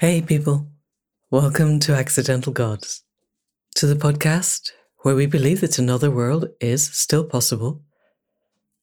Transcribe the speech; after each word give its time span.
Hey, 0.00 0.22
people. 0.22 0.66
Welcome 1.30 1.78
to 1.80 1.92
Accidental 1.94 2.54
Gods, 2.54 3.04
to 3.74 3.86
the 3.86 3.94
podcast 3.94 4.70
where 5.00 5.14
we 5.14 5.26
believe 5.26 5.60
that 5.60 5.78
another 5.78 6.10
world 6.10 6.48
is 6.58 6.86
still 6.86 7.22
possible, 7.22 7.82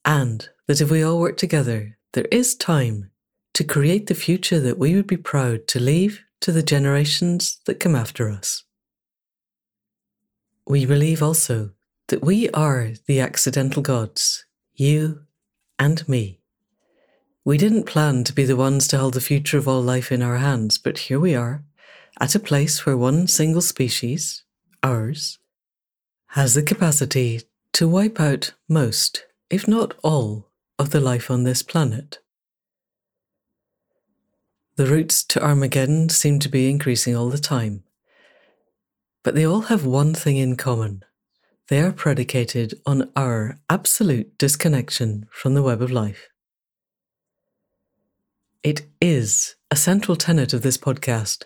and 0.06 0.48
that 0.68 0.80
if 0.80 0.92
we 0.92 1.02
all 1.02 1.20
work 1.20 1.36
together, 1.36 1.98
there 2.14 2.28
is 2.32 2.54
time 2.54 3.10
to 3.56 3.64
create 3.64 4.06
the 4.06 4.14
future 4.14 4.60
that 4.60 4.78
we 4.78 4.94
would 4.94 5.08
be 5.08 5.18
proud 5.18 5.68
to 5.70 5.80
leave 5.80 6.24
to 6.42 6.52
the 6.52 6.62
generations 6.62 7.62
that 7.66 7.80
come 7.80 7.96
after 7.96 8.30
us. 8.30 8.64
We 10.68 10.86
believe 10.86 11.24
also 11.24 11.72
that 12.10 12.24
we 12.24 12.48
are 12.52 12.92
the 13.08 13.22
accidental 13.22 13.82
gods, 13.82 14.46
you 14.76 15.22
and 15.80 16.08
me. 16.08 16.42
We 17.48 17.58
didn't 17.58 17.84
plan 17.84 18.26
to 18.26 18.34
be 18.34 18.44
the 18.44 18.58
ones 18.58 18.90
to 18.90 18.98
hold 18.98 19.14
the 19.14 19.22
future 19.22 19.58
of 19.58 19.70
all 19.70 19.82
life 19.82 20.12
in 20.12 20.22
our 20.22 20.36
hands, 20.36 20.78
but 20.78 20.98
here 20.98 21.18
we 21.18 21.34
are, 21.34 21.64
at 22.20 22.36
a 22.36 22.42
place 22.42 22.86
where 22.86 22.98
one 22.98 23.26
single 23.28 23.62
species, 23.62 24.44
ours, 24.84 25.40
has 26.32 26.56
the 26.56 26.62
capacity 26.62 27.44
to 27.72 27.88
wipe 27.88 28.20
out 28.20 28.52
most, 28.68 29.28
if 29.50 29.66
not 29.66 29.94
all, 30.04 30.50
of 30.78 30.90
the 30.90 31.00
life 31.00 31.32
on 31.32 31.46
this 31.46 31.64
planet. 31.64 32.20
The 34.76 34.88
routes 34.88 35.24
to 35.24 35.42
Armageddon 35.42 36.10
seem 36.10 36.40
to 36.40 36.50
be 36.50 36.70
increasing 36.70 37.16
all 37.16 37.30
the 37.30 37.38
time, 37.38 37.86
but 39.24 39.36
they 39.36 39.46
all 39.46 39.72
have 39.72 39.86
one 39.86 40.14
thing 40.14 40.36
in 40.36 40.58
common. 40.58 41.06
They 41.70 41.80
are 41.80 41.94
predicated 41.94 42.74
on 42.86 43.10
our 43.16 43.58
absolute 43.70 44.38
disconnection 44.38 45.30
from 45.32 45.54
the 45.54 45.64
web 45.64 45.82
of 45.82 45.92
life. 45.92 46.28
It 48.64 48.88
is 49.00 49.56
a 49.70 49.76
central 49.76 50.16
tenet 50.16 50.52
of 50.52 50.62
this 50.62 50.78
podcast 50.78 51.44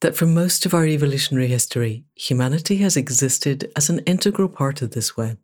that 0.00 0.16
for 0.16 0.26
most 0.26 0.66
of 0.66 0.74
our 0.74 0.84
evolutionary 0.84 1.46
history, 1.46 2.04
humanity 2.14 2.78
has 2.78 2.96
existed 2.96 3.70
as 3.76 3.88
an 3.88 4.00
integral 4.00 4.48
part 4.48 4.82
of 4.82 4.90
this 4.90 5.16
web, 5.16 5.38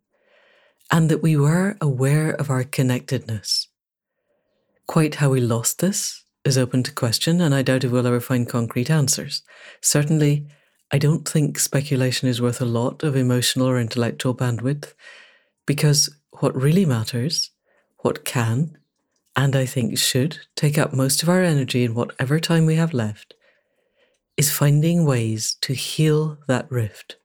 and 0.91 1.09
that 1.09 1.23
we 1.23 1.37
were 1.37 1.77
aware 1.81 2.31
of 2.31 2.51
our 2.51 2.65
connectedness. 2.65 3.69
Quite 4.89 5.17
how 5.17 5.31
we 5.31 5.41
lost 5.41 5.79
this 5.79 6.25
is 6.45 6.59
open 6.59 6.83
to 6.83 6.93
question, 6.93 7.41
and 7.41 7.55
I 7.55 7.63
doubt 7.63 7.85
if 7.85 7.93
we'll 7.93 8.07
ever 8.07 8.21
find 8.21 8.49
concrete 8.49 8.91
answers. 8.91 9.43
Certainly, 9.81 10.47
I 10.91 10.99
don't 10.99 11.29
think 11.29 11.59
speculation 11.59 12.29
is 12.29 12.41
worth 12.41 12.61
a 12.61 12.65
lot 12.65 13.03
of 13.03 13.17
emotional 13.17 13.69
or 13.69 13.79
intellectual 13.79 14.35
bandwidth, 14.35 14.93
because 15.67 16.11
what 16.41 16.55
really 16.55 16.85
matters, 16.85 17.51
what 17.99 18.25
can 18.25 18.79
and 19.37 19.55
I 19.55 19.67
think 19.67 19.99
should 19.99 20.39
take 20.57 20.79
up 20.79 20.95
most 20.95 21.23
of 21.23 21.29
our 21.29 21.43
energy 21.43 21.85
in 21.85 21.95
whatever 21.95 22.41
time 22.41 22.65
we 22.65 22.77
have 22.77 22.95
left, 22.95 23.35
is 24.37 24.51
finding 24.51 25.05
ways 25.05 25.57
to 25.61 25.75
heal 25.75 26.39
that 26.49 26.71
rift, 26.71 27.17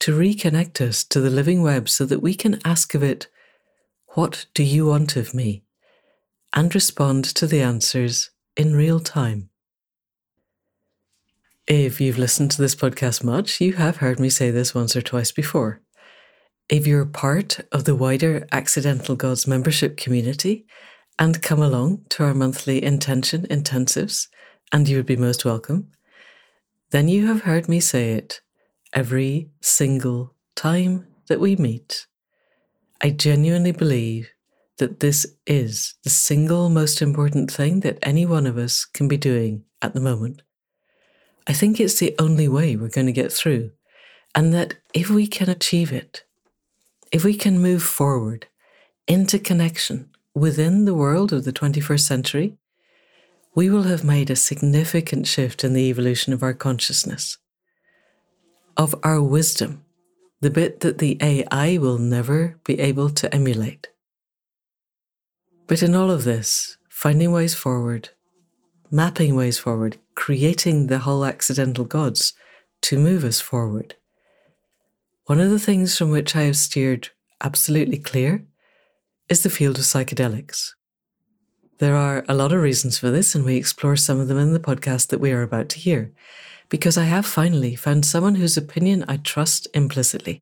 to 0.00 0.16
reconnect 0.16 0.80
us 0.80 1.02
to 1.04 1.20
the 1.20 1.30
living 1.30 1.62
web 1.62 1.88
so 1.88 2.04
that 2.04 2.20
we 2.20 2.34
can 2.34 2.60
ask 2.64 2.94
of 2.94 3.02
it, 3.02 3.28
What 4.08 4.46
do 4.54 4.62
you 4.62 4.86
want 4.86 5.16
of 5.16 5.34
me? 5.34 5.64
and 6.56 6.72
respond 6.72 7.24
to 7.24 7.48
the 7.48 7.60
answers 7.60 8.30
in 8.56 8.76
real 8.76 9.00
time. 9.00 9.50
If 11.66 12.00
you've 12.00 12.18
listened 12.18 12.52
to 12.52 12.62
this 12.62 12.76
podcast 12.76 13.24
much, 13.24 13.60
you 13.60 13.72
have 13.72 13.96
heard 13.96 14.20
me 14.20 14.28
say 14.30 14.52
this 14.52 14.72
once 14.74 14.94
or 14.94 15.02
twice 15.02 15.32
before. 15.32 15.80
If 16.68 16.86
you're 16.86 17.06
part 17.06 17.60
of 17.72 17.84
the 17.84 17.96
wider 17.96 18.46
Accidental 18.52 19.16
Gods 19.16 19.46
membership 19.46 19.96
community, 19.96 20.66
and 21.18 21.42
come 21.42 21.62
along 21.62 22.04
to 22.10 22.24
our 22.24 22.34
monthly 22.34 22.82
intention 22.82 23.46
intensives, 23.48 24.28
and 24.72 24.88
you 24.88 24.96
would 24.96 25.06
be 25.06 25.16
most 25.16 25.44
welcome, 25.44 25.88
then 26.90 27.08
you 27.08 27.26
have 27.26 27.42
heard 27.42 27.68
me 27.68 27.80
say 27.80 28.12
it 28.12 28.40
every 28.92 29.50
single 29.60 30.34
time 30.54 31.06
that 31.28 31.40
we 31.40 31.56
meet. 31.56 32.06
I 33.00 33.10
genuinely 33.10 33.72
believe 33.72 34.30
that 34.78 35.00
this 35.00 35.26
is 35.46 35.94
the 36.02 36.10
single 36.10 36.68
most 36.68 37.00
important 37.00 37.50
thing 37.50 37.80
that 37.80 37.98
any 38.02 38.26
one 38.26 38.46
of 38.46 38.58
us 38.58 38.84
can 38.84 39.08
be 39.08 39.16
doing 39.16 39.64
at 39.82 39.94
the 39.94 40.00
moment. 40.00 40.42
I 41.46 41.52
think 41.52 41.78
it's 41.78 41.98
the 41.98 42.14
only 42.18 42.48
way 42.48 42.74
we're 42.76 42.88
going 42.88 43.06
to 43.06 43.12
get 43.12 43.32
through, 43.32 43.70
and 44.34 44.52
that 44.54 44.74
if 44.92 45.10
we 45.10 45.26
can 45.26 45.48
achieve 45.48 45.92
it, 45.92 46.24
if 47.12 47.22
we 47.22 47.34
can 47.34 47.60
move 47.60 47.82
forward 47.82 48.46
into 49.06 49.38
connection 49.38 50.13
within 50.34 50.84
the 50.84 50.94
world 50.94 51.32
of 51.32 51.44
the 51.44 51.52
21st 51.52 52.00
century, 52.00 52.56
we 53.54 53.70
will 53.70 53.84
have 53.84 54.02
made 54.02 54.30
a 54.30 54.36
significant 54.36 55.26
shift 55.26 55.62
in 55.62 55.72
the 55.72 55.88
evolution 55.88 56.32
of 56.32 56.42
our 56.42 56.52
consciousness, 56.52 57.38
of 58.76 58.94
our 59.04 59.22
wisdom, 59.22 59.84
the 60.40 60.50
bit 60.50 60.80
that 60.80 60.98
the 60.98 61.16
AI 61.20 61.78
will 61.78 61.98
never 61.98 62.58
be 62.64 62.80
able 62.80 63.10
to 63.10 63.32
emulate. 63.32 63.88
But 65.68 65.82
in 65.82 65.94
all 65.94 66.10
of 66.10 66.24
this, 66.24 66.76
finding 66.88 67.30
ways 67.30 67.54
forward, 67.54 68.10
mapping 68.90 69.36
ways 69.36 69.58
forward, 69.58 69.98
creating 70.16 70.88
the 70.88 70.98
whole 70.98 71.24
accidental 71.24 71.84
gods 71.84 72.34
to 72.82 72.98
move 72.98 73.24
us 73.24 73.40
forward. 73.40 73.94
One 75.26 75.40
of 75.40 75.50
the 75.50 75.60
things 75.60 75.96
from 75.96 76.10
which 76.10 76.36
I 76.36 76.42
have 76.42 76.56
steered 76.56 77.08
absolutely 77.40 77.98
clear 77.98 78.44
is 79.28 79.42
the 79.42 79.50
field 79.50 79.78
of 79.78 79.84
psychedelics. 79.84 80.70
There 81.78 81.96
are 81.96 82.24
a 82.28 82.34
lot 82.34 82.52
of 82.52 82.60
reasons 82.60 82.98
for 82.98 83.10
this, 83.10 83.34
and 83.34 83.44
we 83.44 83.56
explore 83.56 83.96
some 83.96 84.20
of 84.20 84.28
them 84.28 84.38
in 84.38 84.52
the 84.52 84.60
podcast 84.60 85.08
that 85.08 85.20
we 85.20 85.32
are 85.32 85.42
about 85.42 85.68
to 85.70 85.78
hear, 85.78 86.12
because 86.68 86.96
I 86.96 87.04
have 87.04 87.26
finally 87.26 87.74
found 87.74 88.04
someone 88.04 88.36
whose 88.36 88.56
opinion 88.56 89.04
I 89.08 89.16
trust 89.16 89.66
implicitly, 89.74 90.40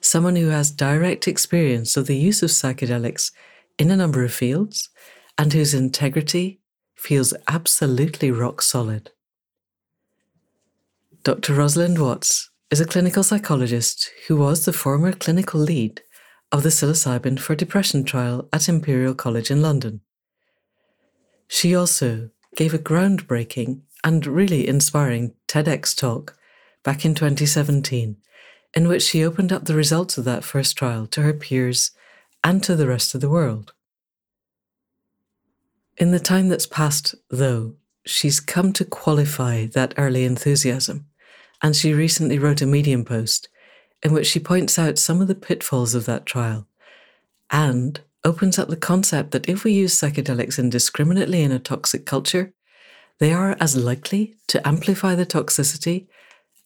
someone 0.00 0.36
who 0.36 0.48
has 0.48 0.70
direct 0.70 1.28
experience 1.28 1.96
of 1.96 2.06
the 2.06 2.16
use 2.16 2.42
of 2.42 2.50
psychedelics 2.50 3.32
in 3.78 3.90
a 3.90 3.96
number 3.96 4.24
of 4.24 4.32
fields, 4.32 4.88
and 5.38 5.52
whose 5.52 5.72
integrity 5.72 6.60
feels 6.96 7.32
absolutely 7.46 8.30
rock 8.30 8.60
solid. 8.60 9.10
Dr. 11.22 11.54
Rosalind 11.54 12.00
Watts 12.00 12.50
is 12.70 12.80
a 12.80 12.86
clinical 12.86 13.22
psychologist 13.22 14.10
who 14.26 14.36
was 14.36 14.64
the 14.64 14.72
former 14.72 15.12
clinical 15.12 15.60
lead 15.60 16.02
of 16.50 16.62
the 16.62 16.70
psilocybin 16.70 17.38
for 17.38 17.54
depression 17.54 18.04
trial 18.04 18.48
at 18.52 18.68
Imperial 18.68 19.14
College 19.14 19.50
in 19.50 19.60
London. 19.60 20.00
She 21.46 21.74
also 21.74 22.30
gave 22.56 22.74
a 22.74 22.78
groundbreaking 22.78 23.82
and 24.04 24.26
really 24.26 24.66
inspiring 24.66 25.34
TEDx 25.46 25.96
talk 25.96 26.36
back 26.82 27.04
in 27.04 27.14
2017, 27.14 28.16
in 28.74 28.88
which 28.88 29.02
she 29.02 29.24
opened 29.24 29.52
up 29.52 29.64
the 29.64 29.74
results 29.74 30.18
of 30.18 30.24
that 30.24 30.44
first 30.44 30.76
trial 30.76 31.06
to 31.08 31.22
her 31.22 31.32
peers 31.32 31.90
and 32.44 32.62
to 32.62 32.76
the 32.76 32.86
rest 32.86 33.14
of 33.14 33.20
the 33.20 33.30
world. 33.30 33.72
In 35.96 36.12
the 36.12 36.20
time 36.20 36.48
that's 36.48 36.66
passed, 36.66 37.14
though, 37.28 37.74
she's 38.06 38.40
come 38.40 38.72
to 38.74 38.84
qualify 38.84 39.66
that 39.66 39.94
early 39.96 40.24
enthusiasm, 40.24 41.06
and 41.60 41.74
she 41.74 41.92
recently 41.92 42.38
wrote 42.38 42.62
a 42.62 42.66
Medium 42.66 43.04
post 43.04 43.48
in 44.02 44.12
which 44.12 44.26
she 44.26 44.40
points 44.40 44.78
out 44.78 44.98
some 44.98 45.20
of 45.20 45.28
the 45.28 45.34
pitfalls 45.34 45.94
of 45.94 46.06
that 46.06 46.26
trial 46.26 46.66
and 47.50 48.00
opens 48.24 48.58
up 48.58 48.68
the 48.68 48.76
concept 48.76 49.30
that 49.30 49.48
if 49.48 49.64
we 49.64 49.72
use 49.72 49.98
psychedelics 49.98 50.58
indiscriminately 50.58 51.42
in 51.42 51.52
a 51.52 51.58
toxic 51.58 52.04
culture, 52.04 52.52
they 53.18 53.32
are 53.32 53.56
as 53.60 53.76
likely 53.76 54.36
to 54.46 54.66
amplify 54.66 55.14
the 55.14 55.26
toxicity 55.26 56.06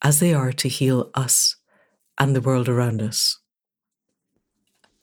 as 0.03 0.21
they 0.21 0.35
are 0.35 0.53
to 0.53 0.69
heal 0.69 1.11
us 1.15 1.57
and 2.19 2.35
the 2.35 2.41
world 2.41 2.69
around 2.69 3.01
us. 3.01 3.39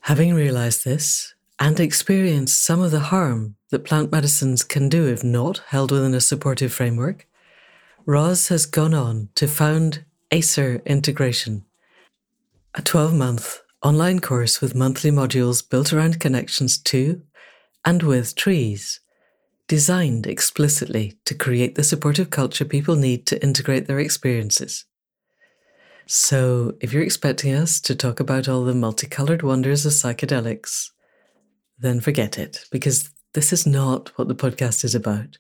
Having 0.01 0.33
realized 0.33 0.85
this 0.85 1.33
and 1.59 1.79
experienced 1.79 2.63
some 2.63 2.81
of 2.81 2.91
the 2.91 2.99
harm 2.99 3.55
that 3.69 3.83
plant 3.83 4.11
medicines 4.11 4.63
can 4.63 4.89
do 4.89 5.07
if 5.07 5.23
not 5.23 5.61
held 5.67 5.91
within 5.91 6.13
a 6.13 6.21
supportive 6.21 6.73
framework, 6.73 7.27
Ros 8.05 8.47
has 8.47 8.65
gone 8.65 8.93
on 8.93 9.29
to 9.35 9.47
found 9.47 10.03
Acer 10.31 10.81
Integration, 10.85 11.65
a 12.75 12.81
12 12.81 13.13
month 13.13 13.61
online 13.81 14.19
course 14.19 14.61
with 14.61 14.75
monthly 14.75 15.09
modules 15.09 15.67
built 15.67 15.91
around 15.91 16.19
connections 16.19 16.77
to 16.77 17.21
and 17.83 18.03
with 18.03 18.35
trees, 18.35 18.99
designed 19.67 20.27
explicitly 20.27 21.17
to 21.25 21.33
create 21.33 21.75
the 21.75 21.83
supportive 21.83 22.29
culture 22.29 22.65
people 22.65 22.95
need 22.95 23.25
to 23.25 23.41
integrate 23.41 23.87
their 23.87 23.99
experiences. 23.99 24.85
So, 26.05 26.75
if 26.81 26.91
you're 26.91 27.03
expecting 27.03 27.53
us 27.53 27.79
to 27.81 27.95
talk 27.95 28.19
about 28.19 28.47
all 28.47 28.63
the 28.63 28.73
multicolored 28.73 29.43
wonders 29.43 29.85
of 29.85 29.93
psychedelics, 29.93 30.89
then 31.77 31.99
forget 31.99 32.37
it, 32.37 32.65
because 32.71 33.11
this 33.33 33.53
is 33.53 33.65
not 33.65 34.09
what 34.17 34.27
the 34.27 34.35
podcast 34.35 34.83
is 34.83 34.95
about. 34.95 35.37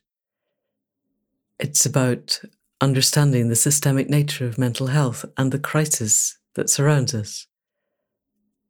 It's 1.59 1.85
about 1.85 2.39
understanding 2.81 3.49
the 3.49 3.55
systemic 3.55 4.09
nature 4.09 4.45
of 4.45 4.57
mental 4.57 4.87
health 4.87 5.25
and 5.37 5.51
the 5.51 5.59
crisis 5.59 6.38
that 6.59 6.69
surrounds 6.69 7.15
us. 7.15 7.47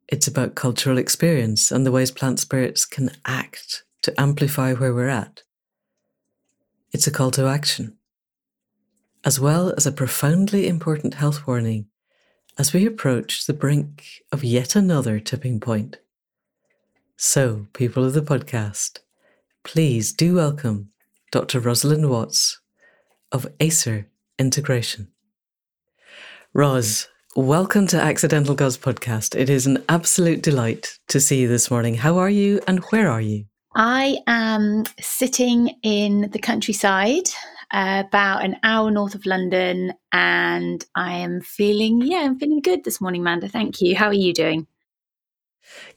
It's 0.07 0.27
about 0.27 0.55
cultural 0.55 0.97
experience 0.99 1.71
and 1.71 1.85
the 1.85 1.91
ways 1.91 2.11
plant 2.11 2.39
spirits 2.39 2.85
can 2.85 3.09
act 3.25 3.83
to 4.03 4.13
amplify 4.21 4.73
where 4.73 4.93
we're 4.93 5.07
at. 5.09 5.41
It's 6.91 7.07
a 7.07 7.11
call 7.11 7.31
to 7.31 7.47
action. 7.47 7.97
as 9.25 9.39
well 9.39 9.73
as 9.75 9.85
a 9.85 9.91
profoundly 9.91 10.67
important 10.67 11.15
health 11.15 11.45
warning 11.45 11.87
as 12.57 12.73
we 12.73 12.85
approach 12.85 13.45
the 13.45 13.53
brink 13.53 14.05
of 14.31 14.43
yet 14.43 14.75
another 14.75 15.19
tipping 15.19 15.59
point. 15.59 15.97
So, 17.17 17.67
people 17.73 18.05
of 18.05 18.13
the 18.13 18.21
podcast, 18.21 18.99
please 19.63 20.13
do 20.13 20.35
welcome 20.35 20.91
Dr. 21.31 21.59
Rosalind 21.59 22.09
Watts 22.09 22.61
of 23.31 23.45
Acer 23.59 24.07
Integration. 24.37 25.09
Ros, 26.53 27.07
welcome 27.35 27.85
to 27.87 28.01
Accidental 28.01 28.55
Gods 28.55 28.77
podcast. 28.77 29.39
It 29.39 29.49
is 29.49 29.67
an 29.67 29.83
absolute 29.87 30.41
delight 30.41 30.97
to 31.09 31.19
see 31.19 31.41
you 31.41 31.47
this 31.47 31.69
morning. 31.69 31.93
How 31.95 32.17
are 32.17 32.29
you 32.29 32.59
and 32.67 32.79
where 32.85 33.09
are 33.09 33.21
you? 33.21 33.45
I 33.75 34.17
am 34.25 34.85
sitting 34.99 35.75
in 35.83 36.29
the 36.31 36.39
countryside, 36.39 37.29
uh, 37.71 38.03
about 38.07 38.43
an 38.43 38.57
hour 38.63 38.89
north 38.89 39.13
of 39.13 39.27
London, 39.27 39.93
and 40.11 40.83
I 40.95 41.17
am 41.17 41.41
feeling, 41.41 42.01
yeah, 42.01 42.19
I'm 42.19 42.39
feeling 42.39 42.61
good 42.61 42.83
this 42.83 42.99
morning, 42.99 43.21
Manda. 43.21 43.47
Thank 43.47 43.79
you. 43.79 43.95
How 43.95 44.07
are 44.07 44.13
you 44.13 44.33
doing? 44.33 44.65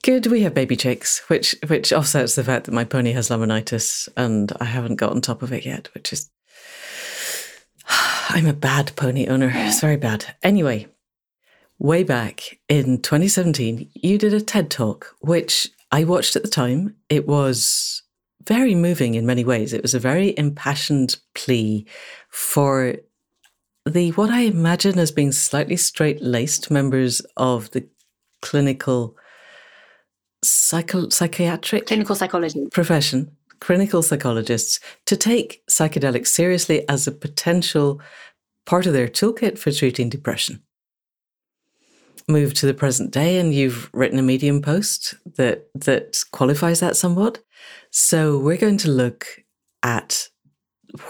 Good. 0.03 0.27
We 0.27 0.43
have 0.43 0.53
baby 0.53 0.77
chicks, 0.77 1.21
which 1.31 1.57
which 1.67 1.95
offsets 1.95 2.35
the 2.35 2.45
fact 2.45 2.67
that 2.67 2.75
my 2.75 2.85
pony 2.85 3.13
has 3.13 3.31
laminitis, 3.31 4.07
and 4.19 4.53
I 4.61 4.67
haven't 4.67 4.97
got 4.97 5.13
on 5.13 5.23
top 5.23 5.41
of 5.43 5.51
it 5.51 5.65
yet, 5.65 5.89
which 5.95 6.13
is 6.13 6.29
I'm 8.29 8.47
a 8.47 8.53
bad 8.53 8.93
pony 8.97 9.29
owner. 9.29 9.51
It's 9.55 9.81
very 9.81 9.97
bad. 9.97 10.37
Anyway, 10.43 10.89
way 11.83 12.05
back 12.05 12.59
in 12.69 13.03
2017, 13.03 13.91
you 13.95 14.17
did 14.17 14.33
a 14.33 14.41
TED 14.41 14.71
talk, 14.71 15.17
which 15.21 15.69
I 15.91 16.05
watched 16.05 16.37
at 16.37 16.43
the 16.43 16.49
time. 16.49 16.95
It 17.09 17.27
was 17.27 18.03
very 18.47 18.75
moving 18.77 19.15
in 19.15 19.27
many 19.27 19.45
ways. 19.45 19.73
It 19.73 19.83
was 19.83 19.93
a 19.93 19.99
very 19.99 20.33
impassioned 20.39 21.17
plea 21.35 21.85
for 22.31 22.95
the 23.85 24.11
what 24.13 24.31
I 24.31 24.43
imagine 24.43 24.99
as 24.99 25.11
being 25.11 25.33
slightly 25.33 25.77
straight 25.77 26.23
laced 26.23 26.71
members 26.71 27.21
of 27.37 27.71
the 27.73 27.89
clinical 28.41 29.17
psycho- 30.45 31.09
psychiatric 31.09 31.87
clinical 31.87 32.15
psychology 32.15 32.69
profession, 32.71 33.37
clinical 33.59 34.03
psychologists, 34.03 34.79
to 35.07 35.17
take 35.17 35.65
psychedelics 35.69 36.29
seriously 36.29 36.89
as 36.89 37.09
a 37.09 37.13
potential 37.13 38.01
part 38.67 38.87
of 38.87 38.93
their 38.93 39.09
toolkit 39.09 39.59
for 39.59 39.73
treating 39.73 40.09
depression 40.09 40.63
move 42.29 42.55
to 42.55 42.67
the 42.67 42.75
present 42.75 43.11
day 43.11 43.39
and 43.39 43.55
you've 43.55 43.91
written 43.93 44.19
a 44.19 44.23
medium 44.23 44.63
post 44.63 45.15
that 45.37 45.69
that 45.75 46.23
qualifies 46.33 46.81
that 46.81 46.97
somewhat. 46.97 47.43
So 47.91 48.39
we're 48.39 48.57
going 48.57 48.79
to 48.79 48.91
look 48.91 49.27
at 49.83 50.29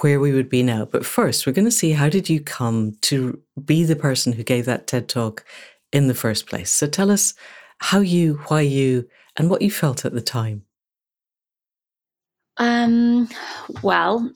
where 0.01 0.21
we 0.21 0.33
would 0.33 0.49
be 0.49 0.63
now. 0.63 0.85
But 0.85 1.05
first 1.05 1.47
we're 1.47 1.53
going 1.53 1.65
to 1.67 1.71
see 1.71 1.93
how 1.93 2.09
did 2.09 2.29
you 2.29 2.41
come 2.41 2.97
to 3.03 3.41
be 3.65 3.85
the 3.85 3.97
person 3.97 4.33
who 4.33 4.43
gave 4.43 4.65
that 4.67 4.87
ted 4.87 5.09
talk 5.09 5.45
in 5.93 6.09
the 6.09 6.15
first 6.15 6.47
place. 6.47 6.71
So 6.71 6.87
tell 6.87 7.11
us 7.11 7.35
how 7.79 8.01
you 8.01 8.35
why 8.47 8.61
you 8.61 9.09
and 9.37 9.51
what 9.51 9.63
you 9.63 9.71
felt 9.71 10.05
at 10.05 10.13
the 10.13 10.21
time. 10.21 10.65
Um 12.59 13.29
well 13.83 14.31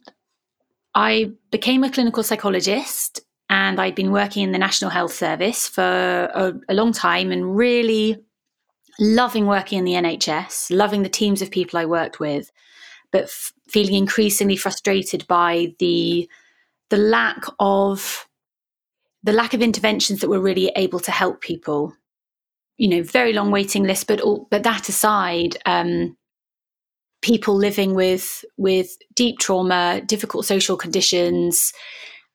i 0.96 1.30
became 1.50 1.84
a 1.84 1.90
clinical 1.90 2.22
psychologist 2.22 3.20
and 3.48 3.80
I'd 3.80 3.94
been 3.94 4.10
working 4.10 4.42
in 4.42 4.52
the 4.52 4.58
National 4.58 4.90
Health 4.90 5.12
Service 5.12 5.68
for 5.68 5.82
a, 5.82 6.54
a, 6.68 6.74
long 6.74 6.92
time 6.92 7.30
and 7.30 7.56
really 7.56 8.18
loving 8.98 9.46
working 9.46 9.78
in 9.78 9.84
the 9.84 9.92
NHS, 9.92 10.74
loving 10.74 11.02
the 11.02 11.08
teams 11.08 11.42
of 11.42 11.50
people 11.50 11.78
I 11.78 11.84
worked 11.84 12.18
with, 12.18 12.50
but 13.12 13.24
f- 13.24 13.52
feeling 13.68 13.94
increasingly 13.94 14.56
frustrated 14.56 15.26
by 15.26 15.74
the 15.78 16.28
the 16.88 16.96
lack 16.96 17.44
of 17.58 18.28
the 19.22 19.32
lack 19.32 19.54
of 19.54 19.62
interventions 19.62 20.20
that 20.20 20.30
were 20.30 20.40
really 20.40 20.72
able 20.76 21.00
to 21.00 21.10
help 21.10 21.40
people. 21.40 21.92
You 22.78 22.88
know, 22.88 23.02
very 23.02 23.32
long 23.32 23.50
waiting 23.50 23.84
lists, 23.84 24.04
but 24.04 24.20
all, 24.20 24.46
but 24.50 24.62
that 24.64 24.88
aside, 24.88 25.56
um, 25.66 26.16
people 27.22 27.54
living 27.54 27.94
with 27.94 28.44
with 28.56 28.96
deep 29.14 29.38
trauma, 29.38 30.02
difficult 30.04 30.46
social 30.46 30.76
conditions, 30.76 31.72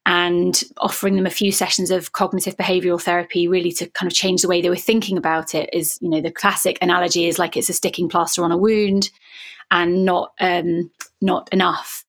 and 0.06 0.64
offering 0.78 1.16
them 1.16 1.28
a 1.28 1.32
few 1.32 1.52
sessions 1.52 1.92
of 1.92 2.12
cognitive 2.14 2.58
behavioral 2.58 3.02
therapy 3.02 3.48
really 3.48 3.72
to 3.72 3.88
kind 3.92 4.12
of 4.12 4.16
change 4.16 4.42
the 4.42 4.48
way 4.48 4.62
they 4.62 4.70
were 4.70 4.76
thinking 4.76 5.18
about 5.18 5.54
it 5.54 5.70
is 5.74 6.00
you 6.02 6.10
know 6.10 6.22
the 6.22 6.32
classic 6.32 6.78
analogy 6.82 7.28
is 7.28 7.38
like 7.38 7.56
it's 7.56 7.70
a 7.70 7.74
sticking 7.74 8.10
plaster 8.10 8.44
on 8.44 8.52
a 8.52 8.58
wound 8.58 9.12
and 9.70 10.04
not 10.06 10.34
um, 10.40 10.92
not 11.22 11.50
enough. 11.52 12.04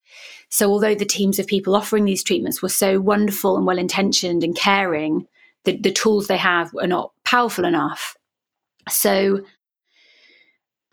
So 0.48 0.70
although 0.70 0.94
the 0.94 1.06
teams 1.06 1.38
of 1.38 1.46
people 1.46 1.74
offering 1.74 2.04
these 2.04 2.22
treatments 2.22 2.60
were 2.60 2.68
so 2.68 3.00
wonderful 3.00 3.56
and 3.56 3.66
well 3.66 3.78
intentioned 3.78 4.44
and 4.44 4.56
caring 4.56 5.26
the, 5.64 5.76
the 5.76 5.92
tools 5.92 6.26
they 6.26 6.36
have 6.36 6.74
are 6.78 6.86
not 6.86 7.12
powerful 7.24 7.64
enough. 7.64 8.16
So 8.88 9.42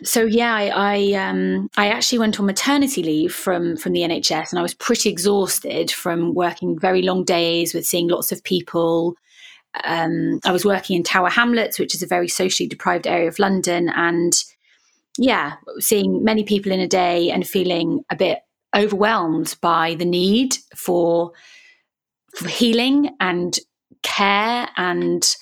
so 0.03 0.23
yeah, 0.23 0.53
I 0.53 0.67
I, 0.69 1.13
um, 1.13 1.69
I 1.77 1.89
actually 1.89 2.19
went 2.19 2.39
on 2.39 2.45
maternity 2.45 3.03
leave 3.03 3.33
from 3.33 3.77
from 3.77 3.93
the 3.93 4.01
NHS, 4.01 4.51
and 4.51 4.59
I 4.59 4.61
was 4.61 4.73
pretty 4.73 5.09
exhausted 5.09 5.91
from 5.91 6.33
working 6.33 6.79
very 6.79 7.01
long 7.01 7.23
days 7.23 7.73
with 7.73 7.85
seeing 7.85 8.07
lots 8.07 8.31
of 8.31 8.43
people. 8.43 9.15
Um, 9.83 10.39
I 10.45 10.51
was 10.51 10.65
working 10.65 10.95
in 10.95 11.03
Tower 11.03 11.29
Hamlets, 11.29 11.77
which 11.79 11.93
is 11.93 12.01
a 12.01 12.07
very 12.07 12.27
socially 12.27 12.67
deprived 12.67 13.07
area 13.07 13.27
of 13.27 13.39
London, 13.39 13.89
and 13.89 14.33
yeah, 15.17 15.55
seeing 15.79 16.23
many 16.23 16.43
people 16.43 16.71
in 16.71 16.79
a 16.79 16.87
day 16.87 17.29
and 17.29 17.45
feeling 17.45 18.03
a 18.09 18.15
bit 18.15 18.39
overwhelmed 18.75 19.55
by 19.61 19.95
the 19.95 20.05
need 20.05 20.55
for, 20.75 21.33
for 22.35 22.47
healing 22.47 23.11
and 23.19 23.59
care 24.01 24.69
and 24.77 25.35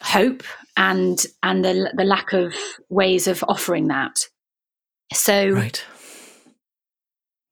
hope 0.00 0.42
and 0.80 1.26
and 1.42 1.64
the 1.64 1.92
the 1.94 2.04
lack 2.04 2.32
of 2.32 2.54
ways 2.88 3.28
of 3.28 3.44
offering 3.46 3.88
that. 3.88 4.26
So 5.12 5.50
right. 5.50 5.84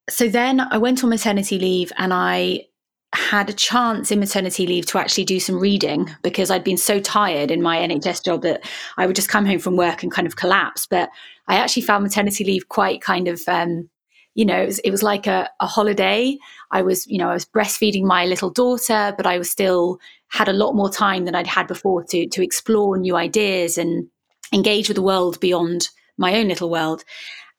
So 0.09 0.27
then 0.27 0.59
I 0.59 0.79
went 0.79 1.03
on 1.03 1.11
maternity 1.11 1.59
leave 1.59 1.91
and 1.99 2.11
I 2.11 2.65
had 3.13 3.49
a 3.49 3.53
chance 3.53 4.11
in 4.11 4.19
maternity 4.19 4.65
leave 4.65 4.87
to 4.87 4.97
actually 4.97 5.25
do 5.25 5.39
some 5.39 5.59
reading 5.59 6.09
because 6.23 6.49
I'd 6.49 6.63
been 6.63 6.77
so 6.77 6.99
tired 6.99 7.51
in 7.51 7.61
my 7.61 7.77
NHS 7.77 8.25
job 8.25 8.41
that 8.41 8.63
I 8.97 9.05
would 9.05 9.15
just 9.15 9.29
come 9.29 9.45
home 9.45 9.59
from 9.59 9.77
work 9.77 10.01
and 10.01 10.11
kind 10.11 10.25
of 10.25 10.35
collapse. 10.35 10.87
But 10.87 11.09
I 11.47 11.55
actually 11.55 11.83
found 11.83 12.03
maternity 12.03 12.43
leave 12.43 12.69
quite 12.69 13.01
kind 13.01 13.27
of, 13.27 13.41
um, 13.47 13.89
you 14.35 14.45
know, 14.45 14.61
it 14.61 14.65
was, 14.65 14.79
it 14.79 14.91
was 14.91 15.03
like 15.03 15.27
a, 15.27 15.49
a, 15.59 15.65
holiday. 15.65 16.37
I 16.71 16.81
was, 16.81 17.05
you 17.07 17.17
know, 17.17 17.29
I 17.29 17.33
was 17.33 17.45
breastfeeding 17.45 18.03
my 18.03 18.25
little 18.25 18.49
daughter, 18.49 19.13
but 19.17 19.25
I 19.25 19.37
was 19.37 19.49
still 19.49 19.99
had 20.27 20.47
a 20.47 20.53
lot 20.53 20.75
more 20.75 20.89
time 20.89 21.25
than 21.25 21.35
I'd 21.35 21.47
had 21.47 21.67
before 21.67 22.03
to 22.05 22.27
to 22.27 22.43
explore 22.43 22.97
new 22.97 23.15
ideas 23.15 23.77
and 23.77 24.07
engage 24.53 24.87
with 24.87 24.95
the 24.95 25.01
world 25.01 25.39
beyond 25.39 25.89
my 26.17 26.35
own 26.35 26.47
little 26.47 26.69
world. 26.69 27.03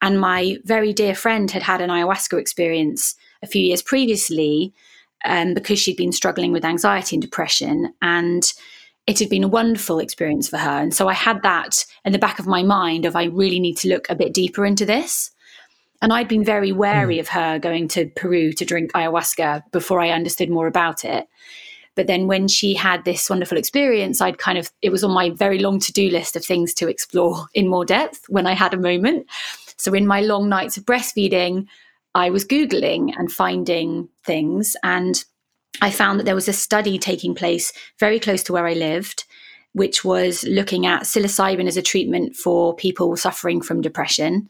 And 0.02 0.20
my 0.20 0.56
very 0.64 0.92
dear 0.92 1.14
friend 1.14 1.50
had 1.50 1.62
had 1.62 1.80
an 1.80 1.90
ayahuasca 1.90 2.38
experience 2.38 3.14
a 3.42 3.46
few 3.46 3.62
years 3.62 3.82
previously 3.82 4.72
um, 5.24 5.54
because 5.54 5.78
she'd 5.78 5.96
been 5.96 6.12
struggling 6.12 6.52
with 6.52 6.64
anxiety 6.64 7.16
and 7.16 7.22
depression. 7.22 7.92
And 8.00 8.50
it 9.06 9.18
had 9.18 9.28
been 9.28 9.44
a 9.44 9.48
wonderful 9.48 9.98
experience 9.98 10.48
for 10.48 10.58
her. 10.58 10.78
And 10.78 10.94
so 10.94 11.08
I 11.08 11.14
had 11.14 11.42
that 11.42 11.84
in 12.04 12.12
the 12.12 12.18
back 12.18 12.38
of 12.38 12.46
my 12.46 12.62
mind 12.62 13.04
of 13.04 13.16
I 13.16 13.24
really 13.24 13.60
need 13.60 13.76
to 13.78 13.88
look 13.88 14.08
a 14.08 14.14
bit 14.14 14.32
deeper 14.32 14.64
into 14.64 14.86
this. 14.86 15.30
And 16.02 16.12
I'd 16.12 16.28
been 16.28 16.44
very 16.44 16.72
wary 16.72 17.16
mm. 17.16 17.20
of 17.20 17.28
her 17.28 17.58
going 17.58 17.88
to 17.88 18.06
Peru 18.06 18.52
to 18.52 18.64
drink 18.64 18.92
ayahuasca 18.92 19.70
before 19.70 20.00
I 20.00 20.10
understood 20.10 20.50
more 20.50 20.66
about 20.66 21.04
it. 21.04 21.28
But 21.94 22.06
then 22.06 22.26
when 22.26 22.48
she 22.48 22.74
had 22.74 23.04
this 23.04 23.28
wonderful 23.28 23.58
experience, 23.58 24.20
I'd 24.20 24.38
kind 24.38 24.56
of, 24.56 24.70
it 24.80 24.90
was 24.90 25.04
on 25.04 25.10
my 25.10 25.30
very 25.30 25.58
long 25.58 25.78
to 25.80 25.92
do 25.92 26.08
list 26.08 26.36
of 26.36 26.44
things 26.44 26.72
to 26.74 26.88
explore 26.88 27.46
in 27.54 27.68
more 27.68 27.84
depth 27.84 28.24
when 28.28 28.46
I 28.46 28.54
had 28.54 28.74
a 28.74 28.78
moment. 28.78 29.26
So 29.76 29.92
in 29.94 30.06
my 30.06 30.20
long 30.20 30.48
nights 30.48 30.76
of 30.76 30.84
breastfeeding, 30.84 31.66
I 32.14 32.30
was 32.30 32.44
Googling 32.44 33.12
and 33.16 33.30
finding 33.30 34.08
things. 34.24 34.76
And 34.82 35.22
I 35.80 35.90
found 35.90 36.18
that 36.18 36.24
there 36.24 36.34
was 36.34 36.48
a 36.48 36.52
study 36.52 36.98
taking 36.98 37.34
place 37.34 37.72
very 37.98 38.20
close 38.20 38.42
to 38.44 38.52
where 38.52 38.66
I 38.66 38.74
lived, 38.74 39.24
which 39.72 40.04
was 40.04 40.44
looking 40.44 40.86
at 40.86 41.02
psilocybin 41.02 41.68
as 41.68 41.76
a 41.76 41.82
treatment 41.82 42.36
for 42.36 42.74
people 42.74 43.16
suffering 43.16 43.60
from 43.60 43.80
depression. 43.80 44.48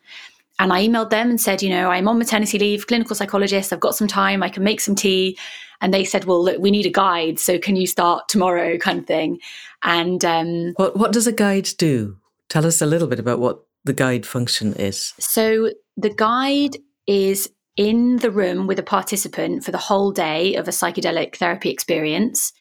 And 0.60 0.74
I 0.74 0.86
emailed 0.86 1.08
them 1.08 1.30
and 1.30 1.40
said, 1.40 1.62
you 1.62 1.70
know, 1.70 1.90
I'm 1.90 2.06
on 2.06 2.18
maternity 2.18 2.58
leave, 2.58 2.86
clinical 2.86 3.16
psychologist, 3.16 3.72
I've 3.72 3.80
got 3.80 3.96
some 3.96 4.06
time, 4.06 4.42
I 4.42 4.50
can 4.50 4.62
make 4.62 4.82
some 4.82 4.94
tea. 4.94 5.38
And 5.80 5.92
they 5.92 6.04
said, 6.04 6.26
well, 6.26 6.44
look, 6.44 6.60
we 6.60 6.70
need 6.70 6.84
a 6.84 6.90
guide. 6.90 7.38
So 7.38 7.58
can 7.58 7.76
you 7.76 7.86
start 7.86 8.28
tomorrow 8.28 8.76
kind 8.76 8.98
of 8.98 9.06
thing? 9.06 9.40
And 9.82 10.22
um, 10.22 10.74
what, 10.76 10.96
what 10.98 11.12
does 11.12 11.26
a 11.26 11.32
guide 11.32 11.70
do? 11.78 12.18
Tell 12.50 12.66
us 12.66 12.82
a 12.82 12.86
little 12.86 13.08
bit 13.08 13.18
about 13.18 13.38
what 13.38 13.64
the 13.84 13.94
guide 13.94 14.26
function 14.26 14.74
is. 14.74 15.14
So 15.18 15.70
the 15.96 16.10
guide 16.10 16.76
is 17.06 17.50
in 17.78 18.16
the 18.16 18.30
room 18.30 18.66
with 18.66 18.78
a 18.78 18.82
participant 18.82 19.64
for 19.64 19.70
the 19.72 19.78
whole 19.78 20.12
day 20.12 20.56
of 20.56 20.68
a 20.68 20.72
psychedelic 20.72 21.36
therapy 21.36 21.70
experience. 21.70 22.52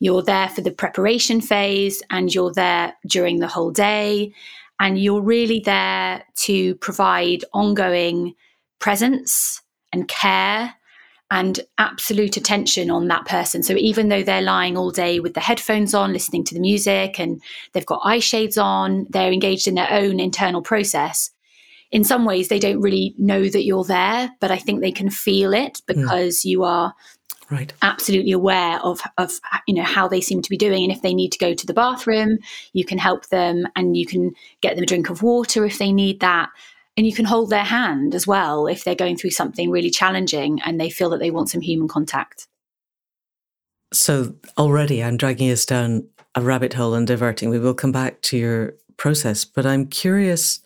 You're 0.00 0.22
there 0.22 0.48
for 0.48 0.62
the 0.62 0.70
preparation 0.70 1.42
phase 1.42 2.02
and 2.08 2.34
you're 2.34 2.52
there 2.52 2.94
during 3.06 3.40
the 3.40 3.46
whole 3.46 3.70
day. 3.70 4.32
And 4.80 4.98
you're 4.98 5.22
really 5.22 5.60
there 5.60 6.24
to 6.36 6.74
provide 6.76 7.44
ongoing 7.52 8.34
presence 8.78 9.62
and 9.92 10.08
care 10.08 10.74
and 11.32 11.60
absolute 11.78 12.36
attention 12.36 12.90
on 12.90 13.08
that 13.08 13.24
person. 13.24 13.62
So 13.62 13.74
even 13.74 14.10
though 14.10 14.22
they're 14.22 14.42
lying 14.42 14.76
all 14.76 14.90
day 14.90 15.18
with 15.18 15.32
the 15.32 15.40
headphones 15.40 15.94
on, 15.94 16.12
listening 16.12 16.44
to 16.44 16.54
the 16.54 16.60
music, 16.60 17.18
and 17.18 17.40
they've 17.72 17.86
got 17.86 18.02
eye 18.04 18.18
shades 18.18 18.58
on, 18.58 19.06
they're 19.08 19.32
engaged 19.32 19.66
in 19.66 19.74
their 19.74 19.90
own 19.90 20.20
internal 20.20 20.60
process. 20.60 21.30
In 21.90 22.04
some 22.04 22.26
ways, 22.26 22.48
they 22.48 22.58
don't 22.58 22.82
really 22.82 23.14
know 23.16 23.48
that 23.48 23.64
you're 23.64 23.84
there, 23.84 24.30
but 24.40 24.50
I 24.50 24.58
think 24.58 24.80
they 24.80 24.92
can 24.92 25.08
feel 25.08 25.54
it 25.54 25.80
hmm. 25.86 26.00
because 26.02 26.40
mm. 26.40 26.44
you 26.44 26.64
are 26.64 26.92
right. 27.52 27.72
absolutely 27.82 28.32
aware 28.32 28.80
of 28.80 29.00
of 29.18 29.30
you 29.68 29.74
know 29.74 29.82
how 29.82 30.08
they 30.08 30.20
seem 30.20 30.42
to 30.42 30.50
be 30.50 30.56
doing, 30.56 30.82
and 30.82 30.92
if 30.92 31.02
they 31.02 31.14
need 31.14 31.30
to 31.32 31.38
go 31.38 31.54
to 31.54 31.66
the 31.66 31.74
bathroom, 31.74 32.38
you 32.72 32.84
can 32.84 32.98
help 32.98 33.28
them, 33.28 33.66
and 33.76 33.96
you 33.96 34.06
can 34.06 34.32
get 34.60 34.74
them 34.74 34.82
a 34.82 34.86
drink 34.86 35.10
of 35.10 35.22
water 35.22 35.64
if 35.64 35.78
they 35.78 35.92
need 35.92 36.20
that 36.20 36.50
and 36.96 37.06
you 37.06 37.14
can 37.14 37.24
hold 37.24 37.50
their 37.50 37.64
hand 37.64 38.14
as 38.14 38.26
well 38.26 38.66
if 38.66 38.84
they're 38.84 38.94
going 38.94 39.16
through 39.16 39.30
something 39.30 39.70
really 39.70 39.90
challenging 39.90 40.60
and 40.64 40.80
they 40.80 40.90
feel 40.90 41.10
that 41.10 41.20
they 41.20 41.30
want 41.30 41.48
some 41.48 41.60
human 41.60 41.88
contact. 41.88 42.48
So 43.92 44.34
already 44.58 45.02
I'm 45.02 45.16
dragging 45.16 45.50
us 45.50 45.64
down 45.64 46.08
a 46.34 46.40
rabbit 46.40 46.74
hole 46.74 46.94
and 46.94 47.06
diverting. 47.06 47.50
We 47.50 47.58
will 47.58 47.74
come 47.74 47.92
back 47.92 48.22
to 48.22 48.38
your 48.38 48.74
process, 48.96 49.44
but 49.44 49.66
I'm 49.66 49.86
curious 49.86 50.60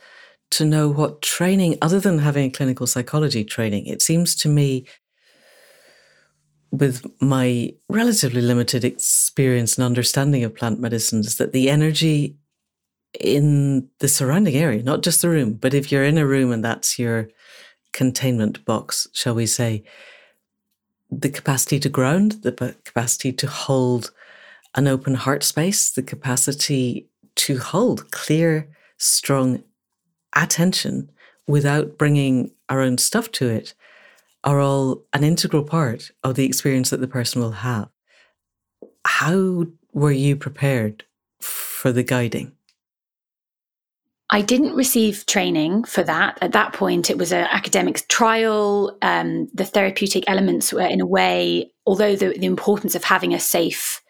to 0.52 0.64
know 0.64 0.88
what 0.88 1.22
training, 1.22 1.76
other 1.82 1.98
than 1.98 2.20
having 2.20 2.46
a 2.46 2.52
clinical 2.52 2.86
psychology 2.86 3.44
training, 3.44 3.86
it 3.86 4.00
seems 4.00 4.36
to 4.36 4.48
me 4.48 4.86
with 6.78 7.06
my 7.20 7.72
relatively 7.88 8.40
limited 8.40 8.84
experience 8.84 9.76
and 9.76 9.84
understanding 9.84 10.44
of 10.44 10.54
plant 10.54 10.80
medicines 10.80 11.36
that 11.36 11.52
the 11.52 11.70
energy 11.70 12.36
in 13.18 13.88
the 14.00 14.08
surrounding 14.08 14.56
area, 14.56 14.82
not 14.82 15.02
just 15.02 15.22
the 15.22 15.28
room, 15.28 15.54
but 15.54 15.74
if 15.74 15.90
you're 15.90 16.04
in 16.04 16.18
a 16.18 16.26
room 16.26 16.52
and 16.52 16.64
that's 16.64 16.98
your 16.98 17.28
containment 17.92 18.64
box, 18.64 19.08
shall 19.12 19.34
we 19.34 19.46
say, 19.46 19.82
the 21.10 21.30
capacity 21.30 21.78
to 21.80 21.88
ground, 21.88 22.32
the 22.42 22.52
capacity 22.84 23.32
to 23.32 23.46
hold 23.46 24.10
an 24.74 24.86
open 24.86 25.14
heart 25.14 25.42
space, 25.42 25.90
the 25.92 26.02
capacity 26.02 27.08
to 27.36 27.58
hold 27.58 28.10
clear, 28.10 28.68
strong 28.98 29.62
attention 30.34 31.10
without 31.46 31.96
bringing 31.96 32.50
our 32.68 32.80
own 32.80 32.98
stuff 32.98 33.30
to 33.30 33.48
it 33.48 33.72
are 34.46 34.60
all 34.60 35.04
an 35.12 35.24
integral 35.24 35.64
part 35.64 36.12
of 36.22 36.36
the 36.36 36.46
experience 36.46 36.90
that 36.90 37.00
the 37.00 37.08
person 37.08 37.42
will 37.42 37.50
have. 37.50 37.90
How 39.04 39.66
were 39.92 40.12
you 40.12 40.36
prepared 40.36 41.04
for 41.40 41.92
the 41.92 42.04
guiding? 42.04 42.52
I 44.30 44.42
didn't 44.42 44.74
receive 44.74 45.26
training 45.26 45.84
for 45.84 46.02
that. 46.04 46.38
At 46.40 46.52
that 46.52 46.72
point, 46.72 47.10
it 47.10 47.18
was 47.18 47.32
an 47.32 47.46
academic 47.50 48.06
trial. 48.08 48.96
Um, 49.02 49.48
the 49.52 49.64
therapeutic 49.64 50.24
elements 50.26 50.72
were, 50.72 50.80
in 50.80 51.00
a 51.00 51.06
way, 51.06 51.72
although 51.84 52.16
the, 52.16 52.30
the 52.30 52.46
importance 52.46 52.94
of 52.94 53.04
having 53.04 53.34
a 53.34 53.40
safe, 53.40 54.02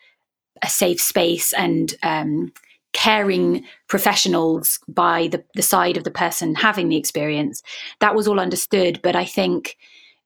a 0.62 0.68
safe 0.68 1.00
space 1.00 1.52
and 1.52 1.94
um, 2.02 2.52
caring 2.94 3.64
professionals 3.88 4.80
by 4.88 5.28
the, 5.28 5.44
the 5.54 5.62
side 5.62 5.98
of 5.98 6.04
the 6.04 6.10
person 6.10 6.54
having 6.54 6.88
the 6.88 6.96
experience, 6.96 7.62
that 8.00 8.14
was 8.14 8.26
all 8.26 8.40
understood. 8.40 9.00
But 9.02 9.16
I 9.16 9.26
think 9.26 9.76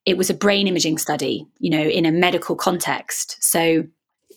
it 0.06 0.16
was 0.16 0.30
a 0.30 0.34
brain 0.34 0.66
imaging 0.66 0.98
study, 0.98 1.46
you 1.58 1.70
know, 1.70 1.82
in 1.82 2.06
a 2.06 2.12
medical 2.12 2.56
context. 2.56 3.36
So 3.40 3.84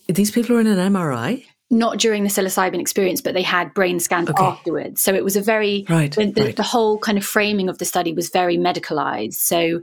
these 0.08 0.30
people 0.30 0.56
are 0.56 0.60
in 0.60 0.66
an 0.66 0.92
MRI 0.92 1.44
not 1.70 1.98
during 1.98 2.22
the 2.22 2.28
psilocybin 2.28 2.80
experience, 2.80 3.20
but 3.20 3.34
they 3.34 3.42
had 3.42 3.74
brain 3.74 3.98
scans 3.98 4.30
okay. 4.30 4.44
afterwards. 4.44 5.02
So 5.02 5.14
it 5.14 5.24
was 5.24 5.34
a 5.34 5.40
very 5.40 5.84
right, 5.88 6.12
the, 6.12 6.32
right. 6.36 6.54
the, 6.54 6.62
whole 6.62 6.98
kind 6.98 7.18
of 7.18 7.24
framing 7.24 7.68
of 7.68 7.78
the 7.78 7.84
study 7.84 8.12
was 8.12 8.28
very 8.28 8.56
medicalized. 8.56 9.34
So 9.34 9.80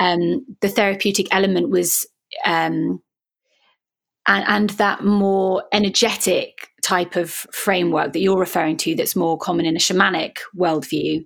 um, 0.00 0.44
the 0.60 0.68
therapeutic 0.68 1.28
element 1.30 1.68
was 1.68 2.06
um, 2.44 3.02
and, 4.26 4.44
and 4.48 4.70
that 4.70 5.04
more 5.04 5.64
energetic 5.72 6.68
type 6.82 7.16
of 7.16 7.30
framework 7.30 8.12
that 8.12 8.20
you're 8.20 8.38
referring 8.38 8.76
to, 8.78 8.94
that's 8.94 9.16
more 9.16 9.38
common 9.38 9.66
in 9.66 9.76
a 9.76 9.80
shamanic 9.80 10.38
worldview, 10.56 11.24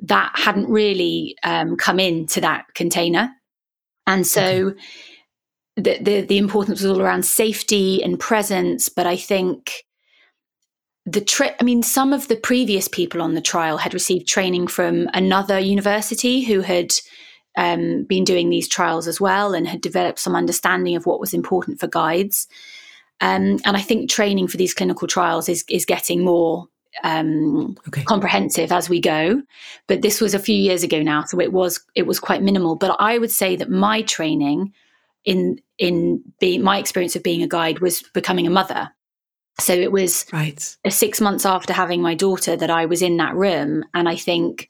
that 0.00 0.32
hadn't 0.34 0.68
really 0.68 1.36
um, 1.42 1.76
come 1.76 1.98
into 1.98 2.40
that 2.40 2.66
container, 2.74 3.30
and 4.06 4.26
so. 4.26 4.42
Okay 4.42 4.80
the, 5.78 5.96
the, 6.02 6.20
the 6.22 6.38
importance 6.38 6.82
was 6.82 6.90
all 6.90 7.00
around 7.00 7.24
safety 7.24 8.02
and 8.02 8.18
presence, 8.18 8.88
but 8.88 9.06
I 9.06 9.16
think 9.16 9.84
the 11.12 11.20
trip 11.22 11.56
i 11.60 11.64
mean 11.64 11.82
some 11.82 12.12
of 12.12 12.28
the 12.28 12.36
previous 12.36 12.86
people 12.86 13.22
on 13.22 13.34
the 13.34 13.40
trial 13.40 13.78
had 13.78 13.94
received 13.94 14.28
training 14.28 14.66
from 14.66 15.08
another 15.14 15.58
university 15.58 16.42
who 16.42 16.60
had 16.60 16.92
um, 17.56 18.04
been 18.04 18.24
doing 18.24 18.50
these 18.50 18.68
trials 18.68 19.08
as 19.08 19.20
well 19.20 19.54
and 19.54 19.66
had 19.66 19.80
developed 19.80 20.18
some 20.18 20.36
understanding 20.36 20.94
of 20.94 21.06
what 21.06 21.18
was 21.18 21.32
important 21.32 21.80
for 21.80 21.86
guides 21.86 22.46
um, 23.20 23.58
and 23.64 23.76
i 23.76 23.80
think 23.80 24.10
training 24.10 24.46
for 24.48 24.58
these 24.58 24.74
clinical 24.74 25.08
trials 25.08 25.48
is, 25.48 25.64
is 25.68 25.86
getting 25.86 26.22
more 26.22 26.66
um, 27.04 27.76
okay. 27.86 28.02
comprehensive 28.04 28.72
as 28.72 28.88
we 28.88 29.00
go 29.00 29.40
but 29.86 30.02
this 30.02 30.20
was 30.20 30.34
a 30.34 30.38
few 30.38 30.56
years 30.56 30.82
ago 30.82 31.02
now 31.02 31.22
so 31.24 31.40
it 31.40 31.52
was 31.52 31.80
it 31.94 32.06
was 32.06 32.18
quite 32.18 32.42
minimal 32.42 32.74
but 32.74 32.96
i 32.98 33.18
would 33.18 33.30
say 33.30 33.54
that 33.56 33.70
my 33.70 34.02
training 34.02 34.72
in 35.24 35.60
in 35.78 36.22
being 36.40 36.62
my 36.62 36.78
experience 36.78 37.14
of 37.14 37.22
being 37.22 37.42
a 37.42 37.48
guide 37.48 37.80
was 37.80 38.02
becoming 38.14 38.46
a 38.46 38.50
mother. 38.50 38.90
So 39.60 39.72
it 39.72 39.92
was 39.92 40.24
right. 40.32 40.76
six 40.88 41.20
months 41.20 41.44
after 41.44 41.72
having 41.72 42.00
my 42.00 42.14
daughter 42.14 42.56
that 42.56 42.70
I 42.70 42.86
was 42.86 43.02
in 43.02 43.16
that 43.18 43.34
room, 43.34 43.84
and 43.94 44.08
I 44.08 44.16
think 44.16 44.68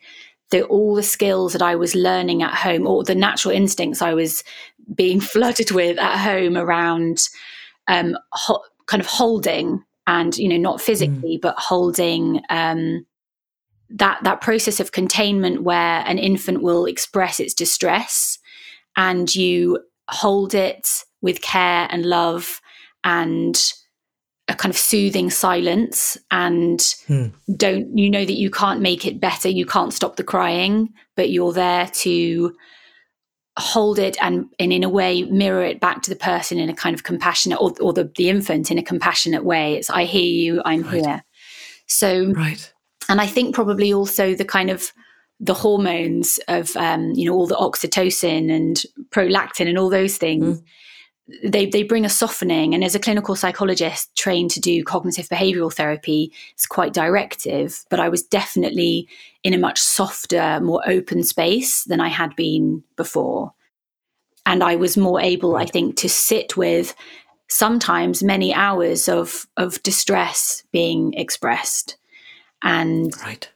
that 0.50 0.64
all 0.64 0.94
the 0.94 1.02
skills 1.02 1.52
that 1.52 1.62
I 1.62 1.76
was 1.76 1.94
learning 1.94 2.42
at 2.42 2.54
home, 2.54 2.86
or 2.86 3.04
the 3.04 3.14
natural 3.14 3.54
instincts 3.54 4.00
I 4.00 4.14
was 4.14 4.42
being 4.94 5.20
flooded 5.34 5.70
with 5.70 5.98
at 5.98 6.18
home 6.18 6.56
around 6.56 7.28
um, 7.86 8.16
ho- 8.32 8.64
kind 8.86 9.00
of 9.00 9.06
holding 9.06 9.84
and 10.08 10.38
you 10.38 10.48
know 10.48 10.56
not 10.56 10.80
physically 10.80 11.36
mm. 11.36 11.40
but 11.40 11.54
holding 11.58 12.40
um, 12.50 13.06
that 13.90 14.18
that 14.24 14.40
process 14.40 14.80
of 14.80 14.90
containment 14.90 15.62
where 15.62 16.02
an 16.06 16.18
infant 16.18 16.62
will 16.62 16.86
express 16.86 17.38
its 17.38 17.54
distress 17.54 18.38
and 18.96 19.34
you 19.34 19.78
hold 20.08 20.54
it 20.54 21.04
with 21.20 21.42
care 21.42 21.86
and 21.90 22.04
love 22.04 22.60
and 23.04 23.72
a 24.48 24.54
kind 24.54 24.72
of 24.72 24.78
soothing 24.78 25.28
silence 25.28 26.16
and 26.30 26.94
hmm. 27.06 27.26
don't 27.54 27.96
you 27.96 28.10
know 28.10 28.24
that 28.24 28.38
you 28.38 28.50
can't 28.50 28.80
make 28.80 29.06
it 29.06 29.20
better 29.20 29.48
you 29.48 29.66
can't 29.66 29.92
stop 29.92 30.16
the 30.16 30.24
crying 30.24 30.88
but 31.16 31.28
you're 31.28 31.52
there 31.52 31.86
to 31.88 32.54
hold 33.58 33.98
it 33.98 34.16
and, 34.22 34.46
and 34.58 34.72
in 34.72 34.84
a 34.84 34.88
way 34.88 35.24
mirror 35.24 35.64
it 35.64 35.80
back 35.80 36.02
to 36.02 36.10
the 36.10 36.16
person 36.16 36.58
in 36.58 36.68
a 36.68 36.74
kind 36.74 36.94
of 36.94 37.02
compassionate 37.02 37.60
or, 37.60 37.72
or 37.80 37.92
the, 37.92 38.10
the 38.16 38.28
infant 38.28 38.70
in 38.70 38.78
a 38.78 38.82
compassionate 38.82 39.44
way 39.44 39.74
it's 39.74 39.90
i 39.90 40.04
hear 40.04 40.22
you 40.22 40.62
i'm 40.64 40.82
right. 40.82 41.04
here 41.04 41.24
so 41.86 42.32
right 42.32 42.72
and 43.08 43.20
i 43.20 43.26
think 43.26 43.54
probably 43.54 43.92
also 43.92 44.34
the 44.34 44.44
kind 44.44 44.70
of 44.70 44.92
the 45.40 45.54
hormones 45.54 46.40
of 46.48 46.76
um, 46.76 47.12
you 47.14 47.24
know 47.24 47.34
all 47.34 47.46
the 47.46 47.54
oxytocin 47.54 48.50
and 48.50 48.82
prolactin 49.10 49.68
and 49.68 49.78
all 49.78 49.88
those 49.88 50.16
things 50.16 50.60
mm. 50.60 50.64
They 51.44 51.66
they 51.66 51.82
bring 51.82 52.04
a 52.04 52.08
softening. 52.08 52.74
And 52.74 52.82
as 52.82 52.94
a 52.94 52.98
clinical 52.98 53.36
psychologist 53.36 54.14
trained 54.16 54.50
to 54.52 54.60
do 54.60 54.82
cognitive 54.84 55.28
behavioral 55.28 55.72
therapy 55.72 56.32
it's 56.54 56.66
quite 56.66 56.92
directive 56.92 57.84
but 57.90 58.00
i 58.00 58.08
was 58.08 58.22
definitely 58.22 59.08
in 59.44 59.54
a 59.54 59.58
much 59.58 59.78
softer 59.78 60.60
more 60.60 60.82
open 60.88 61.22
space 61.22 61.84
than 61.84 62.00
i 62.00 62.08
had 62.08 62.34
been 62.36 62.82
before. 62.96 63.52
And 64.46 64.62
i 64.62 64.76
was 64.76 64.96
more 64.96 65.20
able 65.20 65.56
i 65.56 65.66
think 65.66 65.96
to 65.96 66.08
sit 66.08 66.56
with 66.56 66.94
sometimes 67.48 68.22
many 68.22 68.52
hours 68.54 69.08
of 69.08 69.46
of 69.56 69.82
distress 69.82 70.62
being 70.72 71.14
expressed 71.14 71.96
and 72.62 73.12
right. 73.22 73.50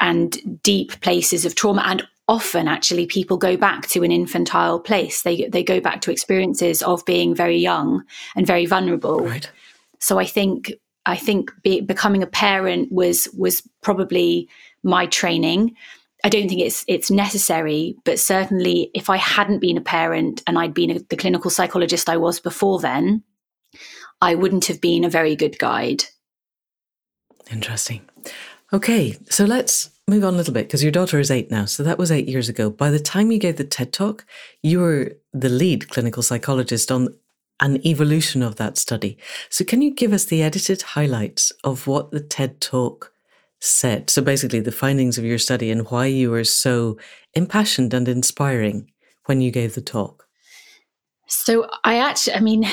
and 0.00 0.60
deep 0.62 1.00
places 1.00 1.44
of 1.44 1.54
trauma 1.54 1.82
and 1.86 2.06
often 2.32 2.66
actually 2.66 3.04
people 3.04 3.36
go 3.36 3.58
back 3.58 3.86
to 3.88 4.02
an 4.02 4.10
infantile 4.10 4.80
place. 4.80 5.22
They 5.22 5.46
they 5.52 5.62
go 5.62 5.80
back 5.80 6.00
to 6.02 6.10
experiences 6.10 6.82
of 6.82 7.04
being 7.04 7.34
very 7.34 7.58
young 7.58 8.04
and 8.34 8.46
very 8.46 8.64
vulnerable. 8.64 9.20
Right. 9.20 9.50
So 9.98 10.18
i 10.18 10.24
think 10.24 10.72
i 11.04 11.16
think 11.16 11.52
be, 11.62 11.80
becoming 11.80 12.22
a 12.22 12.26
parent 12.46 12.90
was 12.90 13.28
was 13.36 13.62
probably 13.82 14.48
my 14.82 15.06
training. 15.06 15.76
I 16.24 16.28
don't 16.30 16.48
think 16.48 16.62
it's 16.62 16.84
it's 16.88 17.10
necessary 17.10 17.96
but 18.04 18.18
certainly 18.18 18.90
if 18.94 19.10
i 19.10 19.16
hadn't 19.16 19.60
been 19.66 19.76
a 19.76 19.88
parent 19.98 20.42
and 20.46 20.56
i'd 20.56 20.72
been 20.72 20.92
a, 20.92 20.98
the 21.10 21.16
clinical 21.16 21.50
psychologist 21.50 22.08
i 22.08 22.16
was 22.16 22.38
before 22.38 22.78
then 22.78 23.24
i 24.20 24.36
wouldn't 24.36 24.66
have 24.66 24.80
been 24.80 25.04
a 25.04 25.10
very 25.18 25.34
good 25.36 25.58
guide. 25.58 26.04
Interesting. 27.50 28.08
Okay, 28.72 29.18
so 29.28 29.44
let's 29.44 29.90
move 30.08 30.24
on 30.24 30.34
a 30.34 30.36
little 30.36 30.54
bit 30.54 30.66
because 30.66 30.82
your 30.82 30.92
daughter 30.92 31.18
is 31.18 31.30
eight 31.30 31.50
now. 31.50 31.64
So 31.64 31.82
that 31.82 31.98
was 31.98 32.10
eight 32.10 32.28
years 32.28 32.48
ago. 32.48 32.70
By 32.70 32.90
the 32.90 32.98
time 32.98 33.30
you 33.30 33.38
gave 33.38 33.56
the 33.56 33.64
TED 33.64 33.92
talk, 33.92 34.24
you 34.62 34.80
were 34.80 35.12
the 35.32 35.48
lead 35.48 35.88
clinical 35.88 36.22
psychologist 36.22 36.90
on 36.90 37.14
an 37.60 37.84
evolution 37.86 38.42
of 38.42 38.56
that 38.56 38.76
study. 38.76 39.16
So 39.48 39.64
can 39.64 39.82
you 39.82 39.94
give 39.94 40.12
us 40.12 40.24
the 40.24 40.42
edited 40.42 40.82
highlights 40.82 41.52
of 41.62 41.86
what 41.86 42.10
the 42.10 42.20
TED 42.20 42.60
talk 42.60 43.12
said? 43.60 44.10
So 44.10 44.20
basically, 44.20 44.60
the 44.60 44.72
findings 44.72 45.18
of 45.18 45.24
your 45.24 45.38
study 45.38 45.70
and 45.70 45.88
why 45.88 46.06
you 46.06 46.30
were 46.30 46.44
so 46.44 46.98
impassioned 47.34 47.94
and 47.94 48.08
inspiring 48.08 48.90
when 49.26 49.40
you 49.40 49.50
gave 49.50 49.74
the 49.74 49.80
talk. 49.80 50.26
So 51.28 51.68
I 51.84 51.98
actually, 51.98 52.34
I 52.34 52.40
mean, 52.40 52.66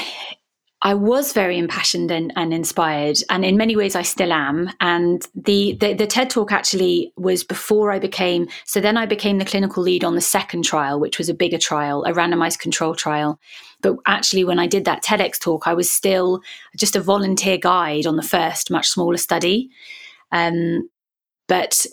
I 0.81 0.93
was 0.93 1.33
very 1.33 1.57
impassioned 1.57 2.09
and, 2.09 2.31
and, 2.38 2.53
inspired, 2.53 3.17
and 3.29 3.43
in 3.43 3.57
many 3.57 3.75
ways 3.75 3.95
I 3.95 4.01
still 4.01 4.31
am. 4.31 4.69
And 4.79 5.27
the, 5.36 5.74
the, 5.74 5.93
the 5.93 6.07
TED 6.07 6.29
talk 6.29 6.53
actually 6.53 7.12
was 7.17 7.43
before 7.43 7.91
I 7.91 8.00
became. 8.00 8.48
So 8.63 8.79
then 8.79 8.95
I 8.95 9.05
became 9.05 9.39
the 9.39 9.45
clinical 9.45 9.83
lead 9.83 10.05
on 10.05 10.15
the 10.15 10.21
second 10.21 10.63
trial, 10.63 10.98
which 10.98 11.17
was 11.17 11.27
a 11.27 11.33
bigger 11.33 11.57
trial, 11.57 12.05
a 12.05 12.13
randomized 12.13 12.59
control 12.59 12.95
trial. 12.95 13.41
But 13.81 13.98
actually, 14.05 14.45
when 14.45 14.59
I 14.59 14.67
did 14.67 14.86
that 14.86 15.03
TEDx 15.03 15.38
talk, 15.38 15.67
I 15.67 15.74
was 15.74 15.91
still 15.91 16.41
just 16.77 16.95
a 16.95 17.01
volunteer 17.01 17.57
guide 17.57 18.05
on 18.05 18.15
the 18.15 18.24
first, 18.24 18.71
much 18.71 18.88
smaller 18.88 19.17
study. 19.17 19.69
Um, 20.31 20.89
but 21.48 21.86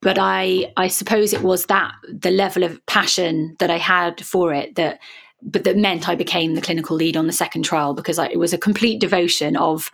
but 0.00 0.16
I 0.18 0.72
I 0.76 0.88
suppose 0.88 1.34
it 1.34 1.42
was 1.42 1.66
that 1.66 1.92
the 2.08 2.30
level 2.30 2.62
of 2.62 2.84
passion 2.86 3.56
that 3.58 3.70
I 3.70 3.76
had 3.76 4.24
for 4.24 4.54
it 4.54 4.76
that 4.76 4.98
but 5.42 5.64
that 5.64 5.76
meant 5.76 6.08
I 6.08 6.14
became 6.14 6.54
the 6.54 6.60
clinical 6.60 6.96
lead 6.96 7.16
on 7.16 7.26
the 7.26 7.32
second 7.32 7.62
trial 7.62 7.94
because 7.94 8.18
I, 8.18 8.28
it 8.28 8.38
was 8.38 8.52
a 8.52 8.58
complete 8.58 9.00
devotion 9.00 9.56
of, 9.56 9.90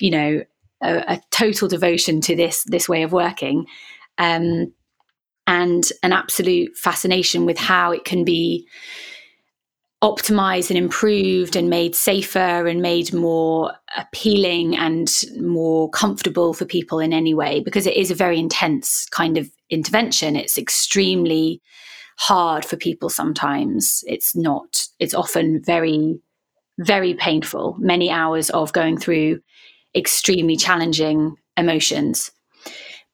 you 0.00 0.10
know, 0.10 0.42
a, 0.82 1.14
a 1.14 1.20
total 1.30 1.68
devotion 1.68 2.20
to 2.22 2.36
this 2.36 2.64
this 2.64 2.88
way 2.88 3.02
of 3.02 3.12
working, 3.12 3.66
um, 4.18 4.72
and 5.46 5.84
an 6.02 6.12
absolute 6.12 6.76
fascination 6.76 7.46
with 7.46 7.58
how 7.58 7.92
it 7.92 8.04
can 8.04 8.24
be 8.24 8.66
optimized 10.02 10.68
and 10.68 10.78
improved 10.78 11.56
and 11.56 11.70
made 11.70 11.94
safer 11.94 12.66
and 12.66 12.82
made 12.82 13.14
more 13.14 13.72
appealing 13.96 14.76
and 14.76 15.24
more 15.40 15.88
comfortable 15.90 16.52
for 16.52 16.66
people 16.66 16.98
in 17.00 17.14
any 17.14 17.32
way 17.32 17.60
because 17.60 17.86
it 17.86 17.96
is 17.96 18.10
a 18.10 18.14
very 18.14 18.38
intense 18.38 19.06
kind 19.10 19.38
of 19.38 19.50
intervention. 19.70 20.36
It's 20.36 20.58
extremely 20.58 21.62
hard 22.16 22.64
for 22.64 22.76
people 22.76 23.08
sometimes. 23.08 24.02
It's 24.06 24.34
not, 24.34 24.86
it's 24.98 25.14
often 25.14 25.62
very, 25.62 26.18
very 26.78 27.14
painful, 27.14 27.76
many 27.78 28.10
hours 28.10 28.50
of 28.50 28.72
going 28.72 28.98
through 28.98 29.40
extremely 29.94 30.56
challenging 30.56 31.36
emotions. 31.56 32.30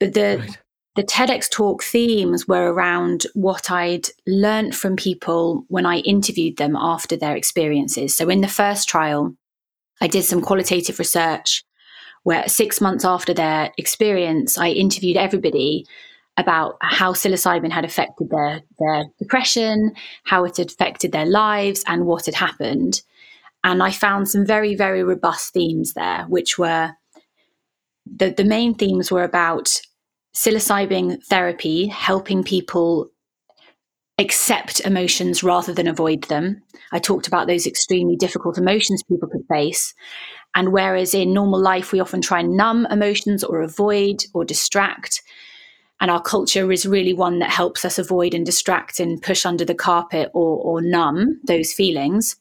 But 0.00 0.14
the, 0.14 0.38
right. 0.40 0.58
the 0.96 1.04
TEDx 1.04 1.50
talk 1.50 1.82
themes 1.82 2.48
were 2.48 2.72
around 2.72 3.26
what 3.34 3.70
I'd 3.70 4.08
learned 4.26 4.74
from 4.74 4.96
people 4.96 5.64
when 5.68 5.86
I 5.86 5.98
interviewed 5.98 6.56
them 6.56 6.76
after 6.76 7.16
their 7.16 7.36
experiences. 7.36 8.16
So 8.16 8.28
in 8.28 8.40
the 8.40 8.48
first 8.48 8.88
trial, 8.88 9.34
I 10.00 10.08
did 10.08 10.24
some 10.24 10.42
qualitative 10.42 10.98
research 10.98 11.64
where 12.24 12.48
six 12.48 12.80
months 12.80 13.04
after 13.04 13.34
their 13.34 13.72
experience, 13.78 14.58
I 14.58 14.68
interviewed 14.68 15.16
everybody 15.16 15.86
about 16.36 16.76
how 16.80 17.12
psilocybin 17.12 17.70
had 17.70 17.84
affected 17.84 18.30
their, 18.30 18.62
their 18.78 19.04
depression, 19.18 19.94
how 20.24 20.44
it 20.44 20.56
had 20.56 20.70
affected 20.70 21.12
their 21.12 21.26
lives, 21.26 21.84
and 21.86 22.06
what 22.06 22.26
had 22.26 22.34
happened. 22.34 23.02
And 23.64 23.82
I 23.82 23.90
found 23.90 24.28
some 24.28 24.46
very, 24.46 24.74
very 24.74 25.04
robust 25.04 25.52
themes 25.52 25.92
there, 25.92 26.24
which 26.28 26.58
were 26.58 26.92
the, 28.06 28.30
the 28.30 28.44
main 28.44 28.74
themes 28.74 29.10
were 29.12 29.22
about 29.22 29.80
psilocybin 30.34 31.22
therapy 31.24 31.86
helping 31.86 32.42
people 32.42 33.08
accept 34.18 34.80
emotions 34.80 35.42
rather 35.42 35.72
than 35.72 35.86
avoid 35.86 36.22
them. 36.24 36.62
I 36.92 36.98
talked 36.98 37.26
about 37.26 37.46
those 37.46 37.66
extremely 37.66 38.16
difficult 38.16 38.58
emotions 38.58 39.02
people 39.02 39.28
could 39.28 39.44
face. 39.48 39.94
And 40.54 40.72
whereas 40.72 41.14
in 41.14 41.32
normal 41.32 41.60
life, 41.60 41.92
we 41.92 42.00
often 42.00 42.20
try 42.20 42.40
and 42.40 42.56
numb 42.56 42.86
emotions 42.90 43.42
or 43.42 43.62
avoid 43.62 44.24
or 44.34 44.44
distract, 44.44 45.22
and 46.02 46.10
our 46.10 46.20
culture 46.20 46.72
is 46.72 46.84
really 46.84 47.14
one 47.14 47.38
that 47.38 47.50
helps 47.50 47.84
us 47.84 47.96
avoid 47.96 48.34
and 48.34 48.44
distract 48.44 48.98
and 48.98 49.22
push 49.22 49.46
under 49.46 49.64
the 49.64 49.74
carpet 49.74 50.30
or, 50.34 50.58
or 50.58 50.82
numb 50.82 51.40
those 51.44 51.72
feelings 51.72 52.34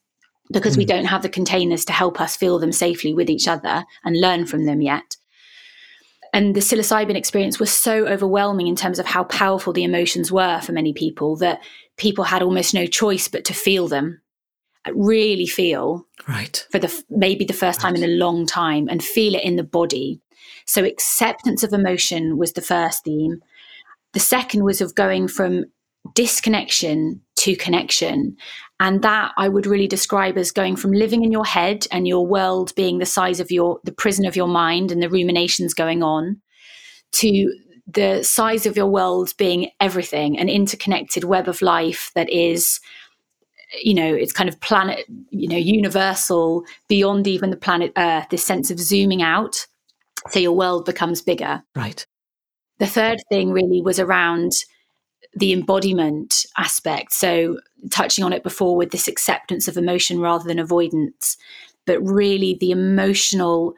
because 0.52 0.74
mm. 0.74 0.80
we 0.80 0.84
hmm. 0.84 0.90
don't 0.90 1.06
have 1.06 1.22
the 1.22 1.30
containers 1.30 1.86
to 1.86 1.94
help 1.94 2.20
us 2.20 2.36
feel 2.36 2.58
them 2.58 2.72
safely 2.72 3.14
with 3.14 3.30
each 3.30 3.48
other 3.48 3.86
and 4.04 4.20
learn 4.20 4.48
from 4.48 4.66
them 4.66 4.82
yet. 4.82 5.16
And 6.34 6.56
the 6.56 6.60
psilocybin 6.60 7.16
experience 7.16 7.60
was 7.60 7.72
so 7.72 8.08
overwhelming 8.08 8.66
in 8.66 8.76
terms 8.76 8.98
of 8.98 9.06
how 9.06 9.26
powerful 9.26 9.74
the 9.74 9.84
emotions 9.84 10.32
were 10.32 10.60
for 10.62 10.72
many 10.72 10.92
people 10.92 11.36
that 11.38 11.62
people 11.98 12.24
had 12.24 12.42
almost 12.42 12.74
no 12.74 12.88
choice 12.88 13.28
but 13.28 13.46
to 13.46 13.54
feel 13.54 13.88
them, 13.88 14.22
really 14.92 15.46
feel 15.46 16.08
right 16.28 16.66
for 16.72 16.80
the 16.80 17.04
maybe 17.12 17.46
the 17.46 17.54
first 17.54 17.84
right. 17.84 17.90
time 17.90 17.96
in 17.96 18.10
a 18.10 18.16
long 18.16 18.48
time, 18.48 18.88
and 18.90 19.04
feel 19.04 19.36
it 19.36 19.44
in 19.44 19.56
the 19.56 19.64
body. 19.64 20.20
So 20.66 20.84
acceptance 20.84 21.64
of 21.64 21.74
emotion 21.74 22.38
was 22.38 22.54
the 22.54 22.62
first 22.62 23.04
theme, 23.04 23.42
the 24.14 24.20
second 24.20 24.64
was 24.64 24.82
of 24.82 24.96
going 24.96 25.28
from 25.28 25.66
disconnection 26.16 27.22
to 27.38 27.56
connection. 27.56 28.36
And 28.80 29.02
that 29.04 29.32
I 29.38 29.48
would 29.48 29.66
really 29.66 29.88
describe 29.88 30.38
as 30.38 30.52
going 30.52 30.76
from 30.76 30.92
living 30.92 31.24
in 31.24 31.32
your 31.32 31.46
head 31.46 31.86
and 31.92 32.08
your 32.08 32.26
world 32.26 32.74
being 32.76 32.98
the 32.98 33.06
size 33.06 33.40
of 33.40 33.52
your, 33.52 33.80
the 33.84 33.92
prison 33.92 34.26
of 34.26 34.36
your 34.36 34.48
mind 34.48 34.92
and 34.92 35.02
the 35.02 35.10
ruminations 35.10 35.74
going 35.74 36.02
on, 36.04 36.42
to 37.14 37.54
the 37.88 38.24
size 38.24 38.66
of 38.66 38.78
your 38.78 38.88
world 38.88 39.34
being 39.38 39.70
everything, 39.80 40.40
an 40.40 40.50
interconnected 40.50 41.24
web 41.24 41.48
of 41.48 41.62
life 41.62 42.12
that 42.16 42.30
is, 42.30 42.80
you 43.84 43.94
know, 43.94 44.14
it's 44.14 44.34
kind 44.34 44.50
of 44.50 44.60
planet, 44.62 45.06
you 45.30 45.48
know, 45.48 45.58
universal 45.58 46.64
beyond 46.88 47.28
even 47.28 47.50
the 47.50 47.58
planet 47.58 47.92
Earth, 47.98 48.28
this 48.30 48.46
sense 48.46 48.72
of 48.72 48.80
zooming 48.80 49.22
out. 49.22 49.68
So 50.30 50.40
your 50.40 50.54
world 50.54 50.86
becomes 50.86 51.22
bigger. 51.22 51.64
Right. 51.76 52.06
The 52.82 52.88
third 52.88 53.22
thing 53.30 53.52
really 53.52 53.80
was 53.80 54.00
around 54.00 54.54
the 55.36 55.54
embodiment 55.54 56.48
aspect. 56.58 57.14
So, 57.14 57.60
touching 57.92 58.24
on 58.24 58.34
it 58.34 58.42
before 58.42 58.76
with 58.76 58.90
this 58.90 59.08
acceptance 59.08 59.68
of 59.68 59.78
emotion 59.78 60.20
rather 60.20 60.46
than 60.46 60.58
avoidance, 60.58 61.38
but 61.86 62.00
really 62.02 62.56
the 62.56 62.72
emotional 62.72 63.76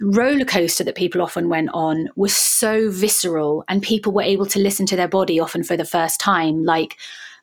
roller 0.00 0.46
coaster 0.46 0.82
that 0.82 0.94
people 0.94 1.20
often 1.20 1.50
went 1.50 1.68
on 1.74 2.08
was 2.16 2.34
so 2.34 2.90
visceral, 2.90 3.64
and 3.68 3.82
people 3.82 4.12
were 4.12 4.22
able 4.22 4.46
to 4.46 4.60
listen 4.60 4.86
to 4.86 4.96
their 4.96 5.08
body 5.08 5.38
often 5.38 5.62
for 5.62 5.76
the 5.76 5.84
first 5.84 6.18
time. 6.18 6.64
Like, 6.64 6.96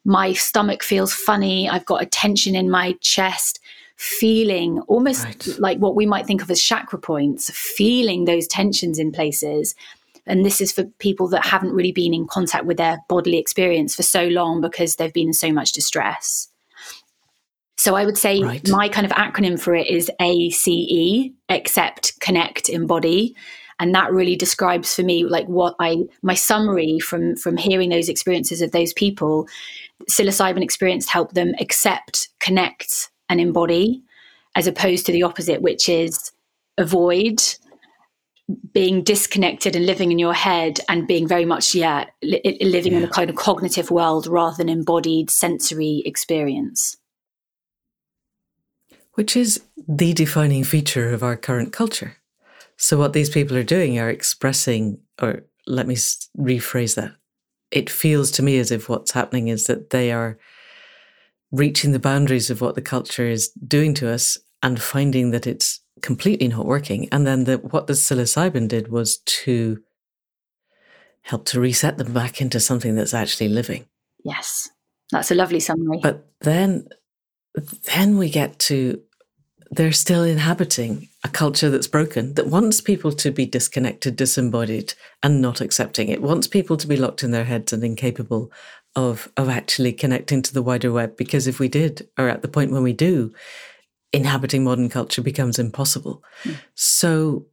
my 0.06 0.34
stomach 0.34 0.82
feels 0.82 1.14
funny, 1.14 1.70
I've 1.70 1.86
got 1.86 2.02
a 2.02 2.08
tension 2.08 2.56
in 2.56 2.72
my 2.72 2.94
chest. 3.00 3.60
Feeling 3.96 4.80
almost 4.88 5.24
right. 5.24 5.60
like 5.60 5.78
what 5.78 5.96
we 5.96 6.08
might 6.08 6.26
think 6.26 6.42
of 6.42 6.50
as 6.50 6.60
chakra 6.62 6.98
points, 6.98 7.52
feeling 7.52 8.26
those 8.26 8.48
tensions 8.48 8.98
in 8.98 9.12
places 9.12 9.76
and 10.26 10.46
this 10.46 10.62
is 10.62 10.72
for 10.72 10.84
people 11.00 11.28
that 11.30 11.46
haven't 11.46 11.74
really 11.74 11.92
been 11.92 12.14
in 12.14 12.28
contact 12.28 12.66
with 12.66 12.78
their 12.78 13.00
bodily 13.10 13.38
experience 13.38 13.96
for 13.96 14.04
so 14.04 14.28
long 14.28 14.62
because 14.62 14.96
they've 14.96 15.14
been 15.14 15.30
in 15.30 15.34
so 15.34 15.52
much 15.52 15.74
distress. 15.74 16.50
So 17.78 17.96
I 17.96 18.06
would 18.06 18.18
say 18.18 18.42
right. 18.42 18.66
my 18.70 18.88
kind 18.88 19.06
of 19.06 19.12
acronym 19.12 19.60
for 19.60 19.76
it 19.76 19.88
is 19.88 20.10
ACE, 20.22 21.32
accept, 21.50 22.18
connect, 22.22 22.70
embody. 22.70 23.36
And 23.80 23.94
that 23.94 24.14
really 24.14 24.38
describes 24.38 24.96
for 24.96 25.04
me 25.04 25.26
like 25.26 25.48
what 25.48 25.76
I 25.80 26.04
my 26.22 26.36
summary 26.36 27.00
from 27.00 27.36
from 27.36 27.58
hearing 27.58 27.90
those 27.90 28.08
experiences 28.08 28.62
of 28.62 28.72
those 28.72 28.94
people, 28.94 29.48
psilocybin 30.10 30.64
experience 30.64 31.10
helped 31.10 31.34
them 31.34 31.54
accept, 31.60 32.30
connect, 32.40 33.10
and 33.28 33.42
embody, 33.42 34.02
as 34.56 34.68
opposed 34.68 35.06
to 35.08 35.12
the 35.12 35.24
opposite, 35.24 35.62
which 35.62 35.90
is 35.90 36.32
avoid, 36.78 37.42
being 38.74 39.04
disconnected 39.04 39.76
and 39.76 39.86
living 39.86 40.12
in 40.12 40.20
your 40.20 40.34
head 40.34 40.80
and 40.90 41.08
being 41.08 41.28
very 41.28 41.46
much 41.46 41.74
yeah 41.74 42.06
li- 42.22 42.58
living 42.62 42.92
yeah. 42.92 43.00
in 43.00 43.04
a 43.06 43.10
kind 43.10 43.30
of 43.30 43.36
cognitive 43.38 43.90
world 43.90 44.28
rather 44.28 44.58
than 44.58 44.70
embodied 44.70 45.30
sensory 45.30 46.04
experience. 46.06 46.98
Which 49.14 49.38
is 49.38 49.62
the 49.88 50.14
defining 50.14 50.64
feature 50.64 51.14
of 51.14 51.24
our 51.24 51.38
current 51.38 51.72
culture. 51.72 52.18
So 52.78 52.98
what 52.98 53.14
these 53.14 53.30
people 53.30 53.56
are 53.56 53.64
doing 53.64 54.00
are 54.00 54.10
expressing 54.10 55.00
or 55.22 55.44
let 55.68 55.88
me 55.88 55.96
rephrase 55.96 56.96
that. 56.96 57.14
It 57.72 57.90
feels 57.90 58.32
to 58.32 58.44
me 58.44 58.60
as 58.60 58.72
if 58.72 58.90
what's 58.90 59.12
happening 59.12 59.48
is 59.48 59.66
that 59.66 59.92
they 59.92 60.12
are 60.12 60.38
reaching 61.52 61.92
the 61.92 62.00
boundaries 62.00 62.50
of 62.50 62.62
what 62.62 62.76
the 62.76 62.82
culture 62.82 63.28
is 63.28 63.50
doing 63.68 63.94
to 63.96 64.12
us 64.12 64.38
and 64.62 64.82
finding 64.82 65.32
that 65.32 65.48
it's 65.48 65.80
completely 66.04 66.50
not 66.50 66.68
working. 66.68 67.08
And 67.12 67.26
then 67.26 67.46
the, 67.46 67.58
what 67.58 67.88
the 67.88 67.94
psilocybin 67.94 68.68
did 68.68 68.90
was 68.90 69.18
to 69.18 69.82
help 71.22 71.46
to 71.46 71.60
reset 71.60 71.98
them 71.98 72.14
back 72.14 72.42
into 72.42 72.60
something 72.60 72.96
that's 72.96 73.14
actually 73.14 73.48
living. 73.48 73.86
Yes, 74.24 74.70
that's 75.12 75.32
a 75.32 75.36
lovely 75.36 75.60
summary. 75.60 76.00
But 76.04 76.28
then, 76.42 76.88
then 77.86 78.18
we 78.18 78.30
get 78.30 78.60
to 78.60 79.02
they're 79.76 79.92
still 79.92 80.24
inhabiting 80.24 81.10
a 81.24 81.30
culture 81.30 81.70
that's 81.70 81.88
broken 81.88 82.36
that 82.36 82.48
wants 82.48 82.80
people 82.80 83.12
to 83.12 83.32
be 83.32 83.46
disconnected, 83.46 84.16
disembodied, 84.16 84.94
and 85.24 85.42
not 85.42 85.62
accepting 85.62 86.10
it. 86.10 86.22
Wants 86.22 86.46
people 86.46 86.78
to 86.78 86.86
be 86.86 86.96
locked 86.96 87.24
in 87.24 87.32
their 87.32 87.46
heads 87.46 87.74
and 87.74 87.84
incapable 87.84 88.52
of 88.96 89.32
of 89.36 89.50
actually 89.50 89.94
connecting 89.94 90.44
to 90.44 90.54
the 90.54 90.62
wider 90.62 90.92
web. 90.92 91.18
Because 91.18 91.48
if 91.48 91.60
we 91.60 91.68
did, 91.68 92.08
or 92.20 92.30
at 92.30 92.44
the 92.44 92.48
point 92.48 92.72
when 92.72 92.84
we 92.84 92.94
do, 92.94 93.34
inhabiting 94.14 94.64
modern 94.64 94.90
culture 94.90 95.22
becomes 95.22 95.60
impossible. 95.60 96.24
Mm. 96.44 96.58
So, 96.76 97.48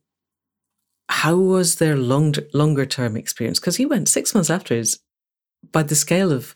how 1.09 1.35
was 1.37 1.77
their 1.77 1.97
long, 1.97 2.35
longer 2.55 2.87
term 2.87 3.17
experience? 3.17 3.59
Because 3.59 3.77
he 3.77 3.87
went 3.87 4.09
six 4.09 4.35
months 4.35 4.51
after 4.51 4.75
afterwards. 4.75 5.01
By 5.73 5.83
the 5.83 5.95
scale 5.95 6.33
of 6.33 6.55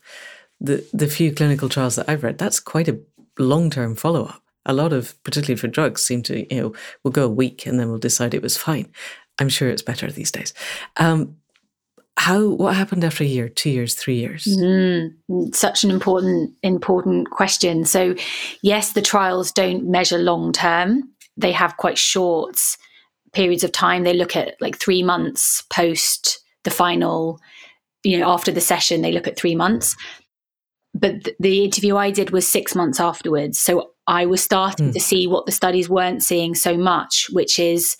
the 0.59 0.87
the 0.93 1.07
few 1.07 1.31
clinical 1.31 1.69
trials 1.69 1.95
that 1.95 2.09
I've 2.09 2.23
read, 2.23 2.37
that's 2.37 2.59
quite 2.59 2.87
a 2.87 2.99
long 3.37 3.69
term 3.69 3.95
follow 3.95 4.25
up. 4.25 4.41
A 4.65 4.73
lot 4.73 4.93
of, 4.93 5.21
particularly 5.23 5.59
for 5.59 5.67
drugs, 5.67 6.01
seem 6.01 6.23
to, 6.23 6.51
you 6.51 6.61
know, 6.61 6.73
we'll 7.03 7.11
go 7.11 7.25
a 7.25 7.29
week 7.29 7.67
and 7.67 7.79
then 7.79 7.89
we'll 7.89 7.99
decide 7.99 8.33
it 8.33 8.41
was 8.41 8.57
fine. 8.57 8.91
I'm 9.37 9.49
sure 9.49 9.69
it's 9.69 9.83
better 9.83 10.09
these 10.09 10.31
days. 10.31 10.55
Um, 10.97 11.35
how 12.17 12.47
what 12.47 12.75
happened 12.75 13.03
after 13.03 13.23
a 13.23 13.27
year 13.27 13.49
two 13.49 13.69
years 13.69 13.93
three 13.93 14.15
years? 14.15 14.45
Mm, 14.45 15.13
such 15.53 15.83
an 15.83 15.91
important 15.91 16.53
important 16.63 17.29
question. 17.29 17.85
So 17.85 18.15
yes 18.61 18.93
the 18.93 19.01
trials 19.01 19.51
don't 19.51 19.85
measure 19.85 20.17
long 20.17 20.53
term. 20.53 21.03
They 21.37 21.51
have 21.51 21.77
quite 21.77 21.97
short 21.97 22.57
periods 23.33 23.63
of 23.63 23.71
time. 23.71 24.03
They 24.03 24.13
look 24.13 24.35
at 24.35 24.55
like 24.61 24.77
three 24.77 25.03
months 25.03 25.63
post 25.69 26.39
the 26.63 26.71
final 26.71 27.39
you 28.03 28.17
know 28.17 28.31
after 28.31 28.51
the 28.51 28.61
session 28.61 29.01
they 29.01 29.11
look 29.11 29.27
at 29.27 29.37
three 29.37 29.55
months. 29.55 29.95
But 30.93 31.25
th- 31.25 31.35
the 31.39 31.65
interview 31.65 31.97
i 31.97 32.11
did 32.11 32.31
was 32.31 32.47
six 32.47 32.75
months 32.75 32.99
afterwards. 32.99 33.59
So 33.59 33.91
i 34.07 34.25
was 34.25 34.41
starting 34.41 34.91
mm. 34.91 34.93
to 34.93 34.99
see 35.01 35.27
what 35.27 35.45
the 35.45 35.51
studies 35.51 35.89
weren't 35.89 36.23
seeing 36.23 36.55
so 36.55 36.77
much 36.77 37.27
which 37.33 37.59
is 37.59 37.97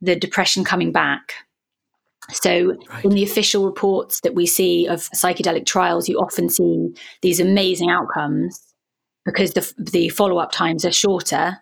the 0.00 0.16
depression 0.16 0.64
coming 0.64 0.92
back 0.92 1.34
so, 2.30 2.76
right. 2.90 3.04
in 3.04 3.10
the 3.10 3.24
official 3.24 3.64
reports 3.64 4.20
that 4.20 4.34
we 4.34 4.46
see 4.46 4.86
of 4.86 5.08
psychedelic 5.10 5.64
trials, 5.64 6.08
you 6.08 6.18
often 6.18 6.50
see 6.50 6.90
these 7.22 7.40
amazing 7.40 7.90
outcomes 7.90 8.60
because 9.24 9.52
the, 9.52 9.72
the 9.78 10.08
follow 10.10 10.38
up 10.38 10.52
times 10.52 10.84
are 10.84 10.92
shorter. 10.92 11.58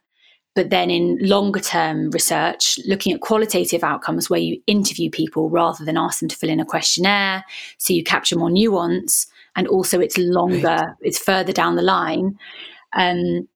But 0.57 0.71
then, 0.71 0.91
in 0.91 1.19
longer 1.21 1.61
term 1.61 2.11
research, 2.11 2.79
looking 2.87 3.13
at 3.13 3.21
qualitative 3.21 3.85
outcomes 3.85 4.29
where 4.29 4.41
you 4.41 4.61
interview 4.67 5.11
people 5.11 5.51
rather 5.51 5.85
than 5.85 5.99
ask 5.99 6.21
them 6.21 6.31
to 6.31 6.37
fill 6.37 6.51
in 6.51 6.61
a 6.61 6.65
questionnaire, 6.65 7.45
so 7.79 7.93
you 7.93 8.03
capture 8.03 8.37
more 8.37 8.51
nuance, 8.51 9.27
and 9.55 9.69
also 9.69 10.01
it's 10.01 10.19
longer, 10.19 10.67
right. 10.67 10.95
it's 11.03 11.19
further 11.19 11.53
down 11.53 11.77
the 11.77 11.83
line. 11.83 12.39
Um, 12.95 13.49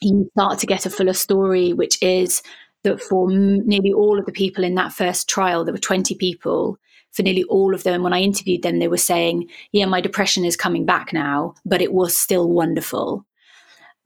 you 0.00 0.30
start 0.36 0.58
to 0.58 0.66
get 0.66 0.86
a 0.86 0.90
fuller 0.90 1.14
story, 1.14 1.72
which 1.72 2.00
is 2.02 2.42
that 2.84 3.00
for 3.00 3.30
nearly 3.30 3.92
all 3.92 4.18
of 4.18 4.26
the 4.26 4.32
people 4.32 4.64
in 4.64 4.74
that 4.74 4.92
first 4.92 5.28
trial, 5.28 5.64
there 5.64 5.74
were 5.74 5.78
20 5.78 6.14
people. 6.16 6.78
For 7.12 7.22
nearly 7.22 7.44
all 7.44 7.74
of 7.74 7.82
them, 7.82 8.02
when 8.02 8.14
I 8.14 8.20
interviewed 8.20 8.62
them, 8.62 8.78
they 8.78 8.88
were 8.88 8.96
saying, 8.96 9.48
Yeah, 9.72 9.84
my 9.84 10.00
depression 10.00 10.44
is 10.44 10.56
coming 10.56 10.86
back 10.86 11.12
now, 11.12 11.54
but 11.64 11.82
it 11.82 11.92
was 11.92 12.16
still 12.16 12.48
wonderful. 12.48 13.26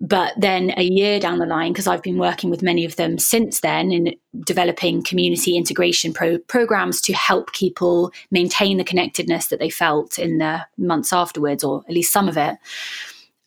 But 0.01 0.35
then 0.37 0.75
a 0.77 0.83
year 0.83 1.19
down 1.19 1.39
the 1.39 1.47
line, 1.47 1.73
because 1.73 1.87
I've 1.87 2.03
been 2.03 2.19
working 2.19 2.51
with 2.51 2.63
many 2.63 2.85
of 2.85 2.97
them 2.97 3.17
since 3.19 3.61
then 3.61 3.93
in 3.93 4.15
developing 4.45 5.03
community 5.03 5.57
integration 5.57 6.13
pro- 6.13 6.39
programs 6.39 7.01
to 7.03 7.15
help 7.15 7.53
people 7.55 8.13
maintain 8.31 8.77
the 8.77 8.85
connectedness 8.85 9.47
that 9.47 9.59
they 9.59 9.71
felt 9.71 10.19
in 10.19 10.37
the 10.37 10.67
months 10.77 11.15
afterwards, 11.15 11.65
or 11.65 11.83
at 11.89 11.95
least 11.95 12.13
some 12.13 12.29
of 12.29 12.37
it. 12.37 12.57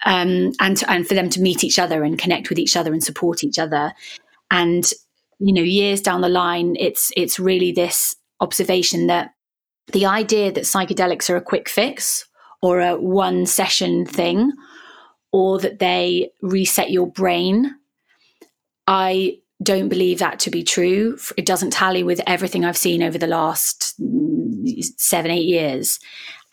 Um, 0.05 0.53
and, 0.59 0.81
and 0.87 1.07
for 1.07 1.13
them 1.13 1.29
to 1.29 1.41
meet 1.41 1.63
each 1.63 1.77
other 1.77 2.03
and 2.03 2.17
connect 2.17 2.49
with 2.49 2.57
each 2.57 2.75
other 2.75 2.93
and 2.93 3.03
support 3.03 3.43
each 3.43 3.59
other. 3.59 3.93
And 4.49 4.91
you 5.39 5.54
know 5.54 5.62
years 5.62 6.02
down 6.02 6.21
the 6.21 6.30
line 6.30 6.75
it's 6.80 7.12
it's 7.15 7.39
really 7.39 7.71
this 7.71 8.15
observation 8.41 9.08
that 9.08 9.32
the 9.91 10.06
idea 10.06 10.52
that 10.52 10.65
psychedelics 10.65 11.30
are 11.30 11.38
a 11.38 11.41
quick 11.41 11.67
fix 11.67 12.28
or 12.62 12.80
a 12.80 12.99
one 12.99 13.45
session 13.45 14.06
thing 14.06 14.52
or 15.32 15.60
that 15.60 15.80
they 15.80 16.30
reset 16.41 16.91
your 16.91 17.08
brain 17.08 17.73
i 18.88 19.38
don't 19.62 19.89
believe 19.89 20.19
that 20.19 20.39
to 20.39 20.49
be 20.49 20.63
true. 20.63 21.17
It 21.36 21.45
doesn't 21.45 21.71
tally 21.71 22.04
with 22.04 22.21
everything 22.25 22.63
i've 22.63 22.78
seen 22.78 23.04
over 23.04 23.17
the 23.17 23.28
last 23.28 23.93
mm, 24.02 24.84
seven 24.97 25.32
eight 25.32 25.45
years. 25.45 25.99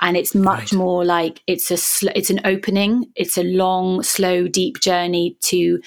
And 0.01 0.17
it's 0.17 0.35
much 0.35 0.73
right. 0.73 0.79
more 0.79 1.05
like 1.05 1.41
it's 1.47 1.71
a 1.71 1.77
sl- 1.77 2.11
it's 2.15 2.31
an 2.31 2.41
opening. 2.45 3.07
It's 3.15 3.39
a 3.39 3.45
long 3.45 4.03
slow 4.03 4.47
deep 4.47 4.81
journey 4.81 5.39
to 5.43 5.81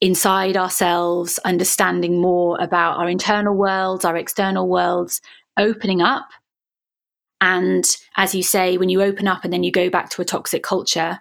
inside 0.00 0.56
ourselves, 0.56 1.38
understanding 1.44 2.20
more 2.20 2.58
about 2.60 2.96
our 2.96 3.08
internal 3.08 3.54
worlds, 3.54 4.04
our 4.04 4.16
external 4.16 4.68
worlds, 4.68 5.20
opening 5.56 6.00
up. 6.00 6.28
And 7.40 7.84
as 8.16 8.34
you 8.34 8.42
say, 8.42 8.76
when 8.76 8.88
you 8.88 9.02
open 9.02 9.28
up 9.28 9.44
and 9.44 9.52
then 9.52 9.62
you 9.62 9.72
go 9.72 9.90
back 9.90 10.10
to 10.10 10.22
a 10.22 10.24
toxic 10.24 10.62
culture, 10.62 11.20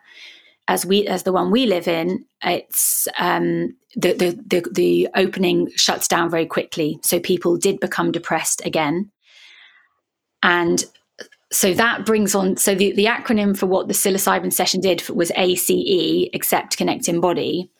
as 0.67 0.85
we 0.85 1.07
as 1.07 1.23
the 1.23 1.33
one 1.33 1.49
we 1.49 1.65
live 1.65 1.87
in, 1.87 2.25
it's 2.43 3.07
um, 3.17 3.75
the, 3.95 4.13
the 4.13 4.39
the 4.45 4.69
the 4.71 5.09
opening 5.15 5.71
shuts 5.75 6.07
down 6.07 6.29
very 6.29 6.45
quickly. 6.45 6.99
So 7.01 7.19
people 7.19 7.57
did 7.57 7.79
become 7.79 8.11
depressed 8.11 8.61
again, 8.65 9.11
and 10.43 10.85
so 11.51 11.73
that 11.73 12.05
brings 12.05 12.35
on 12.35 12.57
so 12.57 12.75
the, 12.75 12.91
the 12.93 13.05
acronym 13.05 13.57
for 13.57 13.65
what 13.65 13.87
the 13.87 13.93
psilocybin 13.93 14.53
session 14.53 14.79
did 14.79 15.07
was 15.09 15.31
ACE, 15.35 16.29
accept, 16.33 16.77
connect, 16.77 17.09
embody. 17.09 17.71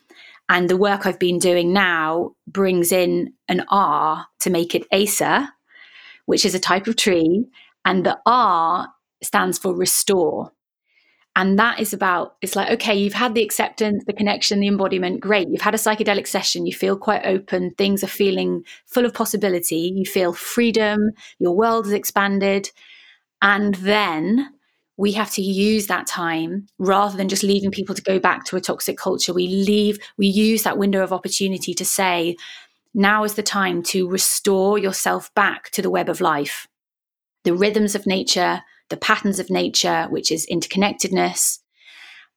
And 0.49 0.67
the 0.67 0.77
work 0.77 1.05
I've 1.05 1.19
been 1.19 1.37
doing 1.37 1.71
now 1.71 2.31
brings 2.47 2.91
in 2.91 3.33
an 3.47 3.65
R 3.69 4.25
to 4.39 4.49
make 4.49 4.73
it 4.73 4.87
Acer, 4.91 5.47
which 6.25 6.43
is 6.43 6.55
a 6.55 6.59
type 6.59 6.87
of 6.87 6.95
tree. 6.95 7.45
And 7.85 8.03
the 8.05 8.19
R 8.25 8.89
stands 9.21 9.59
for 9.59 9.75
restore. 9.75 10.51
And 11.35 11.59
that 11.59 11.79
is 11.79 11.93
about, 11.93 12.35
it's 12.41 12.55
like, 12.55 12.69
okay, 12.71 12.95
you've 12.95 13.13
had 13.13 13.35
the 13.35 13.43
acceptance, 13.43 14.03
the 14.05 14.13
connection, 14.13 14.59
the 14.59 14.67
embodiment. 14.67 15.21
Great. 15.21 15.47
You've 15.49 15.61
had 15.61 15.75
a 15.75 15.77
psychedelic 15.77 16.27
session. 16.27 16.65
You 16.65 16.73
feel 16.73 16.97
quite 16.97 17.25
open. 17.25 17.71
Things 17.77 18.03
are 18.03 18.07
feeling 18.07 18.63
full 18.87 19.05
of 19.05 19.13
possibility. 19.13 19.93
You 19.95 20.05
feel 20.05 20.33
freedom. 20.33 21.11
Your 21.37 21.55
world 21.55 21.85
has 21.85 21.93
expanded. 21.93 22.71
And 23.41 23.75
then 23.75 24.49
we 24.99 25.13
have 25.13 25.31
to 25.31 25.41
use 25.41 25.87
that 25.87 26.05
time 26.05 26.67
rather 26.77 27.15
than 27.15 27.29
just 27.29 27.41
leaving 27.41 27.71
people 27.71 27.95
to 27.95 28.01
go 28.01 28.19
back 28.19 28.43
to 28.43 28.57
a 28.57 28.61
toxic 28.61 28.97
culture. 28.97 29.33
We 29.33 29.47
leave, 29.47 29.97
we 30.17 30.27
use 30.27 30.63
that 30.63 30.77
window 30.77 31.01
of 31.01 31.13
opportunity 31.13 31.73
to 31.75 31.85
say, 31.85 32.35
now 32.93 33.23
is 33.23 33.35
the 33.35 33.41
time 33.41 33.81
to 33.83 34.09
restore 34.09 34.77
yourself 34.77 35.33
back 35.35 35.69
to 35.69 35.81
the 35.81 35.89
web 35.89 36.09
of 36.09 36.19
life, 36.19 36.67
the 37.45 37.53
rhythms 37.53 37.95
of 37.95 38.05
nature, 38.05 38.61
the 38.89 38.97
patterns 38.97 39.39
of 39.39 39.49
nature, 39.49 40.07
which 40.09 40.33
is 40.33 40.45
interconnectedness, 40.51 41.59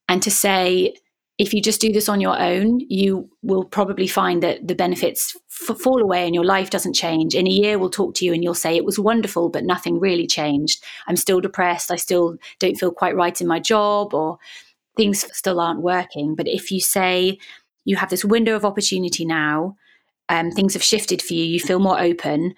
and 0.08 0.22
to 0.22 0.30
say, 0.30 0.94
if 1.38 1.54
you 1.54 1.60
just 1.60 1.80
do 1.80 1.92
this 1.92 2.08
on 2.08 2.20
your 2.20 2.38
own, 2.38 2.80
you 2.88 3.28
will 3.42 3.64
probably 3.64 4.06
find 4.06 4.42
that 4.42 4.68
the 4.68 4.74
benefits 4.74 5.36
f- 5.68 5.78
fall 5.78 6.00
away 6.00 6.26
and 6.26 6.34
your 6.34 6.44
life 6.44 6.70
doesn't 6.70 6.92
change. 6.92 7.34
In 7.34 7.46
a 7.46 7.50
year, 7.50 7.78
we'll 7.78 7.90
talk 7.90 8.14
to 8.16 8.24
you 8.24 8.32
and 8.32 8.44
you'll 8.44 8.54
say, 8.54 8.76
It 8.76 8.84
was 8.84 8.98
wonderful, 8.98 9.48
but 9.48 9.64
nothing 9.64 9.98
really 9.98 10.26
changed. 10.26 10.82
I'm 11.06 11.16
still 11.16 11.40
depressed. 11.40 11.90
I 11.90 11.96
still 11.96 12.36
don't 12.58 12.76
feel 12.76 12.92
quite 12.92 13.16
right 13.16 13.40
in 13.40 13.46
my 13.46 13.60
job, 13.60 14.14
or 14.14 14.38
things 14.96 15.26
still 15.36 15.58
aren't 15.58 15.80
working. 15.80 16.34
But 16.34 16.48
if 16.48 16.70
you 16.70 16.80
say, 16.80 17.38
You 17.84 17.96
have 17.96 18.10
this 18.10 18.24
window 18.24 18.54
of 18.54 18.64
opportunity 18.64 19.24
now, 19.24 19.76
um, 20.28 20.50
things 20.50 20.74
have 20.74 20.82
shifted 20.82 21.22
for 21.22 21.34
you, 21.34 21.44
you 21.44 21.60
feel 21.60 21.78
more 21.78 22.00
open, 22.00 22.54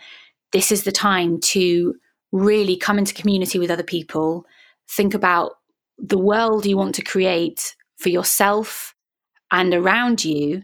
this 0.53 0.71
is 0.71 0.85
the 0.85 0.93
time 0.93 1.41
to 1.41 1.95
really 2.33 2.77
come 2.77 2.99
into 2.99 3.15
community 3.15 3.59
with 3.59 3.71
other 3.71 3.83
people, 3.83 4.47
think 4.89 5.15
about 5.15 5.53
the 5.99 6.19
world 6.19 6.67
you 6.67 6.77
want 6.77 6.95
to 6.97 7.03
create 7.03 7.75
for 8.05 8.11
yourself 8.11 8.95
and 9.51 9.75
around 9.75 10.25
you 10.25 10.63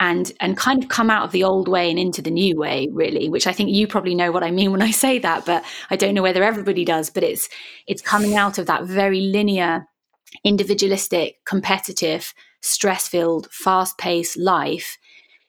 and 0.00 0.32
and 0.40 0.56
kind 0.56 0.82
of 0.82 0.90
come 0.90 1.08
out 1.08 1.24
of 1.24 1.32
the 1.32 1.44
old 1.44 1.68
way 1.68 1.88
and 1.88 1.98
into 1.98 2.20
the 2.20 2.30
new 2.30 2.56
way 2.56 2.88
really 2.92 3.28
which 3.28 3.46
i 3.46 3.52
think 3.52 3.70
you 3.70 3.86
probably 3.86 4.14
know 4.14 4.32
what 4.32 4.42
i 4.42 4.50
mean 4.50 4.72
when 4.72 4.82
i 4.82 4.90
say 4.90 5.18
that 5.18 5.46
but 5.46 5.64
i 5.90 5.96
don't 5.96 6.14
know 6.14 6.22
whether 6.22 6.42
everybody 6.42 6.84
does 6.84 7.08
but 7.08 7.22
it's 7.22 7.48
it's 7.86 8.02
coming 8.02 8.34
out 8.36 8.58
of 8.58 8.66
that 8.66 8.84
very 8.84 9.20
linear 9.20 9.86
individualistic 10.44 11.36
competitive 11.46 12.34
stress 12.60 13.08
filled 13.08 13.48
fast 13.52 13.96
paced 13.96 14.36
life 14.36 14.98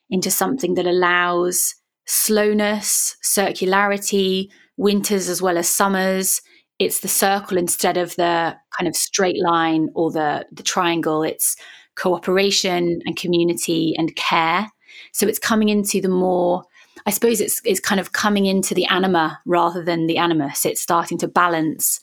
into 0.08 0.30
something 0.30 0.74
that 0.74 0.86
allows 0.86 1.74
slowness 2.06 3.16
circularity 3.22 4.48
winters 4.76 5.28
as 5.28 5.40
well 5.40 5.58
as 5.58 5.68
summers. 5.68 6.40
It's 6.78 7.00
the 7.00 7.08
circle 7.08 7.56
instead 7.56 7.96
of 7.96 8.16
the 8.16 8.56
kind 8.76 8.88
of 8.88 8.96
straight 8.96 9.40
line 9.42 9.88
or 9.94 10.10
the 10.10 10.46
the 10.52 10.62
triangle. 10.62 11.22
It's 11.22 11.56
cooperation 11.96 13.00
and 13.04 13.16
community 13.16 13.94
and 13.96 14.14
care. 14.16 14.68
So 15.12 15.26
it's 15.26 15.38
coming 15.38 15.68
into 15.68 16.00
the 16.00 16.08
more 16.08 16.64
i 17.06 17.10
suppose 17.10 17.40
it's 17.40 17.60
it's 17.64 17.80
kind 17.80 18.00
of 18.00 18.12
coming 18.12 18.46
into 18.46 18.72
the 18.72 18.86
anima 18.86 19.40
rather 19.46 19.82
than 19.82 20.06
the 20.06 20.18
animus. 20.18 20.64
It's 20.64 20.80
starting 20.80 21.18
to 21.18 21.28
balance 21.28 22.00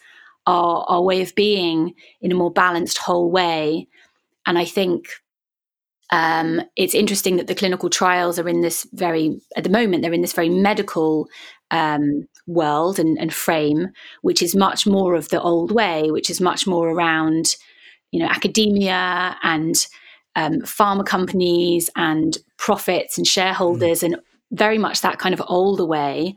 our 0.47 0.85
our 0.87 1.01
way 1.01 1.21
of 1.21 1.35
being 1.35 1.93
in 2.21 2.31
a 2.31 2.35
more 2.35 2.51
balanced 2.51 2.97
whole 2.97 3.31
way. 3.31 3.87
And 4.45 4.57
i 4.57 4.65
think 4.65 5.07
um, 6.11 6.61
it's 6.75 6.93
interesting 6.93 7.37
that 7.37 7.47
the 7.47 7.55
clinical 7.55 7.89
trials 7.89 8.37
are 8.37 8.47
in 8.47 8.61
this 8.61 8.85
very, 8.91 9.39
at 9.55 9.63
the 9.63 9.69
moment, 9.69 10.01
they're 10.01 10.13
in 10.13 10.21
this 10.21 10.33
very 10.33 10.49
medical 10.49 11.27
um, 11.71 12.27
world 12.47 12.99
and, 12.99 13.17
and, 13.19 13.33
frame, 13.33 13.89
which 14.21 14.41
is 14.41 14.55
much 14.55 14.85
more 14.85 15.15
of 15.15 15.29
the 15.29 15.41
old 15.41 15.71
way, 15.71 16.11
which 16.11 16.29
is 16.29 16.41
much 16.41 16.67
more 16.67 16.89
around, 16.89 17.55
you 18.11 18.19
know, 18.19 18.27
academia 18.27 19.37
and 19.41 19.87
um, 20.35 20.59
pharma 20.61 21.05
companies 21.05 21.89
and 21.95 22.37
profits 22.57 23.17
and 23.17 23.25
shareholders, 23.25 24.01
mm. 24.01 24.03
and 24.03 24.15
very 24.51 24.77
much 24.77 25.01
that 25.01 25.17
kind 25.17 25.33
of 25.33 25.41
older 25.47 25.85
way. 25.85 26.35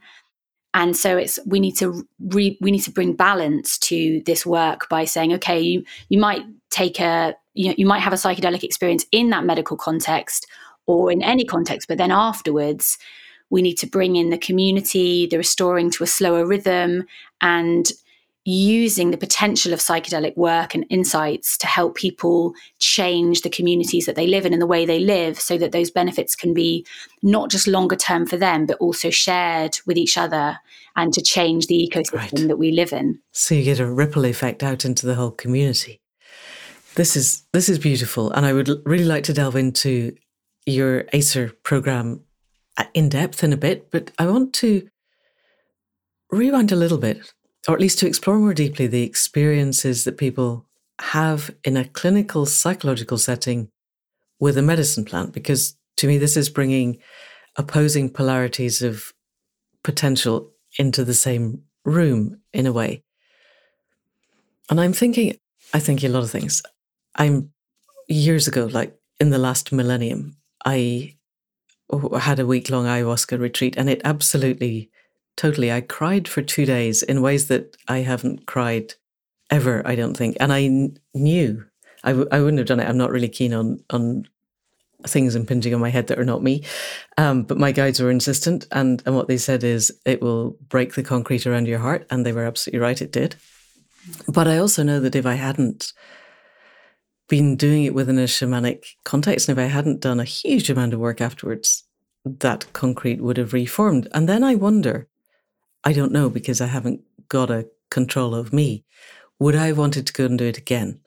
and 0.73 0.97
so 0.97 1.17
it's 1.17 1.39
we 1.47 1.61
need 1.61 1.77
to 1.77 2.07
re, 2.19 2.59
we 2.61 2.71
need 2.71 2.81
to 2.81 2.91
bring 2.91 3.15
balance 3.15 3.79
to 3.79 4.23
this 4.27 4.45
work 4.45 4.89
by 4.89 5.05
saying 5.05 5.33
okay 5.33 5.61
you 5.61 5.85
you 6.09 6.19
might 6.19 6.43
take 6.71 7.01
a 7.01 7.35
you 7.55 7.69
know 7.69 7.75
you 7.79 7.87
might 7.87 8.01
have 8.01 8.13
a 8.13 8.17
psychedelic 8.17 8.63
experience 8.63 9.07
in 9.13 9.31
that 9.31 9.45
medical 9.45 9.77
context 9.77 10.47
or 10.87 11.11
in 11.11 11.23
any 11.23 11.45
context 11.45 11.89
but 11.89 11.99
then 11.99 12.11
afterwards 12.11 12.99
we 13.51 13.63
need 13.63 13.77
to 13.79 13.87
bring 13.87 14.17
in 14.17 14.31
the 14.31 14.39
community 14.39 15.27
the 15.27 15.37
restoring 15.37 15.91
to 15.91 16.05
a 16.05 16.09
slower 16.09 16.47
rhythm 16.47 17.05
and 17.41 17.93
using 18.45 19.11
the 19.11 19.17
potential 19.17 19.73
of 19.73 19.79
psychedelic 19.79 20.37
work 20.37 20.75
and 20.75 20.85
insights 20.91 21.57
to 21.57 21.67
help 21.67 21.95
people 21.95 22.53
change 22.79 23.41
the 23.41 23.49
communities 23.49 24.05
that 24.05 24.17
they 24.17 24.27
live 24.27 24.45
in 24.45 24.53
and 24.53 24.61
the 24.61 24.67
way 24.67 24.85
they 24.85 25.01
live 25.01 25.41
so 25.41 25.57
that 25.57 25.73
those 25.73 25.91
benefits 25.91 26.37
can 26.37 26.53
be 26.53 26.87
not 27.23 27.51
just 27.51 27.67
longer 27.67 27.97
term 27.97 28.27
for 28.27 28.37
them 28.37 28.67
but 28.67 28.77
also 28.79 29.09
shared 29.09 29.79
with 29.87 29.97
each 29.97 30.19
other 30.19 30.59
and 30.95 31.15
to 31.15 31.23
change 31.23 31.69
the 31.69 31.91
ecosystem 31.91 32.41
right. 32.41 32.49
that 32.49 32.59
we 32.59 32.71
live 32.71 32.93
in 32.93 33.19
so 33.33 33.55
you 33.55 33.65
get 33.65 33.81
a 33.81 33.91
ripple 33.91 34.27
effect 34.27 34.63
out 34.63 34.85
into 34.85 35.07
the 35.07 35.15
whole 35.15 35.31
community 35.31 36.03
this 36.97 37.17
is 37.17 37.45
this 37.53 37.71
is 37.71 37.79
beautiful 37.79 38.31
and 38.33 38.45
i 38.45 38.53
would 38.53 38.69
really 38.85 39.07
like 39.07 39.25
to 39.25 39.33
delve 39.33 39.57
into 39.57 40.15
your 40.67 41.07
acer 41.15 41.51
program 41.63 42.21
Uh, 42.77 42.85
in 42.93 43.09
depth 43.09 43.45
in 43.45 43.53
a 43.53 43.57
bit 43.57 43.91
but 43.91 44.11
i 44.19 44.27
want 44.27 44.53
to 44.53 44.89
rewind 46.31 46.73
a 46.73 46.77
little 46.77 46.99
bit 46.99 47.33
or 47.69 47.75
at 47.75 47.81
least 47.81 47.99
to 47.99 48.07
explore 48.07 48.39
more 48.39 48.55
deeply 48.55 48.87
the 48.87 49.05
experiences 49.05 50.05
that 50.05 50.19
people 50.19 50.67
have 51.01 51.55
in 51.65 51.77
a 51.77 51.85
clinical 51.85 52.47
psychological 52.47 53.19
setting 53.19 53.71
with 54.39 54.59
a 54.59 54.63
medicine 54.63 55.05
plant, 55.05 55.33
because 55.33 55.77
to 55.97 56.07
me, 56.07 56.19
this 56.19 56.37
is 56.37 56.51
bringing 56.51 56.99
opposing 57.57 58.11
polarities 58.11 58.83
of 58.83 59.13
potential 59.83 60.53
into 60.79 61.05
the 61.05 61.15
same 61.15 61.63
room 61.85 62.41
in 62.53 62.67
a 62.67 62.73
way. 62.73 63.03
And 64.71 64.81
I'm 64.81 64.93
thinking, 64.93 65.39
I 65.73 65.79
think 65.79 66.03
a 66.03 66.09
lot 66.09 66.23
of 66.23 66.31
things. 66.31 66.63
I'm 67.15 67.53
years 68.09 68.49
ago, 68.49 68.67
like 68.67 68.97
in 69.21 69.31
the 69.31 69.39
last 69.39 69.73
millennium, 69.73 70.37
I 70.65 71.17
had 72.21 72.39
a 72.39 72.47
week 72.47 72.71
long 72.71 72.87
ayahuasca 72.87 73.39
retreat 73.39 73.77
and 73.77 73.89
it 73.89 74.01
absolutely 74.05 74.91
totally. 75.37 75.73
I 75.73 75.81
cried 75.81 76.29
for 76.29 76.43
two 76.43 76.67
days 76.67 77.03
in 77.03 77.23
ways 77.23 77.49
that 77.49 77.77
I 77.89 77.99
haven't 77.99 78.47
cried 78.47 78.95
ever, 79.51 79.87
I 79.87 79.95
don't 79.95 80.17
think. 80.17 80.37
And 80.41 80.53
I 80.53 80.65
n- 80.65 80.99
knew 81.15 81.65
I 82.05 82.11
w- 82.11 82.29
I 82.31 82.41
wouldn't 82.41 82.59
have 82.59 82.69
done 82.69 82.81
it. 82.81 82.89
I'm 82.89 82.99
not 82.99 83.11
really 83.11 83.29
keen 83.29 83.55
on, 83.55 83.83
on 83.91 84.29
things 85.07 85.35
impinging 85.35 85.75
on 85.75 85.81
my 85.81 85.91
head 85.91 86.07
that 86.09 86.19
are 86.19 86.25
not 86.25 86.43
me. 86.43 86.65
Um, 87.19 87.43
but 87.43 87.59
my 87.59 87.73
guides 87.73 88.01
were 88.01 88.11
insistent. 88.11 88.67
And, 88.73 89.03
and 89.07 89.17
what 89.17 89.29
they 89.29 89.39
said 89.39 89.65
is 89.65 89.93
it 90.05 90.23
will 90.23 90.57
break 90.69 90.95
the 90.95 91.03
concrete 91.03 91.47
around 91.47 91.67
your 91.67 91.79
heart. 91.79 92.07
And 92.11 92.25
they 92.25 92.33
were 92.33 92.45
absolutely 92.45 92.81
right. 92.81 93.01
It 93.01 93.13
did. 93.13 93.37
But 94.29 94.47
I 94.47 94.59
also 94.59 94.83
know 94.83 95.01
that 95.01 95.17
if 95.17 95.27
I 95.27 95.35
hadn't 95.35 95.93
been 97.29 97.57
doing 97.57 97.85
it 97.85 97.95
within 97.95 98.19
a 98.19 98.25
shamanic 98.25 98.85
context, 99.05 99.49
and 99.49 99.59
if 99.59 99.63
I 99.63 99.69
hadn't 99.69 100.01
done 100.01 100.21
a 100.21 100.25
huge 100.25 100.69
amount 100.71 100.93
of 100.93 101.01
work 101.01 101.21
afterwards, 101.21 101.85
that 102.25 102.73
concrete 102.73 103.21
would 103.21 103.37
have 103.37 103.53
reformed. 103.53 104.09
And 104.13 104.29
then 104.29 104.43
I 104.43 104.55
wonder 104.55 105.09
I 105.85 105.93
don't 105.93 106.13
know 106.13 106.31
because 106.31 106.61
I 106.61 106.67
haven't 106.67 107.03
got 107.29 107.51
a 107.51 107.69
control 107.91 108.35
of 108.35 108.53
me. 108.53 108.85
Would 109.39 109.55
I 109.55 109.67
have 109.69 109.79
wanted 109.79 110.07
to 110.07 110.13
go 110.13 110.25
and 110.25 110.39
do 110.39 110.47
it 110.47 110.59
again? 110.59 111.01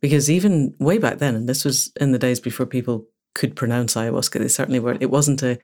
Because 0.00 0.30
even 0.30 0.74
way 0.78 0.98
back 0.98 1.18
then, 1.18 1.34
and 1.34 1.48
this 1.48 1.64
was 1.64 1.92
in 2.00 2.12
the 2.12 2.18
days 2.18 2.40
before 2.40 2.66
people 2.66 3.06
could 3.34 3.54
pronounce 3.54 3.94
ayahuasca, 3.94 4.38
they 4.38 4.48
certainly 4.48 4.80
weren't. 4.80 5.02
It 5.02 5.10
wasn't 5.10 5.42
a, 5.42 5.58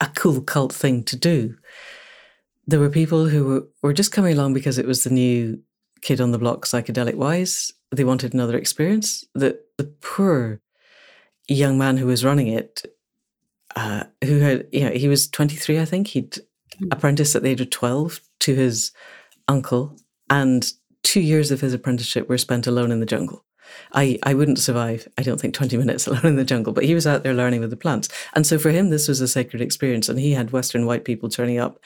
a 0.00 0.10
cool 0.16 0.40
cult 0.42 0.72
thing 0.72 1.04
to 1.04 1.16
do. 1.16 1.56
There 2.66 2.80
were 2.80 2.90
people 2.90 3.28
who 3.28 3.44
were, 3.44 3.68
were 3.82 3.92
just 3.92 4.12
coming 4.12 4.34
along 4.34 4.54
because 4.54 4.76
it 4.76 4.86
was 4.86 5.04
the 5.04 5.10
new 5.10 5.60
kid 6.02 6.20
on 6.20 6.32
the 6.32 6.38
block, 6.38 6.64
psychedelic 6.66 7.14
wise. 7.14 7.72
They 7.90 8.04
wanted 8.04 8.34
another 8.34 8.56
experience. 8.56 9.24
The 9.34 9.60
the 9.78 9.84
poor 10.00 10.60
young 11.48 11.78
man 11.78 11.96
who 11.96 12.06
was 12.06 12.24
running 12.24 12.46
it, 12.46 12.86
uh, 13.74 14.04
who 14.24 14.38
had 14.38 14.68
you 14.72 14.84
know 14.84 14.92
he 14.92 15.08
was 15.08 15.28
twenty 15.28 15.56
three, 15.56 15.80
I 15.80 15.84
think 15.84 16.08
he'd 16.08 16.38
apprentice 16.90 17.34
at 17.36 17.42
the 17.42 17.50
age 17.50 17.60
of 17.60 17.70
12 17.70 18.20
to 18.40 18.54
his 18.54 18.92
uncle, 19.48 19.96
and 20.28 20.72
two 21.02 21.20
years 21.20 21.50
of 21.50 21.60
his 21.60 21.72
apprenticeship 21.72 22.28
were 22.28 22.38
spent 22.38 22.66
alone 22.66 22.92
in 22.92 23.00
the 23.00 23.06
jungle. 23.06 23.44
I, 23.92 24.18
I 24.22 24.34
wouldn't 24.34 24.58
survive, 24.58 25.06
I 25.16 25.22
don't 25.22 25.40
think, 25.40 25.54
20 25.54 25.76
minutes 25.76 26.06
alone 26.06 26.26
in 26.26 26.36
the 26.36 26.44
jungle, 26.44 26.72
but 26.72 26.84
he 26.84 26.94
was 26.94 27.06
out 27.06 27.22
there 27.22 27.34
learning 27.34 27.60
with 27.60 27.70
the 27.70 27.76
plants. 27.76 28.08
And 28.34 28.46
so 28.46 28.58
for 28.58 28.70
him, 28.70 28.90
this 28.90 29.08
was 29.08 29.20
a 29.20 29.28
sacred 29.28 29.62
experience. 29.62 30.08
And 30.08 30.18
he 30.18 30.32
had 30.32 30.50
Western 30.50 30.86
white 30.86 31.04
people 31.04 31.28
turning 31.28 31.58
up, 31.58 31.78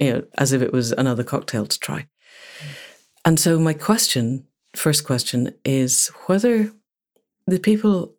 you 0.00 0.12
know, 0.12 0.24
as 0.38 0.52
if 0.52 0.62
it 0.62 0.72
was 0.72 0.92
another 0.92 1.24
cocktail 1.24 1.66
to 1.66 1.78
try. 1.78 2.06
And 3.24 3.38
so 3.38 3.58
my 3.58 3.72
question, 3.72 4.46
first 4.74 5.04
question, 5.04 5.54
is 5.64 6.08
whether 6.26 6.72
the 7.46 7.58
people 7.58 8.14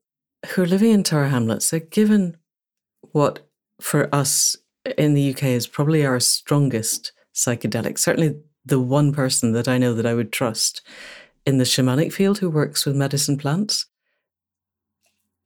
who 0.48 0.64
are 0.64 0.68
living 0.68 0.92
in 0.92 1.04
Tower 1.04 1.28
Hamlets 1.28 1.74
are 1.74 1.80
given 1.80 2.38
what 3.12 3.48
for 3.80 4.14
us 4.14 4.56
in 4.98 5.14
the 5.14 5.34
UK 5.34 5.44
is 5.44 5.68
probably 5.68 6.06
our 6.06 6.20
strongest 6.20 7.12
psychedelic. 7.34 7.98
Certainly, 7.98 8.36
the 8.66 8.80
one 8.80 9.14
person 9.14 9.52
that 9.54 9.68
I 9.68 9.78
know 9.78 9.94
that 9.94 10.06
I 10.06 10.14
would 10.14 10.32
trust 10.32 10.82
in 11.46 11.58
the 11.58 11.64
shamanic 11.64 12.14
field 12.14 12.40
who 12.40 12.50
works 12.50 12.86
with 12.86 12.96
medicine 12.96 13.38
plants. 13.38 13.88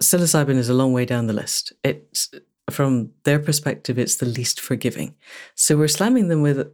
Psilocybin 0.02 0.58
is 0.58 0.70
a 0.70 0.76
long 0.76 0.94
way 0.94 1.06
down 1.06 1.26
the 1.26 1.34
list. 1.34 1.74
It's 1.84 2.30
from 2.70 3.12
their 3.24 3.40
perspective, 3.40 3.98
it's 3.98 4.18
the 4.18 4.26
least 4.26 4.60
forgiving. 4.60 5.16
So 5.56 5.78
we're 5.78 5.88
slamming 5.88 6.28
them 6.28 6.42
with 6.42 6.72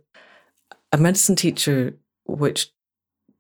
a 0.91 0.97
medicine 0.97 1.35
teacher 1.35 1.95
which 2.25 2.71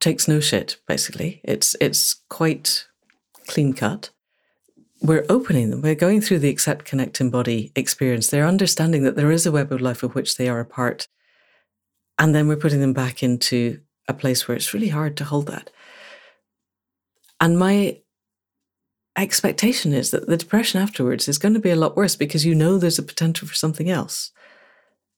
takes 0.03 0.27
no 0.27 0.39
shit, 0.39 0.77
basically. 0.87 1.41
It's 1.43 1.75
it's 1.79 2.15
quite 2.29 2.87
clean 3.47 3.73
cut 3.73 4.11
we're 5.03 5.25
opening 5.27 5.69
them. 5.69 5.81
We're 5.81 5.95
going 5.95 6.21
through 6.21 6.39
the 6.39 6.49
accept, 6.49 6.85
connect, 6.85 7.19
embody 7.19 7.73
experience. 7.75 8.29
They're 8.29 8.47
understanding 8.47 9.03
that 9.03 9.17
there 9.17 9.31
is 9.31 9.45
a 9.45 9.51
web 9.51 9.71
of 9.71 9.81
life 9.81 10.01
of 10.01 10.15
which 10.15 10.37
they 10.37 10.47
are 10.47 10.61
a 10.61 10.65
part. 10.65 11.09
And 12.17 12.33
then 12.33 12.47
we're 12.47 12.55
putting 12.55 12.79
them 12.79 12.93
back 12.93 13.21
into 13.21 13.81
a 14.07 14.13
place 14.13 14.47
where 14.47 14.55
it's 14.55 14.73
really 14.73 14.87
hard 14.87 15.17
to 15.17 15.25
hold 15.25 15.47
that. 15.47 15.69
And 17.41 17.59
my 17.59 17.99
expectation 19.17 19.93
is 19.93 20.11
that 20.11 20.27
the 20.27 20.37
depression 20.37 20.81
afterwards 20.81 21.27
is 21.27 21.37
going 21.37 21.53
to 21.53 21.59
be 21.59 21.69
a 21.69 21.75
lot 21.75 21.97
worse 21.97 22.15
because 22.15 22.45
you 22.45 22.55
know 22.55 22.77
there's 22.77 22.99
a 22.99 23.03
potential 23.03 23.47
for 23.47 23.55
something 23.55 23.89
else. 23.89 24.31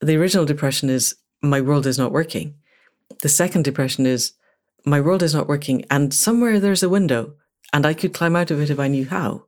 The 0.02 0.18
original 0.18 0.46
depression 0.46 0.90
is 0.90 1.16
my 1.44 1.62
world 1.62 1.86
is 1.86 2.00
not 2.00 2.12
working. 2.12 2.56
The 3.22 3.30
second 3.30 3.64
depression 3.64 4.08
is 4.08 4.34
my 4.86 5.02
world 5.02 5.24
is 5.24 5.34
not 5.34 5.48
working 5.48 5.84
and 5.90 6.14
somewhere 6.14 6.60
there's 6.60 6.84
a 6.84 6.90
window 6.90 7.34
and 7.74 7.86
I 7.86 7.94
could 7.94 8.14
climb 8.14 8.36
out 8.36 8.52
of 8.52 8.62
it 8.62 8.70
if 8.70 8.80
I 8.80 8.88
knew 8.88 9.06
how. 9.06 9.46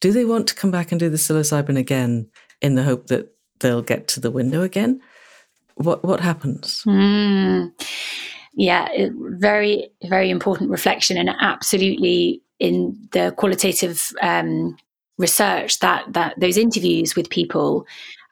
Do 0.00 0.12
they 0.12 0.24
want 0.24 0.46
to 0.48 0.54
come 0.54 0.70
back 0.70 0.92
and 0.92 1.00
do 1.00 1.10
the 1.10 1.16
psilocybin 1.16 1.76
again 1.76 2.30
in 2.62 2.76
the 2.76 2.84
hope 2.84 3.08
that 3.08 3.34
they'll 3.60 3.82
get 3.82 4.08
to 4.08 4.20
the 4.20 4.30
window 4.30 4.62
again? 4.62 5.00
What 5.74 6.04
what 6.04 6.20
happens? 6.20 6.82
Mm. 6.86 7.72
Yeah, 8.54 8.88
very 9.10 9.90
very 10.04 10.30
important 10.30 10.70
reflection, 10.70 11.16
and 11.16 11.30
absolutely 11.40 12.42
in 12.58 12.96
the 13.12 13.32
qualitative 13.36 14.10
um, 14.22 14.76
research 15.18 15.80
that 15.80 16.12
that 16.12 16.38
those 16.40 16.56
interviews 16.56 17.16
with 17.16 17.30
people, 17.30 17.86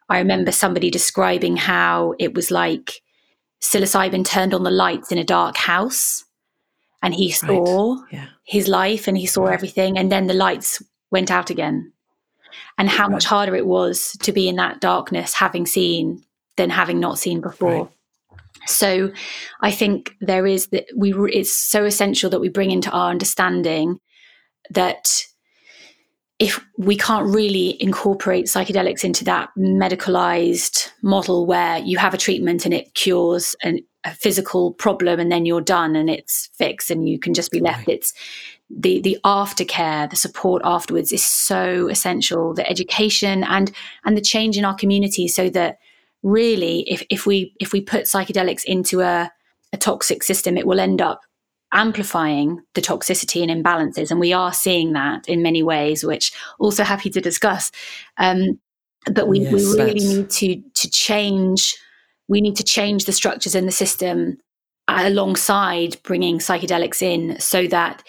I 0.08 0.18
remember 0.18 0.52
somebody 0.52 0.90
describing 0.90 1.56
how 1.56 2.14
it 2.18 2.34
was 2.34 2.50
like 2.50 3.02
psilocybin 3.60 4.24
turned 4.24 4.54
on 4.54 4.62
the 4.62 4.70
lights 4.70 5.10
in 5.10 5.18
a 5.18 5.24
dark 5.24 5.56
house 5.56 6.25
and 7.06 7.14
he 7.14 7.30
saw 7.30 7.94
right. 7.94 8.04
yeah. 8.10 8.26
his 8.42 8.66
life 8.66 9.06
and 9.06 9.16
he 9.16 9.26
saw 9.26 9.44
right. 9.44 9.54
everything 9.54 9.96
and 9.96 10.10
then 10.10 10.26
the 10.26 10.34
lights 10.34 10.82
went 11.12 11.30
out 11.30 11.50
again 11.50 11.92
and 12.78 12.88
how 12.88 13.04
right. 13.04 13.12
much 13.12 13.24
harder 13.24 13.54
it 13.54 13.64
was 13.64 14.16
to 14.22 14.32
be 14.32 14.48
in 14.48 14.56
that 14.56 14.80
darkness 14.80 15.32
having 15.32 15.66
seen 15.66 16.20
than 16.56 16.68
having 16.68 16.98
not 16.98 17.16
seen 17.16 17.40
before 17.40 17.88
so 18.66 19.12
i 19.60 19.70
think 19.70 20.16
there 20.20 20.48
is 20.48 20.66
that 20.68 20.84
we 20.96 21.14
it's 21.32 21.56
so 21.56 21.84
essential 21.84 22.28
that 22.28 22.40
we 22.40 22.48
bring 22.48 22.72
into 22.72 22.90
our 22.90 23.08
understanding 23.08 24.00
that 24.70 25.22
if 26.40 26.60
we 26.76 26.96
can't 26.96 27.32
really 27.32 27.80
incorporate 27.80 28.46
psychedelics 28.46 29.04
into 29.04 29.24
that 29.24 29.48
medicalized 29.56 30.90
model 31.02 31.46
where 31.46 31.78
you 31.78 31.98
have 31.98 32.14
a 32.14 32.18
treatment 32.18 32.64
and 32.64 32.74
it 32.74 32.92
cures 32.94 33.54
an, 33.62 33.78
a 34.06 34.14
physical 34.14 34.72
problem 34.72 35.20
and 35.20 35.30
then 35.30 35.44
you're 35.44 35.60
done 35.60 35.96
and 35.96 36.08
it's 36.08 36.48
fixed 36.54 36.90
and 36.90 37.08
you 37.08 37.18
can 37.18 37.34
just 37.34 37.50
be 37.50 37.60
left 37.60 37.86
right. 37.86 37.96
it's 37.96 38.14
the 38.70 39.00
the 39.00 39.18
aftercare, 39.24 40.10
the 40.10 40.16
support 40.16 40.62
afterwards 40.64 41.12
is 41.12 41.24
so 41.24 41.88
essential. 41.88 42.54
The 42.54 42.68
education 42.68 43.44
and 43.44 43.70
and 44.04 44.16
the 44.16 44.22
change 44.22 44.56
in 44.56 44.64
our 44.64 44.74
community, 44.74 45.28
so 45.28 45.48
that 45.50 45.78
really, 46.22 46.80
if 46.88 47.02
if 47.08 47.26
we 47.26 47.54
if 47.60 47.72
we 47.72 47.80
put 47.80 48.04
psychedelics 48.04 48.64
into 48.64 49.00
a, 49.00 49.30
a 49.72 49.76
toxic 49.76 50.22
system, 50.22 50.56
it 50.56 50.66
will 50.66 50.80
end 50.80 51.00
up 51.00 51.20
amplifying 51.72 52.60
the 52.74 52.82
toxicity 52.82 53.42
and 53.42 53.64
imbalances, 53.64 54.10
and 54.10 54.18
we 54.18 54.32
are 54.32 54.52
seeing 54.52 54.92
that 54.94 55.28
in 55.28 55.42
many 55.42 55.62
ways, 55.62 56.04
which 56.04 56.32
also 56.58 56.82
happy 56.82 57.10
to 57.10 57.20
discuss. 57.20 57.70
Um, 58.18 58.58
but 59.12 59.28
we, 59.28 59.40
yes, 59.40 59.52
we 59.52 59.64
really 59.64 60.00
need 60.00 60.30
to 60.30 60.60
to 60.74 60.90
change 60.90 61.76
we 62.28 62.40
need 62.40 62.56
to 62.56 62.64
change 62.64 63.04
the 63.04 63.12
structures 63.12 63.54
in 63.54 63.66
the 63.66 63.72
system 63.72 64.38
alongside 64.88 66.00
bringing 66.02 66.38
psychedelics 66.38 67.02
in 67.02 67.38
so 67.40 67.66
that 67.66 68.02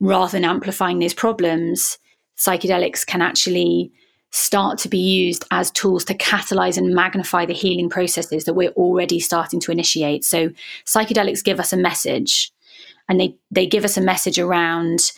rather 0.00 0.32
than 0.32 0.44
amplifying 0.44 0.98
these 0.98 1.14
problems, 1.14 1.98
psychedelics 2.38 3.06
can 3.06 3.22
actually 3.22 3.90
start 4.30 4.78
to 4.78 4.88
be 4.88 4.98
used 4.98 5.44
as 5.50 5.70
tools 5.70 6.04
to 6.04 6.14
catalyze 6.14 6.76
and 6.76 6.94
magnify 6.94 7.46
the 7.46 7.54
healing 7.54 7.88
processes 7.88 8.44
that 8.44 8.54
we're 8.54 8.70
already 8.70 9.18
starting 9.18 9.58
to 9.58 9.72
initiate. 9.72 10.24
So 10.24 10.50
psychedelics 10.84 11.42
give 11.42 11.58
us 11.58 11.72
a 11.72 11.78
message 11.78 12.52
and 13.08 13.18
they, 13.18 13.36
they 13.50 13.66
give 13.66 13.84
us 13.84 13.96
a 13.96 14.02
message 14.02 14.38
around 14.38 15.12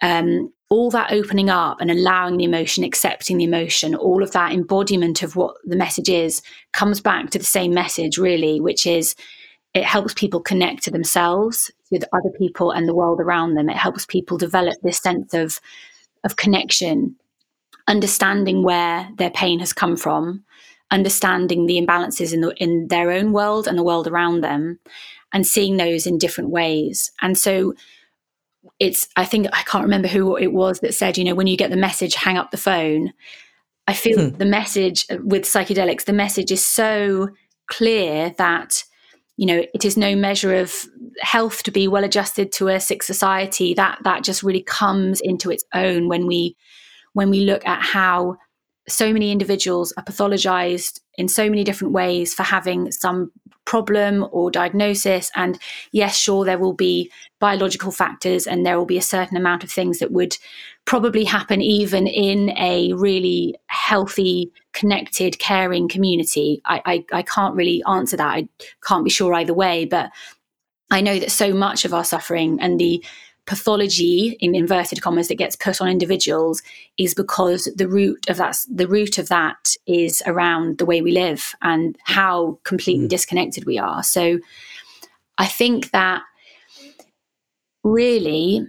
um, 0.00 0.50
all 0.72 0.90
that 0.90 1.12
opening 1.12 1.50
up 1.50 1.82
and 1.82 1.90
allowing 1.90 2.38
the 2.38 2.44
emotion, 2.44 2.82
accepting 2.82 3.36
the 3.36 3.44
emotion, 3.44 3.94
all 3.94 4.22
of 4.22 4.30
that 4.30 4.52
embodiment 4.52 5.22
of 5.22 5.36
what 5.36 5.54
the 5.66 5.76
message 5.76 6.08
is 6.08 6.40
comes 6.72 6.98
back 6.98 7.28
to 7.28 7.38
the 7.38 7.44
same 7.44 7.74
message, 7.74 8.16
really, 8.16 8.58
which 8.58 8.86
is 8.86 9.14
it 9.74 9.84
helps 9.84 10.14
people 10.14 10.40
connect 10.40 10.82
to 10.82 10.90
themselves, 10.90 11.70
with 11.90 12.04
other 12.14 12.30
people, 12.38 12.70
and 12.70 12.88
the 12.88 12.94
world 12.94 13.20
around 13.20 13.54
them. 13.54 13.68
It 13.68 13.76
helps 13.76 14.06
people 14.06 14.38
develop 14.38 14.74
this 14.82 14.96
sense 14.96 15.34
of 15.34 15.60
of 16.24 16.36
connection, 16.36 17.16
understanding 17.86 18.62
where 18.62 19.10
their 19.18 19.30
pain 19.30 19.58
has 19.58 19.74
come 19.74 19.94
from, 19.94 20.42
understanding 20.90 21.66
the 21.66 21.78
imbalances 21.78 22.32
in 22.32 22.40
the, 22.40 22.54
in 22.56 22.88
their 22.88 23.10
own 23.10 23.32
world 23.32 23.68
and 23.68 23.76
the 23.76 23.82
world 23.82 24.06
around 24.06 24.40
them, 24.40 24.78
and 25.34 25.46
seeing 25.46 25.76
those 25.76 26.06
in 26.06 26.16
different 26.16 26.48
ways. 26.48 27.12
And 27.20 27.36
so 27.36 27.74
it's 28.78 29.08
i 29.16 29.24
think 29.24 29.46
i 29.52 29.62
can't 29.62 29.84
remember 29.84 30.08
who 30.08 30.36
it 30.36 30.52
was 30.52 30.80
that 30.80 30.94
said 30.94 31.18
you 31.18 31.24
know 31.24 31.34
when 31.34 31.46
you 31.46 31.56
get 31.56 31.70
the 31.70 31.76
message 31.76 32.14
hang 32.14 32.36
up 32.36 32.50
the 32.50 32.56
phone 32.56 33.12
i 33.86 33.92
feel 33.92 34.30
hmm. 34.30 34.36
the 34.36 34.44
message 34.44 35.06
with 35.22 35.42
psychedelics 35.42 36.04
the 36.04 36.12
message 36.12 36.50
is 36.52 36.64
so 36.64 37.28
clear 37.68 38.34
that 38.38 38.84
you 39.36 39.46
know 39.46 39.64
it 39.74 39.84
is 39.84 39.96
no 39.96 40.14
measure 40.14 40.54
of 40.54 40.74
health 41.20 41.62
to 41.62 41.70
be 41.70 41.88
well 41.88 42.04
adjusted 42.04 42.52
to 42.52 42.68
a 42.68 42.78
sick 42.80 43.02
society 43.02 43.74
that 43.74 43.98
that 44.04 44.22
just 44.22 44.42
really 44.42 44.62
comes 44.62 45.20
into 45.20 45.50
its 45.50 45.64
own 45.74 46.08
when 46.08 46.26
we 46.26 46.56
when 47.14 47.30
we 47.30 47.40
look 47.40 47.66
at 47.66 47.82
how 47.82 48.36
so 48.88 49.12
many 49.12 49.30
individuals 49.30 49.92
are 49.96 50.04
pathologized 50.04 51.00
in 51.16 51.28
so 51.28 51.48
many 51.48 51.62
different 51.62 51.92
ways 51.92 52.34
for 52.34 52.42
having 52.42 52.90
some 52.90 53.30
problem 53.64 54.26
or 54.32 54.50
diagnosis. 54.50 55.30
And 55.34 55.58
yes, 55.92 56.16
sure, 56.16 56.44
there 56.44 56.58
will 56.58 56.72
be 56.74 57.10
biological 57.40 57.90
factors 57.90 58.46
and 58.46 58.64
there 58.64 58.78
will 58.78 58.86
be 58.86 58.98
a 58.98 59.02
certain 59.02 59.36
amount 59.36 59.64
of 59.64 59.70
things 59.70 59.98
that 59.98 60.12
would 60.12 60.36
probably 60.84 61.24
happen 61.24 61.60
even 61.60 62.06
in 62.06 62.50
a 62.58 62.92
really 62.94 63.56
healthy, 63.66 64.52
connected, 64.72 65.38
caring 65.38 65.88
community. 65.88 66.60
I, 66.64 66.82
I, 66.84 67.04
I 67.12 67.22
can't 67.22 67.54
really 67.54 67.82
answer 67.88 68.16
that. 68.16 68.34
I 68.34 68.48
can't 68.86 69.04
be 69.04 69.10
sure 69.10 69.34
either 69.34 69.54
way. 69.54 69.84
But 69.84 70.10
I 70.90 71.00
know 71.00 71.18
that 71.18 71.30
so 71.30 71.54
much 71.54 71.84
of 71.84 71.94
our 71.94 72.04
suffering 72.04 72.58
and 72.60 72.78
the 72.78 73.04
pathology 73.46 74.36
in 74.40 74.54
inverted 74.54 75.02
commas 75.02 75.28
that 75.28 75.34
gets 75.34 75.56
put 75.56 75.80
on 75.80 75.88
individuals 75.88 76.62
is 76.96 77.12
because 77.12 77.68
the 77.74 77.88
root 77.88 78.24
of 78.28 78.36
that 78.36 78.56
the 78.72 78.86
root 78.86 79.18
of 79.18 79.28
that 79.28 79.74
is 79.86 80.22
around 80.26 80.78
the 80.78 80.86
way 80.86 81.02
we 81.02 81.10
live 81.10 81.54
and 81.62 81.98
how 82.04 82.58
completely 82.62 83.06
mm. 83.06 83.10
disconnected 83.10 83.64
we 83.64 83.78
are 83.78 84.02
so 84.02 84.38
i 85.38 85.46
think 85.46 85.90
that 85.90 86.22
really 87.82 88.64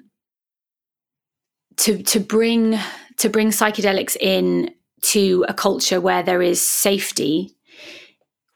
to 1.78 2.02
to 2.02 2.20
bring 2.20 2.78
to 3.18 3.30
bring 3.30 3.50
psychedelics 3.50 4.18
in 4.20 4.74
to 5.02 5.46
a 5.48 5.54
culture 5.54 6.02
where 6.02 6.24
there 6.24 6.42
is 6.42 6.66
safety 6.66 7.56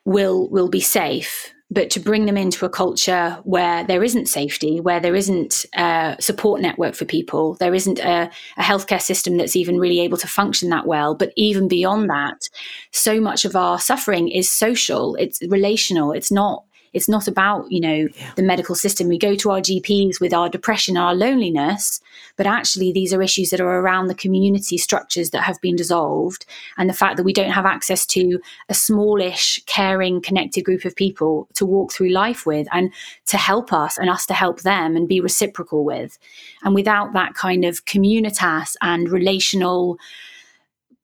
will 0.03 0.49
will 0.49 0.69
be 0.69 0.80
safe 0.80 1.53
but 1.69 1.89
to 1.89 1.99
bring 1.99 2.25
them 2.25 2.38
into 2.38 2.65
a 2.65 2.69
culture 2.69 3.38
where 3.43 3.84
there 3.84 4.03
isn't 4.03 4.27
safety, 4.27 4.80
where 4.80 4.99
there 4.99 5.15
isn't 5.15 5.65
a 5.75 6.15
support 6.19 6.62
network 6.62 6.95
for 6.95 7.06
people, 7.06 7.56
there 7.56 7.73
isn't 7.73 7.99
a, 7.99 8.32
a, 8.58 8.62
healthcare 8.62 9.01
system 9.01 9.38
that's 9.38 9.56
even 9.56 9.77
really 9.77 9.99
able 9.99 10.17
to 10.17 10.27
function 10.27 10.69
that 10.69 10.88
well. 10.88 11.13
But 11.13 11.34
even 11.36 11.67
beyond 11.67 12.10
that, 12.10 12.47
so 12.91 13.19
much 13.19 13.43
of 13.43 13.56
our 13.56 13.80
suffering 13.80 14.30
is 14.30 14.49
social, 14.49 15.15
it's 15.15 15.41
relational, 15.49 16.13
it's 16.13 16.32
not 16.32 16.63
it's 16.93 17.10
not 17.10 17.28
about, 17.28 17.71
you 17.71 17.80
know, 17.80 18.08
yeah. 18.15 18.32
the 18.36 18.43
medical 18.43 18.76
system. 18.76 19.08
We 19.08 19.17
go 19.17 19.36
to 19.36 19.52
our 19.52 19.60
GPs 19.60 20.19
with 20.19 20.34
our 20.34 20.50
depression, 20.50 20.97
our 20.97 21.13
loneliness, 21.13 22.02
but 22.36 22.47
actually 22.47 22.91
these 22.91 23.13
are 23.13 23.21
issues 23.21 23.50
that 23.50 23.62
are 23.62 23.80
around 23.80 24.08
the 24.08 24.15
community 24.15 24.78
structures 24.78 25.32
that 25.32 25.43
have 25.43 25.60
been 25.62 25.76
dissolved 25.76 26.45
and 26.78 26.89
the 26.89 26.93
fact 26.93 27.17
that 27.17 27.23
we 27.23 27.34
don't 27.34 27.52
have 27.52 27.65
access 27.65 28.06
to 28.08 28.39
a 28.69 28.73
smallish, 28.73 29.62
caring, 29.65 30.21
connected 30.21 30.63
group 30.63 30.86
of 30.86 30.95
people 30.95 31.47
to 31.54 31.65
walk 31.65 31.91
through 31.91 32.10
life 32.10 32.45
with 32.45 32.67
and 32.71 32.91
to 33.26 33.38
help 33.38 33.73
us 33.73 33.97
and 33.97 34.10
us 34.10 34.26
to 34.26 34.34
help 34.34 34.62
them 34.62 34.95
and 34.95 35.08
be 35.08 35.19
reciprocal 35.19 35.84
with. 35.84 36.17
And 36.63 36.73
without 36.73 37.13
that 37.13 37.34
kind 37.34 37.65
of 37.65 37.86
communitas 37.86 38.76
and 38.82 39.10
relational 39.10 39.97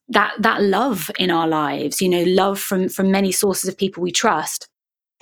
that 0.09 0.33
that 0.37 0.61
love 0.61 1.09
in 1.17 1.31
our 1.31 1.47
lives, 1.47 2.01
you 2.01 2.09
know, 2.09 2.23
love 2.23 2.59
from 2.59 2.89
from 2.89 3.09
many 3.09 3.31
sources 3.31 3.69
of 3.69 3.77
people 3.77 4.03
we 4.03 4.11
trust 4.11 4.67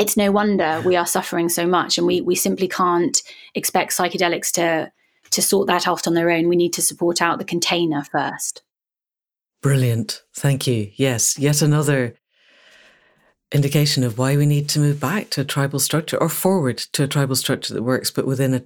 it's 0.01 0.17
no 0.17 0.31
wonder 0.31 0.81
we 0.83 0.95
are 0.95 1.05
suffering 1.05 1.47
so 1.47 1.67
much 1.67 1.97
and 1.97 2.07
we 2.07 2.21
we 2.21 2.35
simply 2.35 2.67
can't 2.67 3.21
expect 3.53 3.95
psychedelics 3.95 4.51
to 4.51 4.91
to 5.29 5.41
sort 5.41 5.67
that 5.67 5.87
out 5.87 6.07
on 6.07 6.13
their 6.13 6.29
own. 6.29 6.49
We 6.49 6.57
need 6.57 6.73
to 6.73 6.81
support 6.81 7.21
out 7.21 7.37
the 7.37 7.45
container 7.45 8.03
first. 8.03 8.63
Brilliant. 9.61 10.23
Thank 10.35 10.65
you. 10.65 10.91
Yes 10.95 11.37
yet 11.37 11.61
another 11.61 12.15
indication 13.51 14.03
of 14.03 14.17
why 14.17 14.35
we 14.35 14.45
need 14.45 14.67
to 14.69 14.79
move 14.79 14.99
back 14.99 15.29
to 15.29 15.41
a 15.41 15.45
tribal 15.45 15.79
structure 15.79 16.17
or 16.17 16.29
forward 16.29 16.77
to 16.77 17.03
a 17.03 17.07
tribal 17.07 17.35
structure 17.35 17.73
that 17.73 17.83
works 17.83 18.09
but 18.09 18.25
within 18.25 18.53
a 18.53 18.63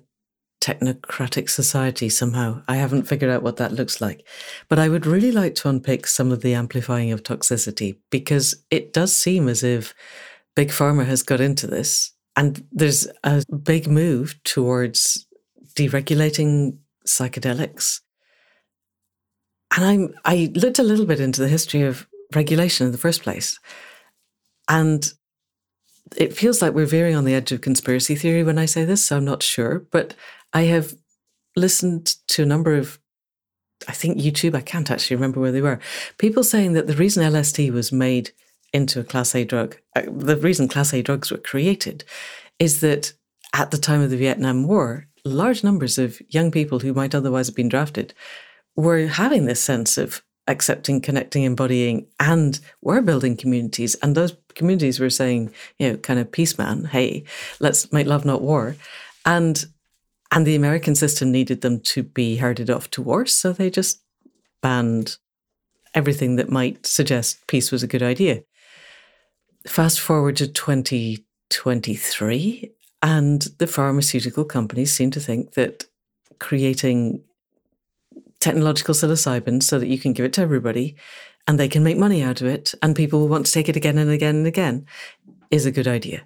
technocratic 0.61 1.49
society 1.49 2.09
somehow. 2.09 2.61
I 2.67 2.77
haven't 2.77 3.03
figured 3.07 3.29
out 3.29 3.43
what 3.43 3.57
that 3.57 3.73
looks 3.73 3.99
like. 3.99 4.25
But 4.69 4.79
i 4.79 4.89
would 4.89 5.05
really 5.05 5.31
like 5.31 5.53
to 5.55 5.69
unpick 5.69 6.07
some 6.07 6.31
of 6.31 6.41
the 6.41 6.53
amplifying 6.53 7.11
of 7.11 7.23
toxicity 7.23 7.97
because 8.09 8.63
it 8.71 8.93
does 8.93 9.15
seem 9.15 9.47
as 9.47 9.63
if 9.63 9.93
Big 10.55 10.69
Pharma 10.69 11.05
has 11.05 11.23
got 11.23 11.41
into 11.41 11.67
this, 11.67 12.13
and 12.35 12.65
there's 12.71 13.07
a 13.23 13.43
big 13.63 13.87
move 13.87 14.41
towards 14.43 15.25
deregulating 15.75 16.77
psychedelics. 17.05 18.01
And 19.75 19.85
I'm 19.85 20.15
I 20.23 20.51
looked 20.55 20.79
a 20.79 20.83
little 20.83 21.05
bit 21.05 21.19
into 21.19 21.41
the 21.41 21.49
history 21.49 21.81
of 21.81 22.07
regulation 22.33 22.85
in 22.85 22.91
the 22.91 22.97
first 22.97 23.23
place. 23.23 23.59
And 24.69 25.11
it 26.15 26.35
feels 26.35 26.61
like 26.61 26.73
we're 26.73 26.85
veering 26.85 27.15
on 27.15 27.25
the 27.25 27.33
edge 27.33 27.51
of 27.51 27.61
conspiracy 27.61 28.15
theory 28.15 28.43
when 28.43 28.57
I 28.57 28.65
say 28.65 28.85
this, 28.85 29.05
so 29.05 29.17
I'm 29.17 29.25
not 29.25 29.43
sure. 29.43 29.85
But 29.91 30.15
I 30.53 30.63
have 30.63 30.95
listened 31.55 32.15
to 32.27 32.43
a 32.43 32.45
number 32.45 32.75
of 32.75 32.99
I 33.87 33.91
think 33.91 34.17
YouTube, 34.17 34.55
I 34.55 34.61
can't 34.61 34.89
actually 34.89 35.17
remember 35.17 35.39
where 35.39 35.51
they 35.51 35.61
were, 35.61 35.79
people 36.17 36.43
saying 36.43 36.73
that 36.73 36.87
the 36.87 36.95
reason 36.95 37.23
LSD 37.23 37.71
was 37.71 37.91
made 37.91 38.31
into 38.75 38.99
a 38.99 39.03
Class 39.03 39.33
A 39.33 39.45
drug. 39.45 39.77
Uh, 39.95 40.03
the 40.05 40.35
reason 40.35 40.67
Class 40.67 40.93
A 40.93 41.01
drugs 41.01 41.31
were 41.31 41.37
created 41.37 42.03
is 42.59 42.81
that 42.81 43.13
at 43.53 43.71
the 43.71 43.77
time 43.77 44.01
of 44.01 44.09
the 44.09 44.17
Vietnam 44.17 44.67
War, 44.67 45.07
large 45.23 45.63
numbers 45.63 45.97
of 45.97 46.21
young 46.29 46.51
people 46.51 46.79
who 46.79 46.93
might 46.93 47.15
otherwise 47.15 47.47
have 47.47 47.55
been 47.55 47.69
drafted 47.69 48.13
were 48.75 49.07
having 49.07 49.45
this 49.45 49.63
sense 49.63 49.97
of 49.97 50.21
accepting, 50.47 50.99
connecting, 50.99 51.43
embodying, 51.43 52.05
and 52.19 52.59
were 52.81 53.01
building 53.01 53.37
communities. 53.37 53.95
And 54.03 54.13
those 54.13 54.35
communities 54.55 54.99
were 54.99 55.09
saying, 55.09 55.53
you 55.79 55.89
know, 55.89 55.97
kind 55.97 56.19
of 56.19 56.31
peace 56.31 56.57
man, 56.57 56.83
hey, 56.83 57.23
let's 57.61 57.91
make 57.93 58.07
love, 58.07 58.25
not 58.25 58.41
war. 58.41 58.75
And 59.25 59.65
and 60.31 60.45
the 60.45 60.55
American 60.55 60.95
system 60.95 61.31
needed 61.31 61.61
them 61.61 61.79
to 61.79 62.03
be 62.03 62.35
herded 62.35 62.69
off 62.69 62.91
to 62.91 63.01
war, 63.01 63.25
so 63.25 63.53
they 63.53 63.69
just 63.69 64.01
banned 64.61 65.17
everything 65.93 66.35
that 66.35 66.49
might 66.49 66.85
suggest 66.85 67.47
peace 67.47 67.71
was 67.71 67.83
a 67.83 67.87
good 67.87 68.03
idea. 68.03 68.43
Fast 69.67 69.99
forward 69.99 70.37
to 70.37 70.47
2023, 70.47 72.71
and 73.01 73.41
the 73.57 73.67
pharmaceutical 73.67 74.45
companies 74.45 74.93
seem 74.93 75.11
to 75.11 75.19
think 75.19 75.51
that 75.53 75.85
creating 76.39 77.21
technological 78.39 78.93
psilocybin 78.93 79.61
so 79.63 79.79
that 79.79 79.87
you 79.87 79.97
can 79.97 80.13
give 80.13 80.25
it 80.25 80.33
to 80.33 80.41
everybody 80.41 80.95
and 81.47 81.59
they 81.59 81.67
can 81.67 81.83
make 81.83 81.97
money 81.97 82.21
out 82.21 82.41
of 82.41 82.47
it 82.47 82.75
and 82.81 82.95
people 82.95 83.19
will 83.19 83.27
want 83.27 83.47
to 83.47 83.51
take 83.51 83.67
it 83.67 83.75
again 83.75 83.97
and 83.97 84.11
again 84.11 84.35
and 84.35 84.45
again 84.45 84.85
is 85.49 85.65
a 85.65 85.71
good 85.71 85.87
idea. 85.87 86.21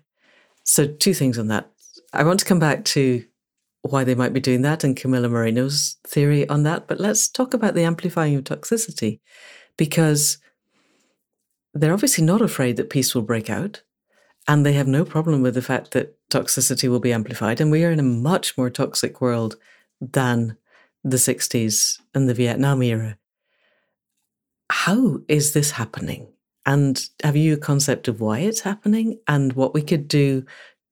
So, 0.65 0.85
two 0.85 1.13
things 1.13 1.39
on 1.39 1.47
that. 1.47 1.69
I 2.11 2.23
want 2.23 2.39
to 2.41 2.45
come 2.45 2.59
back 2.59 2.83
to 2.85 3.23
why 3.83 4.03
they 4.03 4.15
might 4.15 4.33
be 4.33 4.41
doing 4.41 4.63
that 4.63 4.83
and 4.83 4.97
Camilla 4.97 5.29
Moreno's 5.29 5.95
theory 6.05 6.49
on 6.49 6.63
that, 6.63 6.87
but 6.87 6.99
let's 6.99 7.29
talk 7.29 7.53
about 7.53 7.73
the 7.73 7.83
amplifying 7.83 8.35
of 8.35 8.43
toxicity 8.43 9.21
because 9.77 10.39
they're 11.80 11.93
obviously 11.93 12.23
not 12.23 12.41
afraid 12.41 12.77
that 12.77 12.89
peace 12.89 13.15
will 13.15 13.21
break 13.21 13.49
out. 13.49 13.82
And 14.47 14.65
they 14.65 14.73
have 14.73 14.88
no 14.88 15.05
problem 15.05 15.41
with 15.41 15.53
the 15.53 15.61
fact 15.61 15.91
that 15.91 16.17
toxicity 16.30 16.89
will 16.89 16.99
be 16.99 17.13
amplified. 17.13 17.61
And 17.61 17.71
we 17.71 17.84
are 17.86 17.91
in 17.91 17.99
a 17.99 18.03
much 18.03 18.57
more 18.57 18.69
toxic 18.69 19.21
world 19.21 19.57
than 20.01 20.57
the 21.03 21.17
60s 21.17 21.99
and 22.13 22.27
the 22.27 22.34
Vietnam 22.34 22.82
era. 22.82 23.17
How 24.71 25.21
is 25.27 25.53
this 25.53 25.71
happening? 25.71 26.27
And 26.65 27.07
have 27.23 27.36
you 27.36 27.53
a 27.53 27.57
concept 27.57 28.07
of 28.07 28.21
why 28.21 28.39
it's 28.39 28.61
happening 28.61 29.19
and 29.27 29.53
what 29.53 29.73
we 29.73 29.82
could 29.82 30.07
do 30.07 30.45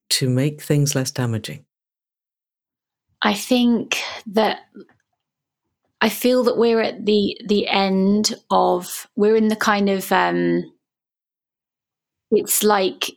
to 0.09 0.29
make 0.29 0.61
things 0.61 0.95
less 0.95 1.11
damaging? 1.11 1.65
I 3.21 3.33
think 3.33 3.97
that 4.27 4.61
I 5.99 6.09
feel 6.09 6.43
that 6.43 6.57
we're 6.57 6.81
at 6.81 7.05
the 7.05 7.37
the 7.47 7.67
end 7.67 8.35
of 8.51 9.07
we're 9.15 9.35
in 9.35 9.47
the 9.47 9.55
kind 9.55 9.89
of 9.89 10.11
um 10.11 10.71
it's 12.31 12.63
like 12.63 13.11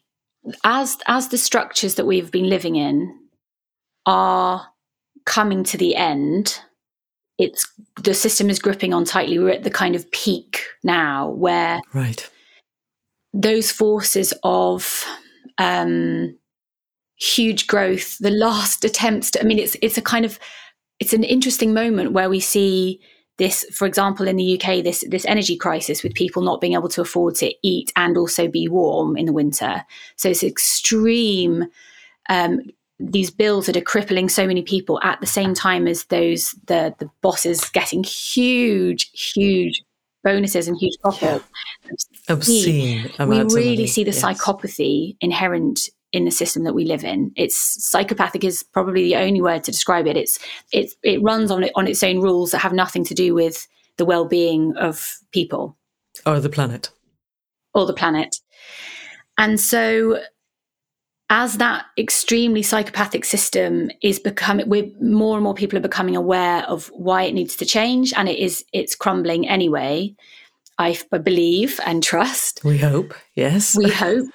as 0.64 0.98
as 1.06 1.28
the 1.28 1.38
structures 1.38 1.96
that 1.96 2.06
we've 2.06 2.30
been 2.30 2.48
living 2.48 2.76
in 2.76 3.14
are 4.06 4.66
coming 5.26 5.62
to 5.64 5.76
the 5.76 5.94
end 5.94 6.60
it's 7.40 7.66
the 8.02 8.12
system 8.12 8.50
is 8.50 8.58
gripping 8.58 8.92
on 8.92 9.04
tightly. 9.04 9.38
We're 9.38 9.50
at 9.50 9.64
the 9.64 9.70
kind 9.70 9.96
of 9.96 10.08
peak 10.12 10.62
now 10.84 11.30
where 11.30 11.80
right. 11.94 12.28
those 13.32 13.72
forces 13.72 14.34
of 14.44 15.04
um 15.58 16.36
huge 17.18 17.66
growth 17.66 18.16
the 18.18 18.30
last 18.30 18.82
attempts 18.82 19.30
to 19.30 19.38
i 19.40 19.44
mean 19.44 19.58
it's 19.58 19.76
it's 19.82 19.98
a 19.98 20.02
kind 20.02 20.24
of 20.24 20.38
it's 21.00 21.12
an 21.12 21.22
interesting 21.22 21.74
moment 21.74 22.12
where 22.12 22.30
we 22.30 22.40
see 22.40 22.98
this 23.40 23.64
for 23.72 23.86
example 23.86 24.28
in 24.28 24.36
the 24.36 24.60
UK 24.60 24.84
this 24.84 25.02
this 25.08 25.24
energy 25.24 25.56
crisis 25.56 26.02
with 26.02 26.14
people 26.14 26.42
not 26.42 26.60
being 26.60 26.74
able 26.74 26.90
to 26.90 27.00
afford 27.00 27.34
to 27.34 27.52
eat 27.62 27.90
and 27.96 28.16
also 28.16 28.46
be 28.46 28.68
warm 28.68 29.16
in 29.16 29.24
the 29.24 29.32
winter 29.32 29.82
so 30.16 30.28
it's 30.28 30.44
extreme 30.44 31.64
um, 32.28 32.60
these 33.00 33.30
bills 33.30 33.64
that 33.64 33.78
are 33.78 33.80
crippling 33.92 34.28
so 34.28 34.46
many 34.46 34.62
people 34.62 35.00
at 35.02 35.18
the 35.20 35.26
same 35.26 35.54
time 35.54 35.88
as 35.88 36.04
those 36.04 36.54
the 36.66 36.94
the 36.98 37.10
bosses 37.22 37.64
getting 37.70 38.04
huge 38.04 39.10
huge 39.12 39.82
bonuses 40.22 40.68
and 40.68 40.76
huge 40.76 40.96
profits 41.00 41.44
obscene 42.28 43.10
we 43.26 43.40
really 43.42 43.86
see 43.86 44.04
the 44.04 44.10
yes. 44.10 44.22
psychopathy 44.22 45.16
inherent 45.22 45.88
in 46.12 46.24
the 46.24 46.30
system 46.30 46.64
that 46.64 46.74
we 46.74 46.84
live 46.84 47.04
in. 47.04 47.32
It's 47.36 47.56
psychopathic 47.84 48.44
is 48.44 48.62
probably 48.62 49.04
the 49.04 49.16
only 49.16 49.40
word 49.40 49.64
to 49.64 49.70
describe 49.70 50.06
it. 50.06 50.16
It's 50.16 50.38
it 50.72 50.92
it 51.02 51.22
runs 51.22 51.50
on 51.50 51.64
it 51.64 51.72
on 51.74 51.86
its 51.86 52.02
own 52.02 52.20
rules 52.20 52.50
that 52.50 52.58
have 52.58 52.72
nothing 52.72 53.04
to 53.04 53.14
do 53.14 53.34
with 53.34 53.66
the 53.96 54.04
well-being 54.04 54.76
of 54.76 55.18
people 55.32 55.76
or 56.26 56.40
the 56.40 56.48
planet 56.48 56.90
or 57.74 57.86
the 57.86 57.92
planet. 57.92 58.36
And 59.38 59.60
so 59.60 60.20
as 61.30 61.58
that 61.58 61.86
extremely 61.96 62.62
psychopathic 62.62 63.24
system 63.24 63.90
is 64.02 64.18
becoming 64.18 64.68
we 64.68 64.94
more 65.00 65.36
and 65.36 65.44
more 65.44 65.54
people 65.54 65.78
are 65.78 65.82
becoming 65.82 66.16
aware 66.16 66.64
of 66.64 66.88
why 66.88 67.22
it 67.22 67.32
needs 67.32 67.56
to 67.56 67.64
change 67.64 68.12
and 68.14 68.28
it 68.28 68.38
is 68.38 68.64
it's 68.72 68.96
crumbling 68.96 69.48
anyway 69.48 70.14
I 70.78 70.98
believe 71.22 71.78
and 71.86 72.02
trust 72.02 72.62
we 72.64 72.78
hope 72.78 73.14
yes 73.34 73.76
we 73.76 73.88
hope 73.90 74.26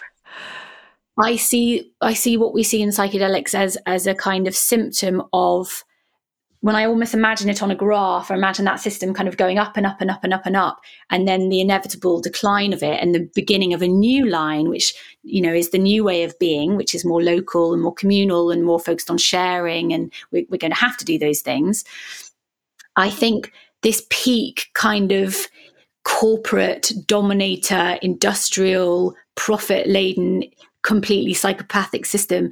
I 1.17 1.37
see 1.37 1.91
I 2.01 2.13
see 2.13 2.37
what 2.37 2.53
we 2.53 2.63
see 2.63 2.81
in 2.81 2.89
psychedelics 2.89 3.55
as 3.55 3.77
as 3.85 4.07
a 4.07 4.15
kind 4.15 4.47
of 4.47 4.55
symptom 4.55 5.23
of 5.33 5.83
when 6.65 6.75
I 6.75 6.85
almost 6.85 7.13
imagine 7.13 7.47
it 7.47 7.61
on 7.61 7.69
a 7.69 7.75
graph, 7.75 8.31
I 8.31 8.33
imagine 8.33 8.65
that 8.65 8.79
system 8.79 9.13
kind 9.13 9.29
of 9.29 9.37
going 9.37 9.59
up 9.59 9.77
and 9.77 9.85
up 9.85 10.01
and 10.01 10.09
up 10.09 10.23
and 10.23 10.33
up 10.33 10.47
and 10.47 10.55
up, 10.55 10.81
and 11.11 11.27
then 11.27 11.49
the 11.49 11.61
inevitable 11.61 12.21
decline 12.21 12.73
of 12.73 12.81
it 12.81 12.99
and 12.99 13.13
the 13.13 13.29
beginning 13.35 13.71
of 13.75 13.83
a 13.83 13.87
new 13.87 14.25
line, 14.25 14.69
which 14.69 14.95
you 15.21 15.41
know 15.41 15.53
is 15.53 15.69
the 15.69 15.77
new 15.77 16.03
way 16.03 16.23
of 16.23 16.37
being, 16.39 16.75
which 16.75 16.95
is 16.95 17.05
more 17.05 17.21
local 17.21 17.71
and 17.71 17.83
more 17.83 17.93
communal 17.93 18.49
and 18.49 18.63
more 18.65 18.79
focused 18.79 19.11
on 19.11 19.19
sharing, 19.19 19.93
and 19.93 20.11
we're, 20.31 20.45
we're 20.49 20.57
going 20.57 20.73
to 20.73 20.79
have 20.79 20.97
to 20.97 21.05
do 21.05 21.19
those 21.19 21.41
things. 21.41 21.85
I 22.95 23.09
think 23.09 23.53
this 23.83 24.05
peak 24.09 24.71
kind 24.73 25.11
of 25.11 25.47
corporate 26.03 26.91
dominator, 27.05 27.99
industrial, 28.01 29.13
profit 29.35 29.87
laden 29.87 30.43
completely 30.85 31.33
psychopathic 31.33 32.05
system 32.05 32.51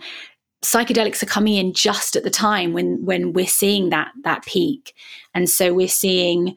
psychedelics 0.63 1.21
are 1.21 1.27
coming 1.27 1.55
in 1.55 1.73
just 1.73 2.15
at 2.15 2.23
the 2.23 2.29
time 2.29 2.73
when 2.73 3.05
when 3.05 3.31
we're 3.33 3.45
seeing 3.45 3.89
that 3.89 4.11
that 4.23 4.43
peak 4.45 4.95
and 5.33 5.49
so 5.49 5.73
we're 5.73 5.87
seeing 5.87 6.55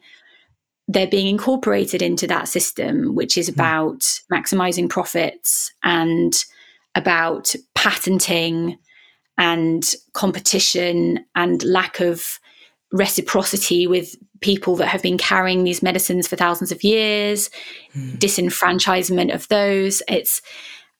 they're 0.87 1.05
being 1.07 1.27
incorporated 1.27 2.01
into 2.01 2.25
that 2.25 2.47
system 2.47 3.13
which 3.13 3.37
is 3.37 3.47
hmm. 3.47 3.53
about 3.53 3.99
mm. 3.99 4.21
maximizing 4.33 4.89
profits 4.89 5.71
and 5.83 6.45
about 6.95 7.53
patenting 7.75 8.77
and 9.37 9.93
competition 10.13 11.23
and 11.35 11.63
lack 11.63 11.99
of 11.99 12.39
reciprocity 12.91 13.85
with 13.85 14.15
people 14.39 14.77
that 14.77 14.87
have 14.87 15.03
been 15.03 15.17
carrying 15.17 15.63
these 15.63 15.83
medicines 15.83 16.27
for 16.27 16.37
thousands 16.37 16.71
of 16.71 16.83
years 16.83 17.49
mm. 17.93 18.17
disenfranchisement 18.17 19.35
of 19.35 19.47
those 19.49 20.01
it's 20.07 20.41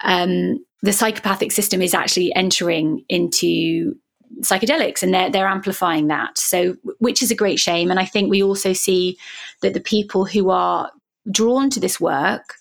um, 0.02 0.64
the 0.82 0.94
psychopathic 0.94 1.52
system 1.52 1.82
is 1.82 1.94
actually 1.94 2.34
entering 2.36 3.04
into 3.10 3.96
psychedelics 4.42 5.02
and 5.02 5.14
they're, 5.14 5.30
they're 5.30 5.48
amplifying 5.48 6.08
that. 6.08 6.38
So, 6.38 6.76
which 7.00 7.22
is 7.24 7.32
a 7.32 7.36
great 7.36 7.60
shame. 7.60 7.90
And 7.90 8.00
I 8.00 8.06
think 8.06 8.30
we 8.30 8.44
also 8.44 8.74
see 8.74 9.18
that 9.62 9.74
the 9.74 9.80
people 9.80 10.26
who 10.26 10.50
are 10.50 10.92
drawn 11.32 11.70
to 11.72 11.80
this 11.80 12.00
work, 12.00 12.56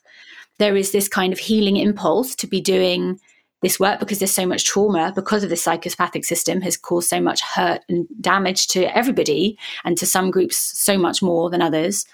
there 0.58 0.76
is 0.76 0.92
this 0.92 1.08
kind 1.08 1.32
of 1.32 1.38
healing 1.38 1.76
impulse 1.76 2.34
to 2.36 2.46
be 2.46 2.60
doing 2.60 3.20
this 3.62 3.80
work 3.80 4.00
because 4.00 4.18
there's 4.18 4.32
so 4.32 4.46
much 4.46 4.64
trauma 4.64 5.12
because 5.14 5.42
of 5.42 5.50
the 5.50 5.56
psychopathic 5.56 6.24
system 6.24 6.60
has 6.60 6.76
caused 6.76 7.08
so 7.08 7.20
much 7.20 7.40
hurt 7.42 7.82
and 7.88 8.06
damage 8.20 8.68
to 8.68 8.84
everybody 8.96 9.58
and 9.84 9.96
to 9.98 10.06
some 10.06 10.30
groups 10.30 10.56
so 10.56 10.96
much 10.98 11.22
more 11.22 11.50
than 11.50 11.62
others 11.62 12.06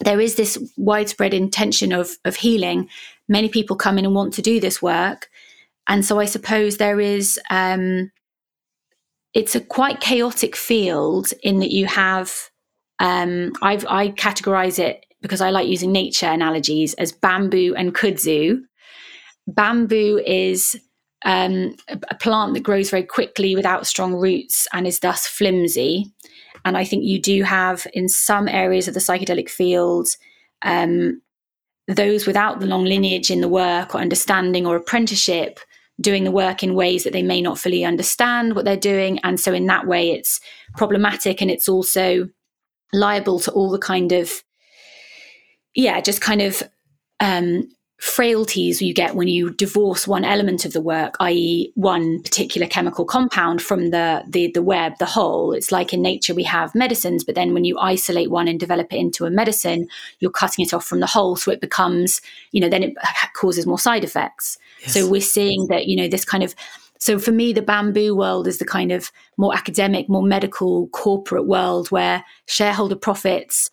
there 0.00 0.20
is 0.20 0.36
this 0.36 0.58
widespread 0.76 1.34
intention 1.34 1.92
of 1.92 2.16
of 2.24 2.36
healing. 2.36 2.88
Many 3.28 3.48
people 3.48 3.76
come 3.76 3.98
in 3.98 4.04
and 4.04 4.14
want 4.14 4.34
to 4.34 4.42
do 4.42 4.60
this 4.60 4.82
work, 4.82 5.28
and 5.88 6.04
so 6.04 6.20
I 6.20 6.26
suppose 6.26 6.76
there 6.76 7.00
is. 7.00 7.38
Um, 7.50 8.10
it's 9.34 9.54
a 9.54 9.60
quite 9.60 10.00
chaotic 10.00 10.54
field 10.56 11.32
in 11.42 11.60
that 11.60 11.70
you 11.70 11.86
have. 11.86 12.50
Um, 12.98 13.52
I've, 13.62 13.86
I 13.88 14.10
categorize 14.10 14.78
it 14.78 15.06
because 15.22 15.40
I 15.40 15.50
like 15.50 15.68
using 15.68 15.92
nature 15.92 16.26
analogies 16.26 16.94
as 16.94 17.12
bamboo 17.12 17.74
and 17.74 17.94
kudzu. 17.94 18.60
Bamboo 19.46 20.20
is 20.26 20.78
um, 21.24 21.74
a 21.88 22.14
plant 22.14 22.54
that 22.54 22.62
grows 22.62 22.90
very 22.90 23.04
quickly 23.04 23.54
without 23.54 23.86
strong 23.86 24.14
roots 24.14 24.66
and 24.72 24.86
is 24.86 25.00
thus 25.00 25.26
flimsy. 25.26 26.06
And 26.64 26.76
I 26.76 26.84
think 26.84 27.04
you 27.04 27.20
do 27.20 27.42
have 27.42 27.86
in 27.92 28.08
some 28.08 28.48
areas 28.48 28.86
of 28.86 28.94
the 28.94 29.00
psychedelic 29.00 29.48
field 29.48 30.08
um, 30.62 31.22
those 31.94 32.26
without 32.26 32.60
the 32.60 32.66
long 32.66 32.84
lineage 32.84 33.30
in 33.30 33.40
the 33.40 33.48
work 33.48 33.94
or 33.94 34.00
understanding 34.00 34.66
or 34.66 34.76
apprenticeship 34.76 35.60
doing 36.00 36.24
the 36.24 36.30
work 36.30 36.62
in 36.62 36.74
ways 36.74 37.04
that 37.04 37.12
they 37.12 37.22
may 37.22 37.40
not 37.40 37.58
fully 37.58 37.84
understand 37.84 38.54
what 38.54 38.64
they're 38.64 38.76
doing. 38.76 39.18
And 39.22 39.38
so, 39.38 39.52
in 39.52 39.66
that 39.66 39.86
way, 39.86 40.10
it's 40.10 40.40
problematic 40.76 41.40
and 41.40 41.50
it's 41.50 41.68
also 41.68 42.28
liable 42.92 43.38
to 43.40 43.50
all 43.52 43.70
the 43.70 43.78
kind 43.78 44.12
of, 44.12 44.30
yeah, 45.74 46.00
just 46.00 46.20
kind 46.20 46.42
of 46.42 46.62
um, 47.20 47.68
frailties 48.02 48.82
you 48.82 48.92
get 48.92 49.14
when 49.14 49.28
you 49.28 49.48
divorce 49.50 50.08
one 50.08 50.24
element 50.24 50.64
of 50.64 50.72
the 50.72 50.80
work, 50.80 51.14
i.e., 51.20 51.70
one 51.76 52.20
particular 52.20 52.66
chemical 52.66 53.04
compound 53.04 53.62
from 53.62 53.90
the, 53.90 54.24
the 54.26 54.50
the 54.50 54.60
web, 54.60 54.98
the 54.98 55.06
whole. 55.06 55.52
It's 55.52 55.70
like 55.70 55.92
in 55.92 56.02
nature 56.02 56.34
we 56.34 56.42
have 56.42 56.74
medicines, 56.74 57.22
but 57.22 57.36
then 57.36 57.54
when 57.54 57.64
you 57.64 57.78
isolate 57.78 58.28
one 58.28 58.48
and 58.48 58.58
develop 58.58 58.92
it 58.92 58.96
into 58.96 59.24
a 59.24 59.30
medicine, 59.30 59.86
you're 60.18 60.32
cutting 60.32 60.64
it 60.64 60.74
off 60.74 60.84
from 60.84 60.98
the 60.98 61.06
whole, 61.06 61.36
so 61.36 61.52
it 61.52 61.60
becomes, 61.60 62.20
you 62.50 62.60
know, 62.60 62.68
then 62.68 62.82
it 62.82 62.96
causes 63.36 63.68
more 63.68 63.78
side 63.78 64.02
effects. 64.02 64.58
Yes. 64.80 64.94
So 64.94 65.08
we're 65.08 65.20
seeing 65.20 65.68
that, 65.68 65.86
you 65.86 65.94
know, 65.94 66.08
this 66.08 66.24
kind 66.24 66.42
of 66.42 66.56
so 66.98 67.20
for 67.20 67.30
me, 67.30 67.52
the 67.52 67.62
bamboo 67.62 68.16
world 68.16 68.48
is 68.48 68.58
the 68.58 68.64
kind 68.64 68.90
of 68.90 69.12
more 69.36 69.54
academic, 69.54 70.08
more 70.08 70.24
medical, 70.24 70.88
corporate 70.88 71.46
world 71.46 71.92
where 71.92 72.24
shareholder 72.46 72.96
profits 72.96 73.70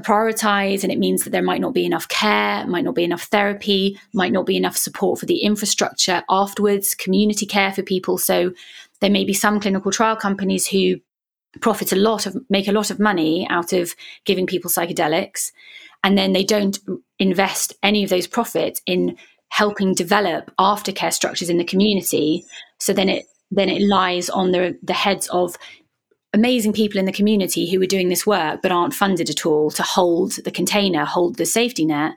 prioritize 0.00 0.82
and 0.82 0.92
it 0.92 0.98
means 0.98 1.22
that 1.22 1.30
there 1.30 1.42
might 1.42 1.60
not 1.60 1.72
be 1.72 1.84
enough 1.84 2.08
care 2.08 2.66
might 2.66 2.84
not 2.84 2.96
be 2.96 3.04
enough 3.04 3.24
therapy 3.24 3.98
might 4.12 4.32
not 4.32 4.44
be 4.44 4.56
enough 4.56 4.76
support 4.76 5.20
for 5.20 5.26
the 5.26 5.42
infrastructure 5.42 6.22
afterwards 6.28 6.94
community 6.94 7.46
care 7.46 7.72
for 7.72 7.82
people. 7.82 8.18
So 8.18 8.52
there 9.00 9.10
may 9.10 9.24
be 9.24 9.34
some 9.34 9.60
clinical 9.60 9.92
trial 9.92 10.16
companies 10.16 10.66
who 10.66 10.96
profit 11.60 11.92
a 11.92 11.96
lot 11.96 12.26
of 12.26 12.36
make 12.50 12.66
a 12.66 12.72
lot 12.72 12.90
of 12.90 12.98
money 12.98 13.46
out 13.48 13.72
of 13.72 13.94
giving 14.24 14.46
people 14.46 14.70
psychedelics 14.70 15.52
and 16.02 16.18
then 16.18 16.32
they 16.32 16.44
don't 16.44 16.78
invest 17.18 17.74
any 17.82 18.02
of 18.02 18.10
those 18.10 18.26
profits 18.26 18.82
in 18.86 19.16
helping 19.48 19.94
develop 19.94 20.52
aftercare 20.58 21.12
structures 21.12 21.48
in 21.48 21.58
the 21.58 21.64
community. 21.64 22.44
So 22.80 22.92
then 22.92 23.08
it 23.08 23.26
then 23.52 23.68
it 23.68 23.82
lies 23.82 24.28
on 24.28 24.50
the 24.50 24.76
the 24.82 24.92
heads 24.92 25.28
of 25.28 25.56
amazing 26.34 26.72
people 26.72 26.98
in 26.98 27.06
the 27.06 27.12
community 27.12 27.70
who 27.70 27.80
are 27.80 27.86
doing 27.86 28.08
this 28.08 28.26
work 28.26 28.60
but 28.60 28.72
aren't 28.72 28.92
funded 28.92 29.30
at 29.30 29.46
all 29.46 29.70
to 29.70 29.82
hold 29.82 30.32
the 30.44 30.50
container, 30.50 31.04
hold 31.04 31.36
the 31.36 31.46
safety 31.46 31.86
net, 31.86 32.14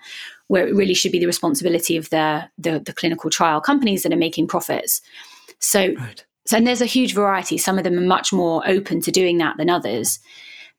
where 0.48 0.68
it 0.68 0.76
really 0.76 0.94
should 0.94 1.12
be 1.12 1.20
the 1.20 1.28
responsibility 1.28 1.96
of 1.96 2.10
the 2.10 2.50
the, 2.58 2.80
the 2.80 2.94
clinical 2.94 3.30
trial 3.30 3.62
companies 3.62 4.04
that 4.04 4.12
are 4.12 4.18
making 4.18 4.48
profits. 4.48 5.02
So, 5.60 5.94
right. 5.94 6.26
so 6.46 6.58
and 6.58 6.68
there's 6.68 6.82
a 6.82 6.86
huge 6.86 7.14
variety. 7.14 7.58
Some 7.58 7.78
of 7.78 7.84
them 7.84 7.98
are 7.98 8.02
much 8.02 8.34
more 8.34 8.68
open 8.68 9.02
to 9.02 9.12
doing 9.12 9.38
that 9.38 9.58
than 9.58 9.70
others. 9.70 10.20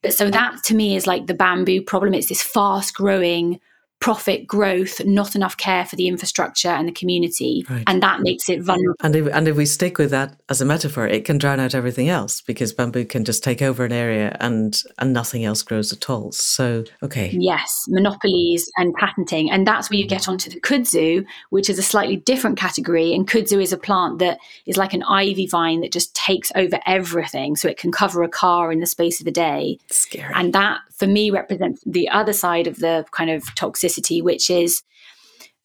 But 0.03 0.15
so 0.15 0.31
that 0.31 0.63
to 0.65 0.75
me 0.75 0.97
is 0.97 1.07
like 1.07 1.27
the 1.27 1.35
bamboo 1.35 1.83
problem. 1.83 2.15
It's 2.15 2.29
this 2.29 2.43
fast 2.43 2.95
growing 2.95 3.61
profit 4.01 4.47
growth, 4.47 5.05
not 5.05 5.35
enough 5.35 5.57
care 5.57 5.85
for 5.85 5.97
the 5.97 6.07
infrastructure 6.07 6.69
and 6.69 6.87
the 6.87 6.93
community. 6.93 7.65
Right. 7.69 7.83
And 7.87 8.03
that 8.03 8.21
makes 8.21 8.49
it 8.49 8.63
vulnerable. 8.63 8.97
And 9.03 9.17
if, 9.17 9.27
and 9.27 9.49
if 9.49 9.57
we 9.57 9.67
stick 9.67 9.99
with 9.99 10.11
that 10.11 10.39
as 10.49 10.61
a 10.61 10.65
metaphor, 10.65 11.07
it 11.07 11.25
can 11.25 11.39
drown 11.39 11.59
out 11.59 11.75
everything 11.75 12.09
else 12.09 12.41
because 12.41 12.73
bamboo 12.73 13.05
can 13.05 13.25
just 13.25 13.43
take 13.43 13.61
over 13.61 13.85
an 13.85 13.93
area 13.93 14.37
and, 14.41 14.81
and 14.99 15.13
nothing 15.13 15.45
else 15.45 15.63
grows 15.63 15.93
at 15.93 16.09
all. 16.09 16.31
So, 16.33 16.85
okay. 17.03 17.31
Yes, 17.33 17.87
monopolies 17.89 18.71
and 18.77 18.95
patenting. 18.95 19.51
And 19.51 19.67
that's 19.67 19.91
where 19.91 19.99
you 19.99 20.07
mm. 20.07 20.11
get 20.11 20.29
onto 20.29 20.49
the 20.49 20.61
kudzu, 20.61 21.25
which 21.51 21.69
is 21.69 21.79
a 21.79 21.83
slightly 21.83 22.17
different 22.17 22.57
category. 22.57 23.13
And 23.13 23.29
kudzu 23.29 23.61
is 23.61 23.73
a 23.73 23.79
plant 23.79 24.21
that 24.21 24.39
is 24.67 24.77
like 24.77 24.95
an 24.95 25.03
ivy 25.03 25.47
vine 25.47 25.81
that 25.81 25.93
just 25.93 26.15
takes 26.15 26.53
over 26.55 26.79
everything. 26.87 27.57
So 27.57 27.69
it 27.69 27.79
can 27.79 27.91
cover 27.91 28.23
a 28.23 28.29
car 28.29 28.71
in 28.71 28.79
the 28.79 28.87
space 28.87 29.21
of 29.21 29.27
a 29.27 29.33
day. 29.33 29.79
Scary. 29.91 30.33
And 30.35 30.53
that, 30.53 30.81
for 30.99 31.07
me, 31.07 31.31
represents 31.31 31.83
the 31.87 32.09
other 32.09 32.33
side 32.33 32.67
of 32.67 32.77
the 32.77 33.05
kind 33.13 33.31
of 33.31 33.45
toxicity, 33.55 34.23
which 34.23 34.51
is 34.51 34.83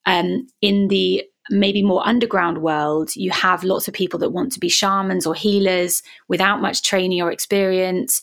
um, 0.06 0.48
in 0.62 0.88
the 0.90 1.24
maybe 1.50 1.84
more 1.84 2.08
underground 2.08 2.60
world, 2.60 3.16
you 3.16 3.32
have 3.32 3.64
lots 3.64 3.88
of 3.88 3.94
people 3.94 4.20
that 4.20 4.30
want 4.30 4.52
to 4.54 4.60
be 4.60 4.70
shamans 4.70 5.26
or 5.26 5.36
healers 5.36 6.02
without 6.28 6.62
much 6.62 6.84
training 6.84 7.22
or 7.22 7.32
experience. 7.32 8.22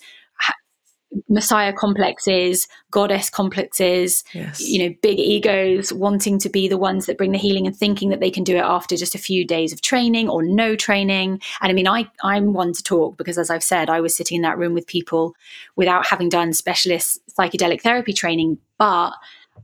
Messiah 1.28 1.72
complexes, 1.72 2.68
goddess 2.90 3.30
complexes, 3.30 4.22
yes. 4.32 4.60
you 4.60 4.78
know, 4.78 4.94
big 5.02 5.18
egos 5.18 5.92
wanting 5.92 6.38
to 6.38 6.48
be 6.48 6.68
the 6.68 6.78
ones 6.78 7.06
that 7.06 7.18
bring 7.18 7.32
the 7.32 7.38
healing 7.38 7.66
and 7.66 7.76
thinking 7.76 8.10
that 8.10 8.20
they 8.20 8.30
can 8.30 8.44
do 8.44 8.56
it 8.56 8.64
after 8.64 8.96
just 8.96 9.14
a 9.14 9.18
few 9.18 9.44
days 9.44 9.72
of 9.72 9.80
training 9.80 10.28
or 10.28 10.42
no 10.42 10.76
training. 10.76 11.40
And 11.60 11.70
I 11.70 11.72
mean, 11.72 11.88
I, 11.88 12.08
I'm 12.22 12.52
one 12.52 12.72
to 12.72 12.82
talk 12.82 13.16
because, 13.16 13.38
as 13.38 13.50
I've 13.50 13.64
said, 13.64 13.90
I 13.90 14.00
was 14.00 14.14
sitting 14.14 14.36
in 14.36 14.42
that 14.42 14.58
room 14.58 14.72
with 14.72 14.86
people 14.86 15.34
without 15.76 16.06
having 16.06 16.28
done 16.28 16.52
specialist 16.52 17.20
psychedelic 17.36 17.82
therapy 17.82 18.12
training, 18.12 18.58
but 18.78 19.12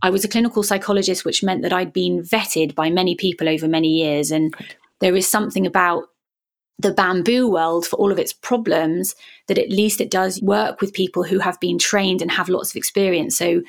I 0.03 0.11
was 0.11 0.25
a 0.25 0.29
clinical 0.29 0.63
psychologist, 0.63 1.25
which 1.25 1.43
meant 1.43 1.63
that 1.63 1.73
I'd 1.73 1.93
been 1.93 2.23
vetted 2.23 2.75
by 2.75 2.91
many 2.91 3.15
people 3.15 3.49
over 3.49 3.69
many 3.69 3.89
years. 3.89 4.31
And 4.31 4.55
there 5.01 5.17
is 5.17 5.27
something 5.27 5.67
about 5.67 6.09
the 6.79 6.93
bamboo 6.93 7.49
world 7.51 7.87
for 7.87 7.97
all 7.97 8.13
of 8.13 8.19
its 8.19 8.33
problems 8.33 9.15
that 9.49 9.59
at 9.59 9.71
least 9.71 10.01
it 10.01 10.11
does 10.11 10.43
work 10.43 10.81
with 10.81 10.93
people 10.93 11.23
who 11.23 11.39
have 11.39 11.59
been 11.61 11.79
trained 11.79 12.21
and 12.21 12.31
have 12.31 12.49
lots 12.49 12.71
of 12.71 12.77
experience. 12.77 13.37
So 13.37 13.63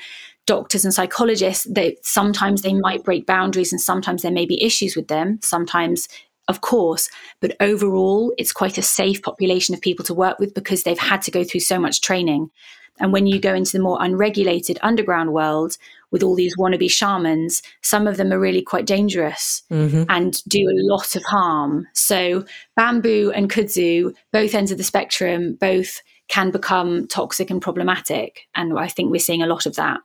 doctors 0.46 0.84
and 0.84 0.94
psychologists 0.94 1.66
they 1.70 1.94
sometimes 2.02 2.62
they 2.62 2.72
might 2.72 3.04
break 3.04 3.26
boundaries 3.26 3.70
and 3.70 3.80
sometimes 3.80 4.22
there 4.22 4.32
may 4.32 4.46
be 4.46 4.64
issues 4.64 4.96
with 4.96 5.06
them 5.08 5.38
sometimes 5.42 6.08
of 6.48 6.62
course 6.62 7.10
but 7.42 7.54
overall 7.60 8.32
it's 8.38 8.50
quite 8.50 8.78
a 8.78 8.82
safe 8.82 9.20
population 9.22 9.74
of 9.74 9.80
people 9.82 10.02
to 10.02 10.14
work 10.14 10.38
with 10.38 10.54
because 10.54 10.84
they've 10.84 10.98
had 10.98 11.20
to 11.20 11.30
go 11.30 11.44
through 11.44 11.60
so 11.60 11.78
much 11.78 12.00
training. 12.00 12.50
And 12.98 13.12
when 13.12 13.26
you 13.26 13.38
go 13.38 13.54
into 13.54 13.72
the 13.72 13.82
more 13.82 13.98
unregulated 14.00 14.78
underground 14.82 15.32
world 15.32 15.76
with 16.10 16.22
all 16.22 16.34
these 16.34 16.56
wannabe 16.56 16.90
shamans, 16.90 17.62
some 17.82 18.06
of 18.06 18.16
them 18.16 18.32
are 18.32 18.40
really 18.40 18.62
quite 18.62 18.86
dangerous 18.86 19.62
mm-hmm. 19.70 20.04
and 20.08 20.42
do 20.44 20.68
a 20.68 20.80
lot 20.92 21.16
of 21.16 21.24
harm. 21.24 21.86
So, 21.94 22.44
bamboo 22.76 23.32
and 23.34 23.50
kudzu, 23.50 24.14
both 24.32 24.54
ends 24.54 24.70
of 24.70 24.78
the 24.78 24.84
spectrum, 24.84 25.56
both 25.60 26.00
can 26.28 26.50
become 26.50 27.06
toxic 27.08 27.50
and 27.50 27.60
problematic. 27.60 28.42
And 28.54 28.78
I 28.78 28.88
think 28.88 29.10
we're 29.10 29.18
seeing 29.18 29.42
a 29.42 29.46
lot 29.46 29.66
of 29.66 29.76
that. 29.76 30.00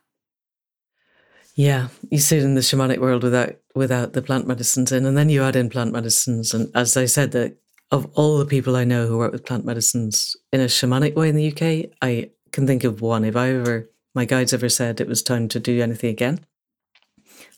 Yeah, 1.56 1.90
you 2.10 2.18
see 2.18 2.38
it 2.38 2.44
in 2.44 2.56
the 2.56 2.62
shamanic 2.62 2.98
world 2.98 3.22
without 3.22 3.56
without 3.76 4.14
the 4.14 4.24
plant 4.24 4.48
medicines 4.48 4.92
in, 4.92 5.06
and 5.06 5.16
then 5.16 5.30
you 5.30 5.44
add 5.44 5.56
in 5.56 5.70
plant 5.70 5.92
medicines. 5.92 6.54
And 6.54 6.72
as 6.74 6.98
I 6.98 7.06
said, 7.06 7.32
that 7.34 7.58
of 7.92 8.08
all 8.16 8.40
the 8.40 8.46
people 8.46 8.76
I 8.76 8.86
know 8.86 9.06
who 9.06 9.20
work 9.20 9.32
with 9.32 9.46
plant 9.46 9.66
medicines 9.66 10.36
in 10.52 10.62
a 10.62 10.66
shamanic 10.66 11.14
way 11.14 11.30
in 11.30 11.36
the 11.36 11.52
UK, 11.52 11.92
I 12.02 12.32
can 12.52 12.66
think 12.66 12.84
of 12.84 13.02
one. 13.02 13.24
If 13.24 13.36
I 13.36 13.50
ever, 13.52 13.90
my 14.14 14.26
guides 14.26 14.54
ever 14.54 14.70
said 14.70 15.00
it 15.00 15.08
was 15.08 15.24
time 15.24 15.48
to 15.50 15.60
do 15.60 15.82
anything 15.82 16.10
again, 16.10 16.46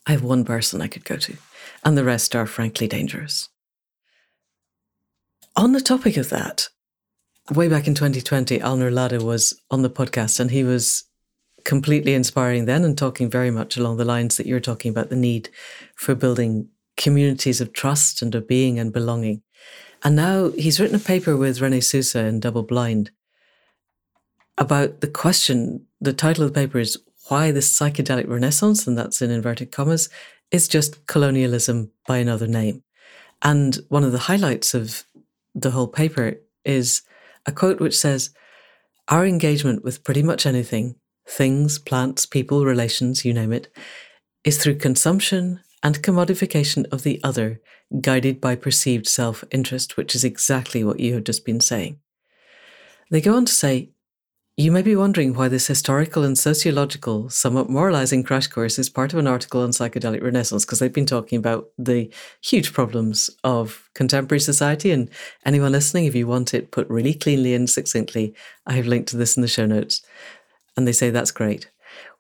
I 0.06 0.12
have 0.12 0.24
one 0.24 0.46
person 0.46 0.82
I 0.82 0.88
could 0.88 1.06
go 1.06 1.18
to, 1.18 1.36
and 1.84 1.98
the 1.98 2.04
rest 2.04 2.36
are 2.36 2.46
frankly 2.46 2.88
dangerous. 2.88 3.50
On 5.56 5.72
the 5.72 5.82
topic 5.82 6.18
of 6.18 6.30
that, 6.30 6.70
way 7.52 7.68
back 7.68 7.88
in 7.88 7.96
2020, 7.96 8.60
Alnoor 8.60 8.92
Ladha 8.92 9.22
was 9.22 9.60
on 9.72 9.82
the 9.82 9.90
podcast 9.90 10.40
and 10.40 10.52
he 10.52 10.64
was 10.64 11.06
completely 11.64 12.14
inspiring 12.14 12.66
then 12.66 12.84
and 12.84 12.98
talking 12.98 13.30
very 13.30 13.52
much 13.52 13.78
along 13.78 13.98
the 13.98 14.06
lines 14.06 14.38
that 14.38 14.46
you're 14.46 14.60
talking 14.60 14.92
about 14.92 15.10
the 15.10 15.16
need 15.16 15.50
for 15.96 16.14
building 16.14 16.70
communities 16.98 17.60
of 17.60 17.74
trust 17.74 18.22
and 18.22 18.36
of 18.36 18.48
being 18.48 18.80
and 18.80 18.94
belonging. 18.94 19.42
And 20.04 20.16
now 20.16 20.50
he's 20.52 20.80
written 20.80 20.96
a 20.96 21.00
paper 21.00 21.36
with 21.36 21.62
Rene 21.62 21.80
Sousa 21.80 22.26
in 22.26 22.40
Double 22.40 22.64
Blind 22.64 23.12
about 24.58 25.02
the 25.02 25.08
question. 25.08 25.86
The 26.02 26.14
title 26.14 26.44
of 26.44 26.54
the 26.54 26.60
paper 26.60 26.80
is 26.80 26.98
Why 27.28 27.52
the 27.52 27.60
Psychedelic 27.60 28.28
Renaissance, 28.28 28.88
and 28.88 28.98
that's 28.98 29.22
in 29.22 29.32
inverted 29.32 29.72
commas, 29.72 30.10
is 30.52 30.68
just 30.68 31.08
colonialism 31.08 31.92
by 32.08 32.18
another 32.18 32.48
name. 32.48 32.84
And 33.42 33.78
one 33.90 34.04
of 34.04 34.12
the 34.12 34.20
highlights 34.20 34.74
of 34.74 35.04
the 35.54 35.72
whole 35.72 35.88
paper 35.88 36.36
is 36.64 37.02
a 37.46 37.52
quote 37.52 37.80
which 37.80 37.98
says, 37.98 38.32
Our 39.08 39.26
engagement 39.26 39.84
with 39.84 40.04
pretty 40.04 40.24
much 40.24 40.46
anything, 40.46 40.96
things, 41.28 41.80
plants, 41.80 42.26
people, 42.26 42.66
relations, 42.66 43.26
you 43.26 43.34
name 43.34 43.52
it, 43.52 43.74
is 44.44 44.62
through 44.62 44.76
consumption 44.76 45.60
and 45.84 46.02
commodification 46.02 46.86
of 46.92 47.04
the 47.04 47.20
other, 47.24 47.62
guided 48.02 48.42
by 48.42 48.56
perceived 48.56 49.08
self 49.08 49.44
interest, 49.52 49.98
which 49.98 50.16
is 50.16 50.24
exactly 50.24 50.84
what 50.84 51.00
you 51.00 51.14
have 51.14 51.24
just 51.24 51.46
been 51.46 51.62
saying. 51.62 52.00
They 53.12 53.22
go 53.22 53.36
on 53.36 53.46
to 53.46 53.54
say, 53.54 53.92
you 54.58 54.72
may 54.72 54.82
be 54.82 54.96
wondering 54.96 55.34
why 55.34 55.50
this 55.50 55.68
historical 55.68 56.24
and 56.24 56.38
sociological, 56.38 57.30
somewhat 57.30 57.70
moralizing 57.70 58.24
crash 58.24 58.48
course 58.48 58.80
is 58.80 58.90
part 58.90 59.12
of 59.12 59.20
an 59.20 59.28
article 59.28 59.62
on 59.62 59.72
psychedelic 59.72 60.24
renaissance, 60.24 60.64
because 60.64 60.80
they've 60.80 60.94
been 60.94 61.06
talking 61.06 61.38
about 61.38 61.68
the 61.78 62.10
huge 62.42 62.72
problems 62.72 63.30
of 63.44 63.90
contemporary 63.94 64.40
society. 64.40 64.92
And 64.92 65.10
anyone 65.46 65.74
listening, 65.74 66.06
if 66.06 66.16
you 66.16 66.26
want 66.26 66.54
it 66.54 66.72
put 66.72 66.90
really 66.90 67.14
cleanly 67.14 67.54
and 67.54 67.70
succinctly, 67.70 68.34
I 68.66 68.74
have 68.74 68.88
linked 68.88 69.10
to 69.10 69.18
this 69.18 69.36
in 69.36 69.42
the 69.42 69.50
show 69.50 69.66
notes. 69.66 70.02
And 70.78 70.88
they 70.88 70.94
say 70.94 71.10
that's 71.10 71.32
great. 71.32 71.70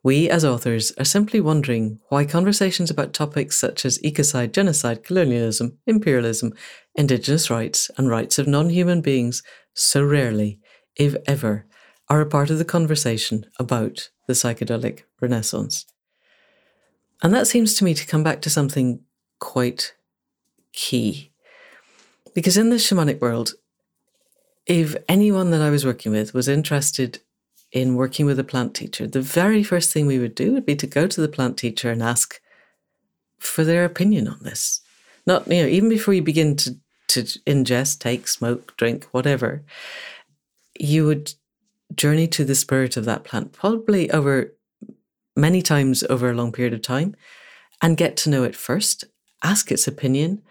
We, 0.03 0.29
as 0.29 0.43
authors, 0.43 0.91
are 0.99 1.05
simply 1.05 1.39
wondering 1.39 1.99
why 2.09 2.25
conversations 2.25 2.91
about 2.91 3.13
topics 3.13 3.55
such 3.57 3.85
as 3.85 3.97
ecocide, 3.99 4.51
genocide, 4.51 5.05
colonialism, 5.05 5.77
imperialism, 5.87 6.53
indigenous 6.95 7.49
rights, 7.49 7.89
and 7.97 8.09
rights 8.09 8.37
of 8.37 8.45
non 8.45 8.69
human 8.69 8.99
beings 8.99 9.41
so 9.73 10.03
rarely, 10.03 10.59
if 10.97 11.15
ever, 11.25 11.65
are 12.09 12.21
a 12.21 12.25
part 12.25 12.49
of 12.49 12.57
the 12.57 12.65
conversation 12.65 13.45
about 13.59 14.09
the 14.27 14.33
psychedelic 14.33 15.03
renaissance. 15.21 15.85
And 17.21 17.33
that 17.33 17.47
seems 17.47 17.73
to 17.75 17.83
me 17.83 17.93
to 17.93 18.05
come 18.05 18.23
back 18.23 18.41
to 18.41 18.49
something 18.49 19.01
quite 19.39 19.93
key. 20.73 21.31
Because 22.33 22.57
in 22.57 22.69
the 22.69 22.75
shamanic 22.75 23.21
world, 23.21 23.53
if 24.65 24.95
anyone 25.07 25.51
that 25.51 25.61
I 25.61 25.69
was 25.69 25.85
working 25.85 26.11
with 26.11 26.33
was 26.33 26.47
interested 26.47 27.19
in 27.71 27.95
working 27.95 28.25
with 28.25 28.39
a 28.39 28.43
plant 28.43 28.75
teacher, 28.75 29.07
the 29.07 29.21
very 29.21 29.63
first 29.63 29.91
thing 29.91 30.05
we 30.05 30.19
would 30.19 30.35
do 30.35 30.53
would 30.53 30.65
be 30.65 30.75
to 30.75 30.87
go 30.87 31.07
to 31.07 31.21
the 31.21 31.27
plant 31.27 31.57
teacher 31.57 31.89
and 31.91 32.03
ask 32.03 32.39
for 33.39 33.63
their 33.63 33.85
opinion 33.85 34.27
on 34.27 34.39
this. 34.41 34.81
Not, 35.25 35.47
you 35.47 35.61
know, 35.61 35.67
even 35.67 35.89
before 35.89 36.13
you 36.13 36.21
begin 36.21 36.55
to, 36.57 36.77
to 37.09 37.21
ingest, 37.47 37.99
take, 37.99 38.27
smoke, 38.27 38.75
drink, 38.77 39.05
whatever, 39.11 39.63
you 40.79 41.05
would 41.05 41.33
journey 41.95 42.27
to 42.27 42.45
the 42.45 42.55
spirit 42.55 42.97
of 42.97 43.05
that 43.05 43.23
plant, 43.23 43.53
probably 43.53 44.09
over 44.11 44.53
many 45.35 45.61
times 45.61 46.03
over 46.09 46.29
a 46.29 46.33
long 46.33 46.51
period 46.51 46.73
of 46.73 46.81
time, 46.81 47.15
and 47.81 47.97
get 47.97 48.15
to 48.17 48.29
know 48.29 48.43
it 48.43 48.55
first, 48.55 49.03
ask 49.43 49.71
its 49.71 49.87
opinion, 49.87 50.41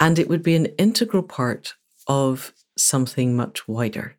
and 0.00 0.18
it 0.18 0.28
would 0.28 0.42
be 0.42 0.56
an 0.56 0.66
integral 0.78 1.22
part 1.22 1.74
of 2.06 2.52
something 2.76 3.36
much 3.36 3.68
wider. 3.68 4.16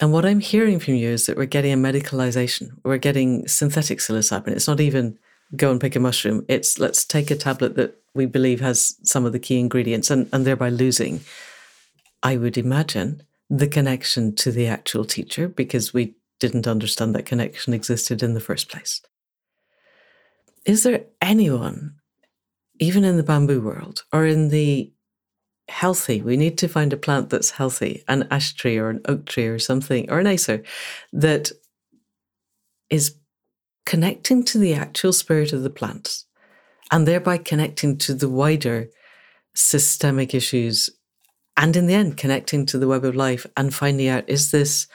And 0.00 0.12
what 0.12 0.26
I'm 0.26 0.40
hearing 0.40 0.78
from 0.78 0.94
you 0.94 1.08
is 1.08 1.26
that 1.26 1.36
we're 1.36 1.46
getting 1.46 1.72
a 1.72 1.76
medicalization. 1.76 2.72
We're 2.84 2.98
getting 2.98 3.48
synthetic 3.48 3.98
psilocybin. 3.98 4.48
It's 4.48 4.68
not 4.68 4.80
even 4.80 5.18
go 5.54 5.70
and 5.70 5.80
pick 5.80 5.96
a 5.96 6.00
mushroom. 6.00 6.44
It's 6.48 6.78
let's 6.78 7.04
take 7.04 7.30
a 7.30 7.36
tablet 7.36 7.76
that 7.76 7.96
we 8.14 8.26
believe 8.26 8.60
has 8.60 8.96
some 9.04 9.24
of 9.24 9.32
the 9.32 9.38
key 9.38 9.58
ingredients 9.58 10.10
and, 10.10 10.28
and 10.32 10.44
thereby 10.44 10.68
losing, 10.68 11.20
I 12.22 12.36
would 12.36 12.58
imagine, 12.58 13.22
the 13.48 13.68
connection 13.68 14.34
to 14.34 14.50
the 14.50 14.66
actual 14.66 15.04
teacher 15.04 15.48
because 15.48 15.94
we 15.94 16.14
didn't 16.40 16.66
understand 16.66 17.14
that 17.14 17.26
connection 17.26 17.72
existed 17.72 18.22
in 18.22 18.34
the 18.34 18.40
first 18.40 18.68
place. 18.68 19.00
Is 20.64 20.82
there 20.82 21.04
anyone, 21.22 21.94
even 22.80 23.04
in 23.04 23.16
the 23.16 23.22
bamboo 23.22 23.60
world 23.60 24.04
or 24.12 24.26
in 24.26 24.48
the 24.48 24.92
healthy, 25.68 26.22
we 26.22 26.36
need 26.36 26.58
to 26.58 26.68
find 26.68 26.92
a 26.92 26.96
plant 26.96 27.30
that's 27.30 27.50
healthy, 27.50 28.04
an 28.08 28.26
ash 28.30 28.54
tree 28.54 28.78
or 28.78 28.90
an 28.90 29.00
oak 29.06 29.26
tree 29.26 29.46
or 29.46 29.58
something, 29.58 30.10
or 30.10 30.18
an 30.18 30.26
acer 30.26 30.62
that 31.12 31.50
is 32.90 33.16
connecting 33.84 34.44
to 34.44 34.58
the 34.58 34.74
actual 34.74 35.12
spirit 35.12 35.52
of 35.52 35.62
the 35.62 35.70
plant 35.70 36.24
and 36.92 37.06
thereby 37.06 37.38
connecting 37.38 37.96
to 37.98 38.14
the 38.14 38.28
wider 38.28 38.88
systemic 39.54 40.34
issues 40.34 40.90
and 41.56 41.76
in 41.76 41.86
the 41.86 41.94
end 41.94 42.16
connecting 42.16 42.66
to 42.66 42.78
the 42.78 42.88
web 42.88 43.04
of 43.04 43.14
life 43.14 43.46
and 43.56 43.74
finding 43.74 44.08
out 44.08 44.28
is 44.28 44.50
this 44.50 44.86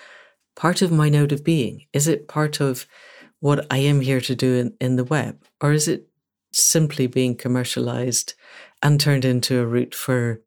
part 0.56 0.82
of 0.82 0.92
my 0.92 1.10
node 1.10 1.32
of 1.32 1.44
being 1.44 1.86
is 1.94 2.08
it 2.08 2.28
part 2.28 2.60
of 2.60 2.86
what 3.42 3.66
I 3.70 3.80
am 3.80 4.02
here 4.02 4.22
to 4.22 4.36
do 4.36 4.56
in, 4.56 4.74
in 4.80 4.96
the 4.96 5.04
web? 5.04 5.44
Or 5.60 5.74
is 5.74 5.88
it 5.88 6.08
simply 6.54 7.08
being 7.08 7.36
commercialized 7.36 8.36
and 8.82 9.00
turned 9.00 9.26
into 9.26 9.60
a 9.60 9.66
route 9.66 9.94
for 9.94 10.42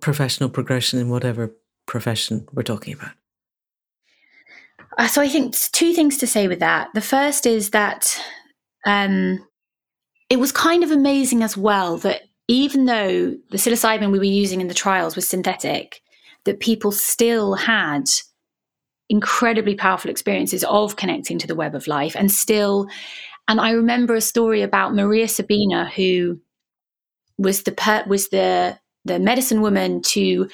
professional 0.00 0.48
progression 0.48 0.98
in 0.98 1.10
whatever 1.10 1.54
profession 1.86 2.48
we're 2.52 2.62
talking 2.62 2.94
about? 2.94 3.12
Uh, 4.98 5.06
so 5.06 5.22
I 5.22 5.28
think 5.28 5.54
two 5.54 5.92
things 5.92 6.16
to 6.18 6.26
say 6.26 6.48
with 6.48 6.60
that. 6.60 6.88
The 6.94 7.00
first 7.00 7.46
is 7.46 7.70
that 7.70 8.18
um, 8.86 9.46
it 10.28 10.38
was 10.38 10.50
kind 10.50 10.82
of 10.82 10.90
amazing 10.90 11.42
as 11.42 11.56
well 11.56 11.98
that 11.98 12.22
even 12.52 12.84
though 12.84 13.34
the 13.50 13.56
psilocybin 13.56 14.12
we 14.12 14.18
were 14.18 14.24
using 14.24 14.60
in 14.60 14.68
the 14.68 14.74
trials 14.74 15.16
was 15.16 15.26
synthetic, 15.26 16.02
that 16.44 16.60
people 16.60 16.92
still 16.92 17.54
had 17.54 18.04
incredibly 19.08 19.74
powerful 19.74 20.10
experiences 20.10 20.62
of 20.64 20.96
connecting 20.96 21.38
to 21.38 21.46
the 21.46 21.54
web 21.54 21.74
of 21.74 21.86
life 21.86 22.14
and 22.16 22.30
still 22.30 22.86
and 23.46 23.60
i 23.60 23.70
remember 23.70 24.14
a 24.14 24.22
story 24.22 24.62
about 24.62 24.94
maria 24.94 25.28
sabina 25.28 25.90
who 25.90 26.40
was 27.36 27.64
the 27.64 27.72
per, 27.72 28.02
was 28.06 28.30
the 28.30 28.78
the 29.04 29.18
medicine 29.18 29.60
woman 29.60 30.00
to 30.00 30.48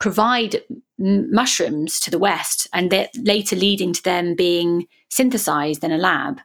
provide 0.00 0.56
m- 1.00 1.32
mushrooms 1.32 1.98
to 1.98 2.10
the 2.10 2.18
west 2.18 2.66
and 2.74 2.90
that 2.90 3.10
later 3.16 3.56
leading 3.56 3.92
to 3.92 4.02
them 4.02 4.34
being 4.34 4.86
synthesized 5.08 5.84
in 5.84 5.92
a 5.92 5.96
lab. 5.96 6.40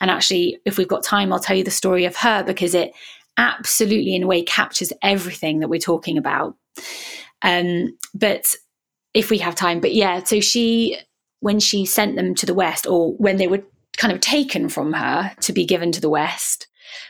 And 0.00 0.10
actually 0.10 0.58
if 0.64 0.78
we've 0.78 0.88
got 0.88 1.02
time 1.02 1.32
i'll 1.32 1.40
tell 1.40 1.56
you 1.56 1.64
the 1.64 1.70
story 1.70 2.06
of 2.06 2.16
her 2.16 2.42
because 2.42 2.74
it 2.74 2.92
absolutely 3.36 4.14
in 4.14 4.22
a 4.24 4.26
way 4.26 4.42
captures 4.42 4.92
everything 5.02 5.60
that 5.60 5.68
we're 5.68 5.78
talking 5.78 6.18
about 6.18 6.56
um, 7.42 7.96
but 8.14 8.54
if 9.14 9.30
we 9.30 9.38
have 9.38 9.54
time. 9.54 9.80
But 9.80 9.94
yeah, 9.94 10.22
so 10.24 10.40
she, 10.40 10.98
when 11.40 11.60
she 11.60 11.84
sent 11.84 12.16
them 12.16 12.34
to 12.36 12.46
the 12.46 12.54
West, 12.54 12.86
or 12.86 13.12
when 13.14 13.36
they 13.36 13.48
were 13.48 13.62
kind 13.96 14.12
of 14.12 14.20
taken 14.20 14.68
from 14.68 14.92
her 14.94 15.32
to 15.40 15.52
be 15.52 15.66
given 15.66 15.92
to 15.92 16.00
the 16.00 16.08
West 16.08 16.68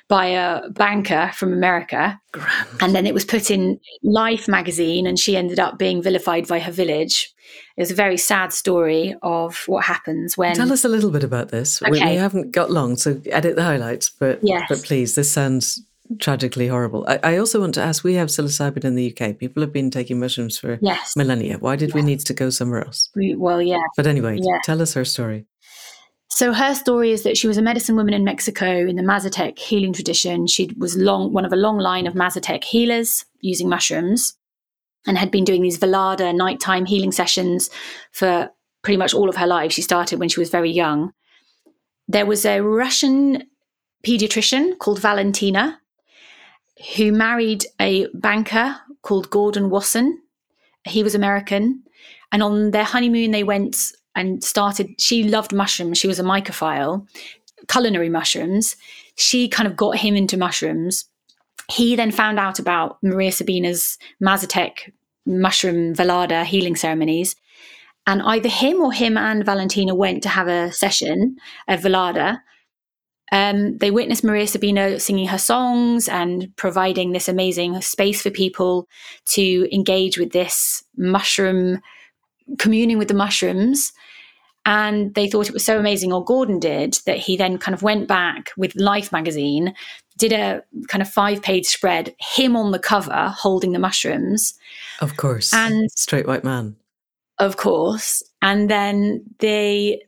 by 0.08 0.26
a 0.26 0.68
banker 0.70 1.30
from 1.34 1.52
America, 1.52 2.20
Grand. 2.32 2.68
and 2.80 2.94
then 2.94 3.06
it 3.06 3.14
was 3.14 3.24
put 3.24 3.50
in 3.50 3.78
Life 4.02 4.48
magazine, 4.48 5.06
and 5.06 5.18
she 5.18 5.36
ended 5.36 5.58
up 5.58 5.78
being 5.78 6.02
vilified 6.02 6.48
by 6.48 6.58
her 6.60 6.72
village. 6.72 7.32
It 7.76 7.82
was 7.82 7.90
a 7.90 7.94
very 7.94 8.16
sad 8.16 8.52
story 8.52 9.14
of 9.22 9.62
what 9.66 9.84
happens 9.84 10.36
when. 10.36 10.54
Tell 10.54 10.72
us 10.72 10.84
a 10.84 10.88
little 10.88 11.10
bit 11.10 11.24
about 11.24 11.50
this. 11.50 11.80
We, 11.82 11.90
we 11.90 11.98
haven't 12.16 12.52
got 12.52 12.70
long, 12.70 12.96
so 12.96 13.20
edit 13.26 13.56
the 13.56 13.62
highlights. 13.62 14.10
But 14.10 14.40
Yes. 14.42 14.66
but 14.68 14.82
please, 14.82 15.14
this 15.14 15.30
sounds 15.30 15.82
tragically 16.18 16.68
horrible. 16.68 17.04
I, 17.08 17.18
I 17.22 17.36
also 17.38 17.60
want 17.60 17.74
to 17.74 17.82
ask: 17.82 18.04
We 18.04 18.14
have 18.14 18.28
psilocybin 18.28 18.84
in 18.84 18.94
the 18.94 19.10
UK. 19.12 19.38
People 19.38 19.62
have 19.62 19.72
been 19.72 19.90
taking 19.90 20.18
mushrooms 20.20 20.58
for 20.58 20.78
Yes. 20.82 21.16
millennia. 21.16 21.58
Why 21.58 21.76
did 21.76 21.94
we 21.94 22.02
need 22.02 22.20
to 22.20 22.34
go 22.34 22.50
somewhere 22.50 22.84
else? 22.84 23.08
We- 23.14 23.34
Well, 23.36 23.62
yeah. 23.62 23.82
But 23.96 24.06
anyway, 24.06 24.38
Yeah. 24.40 24.58
tell 24.64 24.82
us 24.82 24.94
her 24.94 25.04
story. 25.04 25.46
So 26.28 26.52
her 26.54 26.74
story 26.74 27.10
is 27.12 27.24
that 27.24 27.36
she 27.36 27.46
was 27.46 27.58
a 27.58 27.62
medicine 27.62 27.94
woman 27.94 28.14
in 28.14 28.24
Mexico 28.24 28.86
in 28.86 28.96
the 28.96 29.02
Mazatec 29.02 29.58
healing 29.58 29.92
tradition. 29.92 30.46
She 30.46 30.70
was 30.78 30.96
long 30.96 31.32
one 31.32 31.44
of 31.44 31.52
a 31.52 31.56
long 31.56 31.78
line 31.78 32.06
of 32.06 32.14
Mazatec 32.14 32.64
healers 32.64 33.26
using 33.40 33.68
mushrooms, 33.68 34.34
and 35.06 35.18
had 35.18 35.30
been 35.30 35.44
doing 35.44 35.62
these 35.62 35.78
Velada 35.78 36.34
nighttime 36.34 36.86
healing 36.86 37.12
sessions 37.12 37.68
for 38.12 38.50
pretty 38.82 38.96
much 38.96 39.12
all 39.14 39.28
of 39.28 39.36
her 39.36 39.46
life. 39.46 39.72
She 39.72 39.82
started 39.82 40.18
when 40.18 40.28
she 40.30 40.40
was 40.40 40.48
very 40.50 40.70
young. 40.70 41.12
There 42.08 42.24
was 42.26 42.44
a 42.46 42.60
Russian 42.60 43.44
pediatrician 44.06 44.78
called 44.78 45.00
Valentina 45.00 45.80
who 46.96 47.12
married 47.12 47.64
a 47.80 48.06
banker 48.14 48.76
called 49.02 49.30
Gordon 49.30 49.70
Wasson. 49.70 50.20
He 50.84 51.02
was 51.02 51.14
American, 51.14 51.82
and 52.32 52.42
on 52.42 52.70
their 52.72 52.84
honeymoon 52.84 53.30
they 53.30 53.44
went 53.44 53.92
and 54.14 54.42
started 54.42 54.88
she 54.98 55.24
loved 55.24 55.52
mushrooms. 55.52 55.98
She 55.98 56.08
was 56.08 56.18
a 56.18 56.24
mycophile 56.24 57.06
culinary 57.68 58.08
mushrooms. 58.08 58.76
She 59.14 59.48
kind 59.48 59.66
of 59.66 59.76
got 59.76 59.98
him 59.98 60.16
into 60.16 60.36
mushrooms. 60.36 61.06
He 61.70 61.96
then 61.96 62.10
found 62.10 62.38
out 62.38 62.58
about 62.58 62.98
maria 63.02 63.32
sabina's 63.32 63.98
mazatec 64.22 64.92
mushroom 65.24 65.94
velada 65.94 66.44
healing 66.44 66.76
ceremonies. 66.76 67.36
And 68.06 68.20
either 68.22 68.48
him 68.48 68.80
or 68.80 68.92
him 68.92 69.16
and 69.16 69.46
valentina 69.46 69.94
went 69.94 70.22
to 70.24 70.28
have 70.28 70.48
a 70.48 70.72
session 70.72 71.36
at 71.68 71.80
velada 71.80 72.40
um, 73.32 73.76
they 73.78 73.90
witnessed 73.90 74.22
maria 74.22 74.46
sabina 74.46 75.00
singing 75.00 75.26
her 75.26 75.38
songs 75.38 76.08
and 76.08 76.54
providing 76.56 77.10
this 77.12 77.28
amazing 77.28 77.80
space 77.80 78.22
for 78.22 78.30
people 78.30 78.86
to 79.24 79.66
engage 79.74 80.18
with 80.18 80.30
this 80.32 80.84
mushroom 80.96 81.80
communing 82.58 82.98
with 82.98 83.08
the 83.08 83.14
mushrooms. 83.14 83.92
And 84.64 85.12
they 85.16 85.28
thought 85.28 85.48
it 85.48 85.52
was 85.54 85.64
so 85.64 85.78
amazing 85.78 86.12
or 86.12 86.24
gordon 86.24 86.60
did 86.60 86.98
that 87.06 87.18
he 87.18 87.36
then 87.36 87.58
kind 87.58 87.74
of 87.74 87.82
went 87.82 88.06
back 88.06 88.50
with 88.56 88.76
life 88.76 89.10
magazine 89.10 89.74
did 90.18 90.32
a 90.32 90.62
kind 90.88 91.02
of 91.02 91.08
five 91.08 91.42
page 91.42 91.66
spread 91.66 92.14
him 92.20 92.54
on 92.54 92.70
the 92.70 92.78
cover 92.78 93.28
holding 93.36 93.72
the 93.72 93.78
mushrooms. 93.78 94.54
Of 95.00 95.16
course, 95.16 95.52
And- 95.52 95.90
straight 95.90 96.26
white 96.26 96.44
man. 96.44 96.76
of 97.38 97.56
course. 97.56 98.22
And 98.40 98.68
then 98.70 99.24
they 99.38 100.02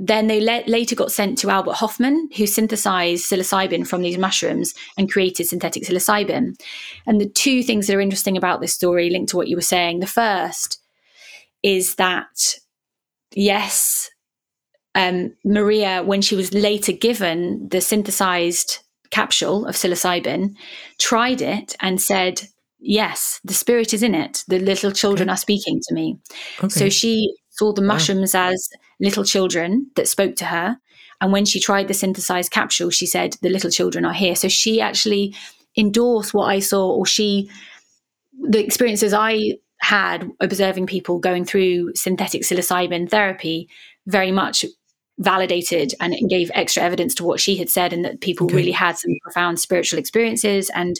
then 0.00 0.28
they 0.28 0.40
le- 0.40 0.62
later 0.68 0.94
got 0.94 1.10
sent 1.10 1.36
to 1.38 1.50
Albert 1.50 1.74
Hofmann, 1.74 2.28
who 2.36 2.46
synthesized 2.46 3.28
psilocybin 3.28 3.86
from 3.86 4.02
these 4.02 4.16
mushrooms 4.16 4.72
and 4.96 5.10
created 5.10 5.48
synthetic 5.48 5.82
psilocybin. 5.82 6.54
And 7.06 7.20
the 7.20 7.28
two 7.28 7.64
things 7.64 7.86
that 7.86 7.96
are 7.96 8.00
interesting 8.00 8.36
about 8.36 8.60
this 8.60 8.72
story, 8.72 9.10
linked 9.10 9.30
to 9.30 9.36
what 9.36 9.48
you 9.48 9.56
were 9.56 9.62
saying, 9.62 9.98
the 9.98 10.06
first 10.06 10.80
is 11.64 11.96
that 11.96 12.54
yes, 13.34 14.08
um, 14.94 15.34
Maria, 15.44 16.04
when 16.04 16.22
she 16.22 16.36
was 16.36 16.54
later 16.54 16.92
given 16.92 17.68
the 17.68 17.80
synthesized 17.80 18.78
capsule 19.10 19.66
of 19.66 19.74
psilocybin, 19.74 20.54
tried 20.98 21.42
it 21.42 21.74
and 21.80 22.00
said, 22.00 22.42
Yes, 22.80 23.40
the 23.42 23.54
spirit 23.54 23.92
is 23.92 24.04
in 24.04 24.14
it. 24.14 24.44
The 24.46 24.60
little 24.60 24.92
children 24.92 25.28
are 25.28 25.36
speaking 25.36 25.80
to 25.88 25.94
me. 25.94 26.16
Okay. 26.58 26.68
So 26.68 26.88
she 26.88 27.34
saw 27.58 27.72
the 27.72 27.82
mushrooms 27.82 28.34
as 28.34 28.68
little 29.00 29.24
children 29.24 29.90
that 29.96 30.08
spoke 30.08 30.36
to 30.36 30.44
her. 30.44 30.78
And 31.20 31.32
when 31.32 31.44
she 31.44 31.58
tried 31.60 31.88
the 31.88 31.94
synthesized 31.94 32.52
capsule, 32.52 32.90
she 32.90 33.06
said, 33.06 33.36
The 33.42 33.48
little 33.48 33.70
children 33.70 34.04
are 34.04 34.12
here. 34.12 34.36
So 34.36 34.48
she 34.48 34.80
actually 34.80 35.34
endorsed 35.76 36.32
what 36.34 36.46
I 36.46 36.60
saw, 36.60 36.88
or 36.90 37.04
she, 37.04 37.50
the 38.40 38.64
experiences 38.64 39.12
I 39.12 39.56
had 39.80 40.30
observing 40.40 40.86
people 40.86 41.18
going 41.18 41.44
through 41.44 41.94
synthetic 41.94 42.42
psilocybin 42.42 43.08
therapy 43.08 43.68
very 44.06 44.32
much 44.32 44.64
validated 45.20 45.94
and 46.00 46.14
it 46.14 46.28
gave 46.28 46.50
extra 46.54 46.82
evidence 46.82 47.14
to 47.16 47.24
what 47.24 47.40
she 47.40 47.56
had 47.56 47.68
said, 47.68 47.92
and 47.92 48.04
that 48.04 48.20
people 48.20 48.46
Okay. 48.46 48.56
really 48.56 48.70
had 48.72 48.96
some 48.96 49.12
profound 49.22 49.58
spiritual 49.58 49.98
experiences 49.98 50.70
and 50.74 50.96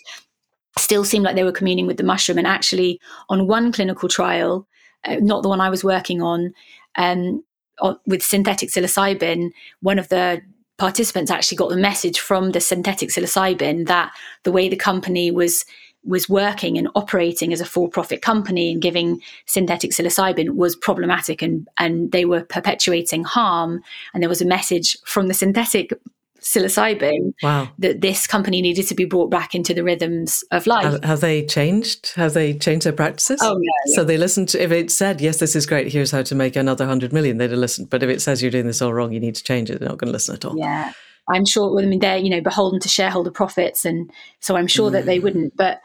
still 0.76 1.04
seemed 1.04 1.24
like 1.24 1.36
they 1.36 1.44
were 1.44 1.52
communing 1.52 1.86
with 1.86 1.96
the 1.96 2.04
mushroom. 2.04 2.38
And 2.38 2.46
actually, 2.46 3.00
on 3.28 3.46
one 3.46 3.70
clinical 3.72 4.08
trial, 4.08 4.66
uh, 5.04 5.16
not 5.20 5.42
the 5.42 5.48
one 5.48 5.60
I 5.60 5.70
was 5.70 5.84
working 5.84 6.22
on, 6.22 6.52
um, 6.96 7.42
o- 7.80 8.00
with 8.06 8.22
synthetic 8.22 8.70
psilocybin, 8.70 9.50
one 9.80 9.98
of 9.98 10.08
the 10.08 10.40
participants 10.78 11.30
actually 11.30 11.56
got 11.56 11.70
the 11.70 11.76
message 11.76 12.20
from 12.20 12.52
the 12.52 12.60
synthetic 12.60 13.10
psilocybin 13.10 13.86
that 13.88 14.12
the 14.44 14.52
way 14.52 14.68
the 14.68 14.76
company 14.76 15.30
was 15.30 15.64
was 16.04 16.28
working 16.28 16.78
and 16.78 16.88
operating 16.94 17.52
as 17.52 17.60
a 17.60 17.64
for-profit 17.64 18.22
company 18.22 18.72
and 18.72 18.80
giving 18.80 19.20
synthetic 19.46 19.90
psilocybin 19.90 20.54
was 20.54 20.76
problematic 20.76 21.42
and 21.42 21.68
and 21.78 22.12
they 22.12 22.24
were 22.24 22.44
perpetuating 22.44 23.24
harm. 23.24 23.82
And 24.14 24.22
there 24.22 24.28
was 24.30 24.40
a 24.40 24.46
message 24.46 24.96
from 25.04 25.26
the 25.26 25.34
synthetic 25.34 25.92
psilocybin 26.40 27.32
wow. 27.42 27.68
that 27.78 28.00
this 28.00 28.26
company 28.26 28.62
needed 28.62 28.86
to 28.86 28.94
be 28.94 29.04
brought 29.04 29.30
back 29.30 29.54
into 29.54 29.74
the 29.74 29.82
rhythms 29.82 30.44
of 30.50 30.66
life 30.66 30.84
Have, 30.84 31.04
have 31.04 31.20
they 31.20 31.44
changed? 31.44 32.12
Have 32.14 32.34
they 32.34 32.54
changed 32.54 32.86
their 32.86 32.92
practices? 32.92 33.40
Oh, 33.42 33.60
yeah, 33.60 33.94
So 33.94 34.04
they 34.04 34.16
listened 34.16 34.48
to, 34.50 34.62
if 34.62 34.70
it 34.70 34.90
said, 34.90 35.20
yes, 35.20 35.38
this 35.38 35.56
is 35.56 35.66
great, 35.66 35.92
here's 35.92 36.10
how 36.10 36.22
to 36.22 36.34
make 36.34 36.56
another 36.56 36.84
100 36.84 37.12
million, 37.12 37.38
they'd 37.38 37.50
have 37.50 37.58
listened. 37.58 37.90
But 37.90 38.02
if 38.02 38.10
it 38.10 38.22
says 38.22 38.42
you're 38.42 38.50
doing 38.50 38.66
this 38.66 38.80
all 38.82 38.94
wrong, 38.94 39.12
you 39.12 39.20
need 39.20 39.34
to 39.34 39.44
change 39.44 39.70
it, 39.70 39.80
they're 39.80 39.88
not 39.88 39.98
going 39.98 40.08
to 40.08 40.12
listen 40.12 40.34
at 40.34 40.44
all. 40.44 40.56
Yeah. 40.56 40.92
I'm 41.28 41.44
sure 41.44 41.78
I 41.80 41.84
mean 41.84 41.98
they're, 41.98 42.16
you 42.16 42.30
know, 42.30 42.40
beholden 42.40 42.80
to 42.80 42.88
shareholder 42.88 43.30
profits 43.30 43.84
and 43.84 44.10
so 44.40 44.56
I'm 44.56 44.66
sure 44.66 44.90
that 44.90 45.04
they 45.04 45.18
wouldn't. 45.18 45.56
But 45.56 45.80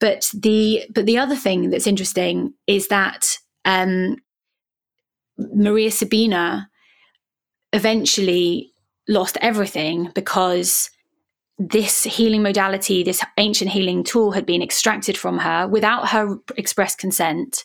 but 0.00 0.28
the 0.34 0.84
but 0.92 1.06
the 1.06 1.18
other 1.18 1.36
thing 1.36 1.70
that's 1.70 1.86
interesting 1.86 2.54
is 2.66 2.88
that 2.88 3.38
um 3.64 4.16
Maria 5.38 5.90
Sabina 5.90 6.68
eventually 7.72 8.72
lost 9.08 9.38
everything 9.40 10.10
because 10.14 10.90
this 11.58 12.04
healing 12.04 12.42
modality, 12.42 13.02
this 13.02 13.24
ancient 13.36 13.70
healing 13.70 14.04
tool 14.04 14.30
had 14.32 14.46
been 14.46 14.62
extracted 14.62 15.18
from 15.18 15.38
her 15.38 15.66
without 15.66 16.08
her 16.10 16.36
express 16.56 16.94
consent. 16.94 17.64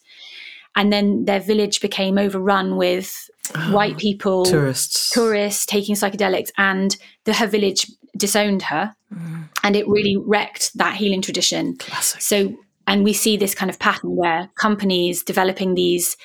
And 0.76 0.92
then 0.92 1.26
their 1.26 1.40
village 1.40 1.82
became 1.82 2.18
overrun 2.18 2.78
with 2.78 3.30
oh, 3.56 3.74
white 3.74 3.98
people 3.98 4.46
Tourists. 4.46 5.12
tourists 5.12 5.66
taking 5.68 5.94
psychedelics 5.96 6.50
and 6.58 6.98
the, 7.26 7.34
her 7.34 7.46
village 7.46 7.92
disowned 8.18 8.64
her 8.64 8.96
mm. 9.14 9.50
and 9.64 9.76
it 9.76 9.88
really 9.88 10.18
wrecked 10.18 10.76
that 10.78 10.96
healing 10.96 11.22
tradition 11.22 11.76
Classic. 11.78 12.22
so 12.22 12.56
and 12.86 13.04
we 13.04 13.14
see 13.14 13.38
this 13.38 13.56
kind 13.56 13.70
of 13.70 13.80
pattern 13.80 14.16
where 14.16 14.50
companies 14.56 15.24
developing 15.24 15.74
these 15.74 16.16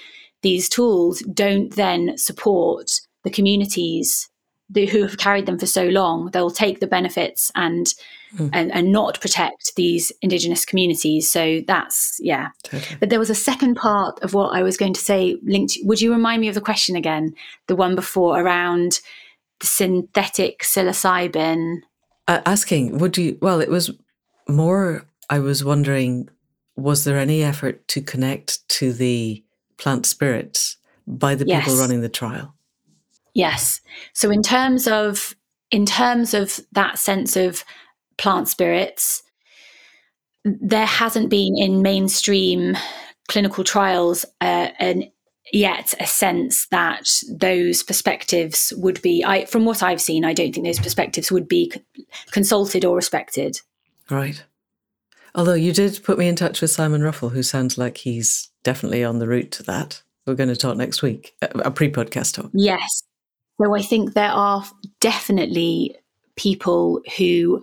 these 0.42 0.68
tools 0.68 1.20
don't 1.32 1.74
then 1.76 2.16
support 2.18 2.90
the 3.24 3.30
communities 3.30 4.27
the, 4.70 4.86
who 4.86 5.02
have 5.02 5.18
carried 5.18 5.46
them 5.46 5.58
for 5.58 5.66
so 5.66 5.86
long, 5.86 6.30
they'll 6.32 6.50
take 6.50 6.80
the 6.80 6.86
benefits 6.86 7.50
and 7.54 7.86
mm. 8.36 8.50
and, 8.52 8.72
and 8.72 8.92
not 8.92 9.20
protect 9.20 9.74
these 9.76 10.12
indigenous 10.20 10.64
communities. 10.64 11.30
So 11.30 11.62
that's 11.66 12.20
yeah. 12.22 12.48
Totally. 12.64 12.96
But 13.00 13.10
there 13.10 13.18
was 13.18 13.30
a 13.30 13.34
second 13.34 13.76
part 13.76 14.22
of 14.22 14.34
what 14.34 14.54
I 14.54 14.62
was 14.62 14.76
going 14.76 14.94
to 14.94 15.00
say 15.00 15.38
linked. 15.42 15.78
Would 15.82 16.00
you 16.00 16.12
remind 16.12 16.40
me 16.40 16.48
of 16.48 16.54
the 16.54 16.60
question 16.60 16.96
again? 16.96 17.34
The 17.66 17.76
one 17.76 17.94
before 17.94 18.40
around 18.40 19.00
the 19.60 19.66
synthetic 19.66 20.62
psilocybin. 20.62 21.80
Uh, 22.26 22.40
asking, 22.44 22.98
would 22.98 23.16
you? 23.16 23.38
Well, 23.40 23.60
it 23.60 23.70
was 23.70 23.90
more. 24.48 25.04
I 25.30 25.38
was 25.38 25.64
wondering, 25.64 26.28
was 26.76 27.04
there 27.04 27.18
any 27.18 27.42
effort 27.42 27.86
to 27.88 28.00
connect 28.00 28.66
to 28.68 28.92
the 28.92 29.42
plant 29.76 30.06
spirits 30.06 30.76
by 31.06 31.34
the 31.34 31.46
yes. 31.46 31.64
people 31.64 31.80
running 31.80 32.02
the 32.02 32.08
trial? 32.08 32.54
Yes. 33.34 33.80
So 34.12 34.30
in 34.30 34.42
terms 34.42 34.86
of 34.86 35.34
in 35.70 35.84
terms 35.84 36.34
of 36.34 36.60
that 36.72 36.98
sense 36.98 37.36
of 37.36 37.64
plant 38.16 38.48
spirits, 38.48 39.22
there 40.44 40.86
hasn't 40.86 41.30
been 41.30 41.56
in 41.56 41.82
mainstream 41.82 42.76
clinical 43.28 43.64
trials 43.64 44.24
uh, 44.40 44.68
an 44.78 45.10
yet 45.52 45.94
a 45.98 46.06
sense 46.06 46.66
that 46.70 47.08
those 47.30 47.82
perspectives 47.82 48.72
would 48.76 49.00
be 49.00 49.24
I, 49.24 49.46
from 49.46 49.64
what 49.64 49.82
i've 49.82 50.00
seen 50.00 50.22
i 50.22 50.34
don't 50.34 50.52
think 50.52 50.66
those 50.66 50.78
perspectives 50.78 51.32
would 51.32 51.48
be 51.48 51.72
consulted 52.30 52.84
or 52.84 52.94
respected. 52.94 53.58
Right. 54.10 54.44
Although 55.34 55.54
you 55.54 55.72
did 55.72 56.02
put 56.02 56.18
me 56.18 56.28
in 56.28 56.36
touch 56.36 56.60
with 56.60 56.70
simon 56.70 57.02
ruffell 57.02 57.30
who 57.30 57.42
sounds 57.42 57.78
like 57.78 57.98
he's 57.98 58.50
definitely 58.62 59.04
on 59.04 59.20
the 59.20 59.28
route 59.28 59.50
to 59.52 59.62
that. 59.64 60.02
We're 60.26 60.34
going 60.34 60.50
to 60.50 60.56
talk 60.56 60.76
next 60.76 61.00
week 61.00 61.34
a 61.40 61.70
pre-podcast 61.70 62.34
talk. 62.34 62.50
Yes 62.52 63.07
so 63.60 63.74
i 63.74 63.82
think 63.82 64.14
there 64.14 64.30
are 64.30 64.64
definitely 65.00 65.96
people 66.36 67.00
who 67.16 67.62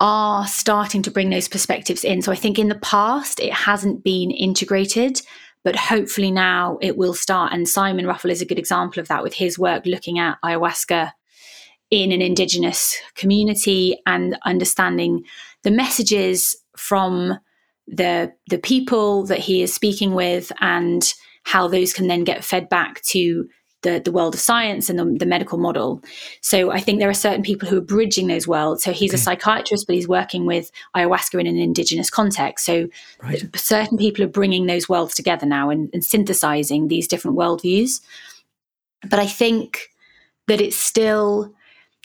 are 0.00 0.46
starting 0.46 1.02
to 1.02 1.10
bring 1.10 1.30
those 1.30 1.48
perspectives 1.48 2.04
in. 2.04 2.22
So 2.22 2.30
I 2.30 2.36
think 2.36 2.58
in 2.58 2.68
the 2.68 2.76
past 2.76 3.40
it 3.40 3.52
hasn't 3.52 4.04
been 4.04 4.30
integrated, 4.30 5.20
but 5.64 5.74
hopefully 5.74 6.30
now 6.30 6.78
it 6.80 6.96
will 6.96 7.14
start. 7.14 7.52
And 7.52 7.68
Simon 7.68 8.06
Ruffell 8.06 8.30
is 8.30 8.40
a 8.40 8.46
good 8.46 8.58
example 8.58 9.00
of 9.00 9.08
that 9.08 9.22
with 9.22 9.34
his 9.34 9.58
work 9.58 9.86
looking 9.86 10.18
at 10.18 10.38
ayahuasca 10.44 11.12
in 11.90 12.12
an 12.12 12.22
indigenous 12.22 12.96
community 13.14 13.98
and 14.06 14.38
understanding 14.44 15.24
the 15.62 15.70
messages 15.70 16.54
from 16.76 17.38
the 17.88 18.30
the 18.50 18.58
people 18.58 19.24
that 19.24 19.38
he 19.38 19.62
is 19.62 19.74
speaking 19.74 20.12
with 20.12 20.52
and 20.60 21.14
how 21.44 21.66
those 21.66 21.94
can 21.94 22.06
then 22.06 22.22
get 22.24 22.44
fed 22.44 22.68
back 22.68 23.00
to 23.00 23.48
the, 23.88 24.00
the 24.00 24.12
world 24.12 24.34
of 24.34 24.40
science 24.40 24.90
and 24.90 24.98
the, 24.98 25.04
the, 25.18 25.26
medical 25.26 25.58
model. 25.58 26.02
So 26.40 26.70
I 26.70 26.80
think 26.80 26.98
there 26.98 27.08
are 27.08 27.14
certain 27.14 27.42
people 27.42 27.68
who 27.68 27.78
are 27.78 27.82
bridging 27.82 28.26
those 28.26 28.46
worlds. 28.46 28.82
So 28.82 28.92
he's 28.92 29.12
okay. 29.12 29.20
a 29.20 29.22
psychiatrist, 29.22 29.86
but 29.86 29.94
he's 29.94 30.08
working 30.08 30.46
with 30.46 30.70
ayahuasca 30.96 31.40
in 31.40 31.46
an 31.46 31.56
indigenous 31.56 32.10
context. 32.10 32.64
So 32.64 32.88
right. 33.22 33.44
certain 33.56 33.98
people 33.98 34.24
are 34.24 34.28
bringing 34.28 34.66
those 34.66 34.88
worlds 34.88 35.14
together 35.14 35.46
now 35.46 35.70
and, 35.70 35.90
and 35.92 36.04
synthesizing 36.04 36.88
these 36.88 37.08
different 37.08 37.36
worldviews. 37.36 38.00
But 39.08 39.18
I 39.18 39.26
think 39.26 39.90
that 40.48 40.60
it's 40.60 40.76
still 40.76 41.52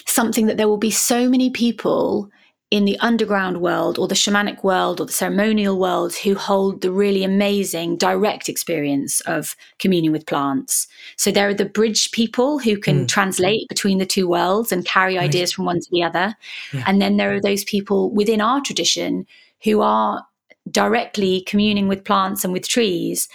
something 0.05 0.47
that 0.47 0.57
there 0.57 0.67
will 0.67 0.77
be 0.77 0.91
so 0.91 1.29
many 1.29 1.49
people 1.49 2.29
in 2.73 2.85
the 2.85 2.97
underground 3.01 3.61
world 3.61 3.99
or 3.99 4.07
the 4.07 4.15
shamanic 4.15 4.63
world 4.63 4.99
or 4.99 5.05
the 5.05 5.13
ceremonial 5.13 5.77
world 5.77 6.15
who 6.15 6.33
hold 6.33 6.81
the 6.81 6.91
really 6.91 7.23
amazing 7.23 7.95
direct 7.97 8.49
experience 8.49 9.21
of 9.21 9.55
communing 9.77 10.11
with 10.11 10.25
plants. 10.25 10.87
So 11.15 11.29
there 11.29 11.47
are 11.47 11.53
the 11.53 11.65
bridge 11.65 12.11
people 12.13 12.57
who 12.57 12.75
can 12.79 13.05
mm. 13.05 13.07
translate 13.07 13.69
between 13.69 13.99
the 13.99 14.07
two 14.07 14.27
worlds 14.27 14.71
and 14.71 14.83
carry 14.85 15.17
right. 15.17 15.25
ideas 15.25 15.51
from 15.51 15.65
one 15.65 15.81
to 15.81 15.87
the 15.91 16.01
other. 16.01 16.35
Yeah. 16.73 16.83
And 16.87 16.99
then 16.99 17.17
there 17.17 17.31
are 17.35 17.39
those 17.39 17.63
people 17.63 18.09
within 18.09 18.41
our 18.41 18.59
tradition 18.59 19.27
who 19.63 19.81
are 19.81 20.25
directly 20.71 21.41
communing 21.41 21.87
with 21.87 22.03
plants 22.03 22.43
and 22.43 22.53
with 22.53 22.67
trees 22.67 23.29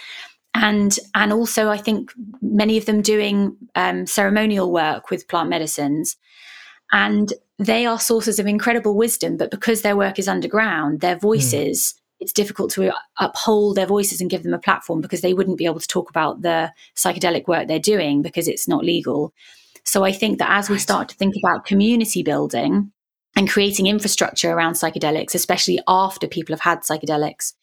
and 0.53 0.99
and 1.15 1.31
also 1.31 1.69
I 1.69 1.77
think 1.77 2.11
many 2.41 2.77
of 2.77 2.87
them 2.87 3.01
doing 3.01 3.55
um, 3.75 4.05
ceremonial 4.05 4.69
work 4.69 5.11
with 5.11 5.29
plant 5.29 5.47
medicines, 5.47 6.17
and 6.91 7.33
they 7.57 7.85
are 7.85 7.99
sources 7.99 8.39
of 8.39 8.47
incredible 8.47 8.95
wisdom, 8.95 9.37
but 9.37 9.51
because 9.51 9.81
their 9.81 9.97
work 9.97 10.17
is 10.17 10.27
underground, 10.27 11.01
their 11.01 11.15
hmm. 11.15 11.21
voices, 11.21 11.93
mm. 11.93 12.01
it's 12.21 12.33
difficult 12.33 12.71
to 12.71 12.93
uphold 13.19 13.75
their 13.75 13.85
voices 13.85 14.21
and 14.21 14.29
give 14.29 14.43
them 14.43 14.53
a 14.53 14.59
platform 14.59 15.01
because 15.01 15.21
they 15.21 15.33
wouldn't 15.33 15.57
be 15.57 15.65
able 15.65 15.79
to 15.79 15.87
talk 15.87 16.09
about 16.09 16.41
the 16.41 16.71
psychedelic 16.95 17.47
work 17.47 17.67
they're 17.67 17.79
doing 17.79 18.21
because 18.21 18.47
it's 18.47 18.67
not 18.67 18.83
legal. 18.83 19.33
So 19.83 20.03
I 20.03 20.11
think 20.11 20.37
that 20.39 20.51
as 20.51 20.69
we 20.69 20.77
start 20.77 21.09
to 21.09 21.15
think 21.15 21.35
about 21.43 21.65
community 21.65 22.23
building 22.23 22.91
and 23.35 23.49
creating 23.49 23.87
infrastructure 23.87 24.51
around 24.51 24.73
psychedelics, 24.73 25.33
especially 25.33 25.79
after 25.87 26.27
people 26.27 26.53
have 26.53 26.61
had 26.61 26.81
psychedelics, 26.81 27.53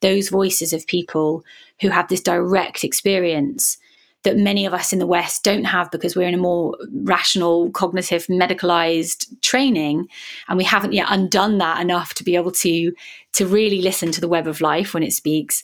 those 0.00 0.28
voices 0.28 0.72
of 0.72 0.86
people 0.86 1.44
who 1.80 1.88
have 1.88 2.08
this 2.08 2.20
direct 2.20 2.84
experience 2.84 3.78
that 4.24 4.36
many 4.36 4.66
of 4.66 4.74
us 4.74 4.92
in 4.92 4.98
the 4.98 5.06
West 5.06 5.44
don't 5.44 5.64
have 5.64 5.90
because 5.90 6.16
we're 6.16 6.28
in 6.28 6.34
a 6.34 6.38
more 6.38 6.76
rational, 6.92 7.70
cognitive, 7.70 8.26
medicalized 8.26 9.40
training, 9.40 10.08
and 10.48 10.58
we 10.58 10.64
haven't 10.64 10.92
yet 10.92 11.06
undone 11.10 11.58
that 11.58 11.80
enough 11.80 12.14
to 12.14 12.24
be 12.24 12.36
able 12.36 12.52
to 12.52 12.92
to 13.34 13.46
really 13.46 13.80
listen 13.80 14.10
to 14.12 14.20
the 14.20 14.28
web 14.28 14.46
of 14.46 14.60
life 14.60 14.94
when 14.94 15.02
it 15.02 15.12
speaks. 15.12 15.62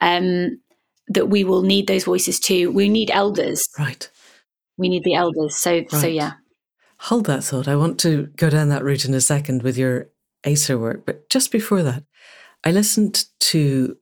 Um, 0.00 0.60
that 1.08 1.26
we 1.26 1.44
will 1.44 1.62
need 1.62 1.86
those 1.86 2.04
voices 2.04 2.38
too. 2.38 2.70
We 2.70 2.88
need 2.88 3.10
elders, 3.10 3.66
right? 3.78 4.08
We 4.76 4.88
need 4.88 5.04
the 5.04 5.14
elders. 5.14 5.56
So, 5.56 5.72
right. 5.72 5.90
so 5.90 6.06
yeah. 6.06 6.32
Hold 7.00 7.26
that 7.26 7.42
thought. 7.42 7.66
I 7.66 7.76
want 7.76 7.98
to 8.00 8.26
go 8.36 8.48
down 8.48 8.68
that 8.68 8.84
route 8.84 9.04
in 9.04 9.14
a 9.14 9.20
second 9.20 9.62
with 9.62 9.76
your 9.76 10.08
Acer 10.44 10.78
work, 10.78 11.04
but 11.04 11.28
just 11.28 11.50
before 11.50 11.82
that, 11.82 12.04
I 12.64 12.70
listened 12.70 13.24
to 13.40 13.96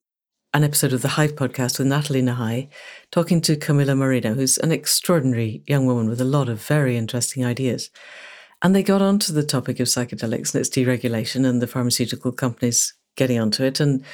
an 0.53 0.64
episode 0.64 0.92
of 0.92 1.03
the 1.03 1.09
Hive 1.09 1.36
podcast 1.36 1.78
with 1.78 1.86
Nathalie 1.86 2.22
Nahai, 2.22 2.68
talking 3.12 3.40
to 3.42 3.55
Camilla 3.55 3.94
Marino, 3.94 4.34
who's 4.34 4.59
an 4.59 4.72
extraordinary 4.72 5.62
young 5.68 5.86
woman 5.86 6.09
with 6.09 6.20
a 6.20 6.24
lot 6.24 6.48
of 6.48 6.61
very 6.61 6.96
interesting 6.96 7.44
ideas. 7.44 7.88
And 8.61 8.74
they 8.74 8.82
got 8.82 9.01
onto 9.01 9.32
the 9.32 9.44
topic 9.44 9.78
of 9.78 9.86
psychedelics 9.86 10.53
and 10.53 10.61
its 10.61 10.68
deregulation 10.68 11.48
and 11.48 11.62
the 11.62 11.68
pharmaceutical 11.68 12.32
companies 12.32 12.94
getting 13.16 13.38
onto 13.38 13.62
it. 13.62 13.78
And 13.78 14.05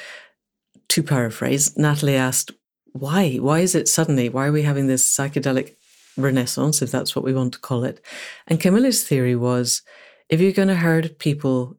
to 0.89 1.01
paraphrase, 1.01 1.75
Natalie 1.75 2.15
asked, 2.15 2.51
why? 2.93 3.37
Why 3.37 3.59
is 3.59 3.73
it 3.73 3.87
suddenly? 3.87 4.29
Why 4.29 4.47
are 4.47 4.51
we 4.51 4.61
having 4.61 4.85
this 4.85 5.05
psychedelic 5.09 5.75
renaissance, 6.17 6.83
if 6.83 6.91
that's 6.91 7.15
what 7.15 7.25
we 7.25 7.33
want 7.33 7.53
to 7.53 7.59
call 7.59 7.83
it? 7.83 7.99
And 8.45 8.59
Camilla's 8.59 9.03
theory 9.03 9.35
was 9.35 9.81
if 10.29 10.39
you're 10.39 10.51
going 10.51 10.67
to 10.67 10.75
herd 10.75 11.17
people 11.17 11.77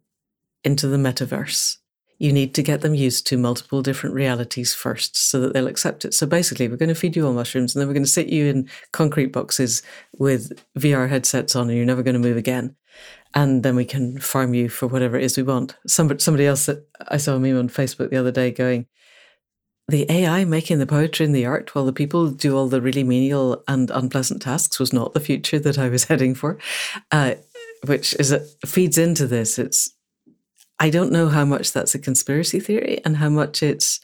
into 0.64 0.88
the 0.88 0.96
metaverse, 0.96 1.76
you 2.18 2.32
need 2.32 2.54
to 2.54 2.62
get 2.62 2.80
them 2.80 2.94
used 2.94 3.26
to 3.28 3.36
multiple 3.36 3.80
different 3.80 4.14
realities 4.14 4.74
first 4.74 5.16
so 5.16 5.40
that 5.40 5.52
they'll 5.52 5.68
accept 5.68 6.04
it. 6.04 6.12
So 6.14 6.26
basically, 6.26 6.68
we're 6.68 6.76
going 6.76 6.88
to 6.88 6.94
feed 6.94 7.14
you 7.14 7.26
all 7.26 7.32
mushrooms 7.32 7.74
and 7.74 7.80
then 7.80 7.88
we're 7.88 7.94
going 7.94 8.04
to 8.04 8.10
sit 8.10 8.28
you 8.28 8.46
in 8.46 8.68
concrete 8.92 9.32
boxes 9.32 9.82
with 10.18 10.52
VR 10.76 11.08
headsets 11.08 11.54
on 11.54 11.68
and 11.68 11.76
you're 11.76 11.86
never 11.86 12.02
going 12.02 12.20
to 12.20 12.28
move 12.28 12.36
again. 12.36 12.74
And 13.34 13.62
then 13.62 13.76
we 13.76 13.84
can 13.84 14.18
farm 14.18 14.54
you 14.54 14.68
for 14.68 14.88
whatever 14.88 15.16
it 15.16 15.24
is 15.24 15.36
we 15.36 15.42
want. 15.44 15.76
Somebody, 15.86 16.20
somebody 16.20 16.46
else 16.46 16.66
that 16.66 16.88
I 17.08 17.18
saw 17.18 17.36
a 17.36 17.38
meme 17.38 17.58
on 17.58 17.68
Facebook 17.68 18.10
the 18.10 18.16
other 18.16 18.32
day 18.32 18.50
going, 18.50 18.86
the 19.86 20.10
AI 20.10 20.44
making 20.44 20.80
the 20.80 20.86
poetry 20.86 21.24
and 21.24 21.34
the 21.34 21.46
art 21.46 21.74
while 21.74 21.84
the 21.84 21.92
people 21.92 22.30
do 22.30 22.56
all 22.56 22.68
the 22.68 22.82
really 22.82 23.04
menial 23.04 23.62
and 23.68 23.90
unpleasant 23.90 24.42
tasks 24.42 24.78
was 24.78 24.92
not 24.92 25.14
the 25.14 25.20
future 25.20 25.58
that 25.60 25.78
I 25.78 25.88
was 25.88 26.04
heading 26.08 26.34
for, 26.34 26.58
uh, 27.12 27.34
which 27.86 28.14
is 28.14 28.32
a, 28.32 28.40
feeds 28.66 28.98
into 28.98 29.26
this. 29.26 29.58
It's 29.58 29.94
I 30.80 30.90
don't 30.90 31.12
know 31.12 31.28
how 31.28 31.44
much 31.44 31.72
that's 31.72 31.94
a 31.94 31.98
conspiracy 31.98 32.60
theory 32.60 33.00
and 33.04 33.16
how 33.16 33.28
much 33.28 33.62
it's 33.62 34.00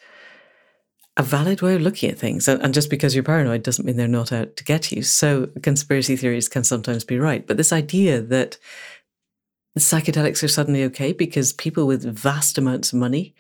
a 1.17 1.23
valid 1.23 1.63
way 1.63 1.77
of 1.77 1.83
looking 1.83 2.11
at 2.11 2.19
things. 2.19 2.49
And, 2.49 2.75
just 2.75 2.91
because 2.91 3.15
you're 3.15 3.23
paranoid 3.23 3.63
doesn't 3.63 3.85
mean 3.85 3.97
they're 3.97 4.09
not 4.09 4.33
out 4.33 4.57
to 4.57 4.65
get 4.65 4.91
you. 4.91 5.03
So 5.03 5.49
conspiracy 5.63 6.17
theories 6.17 6.49
can 6.49 6.65
sometimes 6.65 7.05
be 7.05 7.19
right. 7.19 7.47
But 7.47 7.57
this 7.57 7.73
idea 7.73 8.21
that 8.21 8.59
psychedelics 9.79 10.43
are 10.43 10.49
suddenly 10.49 10.85
okay 10.85 11.13
because 11.13 11.53
people 11.53 11.87
with 11.87 12.05
vast 12.05 12.59
amounts 12.59 12.93
of 12.93 12.99
money 12.99 13.35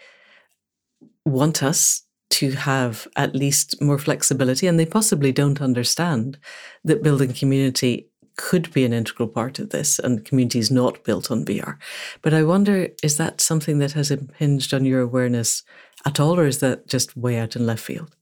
want 1.24 1.62
us 1.62 2.02
to 2.30 2.52
have 2.52 3.06
at 3.16 3.34
least 3.34 3.80
more 3.80 3.98
flexibility 3.98 4.66
and 4.66 4.78
they 4.78 4.86
possibly 4.86 5.30
don't 5.30 5.60
understand 5.60 6.38
that 6.82 7.02
building 7.02 7.32
community 7.32 8.08
could 8.36 8.72
be 8.72 8.84
an 8.84 8.92
integral 8.92 9.28
part 9.28 9.58
of 9.58 9.70
this, 9.70 9.98
and 9.98 10.24
community 10.24 10.58
is 10.58 10.70
not 10.70 11.04
built 11.04 11.30
on 11.30 11.44
VR. 11.44 11.76
But 12.22 12.34
I 12.34 12.42
wonder, 12.42 12.88
is 13.02 13.16
that 13.16 13.40
something 13.40 13.78
that 13.78 13.92
has 13.92 14.10
impinged 14.10 14.74
on 14.74 14.84
your 14.84 15.00
awareness 15.00 15.62
at 16.04 16.20
all, 16.20 16.38
or 16.38 16.46
is 16.46 16.58
that 16.58 16.86
just 16.86 17.16
way 17.16 17.38
out 17.38 17.56
in 17.56 17.66
left 17.66 17.82
field? 17.82 18.16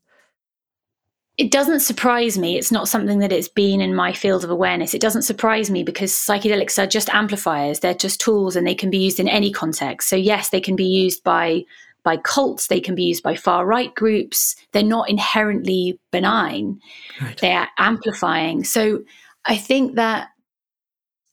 It 1.39 1.51
doesn't 1.51 1.81
surprise 1.81 2.37
me. 2.37 2.59
It's 2.59 2.71
not 2.71 2.89
something 2.89 3.21
that 3.21 3.33
it's 3.33 3.49
been 3.49 3.81
in 3.81 3.95
my 3.95 4.13
field 4.13 4.45
of 4.45 4.51
awareness. 4.51 4.93
It 4.93 5.01
doesn't 5.01 5.23
surprise 5.23 5.71
me 5.71 5.83
because 5.83 6.13
psychedelics 6.13 6.81
are 6.83 6.87
just 6.87 7.09
amplifiers. 7.09 7.81
They're 7.81 7.95
just 7.95 8.21
tools 8.21 8.55
and 8.55 8.67
they 8.67 8.75
can 8.75 8.91
be 8.91 8.99
used 8.99 9.19
in 9.19 9.29
any 9.29 9.51
context. 9.51 10.11
So, 10.11 10.17
yes, 10.17 10.51
they 10.51 10.61
can 10.61 10.77
be 10.77 10.85
used 10.85 11.25
by 11.25 11.65
by 12.05 12.17
cults, 12.17 12.67
they 12.67 12.81
can 12.81 12.95
be 12.95 13.05
used 13.05 13.23
by 13.23 13.37
far 13.37 13.65
right 13.65 13.95
groups. 13.95 14.57
They're 14.73 14.83
not 14.83 15.09
inherently 15.09 15.99
benign. 16.11 16.81
Right. 17.21 17.39
They 17.39 17.53
are 17.53 17.69
amplifying. 17.79 18.65
So 18.65 19.05
I 19.45 19.57
think 19.57 19.97
that 19.97 20.29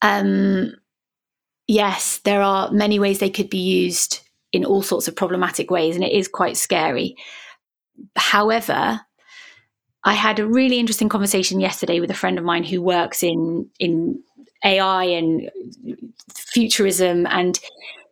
Um, 0.01 0.73
yes, 1.67 2.19
there 2.23 2.41
are 2.41 2.71
many 2.71 2.99
ways 2.99 3.19
they 3.19 3.29
could 3.29 3.49
be 3.49 3.57
used 3.59 4.21
in 4.51 4.65
all 4.65 4.81
sorts 4.81 5.07
of 5.07 5.15
problematic 5.15 5.69
ways, 5.71 5.95
and 5.95 6.03
it 6.03 6.13
is 6.13 6.27
quite 6.27 6.57
scary. 6.57 7.15
However, 8.15 9.01
I 10.03 10.13
had 10.13 10.39
a 10.39 10.47
really 10.47 10.79
interesting 10.79 11.09
conversation 11.09 11.59
yesterday 11.59 11.99
with 11.99 12.11
a 12.11 12.15
friend 12.15 12.37
of 12.37 12.45
mine 12.45 12.63
who 12.63 12.81
works 12.81 13.21
in 13.23 13.69
in 13.79 14.21
AI 14.65 15.03
and 15.03 15.49
futurism, 16.33 17.27
and 17.27 17.59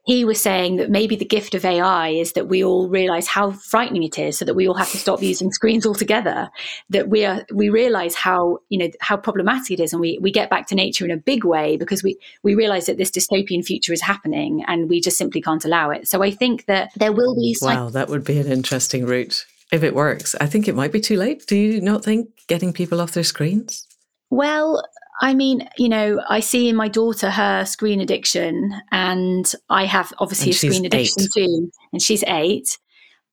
he 0.08 0.24
was 0.24 0.41
saying 0.41 0.78
that 0.78 0.89
maybe 0.89 1.18
the 1.18 1.26
gift 1.26 1.53
of 1.53 1.66
AI 1.66 2.08
is 2.08 2.32
that 2.32 2.47
we 2.47 2.64
all 2.64 2.88
realize 2.88 3.28
how 3.28 3.51
frightening 3.51 4.03
it 4.03 4.18
is, 4.18 4.38
so 4.38 4.45
that 4.45 4.53
we 4.53 4.66
all 4.66 4.74
have 4.74 4.89
to 4.91 4.97
stop 4.97 5.22
using 5.22 5.51
screens 5.51 5.86
altogether. 5.86 6.49
That 6.89 7.10
we 7.10 7.26
are 7.26 7.45
we 7.53 7.70
realize 7.70 8.16
how 8.16 8.60
you 8.70 8.80
know 8.80 8.89
how 9.01 9.18
problematic 9.18 9.80
it 9.80 9.84
is, 9.84 9.91
and 9.91 9.99
we 9.99 10.18
we 10.22 10.32
get 10.32 10.49
back 10.49 10.66
to 10.68 10.76
nature 10.76 11.03
in 11.03 11.12
a 11.12 11.18
big 11.18 11.43
way 11.43 11.76
because 11.76 12.03
we 12.03 12.18
we 12.41 12.55
realize 12.55 12.86
that 12.86 12.97
this 12.97 13.12
dystopian 13.12 13.66
future 13.66 13.91
is 13.91 14.01
happening, 14.01 14.64
and 14.66 14.89
we 14.89 15.01
just 15.01 15.18
simply 15.18 15.41
can't 15.41 15.66
allow 15.66 15.89
it. 15.89 16.08
So 16.08 16.24
I 16.24 16.32
think 16.32 16.66
that 16.66 16.91
there 16.95 17.12
will 17.12 17.36
be. 17.36 17.55
Wow, 17.62 17.89
that 17.89 18.08
would 18.08 18.24
be 18.24 18.39
an 18.39 18.49
interesting 18.49 19.05
route 19.05 19.45
if 19.74 19.84
it 19.84 19.93
works. 19.93 20.36
I 20.39 20.45
think 20.45 20.70
it 20.70 20.76
might 20.76 20.93
be 20.93 21.01
too 21.01 21.18
late. 21.18 21.45
Do 21.47 21.58
you 21.58 21.82
not 21.82 22.05
think 22.05 22.30
getting 22.47 22.72
people 22.72 23.01
off 23.01 23.12
their 23.12 23.26
screens? 23.26 23.86
Well, 24.30 24.84
I 25.22 25.34
mean, 25.34 25.68
you 25.78 25.89
know, 25.89 26.22
I 26.30 26.39
see 26.41 26.70
in 26.70 26.76
my 26.76 26.88
daughter 26.88 27.30
her 27.32 27.65
screen 27.65 27.99
addiction, 28.01 28.74
and 28.91 29.51
I 29.70 29.86
have 29.86 30.13
obviously 30.20 30.47
And 30.51 30.53
a 30.55 30.57
screen 30.57 30.86
addiction 30.86 31.24
eight. 31.24 31.32
too, 31.34 31.72
and 31.91 32.01
she's 32.01 32.24
eight. 32.28 32.78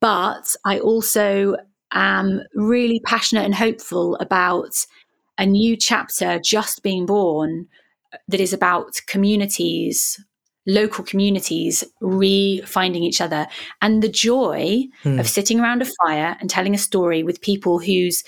But 0.01 0.55
I 0.65 0.79
also 0.81 1.57
am 1.93 2.43
really 2.55 3.01
passionate 3.05 3.45
and 3.45 3.55
hopeful 3.55 4.17
about 4.17 4.75
a 5.39 5.47
new 5.47 5.77
chapter 5.77 6.39
just 6.39 6.83
being 6.83 7.07
born 7.07 7.67
that 8.29 8.41
is 8.41 8.53
about 8.53 9.01
communities, 9.07 10.19
local 10.67 11.05
communities 11.05 11.85
re-finding 12.01 13.03
each 13.03 13.21
other, 13.21 13.47
and 13.83 14.03
the 14.03 14.09
joy 14.09 14.85
Hmm. 15.03 15.19
of 15.21 15.29
sitting 15.29 15.61
around 15.61 15.83
a 15.83 15.87
fire 16.03 16.37
and 16.41 16.49
telling 16.49 16.75
a 16.75 16.79
story 16.79 17.23
with 17.23 17.41
people 17.43 17.79
whose 17.79 18.25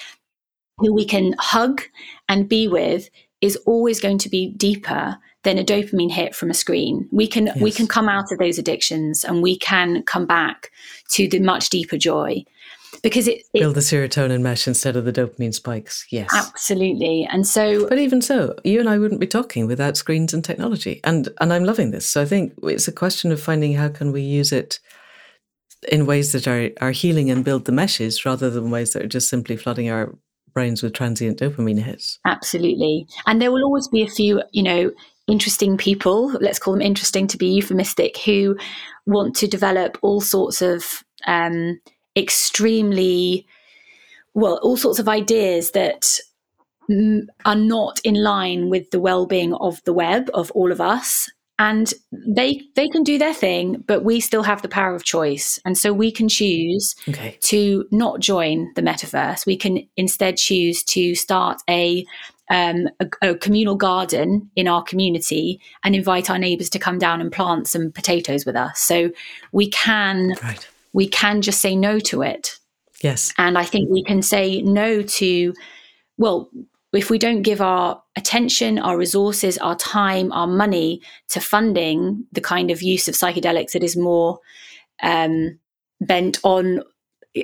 who 0.78 0.92
we 0.92 1.06
can 1.06 1.34
hug 1.38 1.80
and 2.28 2.48
be 2.50 2.68
with 2.68 3.08
is 3.40 3.56
always 3.66 4.00
going 4.00 4.18
to 4.18 4.28
be 4.28 4.52
deeper 4.56 5.18
than 5.42 5.58
a 5.58 5.64
dopamine 5.64 6.10
hit 6.10 6.34
from 6.34 6.50
a 6.50 6.54
screen. 6.54 7.08
We 7.12 7.26
can 7.26 7.50
we 7.60 7.70
can 7.70 7.86
come 7.86 8.08
out 8.08 8.32
of 8.32 8.38
those 8.38 8.58
addictions 8.58 9.24
and 9.24 9.42
we 9.42 9.58
can 9.58 10.02
come 10.02 10.26
back 10.26 10.70
to 11.12 11.28
the 11.28 11.38
much 11.38 11.70
deeper 11.70 11.96
joy 11.96 12.44
because 13.02 13.28
it, 13.28 13.42
it 13.52 13.60
Build 13.60 13.74
the 13.74 13.80
serotonin 13.80 14.40
mesh 14.40 14.66
instead 14.66 14.96
of 14.96 15.04
the 15.04 15.12
dopamine 15.12 15.54
spikes. 15.54 16.06
Yes. 16.10 16.30
absolutely. 16.34 17.28
And 17.30 17.46
so 17.46 17.88
But 17.88 17.98
even 17.98 18.22
so, 18.22 18.56
you 18.64 18.80
and 18.80 18.88
I 18.88 18.98
wouldn't 18.98 19.20
be 19.20 19.26
talking 19.26 19.66
without 19.66 19.96
screens 19.96 20.34
and 20.34 20.44
technology. 20.44 21.00
And 21.04 21.28
and 21.40 21.52
I'm 21.52 21.64
loving 21.64 21.90
this. 21.90 22.06
So 22.06 22.22
I 22.22 22.24
think 22.24 22.54
it's 22.62 22.88
a 22.88 22.92
question 22.92 23.30
of 23.32 23.40
finding 23.40 23.74
how 23.74 23.88
can 23.88 24.12
we 24.12 24.22
use 24.22 24.52
it 24.52 24.80
in 25.88 26.06
ways 26.06 26.32
that 26.32 26.48
are, 26.48 26.70
are 26.80 26.90
healing 26.90 27.30
and 27.30 27.44
build 27.44 27.66
the 27.66 27.72
meshes 27.72 28.24
rather 28.24 28.50
than 28.50 28.70
ways 28.70 28.92
that 28.92 29.04
are 29.04 29.08
just 29.08 29.28
simply 29.28 29.56
flooding 29.56 29.90
our 29.90 30.16
brains 30.56 30.82
with 30.82 30.94
transient 30.94 31.38
dopamine 31.38 31.82
hits. 31.82 32.18
Absolutely. 32.24 33.06
And 33.26 33.42
there 33.42 33.52
will 33.52 33.62
always 33.62 33.88
be 33.88 34.02
a 34.02 34.08
few, 34.08 34.42
you 34.52 34.62
know, 34.62 34.90
interesting 35.26 35.76
people, 35.76 36.30
let's 36.40 36.58
call 36.58 36.72
them 36.72 36.80
interesting 36.80 37.26
to 37.26 37.36
be 37.36 37.48
euphemistic, 37.48 38.16
who 38.24 38.56
want 39.04 39.36
to 39.36 39.46
develop 39.46 39.98
all 40.00 40.22
sorts 40.22 40.62
of 40.62 41.04
um, 41.26 41.78
extremely, 42.16 43.46
well, 44.32 44.58
all 44.62 44.78
sorts 44.78 44.98
of 44.98 45.10
ideas 45.10 45.72
that 45.72 46.18
are 47.44 47.56
not 47.56 48.00
in 48.02 48.14
line 48.14 48.70
with 48.70 48.90
the 48.92 49.00
well-being 49.00 49.52
of 49.52 49.84
the 49.84 49.92
web 49.92 50.30
of 50.32 50.50
all 50.52 50.72
of 50.72 50.80
us 50.80 51.28
and 51.58 51.94
they 52.12 52.60
they 52.74 52.88
can 52.88 53.02
do 53.02 53.16
their 53.18 53.32
thing 53.34 53.82
but 53.86 54.04
we 54.04 54.20
still 54.20 54.42
have 54.42 54.60
the 54.62 54.68
power 54.68 54.94
of 54.94 55.04
choice 55.04 55.58
and 55.64 55.76
so 55.78 55.92
we 55.92 56.10
can 56.12 56.28
choose 56.28 56.94
Okay. 57.08 57.38
to 57.42 57.86
not 57.90 58.20
join 58.20 58.70
the 58.74 58.82
metaverse. 58.82 59.46
We 59.46 59.56
can 59.56 59.86
instead 59.96 60.36
choose 60.36 60.82
to 60.84 61.14
start 61.14 61.62
a, 61.68 62.04
um, 62.50 62.88
a, 63.00 63.30
a 63.30 63.34
communal 63.36 63.74
garden 63.76 64.50
in 64.54 64.68
our 64.68 64.82
community 64.82 65.60
and 65.82 65.94
invite 65.96 66.28
our 66.30 66.38
neighbours 66.38 66.70
to 66.70 66.78
come 66.78 66.98
down 66.98 67.20
and 67.20 67.32
plant 67.32 67.68
some 67.68 67.90
potatoes 67.90 68.44
with 68.44 68.56
us. 68.56 68.78
So 68.80 69.10
we 69.52 69.70
can 69.70 70.34
Right. 70.42 70.68
we 70.92 71.08
can 71.08 71.42
just 71.42 71.60
say 71.60 71.74
no 71.74 71.98
to 72.00 72.22
it, 72.22 72.58
Yes. 73.02 73.32
and 73.38 73.56
I 73.58 73.64
think 73.64 73.88
we 73.90 74.02
can 74.04 74.22
say 74.22 74.62
no 74.62 75.02
to 75.02 75.54
well. 76.18 76.50
If 76.92 77.10
we 77.10 77.18
don't 77.18 77.42
give 77.42 77.60
our 77.60 78.02
attention, 78.16 78.78
our 78.78 78.96
resources, 78.96 79.58
our 79.58 79.76
time, 79.76 80.32
our 80.32 80.46
money 80.46 81.02
to 81.28 81.40
funding 81.40 82.24
the 82.32 82.40
kind 82.40 82.70
of 82.70 82.82
use 82.82 83.08
of 83.08 83.14
psychedelics 83.14 83.72
that 83.72 83.82
is 83.82 83.96
more 83.96 84.38
um, 85.02 85.58
bent 86.00 86.38
on 86.42 86.82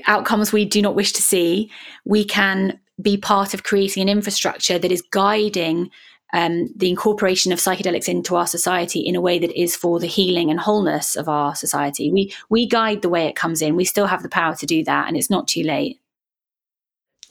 outcomes 0.07 0.53
we 0.53 0.65
do 0.65 0.81
not 0.81 0.95
wish 0.95 1.13
to 1.13 1.23
see, 1.23 1.71
we 2.05 2.25
can 2.25 2.79
be 3.01 3.17
part 3.17 3.53
of 3.53 3.63
creating 3.63 4.03
an 4.03 4.09
infrastructure 4.09 4.79
that 4.79 4.93
is 4.93 5.03
guiding 5.11 5.91
um, 6.33 6.69
the 6.77 6.89
incorporation 6.89 7.53
of 7.53 7.59
psychedelics 7.59 8.09
into 8.09 8.37
our 8.37 8.47
society 8.47 9.01
in 9.01 9.15
a 9.17 9.21
way 9.21 9.39
that 9.39 9.53
is 9.61 9.77
for 9.77 10.01
the 10.01 10.07
healing 10.07 10.51
and 10.51 10.61
wholeness 10.61 11.15
of 11.15 11.29
our 11.29 11.55
society. 11.55 12.11
We 12.11 12.33
we 12.49 12.67
guide 12.67 13.03
the 13.03 13.11
way 13.11 13.27
it 13.27 13.37
comes 13.37 13.61
in. 13.61 13.77
We 13.77 13.85
still 13.85 14.07
have 14.07 14.23
the 14.23 14.31
power 14.31 14.55
to 14.57 14.67
do 14.67 14.83
that, 14.85 15.09
and 15.09 15.17
it's 15.17 15.29
not 15.29 15.47
too 15.47 15.63
late. 15.63 16.01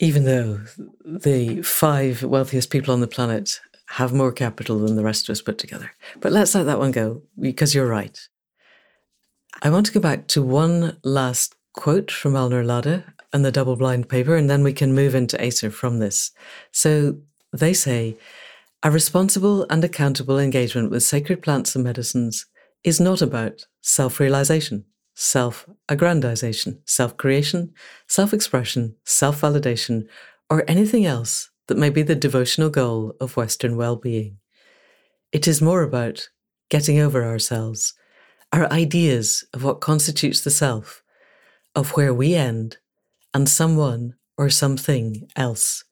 Even 0.02 0.24
though 0.24 0.60
the 1.04 1.62
five 1.62 2.24
wealthiest 2.24 2.70
people 2.70 2.92
on 2.92 3.00
the 3.00 3.06
planet 3.06 3.60
have 3.86 4.12
more 4.12 4.32
capital 4.32 4.80
than 4.80 4.96
the 4.96 5.04
rest 5.04 5.28
of 5.28 5.32
us 5.32 5.40
put 5.40 5.58
together. 5.58 5.92
But 6.20 6.32
let's 6.32 6.56
let 6.56 6.64
that 6.64 6.80
one 6.80 6.90
go 6.90 7.22
because 7.38 7.72
you're 7.72 7.86
right. 7.86 8.18
I 9.62 9.70
want 9.70 9.86
to 9.86 9.92
go 9.92 10.00
back 10.00 10.26
to 10.28 10.42
one 10.42 10.98
last 11.04 11.54
quote 11.72 12.10
from 12.10 12.32
Alnoor 12.32 12.64
Ladha 12.64 13.04
and 13.32 13.44
the 13.44 13.52
double 13.52 13.76
blind 13.76 14.08
paper, 14.08 14.34
and 14.34 14.50
then 14.50 14.64
we 14.64 14.72
can 14.72 14.92
move 14.92 15.14
into 15.14 15.40
Acer 15.40 15.70
from 15.70 16.00
this. 16.00 16.32
So 16.72 17.18
they 17.52 17.72
say 17.72 18.16
a 18.82 18.90
responsible 18.90 19.66
and 19.70 19.84
accountable 19.84 20.36
engagement 20.36 20.90
with 20.90 21.04
sacred 21.04 21.42
plants 21.42 21.76
and 21.76 21.84
medicines 21.84 22.46
is 22.82 22.98
not 23.00 23.22
about 23.22 23.66
self 23.82 24.18
realization, 24.18 24.84
self 25.14 25.66
aggrandization, 25.88 26.78
self 26.86 27.16
creation, 27.16 27.72
self 28.08 28.32
expression, 28.32 28.96
self 29.04 29.40
validation, 29.40 30.06
or 30.50 30.64
anything 30.68 31.06
else 31.06 31.50
that 31.68 31.78
may 31.78 31.90
be 31.90 32.02
the 32.02 32.14
devotional 32.14 32.70
goal 32.70 33.14
of 33.20 33.36
Western 33.36 33.76
well 33.76 33.96
being. 33.96 34.38
It 35.32 35.48
is 35.48 35.62
more 35.62 35.82
about 35.82 36.28
getting 36.70 36.98
over 36.98 37.24
ourselves, 37.24 37.94
our 38.52 38.70
ideas 38.72 39.44
of 39.54 39.64
what 39.64 39.80
constitutes 39.80 40.42
the 40.42 40.50
self, 40.50 41.02
of 41.74 41.90
where 41.90 42.12
we 42.12 42.34
end 42.34 42.78
and 43.34 43.48
someone 43.48 44.14
or 44.36 44.50
something 44.50 45.28
else 45.36 45.84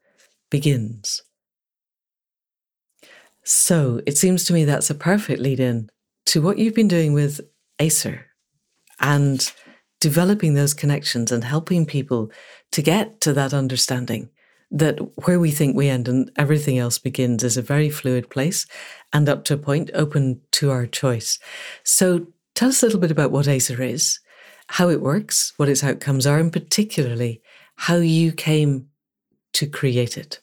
begins. 0.50 1.22
So 3.44 4.00
it 4.06 4.18
seems 4.18 4.44
to 4.44 4.52
me 4.52 4.64
that's 4.64 4.90
a 4.90 4.94
perfect 4.94 5.40
lead 5.40 5.60
in 5.60 5.90
to 6.26 6.42
what 6.42 6.58
you've 6.58 6.74
been 6.74 6.88
doing 6.88 7.12
with 7.12 7.40
Acer 7.78 8.29
and 9.00 9.52
developing 10.00 10.54
those 10.54 10.74
connections 10.74 11.32
and 11.32 11.44
helping 11.44 11.84
people 11.84 12.30
to 12.72 12.82
get 12.82 13.20
to 13.20 13.32
that 13.32 13.52
understanding 13.52 14.30
that 14.70 14.98
where 15.26 15.40
we 15.40 15.50
think 15.50 15.76
we 15.76 15.88
end 15.88 16.06
and 16.06 16.30
everything 16.36 16.78
else 16.78 16.98
begins 16.98 17.42
is 17.42 17.56
a 17.56 17.62
very 17.62 17.90
fluid 17.90 18.30
place 18.30 18.66
and 19.12 19.28
up 19.28 19.44
to 19.44 19.54
a 19.54 19.58
point 19.58 19.90
open 19.94 20.40
to 20.52 20.70
our 20.70 20.86
choice. 20.86 21.38
So 21.82 22.28
tell 22.54 22.68
us 22.68 22.82
a 22.82 22.86
little 22.86 23.00
bit 23.00 23.10
about 23.10 23.32
what 23.32 23.48
Acer 23.48 23.82
is, 23.82 24.20
how 24.68 24.88
it 24.88 25.00
works, 25.00 25.52
what 25.56 25.68
its 25.68 25.82
outcomes 25.82 26.26
are, 26.26 26.38
and 26.38 26.52
particularly 26.52 27.42
how 27.74 27.96
you 27.96 28.30
came 28.30 28.86
to 29.54 29.66
create 29.66 30.16
it. 30.16 30.40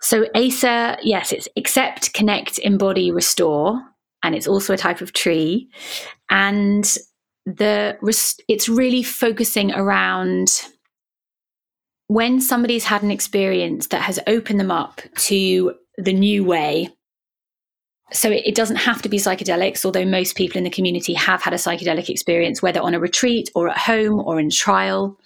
So 0.00 0.26
ACER, 0.34 0.96
yes, 1.02 1.32
it's 1.32 1.48
accept, 1.56 2.12
connect, 2.12 2.58
embody, 2.58 3.10
restore, 3.10 3.80
and 4.22 4.34
it's 4.34 4.46
also 4.46 4.74
a 4.74 4.78
type 4.78 5.00
of 5.00 5.12
tree, 5.12 5.68
and 6.30 6.96
the 7.44 7.96
it's 8.48 8.68
really 8.68 9.02
focusing 9.02 9.72
around 9.72 10.62
when 12.06 12.40
somebody's 12.40 12.84
had 12.84 13.02
an 13.02 13.10
experience 13.10 13.86
that 13.88 14.02
has 14.02 14.20
opened 14.26 14.60
them 14.60 14.70
up 14.70 15.00
to 15.16 15.72
the 15.96 16.12
new 16.12 16.44
way. 16.44 16.88
So 18.12 18.30
it, 18.30 18.42
it 18.44 18.54
doesn't 18.54 18.76
have 18.76 19.00
to 19.02 19.08
be 19.08 19.16
psychedelics, 19.16 19.86
although 19.86 20.04
most 20.04 20.36
people 20.36 20.58
in 20.58 20.64
the 20.64 20.70
community 20.70 21.14
have 21.14 21.40
had 21.40 21.54
a 21.54 21.56
psychedelic 21.56 22.10
experience, 22.10 22.60
whether 22.60 22.80
on 22.80 22.94
a 22.94 23.00
retreat 23.00 23.50
or 23.54 23.70
at 23.70 23.78
home 23.78 24.20
or 24.20 24.38
in 24.38 24.50
trial. 24.50 25.18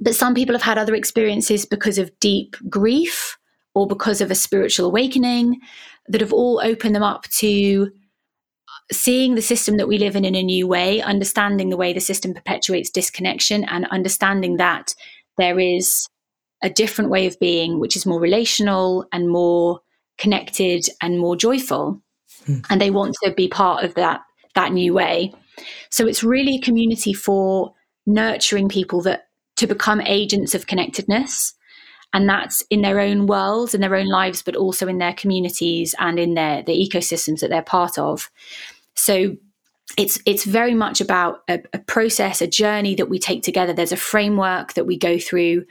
But 0.00 0.16
some 0.16 0.34
people 0.34 0.54
have 0.54 0.62
had 0.62 0.78
other 0.78 0.94
experiences 0.94 1.66
because 1.66 1.98
of 1.98 2.18
deep 2.18 2.56
grief 2.68 3.38
or 3.74 3.86
because 3.86 4.20
of 4.20 4.30
a 4.30 4.34
spiritual 4.34 4.86
awakening 4.86 5.60
that 6.08 6.20
have 6.20 6.32
all 6.32 6.60
opened 6.62 6.94
them 6.94 7.02
up 7.02 7.24
to 7.38 7.90
seeing 8.92 9.34
the 9.34 9.42
system 9.42 9.76
that 9.76 9.88
we 9.88 9.98
live 9.98 10.16
in 10.16 10.24
in 10.24 10.34
a 10.34 10.42
new 10.42 10.66
way, 10.66 11.00
understanding 11.00 11.70
the 11.70 11.76
way 11.76 11.92
the 11.92 12.00
system 12.00 12.34
perpetuates 12.34 12.90
disconnection, 12.90 13.64
and 13.64 13.86
understanding 13.88 14.56
that 14.56 14.94
there 15.38 15.58
is 15.58 16.06
a 16.62 16.70
different 16.70 17.10
way 17.10 17.26
of 17.26 17.38
being, 17.38 17.78
which 17.78 17.96
is 17.96 18.06
more 18.06 18.20
relational 18.20 19.06
and 19.12 19.28
more 19.28 19.80
connected 20.18 20.86
and 21.00 21.18
more 21.18 21.36
joyful. 21.36 22.02
Hmm. 22.46 22.58
And 22.68 22.80
they 22.80 22.90
want 22.90 23.16
to 23.22 23.32
be 23.32 23.48
part 23.48 23.84
of 23.84 23.94
that 23.94 24.20
that 24.54 24.72
new 24.72 24.92
way. 24.92 25.32
So 25.90 26.06
it's 26.06 26.24
really 26.24 26.56
a 26.56 26.60
community 26.60 27.12
for 27.12 27.74
nurturing 28.06 28.68
people 28.68 29.00
that 29.02 29.28
to 29.56 29.66
become 29.66 30.00
agents 30.00 30.54
of 30.54 30.66
connectedness. 30.66 31.54
And 32.12 32.28
that's 32.28 32.62
in 32.70 32.82
their 32.82 32.98
own 33.00 33.26
worlds, 33.26 33.74
in 33.74 33.80
their 33.80 33.94
own 33.94 34.08
lives, 34.08 34.42
but 34.42 34.56
also 34.56 34.88
in 34.88 34.98
their 34.98 35.14
communities 35.14 35.94
and 35.98 36.18
in 36.18 36.34
their 36.34 36.62
the 36.62 36.72
ecosystems 36.72 37.40
that 37.40 37.50
they're 37.50 37.62
part 37.62 37.98
of. 37.98 38.30
So 38.96 39.36
it's 39.96 40.18
it's 40.26 40.44
very 40.44 40.74
much 40.74 41.00
about 41.00 41.42
a, 41.48 41.60
a, 41.72 41.78
process, 41.78 42.40
a 42.40 42.46
journey 42.46 42.94
that 42.96 43.08
we 43.08 43.18
take 43.18 43.42
together. 43.42 43.72
There's 43.72 43.92
a 43.92 43.96
framework 43.96 44.74
that 44.74 44.86
we 44.86 44.96
go 44.96 45.18
through, 45.18 45.64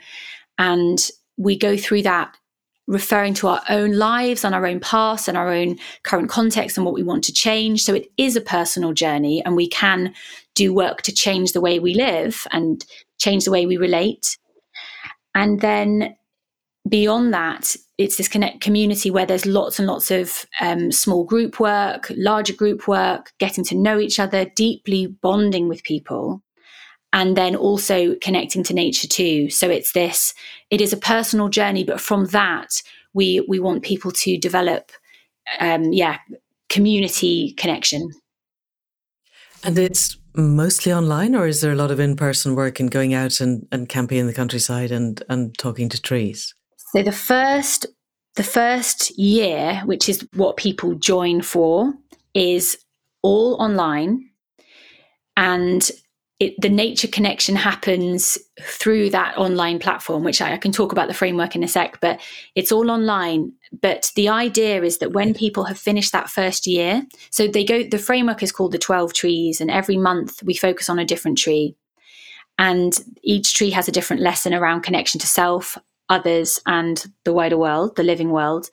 and 0.58 0.98
we 1.36 1.58
go 1.58 1.76
through 1.76 2.02
that 2.02 2.36
referring 2.86 3.34
to 3.34 3.46
our 3.46 3.62
own 3.68 3.92
lives 3.92 4.44
and 4.44 4.54
our 4.54 4.66
own 4.66 4.80
past 4.80 5.28
and 5.28 5.36
our 5.36 5.52
own 5.52 5.78
current 6.02 6.28
context 6.28 6.76
and 6.76 6.84
what 6.84 6.94
we 6.94 7.04
want 7.04 7.22
to 7.22 7.32
change. 7.32 7.84
So 7.84 7.94
it 7.94 8.10
is 8.16 8.34
a 8.34 8.40
personal 8.40 8.92
journey, 8.92 9.42
and 9.44 9.56
we 9.56 9.68
can 9.68 10.14
do 10.54 10.74
work 10.74 11.02
to 11.02 11.12
change 11.12 11.52
the 11.52 11.60
way 11.60 11.78
we 11.78 11.94
live 11.94 12.46
and 12.50 12.84
change 13.18 13.44
the 13.44 13.52
way 13.52 13.66
we 13.66 13.76
relate. 13.76 14.36
And 15.34 15.60
then 15.60 16.16
beyond 16.90 17.32
that, 17.32 17.74
it's 17.96 18.16
this 18.16 18.28
connect 18.28 18.60
community 18.60 19.10
where 19.10 19.26
there's 19.26 19.46
lots 19.46 19.78
and 19.78 19.88
lots 19.88 20.10
of 20.10 20.44
um, 20.60 20.92
small 20.92 21.24
group 21.24 21.60
work, 21.60 22.12
larger 22.16 22.52
group 22.54 22.88
work, 22.88 23.32
getting 23.38 23.64
to 23.64 23.76
know 23.76 23.98
each 23.98 24.18
other, 24.18 24.44
deeply 24.56 25.06
bonding 25.06 25.68
with 25.68 25.82
people, 25.84 26.42
and 27.12 27.36
then 27.36 27.56
also 27.56 28.14
connecting 28.16 28.62
to 28.64 28.74
nature 28.74 29.08
too. 29.08 29.48
So 29.50 29.70
it's 29.70 29.92
this, 29.92 30.34
it 30.70 30.80
is 30.80 30.92
a 30.92 30.98
personal 30.98 31.48
journey, 31.48 31.84
but 31.84 32.00
from 32.00 32.26
that, 32.26 32.82
we 33.14 33.44
we 33.48 33.58
want 33.58 33.82
people 33.82 34.12
to 34.12 34.38
develop, 34.38 34.92
um, 35.58 35.92
yeah, 35.92 36.18
community 36.68 37.54
connection. 37.54 38.10
And 39.64 39.78
it's 39.78 40.16
mostly 40.34 40.92
online, 40.92 41.34
or 41.34 41.46
is 41.46 41.60
there 41.60 41.72
a 41.72 41.76
lot 41.76 41.90
of 41.90 42.00
in 42.00 42.16
person 42.16 42.54
work 42.54 42.80
and 42.80 42.90
going 42.90 43.14
out 43.14 43.40
and, 43.40 43.66
and 43.72 43.88
camping 43.88 44.18
in 44.18 44.26
the 44.26 44.32
countryside 44.32 44.90
and, 44.90 45.22
and 45.28 45.56
talking 45.58 45.88
to 45.90 46.00
trees? 46.00 46.54
So 46.92 47.02
the 47.02 47.12
first 47.12 47.86
the 48.36 48.42
first 48.44 49.18
year, 49.18 49.82
which 49.84 50.08
is 50.08 50.26
what 50.34 50.56
people 50.56 50.94
join 50.94 51.42
for, 51.42 51.92
is 52.32 52.78
all 53.22 53.60
online. 53.60 54.30
And 55.36 55.90
it, 56.38 56.54
the 56.58 56.70
nature 56.70 57.08
connection 57.08 57.54
happens 57.54 58.38
through 58.62 59.10
that 59.10 59.36
online 59.36 59.78
platform, 59.78 60.24
which 60.24 60.40
I, 60.40 60.54
I, 60.54 60.56
can 60.56 60.72
talk 60.72 60.92
about 60.92 61.08
the 61.08 61.14
framework 61.14 61.54
in 61.54 61.62
a 61.62 61.68
sec, 61.68 62.00
but 62.00 62.20
it's 62.54 62.72
all 62.72 62.90
online. 62.90 63.52
But 63.82 64.10
the 64.16 64.28
idea 64.28 64.82
is 64.82 64.98
that 64.98 65.12
when 65.12 65.34
people 65.34 65.64
have 65.64 65.78
finished 65.78 66.12
that 66.12 66.30
first 66.30 66.66
year, 66.66 67.04
so 67.30 67.46
they 67.46 67.64
go, 67.64 67.82
the 67.82 67.98
framework 67.98 68.42
is 68.42 68.52
called 68.52 68.72
the 68.72 68.78
12 68.78 69.12
trees, 69.12 69.60
and 69.60 69.70
every 69.70 69.96
month 69.96 70.42
we 70.42 70.54
focus 70.54 70.88
on 70.88 70.98
a 70.98 71.04
different 71.04 71.36
tree. 71.36 71.76
And 72.58 72.98
each 73.22 73.54
tree 73.54 73.70
has 73.70 73.88
a 73.88 73.92
different 73.92 74.22
lesson 74.22 74.54
around 74.54 74.82
connection 74.82 75.20
to 75.20 75.26
self, 75.26 75.76
others 76.10 76.60
and 76.66 77.06
the 77.24 77.32
wider 77.32 77.56
world, 77.56 77.96
the 77.96 78.02
living 78.02 78.30
world. 78.30 78.68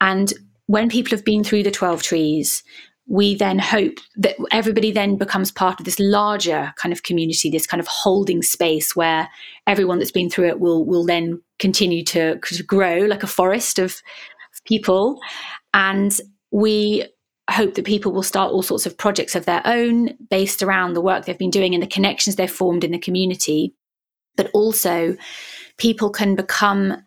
And 0.00 0.32
when 0.66 0.90
people 0.90 1.16
have 1.16 1.24
been 1.24 1.42
through 1.42 1.62
the 1.62 1.70
12 1.70 2.02
trees, 2.02 2.62
we 3.06 3.34
then 3.34 3.58
hope 3.58 3.98
that 4.16 4.36
everybody 4.52 4.92
then 4.92 5.16
becomes 5.16 5.50
part 5.50 5.80
of 5.80 5.86
this 5.86 5.98
larger 5.98 6.74
kind 6.76 6.92
of 6.92 7.02
community, 7.02 7.48
this 7.48 7.66
kind 7.66 7.80
of 7.80 7.86
holding 7.86 8.42
space 8.42 8.94
where 8.94 9.28
everyone 9.66 9.98
that's 9.98 10.10
been 10.10 10.28
through 10.28 10.48
it 10.48 10.60
will 10.60 10.84
will 10.84 11.06
then 11.06 11.40
continue 11.58 12.04
to, 12.04 12.38
to 12.38 12.62
grow 12.62 12.98
like 12.98 13.22
a 13.22 13.26
forest 13.26 13.78
of, 13.78 14.02
of 14.54 14.64
people. 14.64 15.18
And 15.72 16.20
we 16.50 17.06
hope 17.50 17.74
that 17.74 17.86
people 17.86 18.12
will 18.12 18.22
start 18.22 18.52
all 18.52 18.62
sorts 18.62 18.84
of 18.84 18.98
projects 18.98 19.34
of 19.34 19.46
their 19.46 19.62
own 19.64 20.10
based 20.28 20.62
around 20.62 20.92
the 20.92 21.00
work 21.00 21.24
they've 21.24 21.38
been 21.38 21.50
doing 21.50 21.72
and 21.72 21.82
the 21.82 21.86
connections 21.86 22.36
they've 22.36 22.50
formed 22.50 22.84
in 22.84 22.92
the 22.92 22.98
community. 22.98 23.74
But 24.36 24.50
also 24.52 25.16
people 25.78 26.10
can 26.10 26.34
become 26.34 27.02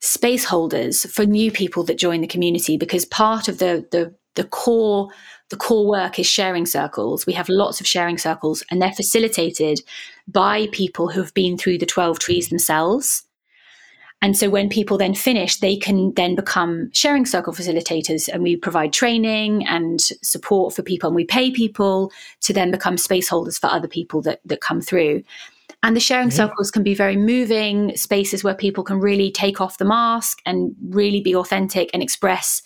space 0.00 0.44
holders 0.44 1.04
for 1.12 1.24
new 1.24 1.50
people 1.50 1.84
that 1.84 1.98
join 1.98 2.20
the 2.20 2.26
community 2.26 2.76
because 2.76 3.04
part 3.04 3.48
of 3.48 3.58
the 3.58 3.86
the 3.90 4.14
the 4.34 4.44
core 4.44 5.10
the 5.50 5.56
core 5.56 5.86
work 5.86 6.18
is 6.18 6.26
sharing 6.26 6.66
circles. 6.66 7.26
We 7.26 7.32
have 7.32 7.48
lots 7.48 7.80
of 7.80 7.86
sharing 7.86 8.18
circles 8.18 8.62
and 8.70 8.82
they're 8.82 8.92
facilitated 8.92 9.80
by 10.26 10.66
people 10.72 11.08
who 11.08 11.22
have 11.22 11.32
been 11.32 11.56
through 11.56 11.78
the 11.78 11.86
12 11.86 12.18
trees 12.18 12.48
themselves. 12.50 13.24
And 14.20 14.36
so 14.36 14.50
when 14.50 14.68
people 14.68 14.98
then 14.98 15.14
finish, 15.14 15.56
they 15.56 15.76
can 15.76 16.12
then 16.14 16.34
become 16.34 16.90
sharing 16.92 17.24
circle 17.24 17.54
facilitators 17.54 18.28
and 18.28 18.42
we 18.42 18.56
provide 18.56 18.92
training 18.92 19.66
and 19.66 20.00
support 20.00 20.74
for 20.74 20.82
people 20.82 21.08
and 21.08 21.16
we 21.16 21.24
pay 21.24 21.50
people 21.50 22.12
to 22.40 22.52
then 22.52 22.70
become 22.70 22.98
space 22.98 23.28
holders 23.28 23.58
for 23.58 23.68
other 23.68 23.88
people 23.88 24.20
that, 24.22 24.40
that 24.44 24.60
come 24.60 24.82
through. 24.82 25.22
And 25.82 25.94
the 25.94 26.00
sharing 26.00 26.28
mm-hmm. 26.28 26.36
circles 26.36 26.70
can 26.70 26.82
be 26.82 26.94
very 26.94 27.16
moving 27.16 27.96
spaces 27.96 28.42
where 28.42 28.54
people 28.54 28.82
can 28.82 28.98
really 28.98 29.30
take 29.30 29.60
off 29.60 29.78
the 29.78 29.84
mask 29.84 30.40
and 30.44 30.74
really 30.88 31.20
be 31.20 31.36
authentic 31.36 31.90
and 31.92 32.02
express 32.02 32.62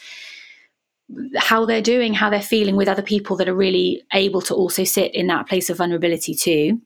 how 1.36 1.66
they're 1.66 1.82
doing, 1.82 2.14
how 2.14 2.30
they're 2.30 2.40
feeling 2.40 2.76
with 2.76 2.88
other 2.88 3.02
people 3.02 3.36
that 3.36 3.48
are 3.48 3.54
really 3.54 4.02
able 4.14 4.40
to 4.40 4.54
also 4.54 4.84
sit 4.84 5.14
in 5.14 5.26
that 5.26 5.46
place 5.46 5.68
of 5.68 5.76
vulnerability 5.76 6.34
too. 6.34 6.80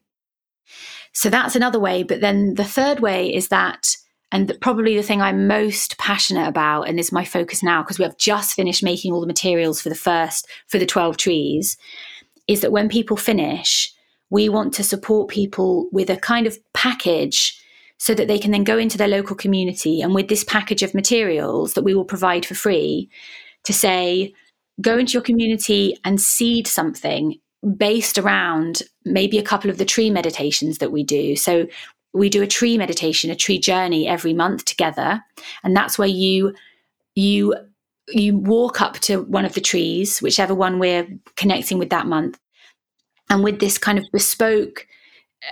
So 1.12 1.30
that's 1.30 1.56
another 1.56 1.78
way. 1.78 2.02
But 2.02 2.20
then 2.20 2.54
the 2.54 2.64
third 2.64 3.00
way 3.00 3.32
is 3.32 3.48
that, 3.48 3.96
and 4.32 4.52
probably 4.60 4.96
the 4.96 5.02
thing 5.02 5.22
I'm 5.22 5.46
most 5.46 5.96
passionate 5.98 6.48
about, 6.48 6.88
and 6.88 6.98
is 6.98 7.12
my 7.12 7.24
focus 7.24 7.62
now, 7.62 7.82
because 7.82 7.98
we 7.98 8.04
have 8.04 8.18
just 8.18 8.54
finished 8.54 8.82
making 8.82 9.12
all 9.12 9.20
the 9.20 9.26
materials 9.26 9.80
for 9.80 9.88
the 9.88 9.94
first, 9.94 10.48
for 10.66 10.78
the 10.78 10.86
12 10.86 11.16
trees, 11.16 11.76
is 12.48 12.60
that 12.62 12.72
when 12.72 12.88
people 12.88 13.16
finish, 13.16 13.92
we 14.30 14.48
want 14.48 14.74
to 14.74 14.84
support 14.84 15.28
people 15.28 15.88
with 15.92 16.10
a 16.10 16.16
kind 16.16 16.46
of 16.46 16.58
package 16.72 17.60
so 17.98 18.14
that 18.14 18.28
they 18.28 18.38
can 18.38 18.50
then 18.50 18.64
go 18.64 18.76
into 18.76 18.98
their 18.98 19.08
local 19.08 19.36
community 19.36 20.02
and 20.02 20.14
with 20.14 20.28
this 20.28 20.44
package 20.44 20.82
of 20.82 20.94
materials 20.94 21.74
that 21.74 21.82
we 21.82 21.94
will 21.94 22.04
provide 22.04 22.44
for 22.44 22.54
free 22.54 23.08
to 23.64 23.72
say 23.72 24.32
go 24.80 24.98
into 24.98 25.14
your 25.14 25.22
community 25.22 25.96
and 26.04 26.20
seed 26.20 26.66
something 26.66 27.36
based 27.76 28.18
around 28.18 28.82
maybe 29.04 29.38
a 29.38 29.42
couple 29.42 29.70
of 29.70 29.78
the 29.78 29.84
tree 29.84 30.10
meditations 30.10 30.78
that 30.78 30.92
we 30.92 31.02
do. 31.02 31.34
So 31.34 31.66
we 32.12 32.28
do 32.28 32.42
a 32.42 32.46
tree 32.46 32.78
meditation 32.78 33.30
a 33.30 33.36
tree 33.36 33.58
journey 33.58 34.08
every 34.08 34.32
month 34.32 34.64
together 34.64 35.22
and 35.62 35.76
that's 35.76 35.98
where 35.98 36.08
you 36.08 36.54
you 37.14 37.54
you 38.08 38.36
walk 38.36 38.80
up 38.80 38.94
to 39.00 39.22
one 39.22 39.44
of 39.44 39.54
the 39.54 39.60
trees 39.60 40.20
whichever 40.22 40.54
one 40.54 40.78
we're 40.78 41.06
connecting 41.36 41.78
with 41.78 41.90
that 41.90 42.06
month 42.06 42.38
and 43.30 43.42
with 43.42 43.60
this 43.60 43.78
kind 43.78 43.98
of 43.98 44.04
bespoke 44.12 44.86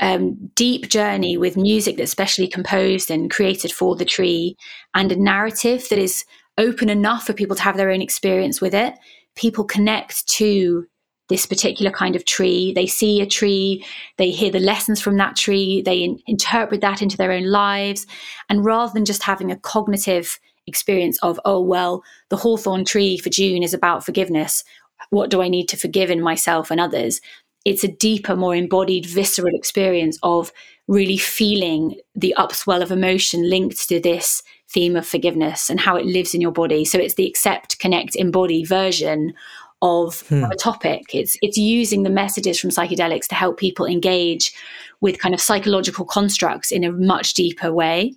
um, 0.01 0.51
deep 0.55 0.89
journey 0.89 1.37
with 1.37 1.57
music 1.57 1.97
that's 1.97 2.11
specially 2.11 2.49
composed 2.49 3.11
and 3.11 3.31
created 3.31 3.71
for 3.73 3.95
the 3.95 4.05
tree 4.05 4.57
and 4.95 5.13
a 5.13 5.17
narrative 5.17 5.87
that 5.91 5.99
is 5.99 6.25
open 6.59 6.89
enough 6.89 7.27
for 7.27 7.33
people 7.33 7.55
to 7.55 7.63
have 7.63 7.77
their 7.77 7.91
own 7.91 8.01
experience 8.03 8.61
with 8.61 8.75
it 8.75 8.95
people 9.37 9.65
connect 9.65 10.27
to 10.29 10.87
this 11.29 11.47
particular 11.47 11.91
kind 11.91 12.17
of 12.17 12.25
tree. 12.25 12.73
They 12.75 12.87
see 12.87 13.21
a 13.21 13.27
tree 13.27 13.85
they 14.19 14.31
hear 14.31 14.51
the 14.51 14.61
lessons 14.61 15.01
from 15.01 15.17
that 15.17 15.37
tree 15.37 15.83
they 15.83 15.99
in- 15.99 16.21
interpret 16.27 16.81
that 16.83 17.03
into 17.03 17.17
their 17.17 17.33
own 17.33 17.45
lives 17.45 18.07
and 18.49 18.65
rather 18.65 18.93
than 18.93 19.05
just 19.05 19.23
having 19.23 19.51
a 19.51 19.59
cognitive 19.59 20.39
experience 20.67 21.19
of 21.23 21.41
oh 21.45 21.61
well 21.61 22.03
the 22.31 22.37
hawthorn 22.37 22.85
tree 22.85 23.19
for 23.19 23.31
june 23.31 23.63
is 23.63 23.75
about 23.75 24.05
forgiveness. 24.05 24.65
What 25.11 25.31
do 25.31 25.43
i 25.43 25.49
need 25.49 25.69
to 25.69 25.77
forgive 25.77 26.11
in 26.11 26.21
myself 26.21 26.71
and 26.71 26.81
others 26.81 27.21
it's 27.65 27.85
a 27.85 27.89
deeper, 27.89 28.37
more 28.37 28.55
embodied, 28.55 29.07
visceral 29.07 29.55
experience 29.55 30.19
of 30.23 30.53
really 30.87 31.17
feeling 31.17 31.99
the 32.15 32.35
upswell 32.37 32.83
of 32.83 32.93
emotion 32.93 33.49
linked 33.49 33.89
to 33.89 34.01
this 34.01 34.43
theme 34.69 34.97
of 34.97 35.07
forgiveness 35.07 35.71
and 35.71 35.81
how 35.81 35.97
it 35.97 36.05
lives 36.05 36.35
in 36.35 36.41
your 36.41 36.53
body. 36.53 36.85
So 36.85 36.99
it's 36.99 37.15
the 37.15 37.27
accept, 37.27 37.79
connect, 37.79 38.17
embody 38.17 38.65
version 38.65 39.33
of, 39.81 40.21
hmm. 40.29 40.45
a 40.45 40.57
topic. 40.57 41.15
It's 41.15 41.37
it's 41.43 41.59
using 41.59 42.03
the 42.03 42.11
messages 42.11 42.59
from 42.59 42.71
psychedelics 42.71 43.27
to 43.29 43.35
help 43.35 43.59
people 43.59 43.87
engage 43.87 44.53
with 45.01 45.19
kind 45.19 45.35
of 45.35 45.41
psychological 45.41 46.05
constructs 46.05 46.73
in 46.73 46.85
a 46.85 46.93
much 46.93 47.35
deeper 47.35 47.73
way. 47.73 48.15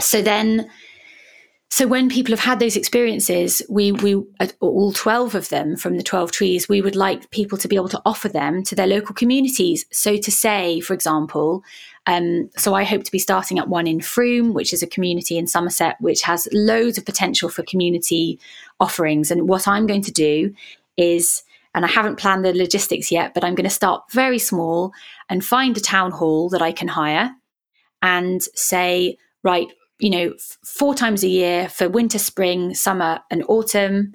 So 0.00 0.22
then 0.22 0.70
so 1.72 1.86
when 1.86 2.10
people 2.10 2.32
have 2.32 2.44
had 2.44 2.60
those 2.60 2.76
experiences, 2.76 3.62
we 3.66 3.92
we 3.92 4.14
all 4.60 4.92
twelve 4.92 5.34
of 5.34 5.48
them 5.48 5.74
from 5.74 5.96
the 5.96 6.02
twelve 6.02 6.30
trees, 6.30 6.68
we 6.68 6.82
would 6.82 6.94
like 6.94 7.30
people 7.30 7.56
to 7.56 7.66
be 7.66 7.76
able 7.76 7.88
to 7.88 8.02
offer 8.04 8.28
them 8.28 8.62
to 8.64 8.74
their 8.74 8.86
local 8.86 9.14
communities. 9.14 9.86
So 9.90 10.18
to 10.18 10.30
say, 10.30 10.80
for 10.80 10.92
example, 10.92 11.64
um, 12.06 12.50
so 12.58 12.74
I 12.74 12.84
hope 12.84 13.04
to 13.04 13.10
be 13.10 13.18
starting 13.18 13.58
at 13.58 13.70
one 13.70 13.86
in 13.86 14.02
Frome, 14.02 14.52
which 14.52 14.74
is 14.74 14.82
a 14.82 14.86
community 14.86 15.38
in 15.38 15.46
Somerset, 15.46 15.96
which 15.98 16.20
has 16.24 16.46
loads 16.52 16.98
of 16.98 17.06
potential 17.06 17.48
for 17.48 17.62
community 17.62 18.38
offerings. 18.78 19.30
And 19.30 19.48
what 19.48 19.66
I'm 19.66 19.86
going 19.86 20.02
to 20.02 20.12
do 20.12 20.54
is 20.98 21.42
and 21.74 21.86
I 21.86 21.88
haven't 21.88 22.18
planned 22.18 22.44
the 22.44 22.52
logistics 22.52 23.10
yet, 23.10 23.32
but 23.32 23.44
I'm 23.44 23.54
going 23.54 23.64
to 23.64 23.70
start 23.70 24.12
very 24.12 24.38
small 24.38 24.92
and 25.30 25.42
find 25.42 25.74
a 25.78 25.80
town 25.80 26.10
hall 26.10 26.50
that 26.50 26.60
I 26.60 26.70
can 26.70 26.88
hire 26.88 27.34
and 28.02 28.42
say, 28.54 29.16
right, 29.42 29.68
you 30.02 30.10
know, 30.10 30.34
four 30.64 30.96
times 30.96 31.22
a 31.22 31.28
year 31.28 31.68
for 31.68 31.88
winter, 31.88 32.18
spring, 32.18 32.74
summer, 32.74 33.20
and 33.30 33.44
autumn. 33.48 34.12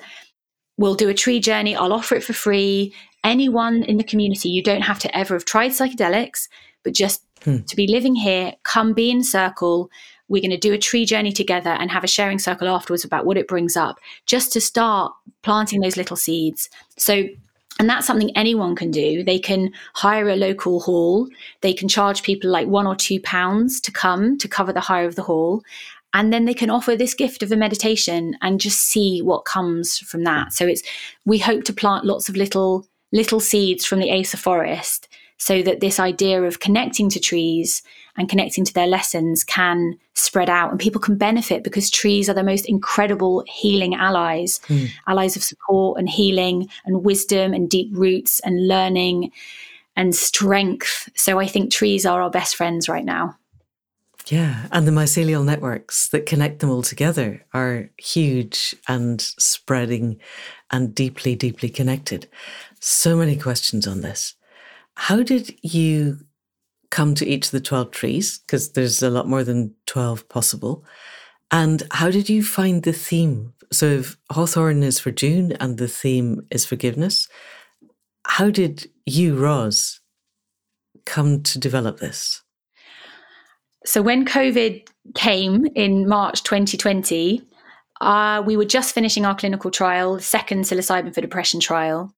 We'll 0.78 0.96
do 0.96 1.08
a 1.08 1.14
tree 1.14 1.40
journey. 1.40 1.78
I'll 1.78 1.94
offer 1.94 2.16
it 2.16 2.26
for 2.26 2.34
free. 2.34 2.94
Anyone 3.24 3.84
in 3.84 3.96
the 3.96 4.04
community, 4.04 4.50
you 4.50 4.62
don't 4.62 4.82
have 4.82 5.00
to 5.00 5.18
ever 5.18 5.34
have 5.34 5.46
tried 5.46 5.72
psychedelics, 5.72 6.50
but 6.84 6.94
just 6.94 7.24
hmm. 7.42 7.60
to 7.60 7.76
be 7.78 7.88
living 7.88 8.16
here, 8.16 8.52
come 8.64 8.94
be 8.94 9.10
in 9.10 9.24
circle. 9.24 9.90
We're 10.28 10.42
going 10.42 10.52
to 10.52 10.58
do 10.58 10.74
a 10.74 10.78
tree 10.78 11.06
journey 11.06 11.32
together 11.32 11.70
and 11.70 11.90
have 11.90 12.04
a 12.04 12.08
sharing 12.08 12.38
circle 12.38 12.68
afterwards 12.68 13.06
about 13.06 13.26
what 13.26 13.38
it 13.38 13.48
brings 13.48 13.78
up, 13.78 13.98
just 14.26 14.52
to 14.54 14.62
start 14.62 15.14
planting 15.42 15.80
those 15.80 15.96
little 15.96 16.18
seeds. 16.18 16.70
So 16.98 17.24
and 17.80 17.90
that's 17.90 18.08
something 18.08 18.36
anyone 18.36 18.76
can 18.76 18.92
do. 18.92 19.24
They 19.24 19.40
can 19.40 19.72
hire 19.94 20.30
a 20.30 20.36
local 20.36 20.80
hall. 20.80 21.28
They 21.62 21.74
can 21.74 21.88
charge 21.88 22.24
people 22.24 22.50
like 22.50 22.68
one 22.68 22.88
or 22.88 22.96
two 22.96 23.20
pounds 23.20 23.80
to 23.82 23.92
come 23.92 24.38
to 24.40 24.48
cover 24.48 24.74
the 24.74 24.80
hire 24.80 25.06
of 25.06 25.16
the 25.16 25.24
hall. 25.24 25.64
And 26.14 26.34
then 26.34 26.46
they 26.46 26.54
can 26.54 26.70
offer 26.70 26.96
this 26.96 27.14
gift 27.14 27.44
of 27.44 27.52
a 27.52 27.56
meditation 27.56 28.36
and 28.42 28.60
just 28.60 28.80
see 28.80 29.22
what 29.22 29.46
comes 29.46 30.00
from 30.00 30.24
that. 30.24 30.54
So 30.54 30.66
it's 30.66 30.82
we 31.26 31.38
hope 31.38 31.64
to 31.66 31.74
plant 31.74 32.06
lots 32.06 32.30
of 32.30 32.36
little 32.36 32.88
little 33.12 33.40
seeds 33.40 33.86
from 33.86 34.00
the 34.00 34.10
Acer 34.10 34.38
forest 34.38 35.08
so 35.38 35.62
that 35.62 35.80
this 35.80 36.00
idea 36.00 36.42
of 36.42 36.60
connecting 36.60 37.10
to 37.10 37.20
trees 37.20 37.84
and 38.18 38.28
connecting 38.28 38.66
to 38.66 38.74
their 38.74 38.88
lessons 38.88 39.44
can 39.44 39.98
spread 40.16 40.50
out 40.50 40.72
and 40.72 40.80
people 40.80 41.00
can 41.00 41.16
benefit 41.16 41.64
because 41.64 41.90
trees 41.90 42.28
are 42.30 42.34
the 42.34 42.44
most 42.44 42.66
incredible 42.66 43.44
healing 43.48 43.94
allies. 43.96 44.60
Mm. 44.68 44.90
allies 45.08 45.36
of 45.36 45.44
support 45.44 46.00
and 46.00 46.10
healing 46.10 46.68
and 46.86 47.04
wisdom 47.04 47.54
and 47.54 47.70
deep 47.70 47.90
roots 47.92 48.40
and 48.42 48.68
learning 48.68 49.32
and 49.96 50.16
strength. 50.16 51.10
So 51.16 51.40
i 51.40 51.48
think 51.48 51.72
trees 51.72 52.06
are 52.06 52.22
our 52.22 52.30
best 52.32 52.56
friends 52.56 52.90
right 52.90 53.06
now. 53.06 53.38
Yeah 54.26 54.68
and 54.72 54.88
the 54.88 54.92
mycelial 54.92 55.46
networks 55.46 56.10
that 56.10 56.26
connect 56.26 56.60
them 56.60 56.72
all 56.72 56.82
together 56.82 57.46
are 57.54 57.90
huge 57.98 58.76
and 58.88 59.22
spreading 59.22 60.20
and 60.72 60.94
deeply 60.96 61.36
deeply 61.36 61.70
connected. 61.70 62.28
So 62.80 63.16
many 63.16 63.38
questions 63.38 63.88
on 63.88 64.02
this. 64.02 64.34
How 64.96 65.22
did 65.22 65.56
you 65.62 66.18
come 66.90 67.16
to 67.16 67.28
each 67.28 67.48
of 67.48 67.52
the 67.52 67.62
12 67.62 67.92
trees? 67.92 68.40
Because 68.40 68.72
there's 68.72 69.02
a 69.02 69.10
lot 69.10 69.28
more 69.28 69.44
than 69.44 69.74
12 69.86 70.28
possible. 70.30 70.84
And 71.52 71.84
how 71.92 72.10
did 72.10 72.30
you 72.30 72.44
find 72.44 72.84
the 72.84 72.94
theme? 72.94 73.54
So 73.72 73.86
if 73.86 74.18
Hawthorn 74.32 74.84
is 74.84 75.00
for 75.00 75.12
June 75.12 75.54
and 75.54 75.78
the 75.78 75.88
theme 75.88 76.46
is 76.52 76.66
forgiveness, 76.66 77.28
how 78.26 78.50
did 78.50 78.90
you, 79.06 79.38
Ros, 79.38 80.02
come 81.06 81.44
to 81.44 81.60
develop 81.60 82.00
this? 82.00 82.42
So 83.86 84.02
when 84.02 84.26
COVID 84.26 84.88
came 85.16 85.66
in 85.76 86.10
March 86.10 86.44
2020, 86.44 87.42
uh, 88.02 88.44
we 88.46 88.58
were 88.58 88.66
just 88.66 88.94
finishing 88.94 89.26
our 89.26 89.36
clinical 89.36 89.72
trial, 89.72 90.20
second 90.20 90.66
psilocybin 90.66 91.14
for 91.14 91.22
depression 91.22 91.60
trial. 91.60 92.14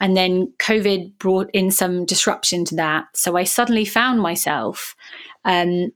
And 0.00 0.16
then 0.16 0.52
COVID 0.58 1.18
brought 1.18 1.50
in 1.52 1.70
some 1.70 2.04
disruption 2.04 2.64
to 2.66 2.74
that. 2.76 3.06
So 3.14 3.36
I 3.36 3.44
suddenly 3.44 3.84
found 3.84 4.20
myself 4.20 4.94
um, 5.44 5.90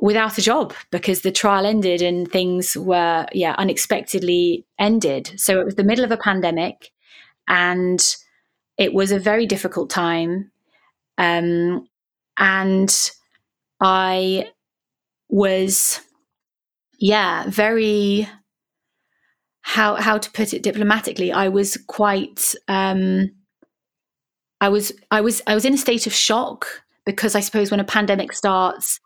without 0.00 0.38
a 0.38 0.42
job 0.42 0.72
because 0.90 1.20
the 1.20 1.32
trial 1.32 1.66
ended 1.66 2.02
and 2.02 2.30
things 2.30 2.76
were, 2.76 3.26
yeah, 3.32 3.54
unexpectedly 3.58 4.66
ended. 4.78 5.32
So 5.36 5.60
it 5.60 5.64
was 5.64 5.74
the 5.74 5.84
middle 5.84 6.04
of 6.04 6.10
a 6.10 6.16
pandemic 6.16 6.90
and 7.46 8.00
it 8.78 8.94
was 8.94 9.12
a 9.12 9.18
very 9.18 9.46
difficult 9.46 9.90
time. 9.90 10.50
Um, 11.18 11.88
and 12.38 13.10
I 13.80 14.50
was, 15.28 16.00
yeah, 16.98 17.44
very 17.48 18.28
how 19.64 19.94
how 19.94 20.18
to 20.18 20.30
put 20.32 20.52
it 20.52 20.62
diplomatically 20.62 21.32
i 21.32 21.48
was 21.48 21.78
quite 21.86 22.54
um 22.68 23.30
i 24.60 24.68
was 24.68 24.92
i 25.10 25.22
was 25.22 25.40
i 25.46 25.54
was 25.54 25.64
in 25.64 25.72
a 25.72 25.78
state 25.78 26.06
of 26.06 26.12
shock 26.12 26.66
because 27.06 27.34
i 27.34 27.40
suppose 27.40 27.70
when 27.70 27.80
a 27.80 27.84
pandemic 27.84 28.32
starts 28.32 29.00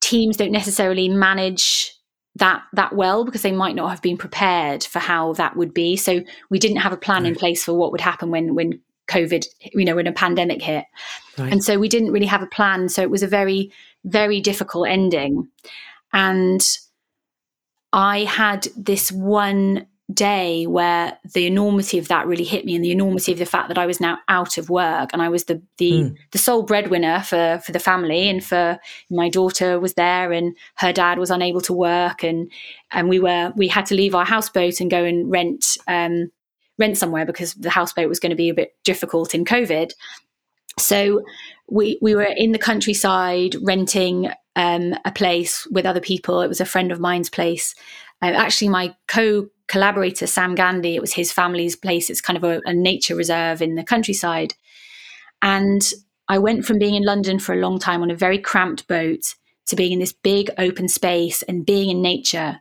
teams 0.00 0.36
don't 0.36 0.52
necessarily 0.52 1.08
manage 1.08 1.92
that 2.36 2.62
that 2.74 2.94
well 2.94 3.24
because 3.24 3.42
they 3.42 3.50
might 3.50 3.74
not 3.74 3.90
have 3.90 4.00
been 4.00 4.16
prepared 4.16 4.84
for 4.84 5.00
how 5.00 5.32
that 5.32 5.56
would 5.56 5.74
be 5.74 5.96
so 5.96 6.22
we 6.48 6.60
didn't 6.60 6.76
have 6.76 6.92
a 6.92 6.96
plan 6.96 7.24
right. 7.24 7.30
in 7.30 7.34
place 7.34 7.64
for 7.64 7.74
what 7.74 7.90
would 7.90 8.00
happen 8.00 8.30
when 8.30 8.54
when 8.54 8.80
covid 9.08 9.46
you 9.72 9.84
know 9.84 9.96
when 9.96 10.06
a 10.06 10.12
pandemic 10.12 10.62
hit 10.62 10.84
right. 11.38 11.52
and 11.52 11.64
so 11.64 11.76
we 11.76 11.88
didn't 11.88 12.12
really 12.12 12.26
have 12.26 12.42
a 12.42 12.46
plan 12.46 12.88
so 12.88 13.02
it 13.02 13.10
was 13.10 13.24
a 13.24 13.26
very 13.26 13.72
very 14.04 14.40
difficult 14.40 14.86
ending 14.86 15.48
and 16.12 16.78
I 17.92 18.24
had 18.24 18.68
this 18.76 19.10
one 19.10 19.86
day 20.12 20.66
where 20.66 21.18
the 21.34 21.46
enormity 21.46 21.98
of 21.98 22.08
that 22.08 22.26
really 22.26 22.44
hit 22.44 22.64
me 22.64 22.74
and 22.74 22.82
the 22.82 22.90
enormity 22.90 23.30
of 23.30 23.38
the 23.38 23.44
fact 23.44 23.68
that 23.68 23.76
I 23.76 23.84
was 23.84 24.00
now 24.00 24.18
out 24.28 24.56
of 24.56 24.70
work 24.70 25.10
and 25.12 25.20
I 25.20 25.28
was 25.28 25.44
the 25.44 25.60
the, 25.76 25.90
mm. 25.90 26.16
the 26.30 26.38
sole 26.38 26.62
breadwinner 26.62 27.20
for 27.20 27.60
for 27.64 27.72
the 27.72 27.78
family 27.78 28.28
and 28.28 28.42
for 28.42 28.78
my 29.10 29.28
daughter 29.28 29.78
was 29.78 29.94
there 29.94 30.32
and 30.32 30.56
her 30.76 30.94
dad 30.94 31.18
was 31.18 31.30
unable 31.30 31.60
to 31.62 31.74
work 31.74 32.24
and 32.24 32.50
and 32.90 33.10
we 33.10 33.18
were 33.18 33.52
we 33.54 33.68
had 33.68 33.84
to 33.86 33.94
leave 33.94 34.14
our 34.14 34.24
houseboat 34.24 34.80
and 34.80 34.90
go 34.90 35.04
and 35.04 35.30
rent 35.30 35.76
um, 35.86 36.30
rent 36.78 36.96
somewhere 36.96 37.26
because 37.26 37.52
the 37.54 37.70
houseboat 37.70 38.08
was 38.08 38.20
going 38.20 38.30
to 38.30 38.36
be 38.36 38.48
a 38.48 38.54
bit 38.54 38.76
difficult 38.84 39.34
in 39.34 39.44
covid 39.44 39.92
so 40.78 41.22
we 41.70 41.98
we 42.00 42.14
were 42.14 42.22
in 42.22 42.52
the 42.52 42.58
countryside 42.58 43.56
renting 43.62 44.30
um, 44.58 44.94
a 45.04 45.12
place 45.12 45.66
with 45.70 45.86
other 45.86 46.00
people. 46.00 46.42
It 46.42 46.48
was 46.48 46.60
a 46.60 46.66
friend 46.66 46.92
of 46.92 47.00
mine's 47.00 47.30
place. 47.30 47.74
Uh, 48.20 48.26
actually, 48.26 48.68
my 48.68 48.94
co 49.06 49.48
collaborator 49.68 50.26
Sam 50.26 50.54
Gandy, 50.54 50.96
it 50.96 51.00
was 51.00 51.12
his 51.12 51.32
family's 51.32 51.76
place. 51.76 52.10
It's 52.10 52.20
kind 52.20 52.36
of 52.36 52.44
a, 52.44 52.60
a 52.66 52.74
nature 52.74 53.14
reserve 53.14 53.62
in 53.62 53.76
the 53.76 53.84
countryside. 53.84 54.54
And 55.40 55.90
I 56.28 56.38
went 56.38 56.64
from 56.64 56.78
being 56.78 56.96
in 56.96 57.04
London 57.04 57.38
for 57.38 57.54
a 57.54 57.58
long 57.58 57.78
time 57.78 58.02
on 58.02 58.10
a 58.10 58.16
very 58.16 58.38
cramped 58.38 58.88
boat 58.88 59.34
to 59.66 59.76
being 59.76 59.92
in 59.92 60.00
this 60.00 60.12
big 60.12 60.50
open 60.58 60.88
space 60.88 61.42
and 61.42 61.64
being 61.64 61.90
in 61.90 62.02
nature. 62.02 62.60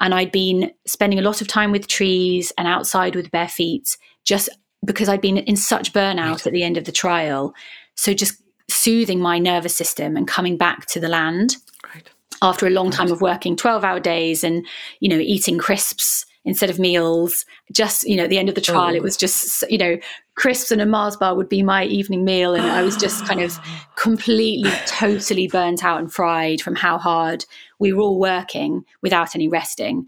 And 0.00 0.14
I'd 0.14 0.32
been 0.32 0.72
spending 0.86 1.18
a 1.18 1.22
lot 1.22 1.42
of 1.42 1.48
time 1.48 1.70
with 1.70 1.86
trees 1.86 2.50
and 2.56 2.66
outside 2.66 3.14
with 3.14 3.30
bare 3.30 3.48
feet, 3.48 3.98
just 4.24 4.48
because 4.84 5.08
I'd 5.08 5.20
been 5.20 5.38
in 5.38 5.56
such 5.56 5.92
burnout 5.92 6.30
right. 6.30 6.46
at 6.46 6.52
the 6.52 6.62
end 6.62 6.78
of 6.78 6.84
the 6.84 6.92
trial. 6.92 7.54
So 7.94 8.14
just 8.14 8.40
soothing 8.86 9.18
my 9.18 9.36
nervous 9.36 9.74
system 9.74 10.16
and 10.16 10.28
coming 10.28 10.56
back 10.56 10.86
to 10.86 11.00
the 11.00 11.08
land 11.08 11.56
right. 11.92 12.08
after 12.40 12.68
a 12.68 12.70
long 12.70 12.88
time 12.88 13.10
of 13.10 13.20
working 13.20 13.56
12 13.56 13.82
hour 13.82 13.98
days 13.98 14.44
and, 14.44 14.64
you 15.00 15.08
know, 15.08 15.18
eating 15.18 15.58
crisps 15.58 16.24
instead 16.44 16.70
of 16.70 16.78
meals. 16.78 17.44
Just, 17.72 18.08
you 18.08 18.14
know, 18.14 18.22
at 18.22 18.30
the 18.30 18.38
end 18.38 18.48
of 18.48 18.54
the 18.54 18.60
trial, 18.60 18.92
oh. 18.92 18.94
it 18.94 19.02
was 19.02 19.16
just, 19.16 19.64
you 19.68 19.76
know, 19.76 19.98
crisps 20.36 20.70
and 20.70 20.80
a 20.80 20.86
Mars 20.86 21.16
bar 21.16 21.34
would 21.34 21.48
be 21.48 21.64
my 21.64 21.82
evening 21.84 22.24
meal. 22.24 22.54
And 22.54 22.64
I 22.64 22.82
was 22.82 22.96
just 22.96 23.26
kind 23.26 23.40
of 23.40 23.58
completely, 23.96 24.70
totally 24.86 25.48
burnt 25.48 25.82
out 25.82 25.98
and 25.98 26.12
fried 26.12 26.60
from 26.60 26.76
how 26.76 26.96
hard 26.96 27.44
we 27.80 27.92
were 27.92 28.02
all 28.02 28.20
working 28.20 28.84
without 29.02 29.34
any 29.34 29.48
resting. 29.48 30.06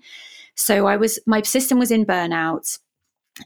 So 0.55 0.87
I 0.87 0.97
was, 0.97 1.19
my 1.27 1.43
system 1.43 1.81
was 1.81 1.91
in 1.91 2.07
burnout 2.07 2.79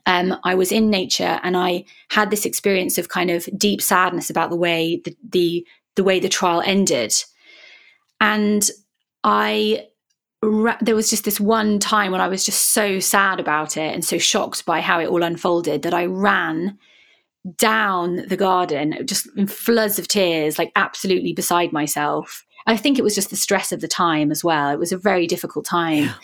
um, 0.07 0.37
I 0.45 0.55
was 0.55 0.73
in 0.73 0.91
nature 0.91 1.41
and 1.43 1.57
I 1.57 1.85
had 2.11 2.31
this 2.31 2.47
experience 2.47 2.99
of 2.99 3.09
kind 3.09 3.31
of 3.31 3.49
deep 3.57 3.83
sadness 3.83 4.31
about 4.31 4.51
the 4.51 4.57
way 4.57 5.01
the, 5.05 5.17
the, 5.31 5.67
the 5.97 6.05
way 6.05 6.21
the 6.21 6.29
trial 6.29 6.63
ended. 6.65 7.15
And 8.21 8.69
I 9.25 9.87
there 10.81 10.97
was 10.97 11.09
just 11.09 11.25
this 11.25 11.39
one 11.39 11.79
time 11.79 12.11
when 12.11 12.21
I 12.21 12.27
was 12.27 12.45
just 12.45 12.73
so 12.73 12.99
sad 12.99 13.39
about 13.39 13.77
it 13.77 13.95
and 13.95 14.05
so 14.05 14.19
shocked 14.19 14.67
by 14.67 14.81
how 14.81 14.99
it 14.99 15.07
all 15.07 15.23
unfolded 15.23 15.83
that 15.83 15.95
I 15.95 16.07
ran 16.07 16.77
down 17.59 18.27
the 18.27 18.37
garden 18.37 19.07
just 19.07 19.29
in 19.37 19.47
floods 19.47 20.01
of 20.01 20.09
tears, 20.09 20.59
like 20.59 20.73
absolutely 20.75 21.33
beside 21.33 21.73
myself. 21.73 22.45
I 22.67 22.77
think 22.77 22.99
it 22.99 23.03
was 23.03 23.15
just 23.15 23.31
the 23.31 23.37
stress 23.37 23.71
of 23.71 23.81
the 23.81 23.89
time 23.89 24.33
as 24.33 24.43
well. 24.43 24.71
It 24.71 24.81
was 24.81 24.91
a 24.91 24.99
very 24.99 25.29
difficult 25.29 25.65
time. 25.65 26.05
Yeah 26.05 26.15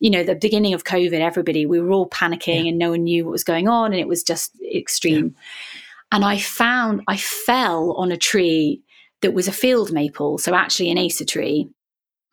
you 0.00 0.10
know, 0.10 0.24
the 0.24 0.34
beginning 0.34 0.74
of 0.74 0.84
COVID, 0.84 1.20
everybody, 1.20 1.66
we 1.66 1.80
were 1.80 1.92
all 1.92 2.08
panicking 2.08 2.64
yeah. 2.64 2.70
and 2.70 2.78
no 2.78 2.90
one 2.90 3.04
knew 3.04 3.24
what 3.24 3.32
was 3.32 3.44
going 3.44 3.68
on. 3.68 3.92
And 3.92 4.00
it 4.00 4.08
was 4.08 4.22
just 4.22 4.52
extreme. 4.74 5.26
Yeah. 5.26 5.76
And 6.12 6.24
I 6.24 6.38
found, 6.38 7.02
I 7.06 7.16
fell 7.18 7.92
on 7.92 8.10
a 8.10 8.16
tree 8.16 8.82
that 9.20 9.34
was 9.34 9.46
a 9.46 9.52
field 9.52 9.92
maple. 9.92 10.38
So 10.38 10.54
actually 10.54 10.90
an 10.90 10.98
acer 10.98 11.26
tree. 11.26 11.68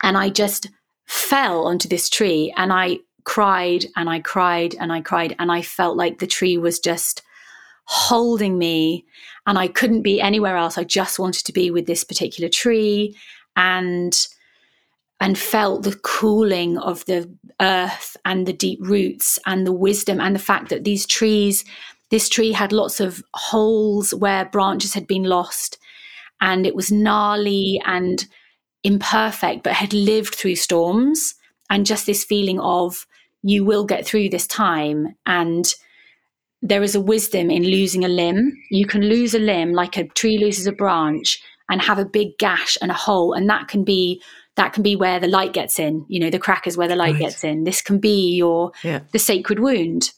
And 0.01 0.17
I 0.17 0.29
just 0.29 0.69
fell 1.05 1.65
onto 1.65 1.89
this 1.89 2.09
tree 2.09 2.53
and 2.55 2.71
I 2.71 2.99
cried 3.25 3.85
and 3.97 4.09
I 4.09 4.21
cried 4.21 4.75
and 4.79 4.91
I 4.91 5.01
cried. 5.01 5.35
And 5.37 5.51
I 5.51 5.61
felt 5.61 5.97
like 5.97 6.19
the 6.19 6.27
tree 6.27 6.57
was 6.57 6.79
just 6.79 7.21
holding 7.83 8.57
me 8.57 9.05
and 9.45 9.57
I 9.57 9.67
couldn't 9.67 10.01
be 10.01 10.21
anywhere 10.21 10.55
else. 10.55 10.77
I 10.77 10.85
just 10.85 11.19
wanted 11.19 11.45
to 11.45 11.53
be 11.53 11.69
with 11.69 11.85
this 11.85 12.05
particular 12.05 12.49
tree. 12.49 13.17
And 13.57 14.17
and 15.19 15.37
felt 15.37 15.83
the 15.83 15.95
cooling 16.03 16.77
of 16.77 17.03
the 17.05 17.29
earth 17.61 18.15
and 18.25 18.45
the 18.45 18.53
deep 18.53 18.79
roots 18.81 19.39
and 19.45 19.65
the 19.65 19.73
wisdom 19.73 20.19
and 20.19 20.35
the 20.35 20.39
fact 20.39 20.69
that 20.69 20.83
these 20.83 21.05
trees, 21.05 21.65
this 22.11 22.29
tree 22.29 22.51
had 22.51 22.71
lots 22.71 22.99
of 22.99 23.23
holes 23.33 24.13
where 24.13 24.45
branches 24.45 24.93
had 24.93 25.07
been 25.07 25.23
lost 25.23 25.79
and 26.39 26.67
it 26.67 26.75
was 26.75 26.91
gnarly 26.91 27.81
and 27.85 28.27
imperfect, 28.83 29.63
but 29.63 29.73
had 29.73 29.93
lived 29.93 30.35
through 30.35 30.55
storms 30.55 31.33
and 31.69 31.85
just 31.85 32.05
this 32.05 32.23
feeling 32.23 32.59
of 32.59 33.05
you 33.43 33.63
will 33.63 33.85
get 33.85 34.05
through 34.05 34.29
this 34.29 34.47
time. 34.47 35.15
And 35.25 35.73
there 36.61 36.83
is 36.83 36.95
a 36.95 37.01
wisdom 37.01 37.49
in 37.49 37.63
losing 37.63 38.05
a 38.05 38.09
limb. 38.09 38.51
You 38.69 38.85
can 38.85 39.01
lose 39.01 39.33
a 39.33 39.39
limb 39.39 39.73
like 39.73 39.97
a 39.97 40.07
tree 40.07 40.37
loses 40.37 40.67
a 40.67 40.71
branch 40.71 41.41
and 41.69 41.81
have 41.81 41.99
a 41.99 42.05
big 42.05 42.37
gash 42.37 42.77
and 42.81 42.91
a 42.91 42.95
hole. 42.95 43.33
And 43.33 43.49
that 43.49 43.67
can 43.67 43.83
be 43.83 44.21
that 44.57 44.73
can 44.73 44.83
be 44.83 44.95
where 44.95 45.19
the 45.19 45.27
light 45.27 45.53
gets 45.53 45.79
in. 45.79 46.05
You 46.09 46.19
know, 46.19 46.29
the 46.29 46.39
crack 46.39 46.67
is 46.67 46.75
where 46.75 46.87
the 46.87 46.95
light 46.95 47.13
right. 47.13 47.21
gets 47.21 47.43
in. 47.43 47.63
This 47.63 47.81
can 47.81 47.99
be 47.99 48.35
your 48.35 48.71
yeah. 48.83 49.01
the 49.11 49.19
sacred 49.19 49.59
wound. 49.59 50.11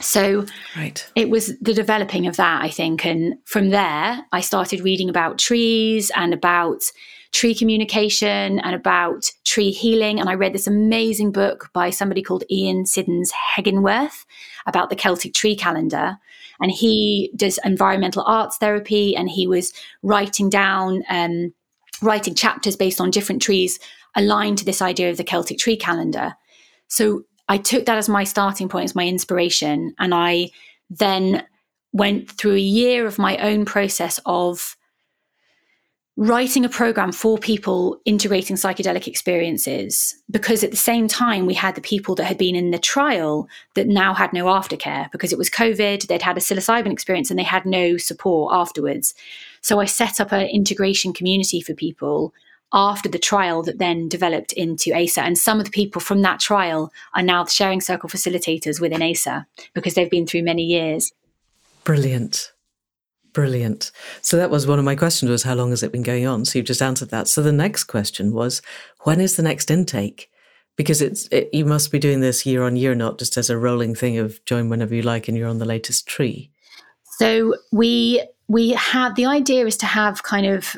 So 0.00 0.46
right. 0.76 1.10
it 1.16 1.30
was 1.30 1.58
the 1.58 1.74
developing 1.74 2.26
of 2.26 2.36
that, 2.36 2.62
I 2.62 2.68
think. 2.68 3.04
And 3.04 3.34
from 3.46 3.70
there, 3.70 4.24
I 4.32 4.40
started 4.40 4.82
reading 4.82 5.08
about 5.08 5.38
trees 5.38 6.10
and 6.14 6.34
about 6.34 6.82
tree 7.32 7.54
communication 7.54 8.58
and 8.60 8.74
about 8.74 9.30
tree 9.44 9.70
healing. 9.70 10.20
And 10.20 10.28
I 10.28 10.34
read 10.34 10.52
this 10.52 10.66
amazing 10.66 11.32
book 11.32 11.70
by 11.72 11.90
somebody 11.90 12.22
called 12.22 12.44
Ian 12.50 12.86
Siddons 12.86 13.32
Heginworth 13.56 14.24
about 14.66 14.90
the 14.90 14.96
Celtic 14.96 15.34
tree 15.34 15.56
calendar. 15.56 16.16
And 16.60 16.70
he 16.70 17.32
does 17.36 17.58
environmental 17.64 18.24
arts 18.26 18.56
therapy 18.58 19.14
and 19.14 19.28
he 19.28 19.46
was 19.46 19.72
writing 20.02 20.48
down, 20.50 21.02
um, 21.08 21.52
writing 22.02 22.34
chapters 22.34 22.76
based 22.76 23.00
on 23.00 23.10
different 23.10 23.42
trees 23.42 23.78
aligned 24.16 24.58
to 24.58 24.64
this 24.64 24.82
idea 24.82 25.10
of 25.10 25.16
the 25.16 25.24
Celtic 25.24 25.58
tree 25.58 25.76
calendar. 25.76 26.34
So 26.88 27.24
I 27.48 27.58
took 27.58 27.86
that 27.86 27.98
as 27.98 28.08
my 28.08 28.24
starting 28.24 28.68
point, 28.68 28.84
as 28.84 28.94
my 28.94 29.06
inspiration. 29.06 29.94
And 29.98 30.14
I 30.14 30.50
then 30.90 31.44
went 31.92 32.30
through 32.30 32.54
a 32.54 32.58
year 32.58 33.06
of 33.06 33.18
my 33.18 33.36
own 33.38 33.64
process 33.64 34.20
of 34.26 34.76
writing 36.18 36.64
a 36.64 36.68
program 36.68 37.12
for 37.12 37.38
people 37.38 37.96
integrating 38.04 38.56
psychedelic 38.56 39.06
experiences 39.06 40.16
because 40.28 40.64
at 40.64 40.72
the 40.72 40.76
same 40.76 41.06
time 41.06 41.46
we 41.46 41.54
had 41.54 41.76
the 41.76 41.80
people 41.80 42.16
that 42.16 42.24
had 42.24 42.36
been 42.36 42.56
in 42.56 42.72
the 42.72 42.78
trial 42.78 43.48
that 43.74 43.86
now 43.86 44.12
had 44.12 44.32
no 44.32 44.46
aftercare 44.46 45.08
because 45.12 45.32
it 45.32 45.38
was 45.38 45.48
covid 45.48 46.08
they'd 46.08 46.20
had 46.20 46.36
a 46.36 46.40
psilocybin 46.40 46.90
experience 46.90 47.30
and 47.30 47.38
they 47.38 47.44
had 47.44 47.64
no 47.64 47.96
support 47.96 48.52
afterwards 48.52 49.14
so 49.60 49.78
i 49.78 49.84
set 49.84 50.20
up 50.20 50.32
an 50.32 50.48
integration 50.48 51.12
community 51.12 51.60
for 51.60 51.72
people 51.72 52.34
after 52.72 53.08
the 53.08 53.18
trial 53.18 53.62
that 53.62 53.78
then 53.78 54.10
developed 54.10 54.52
into 54.52 54.94
ACER. 54.94 55.22
And 55.22 55.38
some 55.38 55.58
of 55.58 55.64
the 55.64 55.70
people 55.70 56.02
from 56.02 56.20
that 56.20 56.38
trial 56.38 56.92
are 57.14 57.22
now 57.22 57.44
the 57.44 57.50
sharing 57.50 57.80
circle 57.80 58.10
facilitators 58.10 58.78
within 58.78 59.00
ACER 59.00 59.46
because 59.72 59.94
they've 59.94 60.10
been 60.10 60.26
through 60.26 60.42
many 60.42 60.64
years. 60.64 61.10
Brilliant. 61.84 62.52
Brilliant. 63.32 63.90
So 64.22 64.36
that 64.36 64.50
was 64.50 64.66
one 64.66 64.78
of 64.78 64.84
my 64.84 64.96
questions 64.96 65.30
was 65.30 65.42
how 65.42 65.54
long 65.54 65.70
has 65.70 65.82
it 65.82 65.92
been 65.92 66.02
going 66.02 66.26
on? 66.26 66.44
So 66.44 66.58
you've 66.58 66.66
just 66.66 66.82
answered 66.82 67.10
that. 67.10 67.28
So 67.28 67.42
the 67.42 67.52
next 67.52 67.84
question 67.84 68.32
was 68.32 68.62
when 69.02 69.20
is 69.20 69.36
the 69.36 69.42
next 69.42 69.70
intake? 69.70 70.30
Because 70.76 71.02
it's 71.02 71.28
it, 71.28 71.50
you 71.52 71.64
must 71.64 71.90
be 71.90 71.98
doing 71.98 72.20
this 72.20 72.46
year 72.46 72.62
on 72.62 72.76
year, 72.76 72.94
not 72.94 73.18
just 73.18 73.36
as 73.36 73.50
a 73.50 73.58
rolling 73.58 73.94
thing 73.94 74.18
of 74.18 74.44
join 74.44 74.68
whenever 74.68 74.94
you 74.94 75.02
like 75.02 75.28
and 75.28 75.36
you're 75.36 75.48
on 75.48 75.58
the 75.58 75.64
latest 75.64 76.06
tree. 76.06 76.50
So 77.18 77.54
we 77.72 78.22
we 78.46 78.70
have 78.70 79.14
the 79.14 79.26
idea 79.26 79.66
is 79.66 79.76
to 79.76 79.86
have 79.86 80.22
kind 80.22 80.46
of 80.46 80.74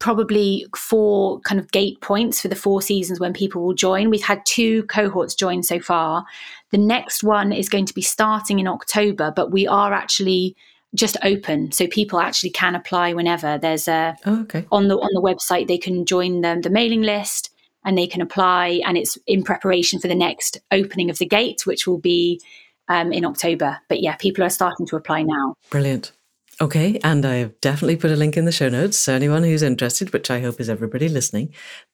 probably 0.00 0.66
four 0.76 1.40
kind 1.40 1.58
of 1.58 1.72
gate 1.72 2.00
points 2.02 2.40
for 2.40 2.48
the 2.48 2.54
four 2.54 2.82
seasons 2.82 3.18
when 3.18 3.32
people 3.32 3.64
will 3.64 3.72
join. 3.72 4.10
We've 4.10 4.22
had 4.22 4.44
two 4.44 4.82
cohorts 4.84 5.34
join 5.34 5.62
so 5.62 5.80
far. 5.80 6.26
The 6.72 6.78
next 6.78 7.24
one 7.24 7.52
is 7.52 7.70
going 7.70 7.86
to 7.86 7.94
be 7.94 8.02
starting 8.02 8.58
in 8.58 8.68
October, 8.68 9.32
but 9.34 9.50
we 9.50 9.66
are 9.66 9.94
actually 9.94 10.56
just 10.94 11.16
open 11.22 11.72
so 11.72 11.86
people 11.86 12.20
actually 12.20 12.50
can 12.50 12.74
apply 12.74 13.12
whenever 13.12 13.58
there's 13.58 13.88
a 13.88 14.16
oh, 14.24 14.40
okay. 14.42 14.64
on 14.70 14.88
the 14.88 14.96
on 14.96 15.10
the 15.12 15.20
website 15.20 15.66
they 15.66 15.78
can 15.78 16.06
join 16.06 16.40
the, 16.40 16.58
the 16.62 16.70
mailing 16.70 17.02
list 17.02 17.50
and 17.84 17.98
they 17.98 18.06
can 18.06 18.20
apply 18.20 18.80
and 18.86 18.96
it's 18.96 19.18
in 19.26 19.42
preparation 19.42 20.00
for 20.00 20.08
the 20.08 20.14
next 20.14 20.58
opening 20.70 21.10
of 21.10 21.18
the 21.18 21.26
gate 21.26 21.66
which 21.66 21.86
will 21.86 21.98
be 21.98 22.40
um, 22.88 23.12
in 23.12 23.24
october 23.24 23.78
but 23.88 24.00
yeah 24.00 24.16
people 24.16 24.42
are 24.44 24.50
starting 24.50 24.86
to 24.86 24.96
apply 24.96 25.22
now 25.22 25.54
brilliant 25.70 26.12
Okay, 26.58 26.98
and 27.04 27.26
I've 27.26 27.60
definitely 27.60 27.96
put 27.96 28.10
a 28.10 28.16
link 28.16 28.36
in 28.36 28.46
the 28.46 28.52
show 28.52 28.70
notes. 28.70 28.96
So 28.96 29.12
anyone 29.12 29.42
who's 29.42 29.62
interested, 29.62 30.14
which 30.14 30.30
I 30.30 30.40
hope 30.40 30.58
is 30.58 30.70
everybody 30.70 31.06
listening, 31.06 31.52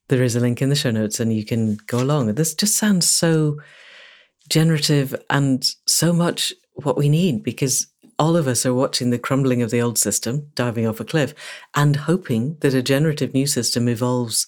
there 0.08 0.22
is 0.22 0.36
a 0.36 0.40
link 0.40 0.62
in 0.62 0.68
the 0.68 0.76
show 0.76 0.92
notes 0.92 1.18
and 1.18 1.32
you 1.32 1.44
can 1.44 1.78
go 1.88 2.00
along. 2.00 2.32
This 2.34 2.54
just 2.54 2.76
sounds 2.76 3.10
so 3.10 3.56
generative 4.48 5.20
and 5.30 5.68
so 5.86 6.12
much 6.12 6.52
what 6.74 6.96
we 6.96 7.08
need 7.08 7.42
because 7.42 7.88
all 8.22 8.36
of 8.36 8.46
us 8.46 8.64
are 8.64 8.72
watching 8.72 9.10
the 9.10 9.18
crumbling 9.18 9.62
of 9.62 9.72
the 9.72 9.82
old 9.82 9.98
system 9.98 10.46
diving 10.54 10.86
off 10.86 11.00
a 11.00 11.04
cliff 11.04 11.34
and 11.74 11.96
hoping 11.96 12.56
that 12.60 12.72
a 12.72 12.80
generative 12.80 13.34
new 13.34 13.48
system 13.48 13.88
evolves 13.88 14.46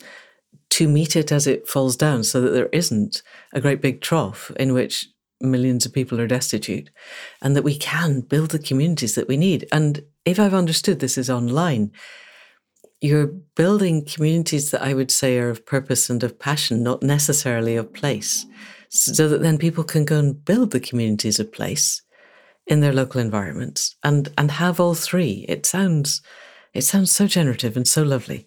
to 0.71 0.87
meet 0.87 1.17
it 1.17 1.33
as 1.33 1.49
it 1.49 1.67
falls 1.67 1.97
down 1.97 2.23
so 2.23 2.41
that 2.41 2.51
there 2.51 2.69
isn't 2.73 3.21
a 3.53 3.61
great 3.61 3.83
big 3.83 4.01
trough 4.01 4.53
in 4.61 4.73
which 4.75 5.09
millions 5.41 5.85
of 5.85 5.93
people 5.93 6.21
are 6.21 6.29
destitute 6.29 6.89
and 7.43 7.57
that 7.57 7.65
we 7.65 7.77
can 7.77 8.21
build 8.21 8.51
the 8.51 8.61
communities 8.61 9.17
that 9.17 9.27
we 9.27 9.37
need. 9.37 9.67
And 9.73 10.05
if 10.25 10.39
I've 10.39 10.55
understood 10.55 11.01
this 11.01 11.19
is 11.19 11.29
online, 11.29 11.91
you're 13.01 13.27
building 13.57 14.05
communities 14.05 14.71
that 14.71 14.83
I 14.83 14.95
would 14.95 15.11
say 15.11 15.37
are 15.39 15.51
of 15.51 15.67
purpose 15.67 16.09
and 16.09 16.23
of 16.23 16.39
passion, 16.39 16.85
not 16.85 17.03
necessarily 17.03 17.75
of 17.75 17.93
place, 17.93 18.47
so 18.89 19.29
that 19.29 19.43
then 19.43 19.59
people 19.59 19.83
can 19.83 20.05
go 20.05 20.21
and 20.21 20.45
build 20.45 20.71
the 20.71 20.79
communities 20.79 21.41
of 21.41 21.53
place 21.53 22.04
in 22.67 22.81
their 22.81 22.93
local 22.93 23.21
environments 23.21 23.97
and 24.03 24.33
and 24.39 24.51
have 24.51 24.81
all 24.81 24.95
three. 24.95 25.45
It 25.49 25.67
sounds 25.67 26.23
it 26.73 26.83
sounds 26.83 27.15
so 27.15 27.27
generative 27.27 27.77
and 27.77 27.87
so 27.87 28.03
lovely. 28.03 28.47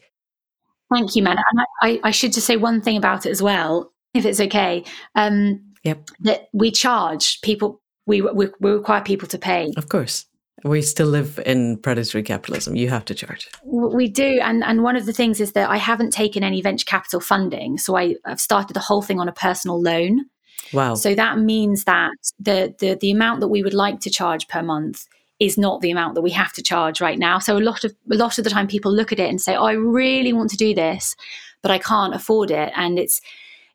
Thank 0.93 1.15
you, 1.15 1.23
man. 1.23 1.37
And 1.37 1.65
I, 1.81 1.99
I 2.07 2.11
should 2.11 2.31
just 2.31 2.47
say 2.47 2.55
one 2.55 2.81
thing 2.81 2.95
about 2.95 3.25
it 3.25 3.29
as 3.29 3.41
well, 3.41 3.91
if 4.13 4.25
it's 4.25 4.39
okay. 4.39 4.85
Um, 5.15 5.67
Yep. 5.87 6.09
That 6.19 6.49
we 6.53 6.69
charge 6.69 7.39
people, 7.41 7.81
we, 8.05 8.21
we, 8.21 8.49
we 8.59 8.71
require 8.71 9.01
people 9.01 9.27
to 9.29 9.37
pay. 9.37 9.71
Of 9.77 9.87
course. 9.87 10.25
We 10.65 10.81
still 10.81 11.07
live 11.07 11.39
in 11.45 11.77
predatory 11.77 12.23
capitalism. 12.23 12.75
You 12.75 12.89
have 12.89 13.05
to 13.05 13.15
charge. 13.15 13.47
We 13.63 14.09
do. 14.09 14.39
And, 14.41 14.63
and 14.63 14.83
one 14.83 14.97
of 14.97 15.05
the 15.05 15.13
things 15.13 15.39
is 15.39 15.53
that 15.53 15.69
I 15.69 15.77
haven't 15.77 16.11
taken 16.11 16.43
any 16.43 16.61
venture 16.61 16.85
capital 16.85 17.21
funding. 17.21 17.77
So 17.77 17.95
I, 17.95 18.15
I've 18.25 18.41
started 18.41 18.73
the 18.73 18.81
whole 18.81 19.01
thing 19.01 19.19
on 19.19 19.29
a 19.29 19.31
personal 19.31 19.81
loan. 19.81 20.25
Wow. 20.73 20.95
So 20.95 21.15
that 21.15 21.39
means 21.39 21.85
that 21.85 22.11
the, 22.39 22.73
the, 22.79 22.95
the 22.99 23.11
amount 23.11 23.39
that 23.39 23.47
we 23.47 23.63
would 23.63 23.73
like 23.73 23.99
to 24.01 24.09
charge 24.09 24.47
per 24.47 24.61
month 24.61 25.07
is 25.39 25.57
not 25.57 25.81
the 25.81 25.91
amount 25.91 26.15
that 26.15 26.21
we 26.21 26.31
have 26.31 26.51
to 26.53 26.63
charge 26.63 26.99
right 26.99 27.19
now. 27.19 27.39
So 27.39 27.57
a 27.57 27.59
lot 27.59 27.83
of 27.83 27.95
a 28.11 28.15
lot 28.15 28.37
of 28.37 28.43
the 28.43 28.49
time 28.49 28.67
people 28.67 28.91
look 28.91 29.11
at 29.11 29.19
it 29.19 29.29
and 29.29 29.41
say, 29.41 29.55
oh, 29.55 29.65
I 29.65 29.73
really 29.73 30.33
want 30.33 30.49
to 30.51 30.57
do 30.57 30.73
this, 30.73 31.15
but 31.61 31.71
I 31.71 31.77
can't 31.77 32.15
afford 32.15 32.51
it. 32.51 32.71
And 32.75 32.97
it's 32.97 33.21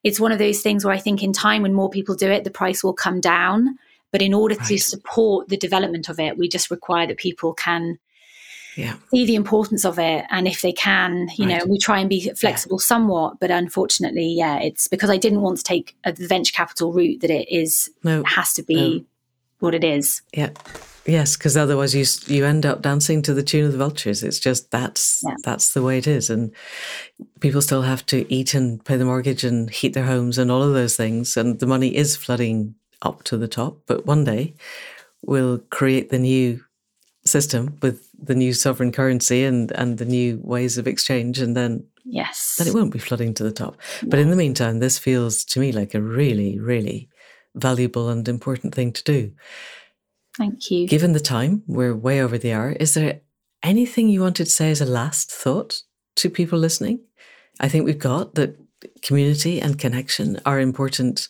it's 0.03 0.19
one 0.19 0.33
of 0.33 0.39
those 0.39 0.61
things 0.61 0.85
where 0.85 0.95
I 0.95 0.99
think 0.99 1.23
in 1.23 1.33
time 1.33 1.63
when 1.63 1.75
more 1.75 1.89
people 1.89 2.17
do 2.17 2.31
it, 2.31 2.45
the 2.45 2.51
price 2.51 2.83
will 2.83 2.93
come 2.93 3.21
down. 3.21 3.79
But 4.11 4.23
in 4.23 4.35
order 4.35 4.57
right. 4.57 4.69
to 4.69 4.79
support 4.79 5.49
the 5.49 5.57
development 5.57 6.09
of 6.09 6.19
it, 6.19 6.37
we 6.37 6.49
just 6.49 6.71
require 6.71 7.07
that 7.07 7.17
people 7.17 7.55
can 7.55 7.99
yeah. 8.77 8.97
see 9.11 9.27
the 9.27 9.35
importance 9.35 9.85
of 9.85 9.99
it. 9.99 10.25
And 10.31 10.47
if 10.47 10.61
they 10.63 10.73
can, 10.73 11.29
you 11.37 11.47
right. 11.47 11.59
know, 11.59 11.67
we 11.67 11.79
try 11.79 11.99
and 11.99 12.09
be 12.09 12.31
flexible 12.31 12.79
yeah. 12.81 12.87
somewhat. 12.87 13.41
But 13.41 13.51
unfortunately, 13.51 14.27
yeah, 14.27 14.61
it's 14.61 14.89
because 14.89 15.11
I 15.11 15.17
didn't 15.17 15.43
want 15.43 15.59
to 15.59 15.65
take 15.65 15.97
a 16.05 16.13
venture 16.13 16.53
capital 16.53 16.93
route 16.93 17.21
that 17.21 17.31
it 17.31 17.49
is, 17.51 17.91
no, 18.03 18.21
it 18.21 18.29
has 18.29 18.53
to 18.55 18.63
be 18.63 18.99
no. 18.99 19.05
what 19.61 19.75
it 19.75 19.85
is. 19.85 20.23
Yeah. 20.33 20.51
Yes, 21.05 21.37
because 21.37 21.57
otherwise 21.57 21.95
you 21.95 22.05
you 22.33 22.45
end 22.45 22.65
up 22.65 22.81
dancing 22.81 23.23
to 23.23 23.35
the 23.35 23.43
tune 23.43 23.67
of 23.67 23.73
the 23.73 23.79
vultures. 23.79 24.23
It's 24.23 24.39
just 24.39 24.71
that's 24.71 25.21
yeah. 25.27 25.35
that's 25.43 25.73
the 25.73 25.83
way 25.83 25.99
it 25.99 26.07
is, 26.07 26.31
and 26.31 26.53
people 27.41 27.61
still 27.61 27.83
have 27.83 28.07
to 28.07 28.33
eat 28.33 28.55
and 28.55 28.85
pay 28.85 28.97
the 28.97 29.05
mortgage 29.05 29.43
and 29.43 29.69
heat 29.69 29.95
their 29.95 30.07
homes 30.07 30.39
and 30.39 30.49
all 30.49 30.63
of 30.63 30.75
those 30.75 30.97
things, 30.97 31.37
and 31.37 31.59
the 31.59 31.67
money 31.67 31.97
is 31.97 32.15
flooding 32.15 32.77
up 33.03 33.25
to 33.25 33.37
the 33.37 33.49
top. 33.49 33.79
But 33.87 34.07
one 34.07 34.23
day 34.23 34.55
we'll 35.23 35.59
create 35.71 36.11
the 36.11 36.21
new 36.21 36.65
system 37.25 37.79
with 37.83 38.09
the 38.23 38.35
new 38.35 38.53
sovereign 38.53 38.93
currency 38.93 39.45
and 39.45 39.71
and 39.73 39.99
the 39.99 40.05
new 40.05 40.41
ways 40.43 40.79
of 40.79 40.87
exchange, 40.87 41.39
and 41.39 41.57
then 41.57 41.85
yes, 42.05 42.57
then 42.59 42.69
it 42.69 42.75
won't 42.75 42.93
be 42.93 42.99
flooding 42.99 43.35
to 43.35 43.43
the 43.43 43.53
top. 43.53 43.77
But 44.03 44.19
in 44.19 44.31
the 44.31 44.37
meantime, 44.37 44.79
this 44.79 44.99
feels 44.99 45.45
to 45.47 45.61
me 45.61 45.73
like 45.73 45.95
a 45.95 46.01
really 46.01 46.59
really 46.59 47.09
valuable 47.55 48.09
and 48.09 48.27
important 48.29 48.75
thing 48.75 48.93
to 48.93 49.03
do. 49.03 49.33
Thank 50.39 50.71
you. 50.71 50.89
Given 50.89 51.13
the 51.13 51.21
time, 51.21 51.63
we're 51.67 51.95
way 51.95 52.23
over 52.23 52.39
the 52.39 52.53
hour. 52.53 52.73
Is 52.73 52.95
there 52.95 53.21
anything 53.63 54.09
you 54.09 54.23
wanted 54.23 54.45
to 54.47 54.51
say 54.51 54.71
as 54.71 54.81
a 54.81 54.87
last 54.87 55.31
thought 55.31 55.83
to 56.17 56.31
people 56.31 56.59
listening? 56.59 57.01
I 57.61 57.69
think 57.69 57.85
we've 57.85 57.99
got 57.99 58.35
that 58.35 58.59
community 59.03 59.61
and 59.61 59.79
connection 59.79 60.41
are 60.47 60.59
important. 60.59 61.29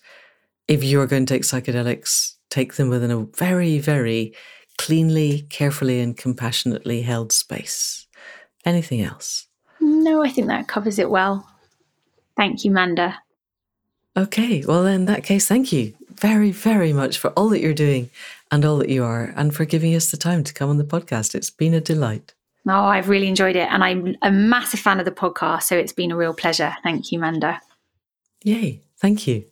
If 0.68 0.84
you're 0.84 1.06
going 1.06 1.26
to 1.26 1.34
take 1.34 1.42
psychedelics, 1.42 2.34
take 2.48 2.74
them 2.74 2.88
within 2.88 3.10
a 3.10 3.26
very, 3.36 3.78
very 3.78 4.34
cleanly, 4.78 5.46
carefully, 5.50 6.00
and 6.00 6.16
compassionately 6.16 7.02
held 7.02 7.32
space. 7.32 8.06
Anything 8.64 9.02
else? 9.02 9.46
No, 9.80 10.22
I 10.22 10.30
think 10.30 10.46
that 10.48 10.68
covers 10.68 10.98
it 10.98 11.10
well. 11.10 11.48
Thank 12.36 12.64
you, 12.64 12.70
Manda. 12.70 13.18
Okay, 14.16 14.64
well, 14.64 14.86
in 14.86 15.06
that 15.06 15.24
case, 15.24 15.48
thank 15.48 15.72
you 15.72 15.94
very, 16.10 16.50
very 16.50 16.92
much 16.92 17.18
for 17.18 17.30
all 17.30 17.48
that 17.48 17.60
you're 17.60 17.74
doing 17.74 18.10
and 18.50 18.64
all 18.64 18.78
that 18.78 18.90
you 18.90 19.02
are, 19.02 19.32
and 19.36 19.54
for 19.54 19.64
giving 19.64 19.94
us 19.94 20.10
the 20.10 20.16
time 20.16 20.44
to 20.44 20.52
come 20.52 20.68
on 20.68 20.76
the 20.76 20.84
podcast. 20.84 21.34
It's 21.34 21.50
been 21.50 21.74
a 21.74 21.80
delight. 21.80 22.34
No, 22.64 22.74
oh, 22.74 22.84
I've 22.84 23.08
really 23.08 23.26
enjoyed 23.26 23.56
it. 23.56 23.68
And 23.70 23.82
I'm 23.82 24.16
a 24.22 24.30
massive 24.30 24.78
fan 24.78 25.00
of 25.00 25.04
the 25.04 25.10
podcast. 25.10 25.64
So 25.64 25.76
it's 25.76 25.92
been 25.92 26.12
a 26.12 26.16
real 26.16 26.34
pleasure. 26.34 26.74
Thank 26.82 27.10
you, 27.10 27.18
Manda. 27.18 27.60
Yay. 28.44 28.82
Thank 28.98 29.26
you. 29.26 29.44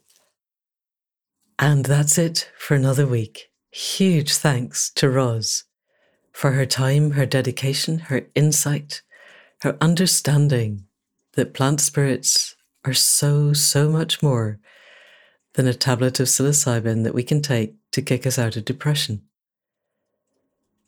And 1.59 1.84
that's 1.84 2.18
it 2.18 2.51
for 2.56 2.74
another 2.74 3.06
week. 3.06 3.49
Huge 3.70 4.34
thanks 4.34 4.90
to 4.97 5.09
Ros 5.09 5.64
for 6.32 6.52
her 6.52 6.66
time, 6.66 7.12
her 7.12 7.26
dedication, 7.26 7.98
her 7.98 8.26
insight, 8.34 9.02
her 9.62 9.76
understanding 9.80 10.86
that 11.34 11.55
plant 11.55 11.80
spirits 11.80 12.56
are 12.84 12.94
so, 12.94 13.52
so 13.52 13.88
much 13.88 14.22
more 14.22 14.59
than 15.55 15.68
a 15.68 15.74
tablet 15.74 16.18
of 16.18 16.26
psilocybin 16.26 17.05
that 17.05 17.14
we 17.14 17.22
can 17.22 17.42
take 17.42 17.74
to 17.92 18.02
kick 18.02 18.26
us 18.26 18.38
out 18.38 18.56
of 18.56 18.64
depression. 18.64 19.22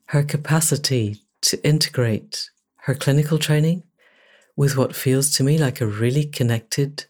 Her 0.06 0.22
capacity 0.24 1.22
to 1.42 1.64
integrate 1.64 2.50
her 2.82 2.94
clinical 2.94 3.38
training 3.38 3.84
with 4.56 4.76
what 4.76 4.96
feels 4.96 5.30
to 5.36 5.44
me 5.44 5.56
like 5.56 5.80
a 5.80 5.86
really 5.86 6.24
connected 6.24 7.06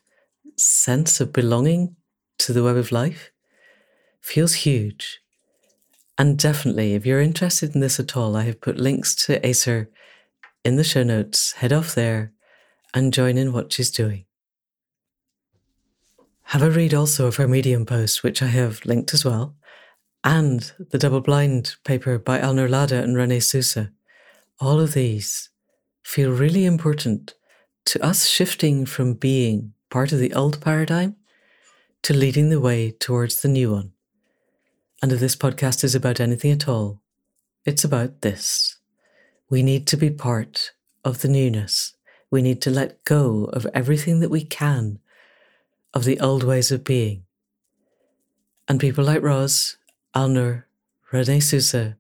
sense 0.57 1.21
of 1.21 1.33
belonging 1.33 1.97
to 2.39 2.53
the 2.53 2.63
web 2.63 2.77
of 2.77 2.93
life 2.93 3.31
feels 4.21 4.55
huge. 4.55 5.22
And 6.23 6.39
definitely, 6.39 6.95
if 6.95 7.05
you're 7.05 7.21
interested 7.21 7.75
in 7.75 7.81
this 7.81 7.99
at 7.99 8.17
all, 8.17 8.37
I 8.37 8.45
have 8.45 8.61
put 8.61 8.77
links 8.77 9.17
to 9.27 9.45
Acer 9.45 9.91
in 10.65 10.77
the 10.77 10.85
show 10.85 11.03
notes. 11.03 11.51
Head 11.55 11.73
off 11.73 11.97
there 11.97 12.31
and 12.95 13.13
join 13.13 13.37
in 13.37 13.53
what 13.53 13.73
she's 13.73 13.91
doing. 13.91 14.25
Have 16.43 16.63
a 16.63 16.71
read 16.71 16.95
also 16.95 17.27
of 17.27 17.35
her 17.39 17.49
Medium 17.49 17.85
post, 17.85 18.23
which 18.23 18.41
I 18.41 18.47
have 18.47 18.85
linked 18.85 19.13
as 19.13 19.25
well, 19.25 19.57
and 20.23 20.71
the 20.79 20.97
double 20.97 21.23
blind 21.23 21.75
paper 21.83 22.21
by 22.21 22.39
Alnoor 22.39 22.69
Ladha 22.69 23.03
and 23.03 23.17
Rene 23.17 23.41
Sousa. 23.41 23.91
All 24.61 24.79
of 24.79 24.95
these 24.95 25.51
feel 26.05 26.31
really 26.31 26.65
important 26.65 27.35
to 27.87 28.01
us 28.01 28.29
shifting 28.29 28.87
from 28.87 29.15
being 29.15 29.75
part 29.91 30.13
of 30.13 30.21
the 30.21 30.35
old 30.35 30.61
paradigm 30.61 31.17
to 32.05 32.15
leading 32.15 32.49
the 32.49 32.61
way 32.61 32.93
towards 32.93 33.43
the 33.43 33.49
new 33.49 33.73
one. 33.73 33.93
And 35.03 35.11
if 35.11 35.19
this 35.19 35.35
podcast 35.35 35.83
is 35.83 35.97
about 35.97 36.21
anything 36.21 36.53
at 36.53 36.69
all, 36.69 37.03
it's 37.65 37.83
about 37.83 38.21
this. 38.21 38.79
We 39.51 39.63
need 39.63 39.89
to 39.89 39.97
be 39.97 40.11
part 40.11 40.71
of 41.05 41.23
the 41.23 41.29
newness. 41.29 41.95
We 42.31 42.41
need 42.41 42.63
to 42.63 42.71
let 42.71 43.05
go 43.05 43.45
of 43.53 43.67
everything 43.75 44.21
that 44.21 44.31
we 44.31 44.45
can 44.45 45.01
of 45.93 46.05
the 46.05 46.21
old 46.21 46.45
ways 46.45 46.71
of 46.71 46.85
being. 46.85 47.25
And 48.69 48.79
people 48.79 49.05
like 49.05 49.23
Ros, 49.23 49.77
Alnoor, 50.15 50.65
Rene 51.11 51.41
Sousa 51.41 51.99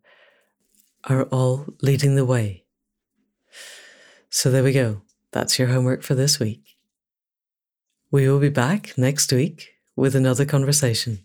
are 1.04 1.24
all 1.24 1.66
leading 1.82 2.14
the 2.14 2.24
way. 2.24 2.64
So 4.30 4.50
there 4.50 4.62
we 4.62 4.72
go. 4.72 5.02
That's 5.32 5.58
your 5.58 5.68
homework 5.68 6.02
for 6.02 6.14
this 6.14 6.38
week. 6.38 6.76
We 8.10 8.28
will 8.28 8.38
be 8.38 8.48
back 8.48 8.96
next 8.96 9.32
week 9.32 9.74
with 9.96 10.14
another 10.14 10.44
conversation. 10.44 11.24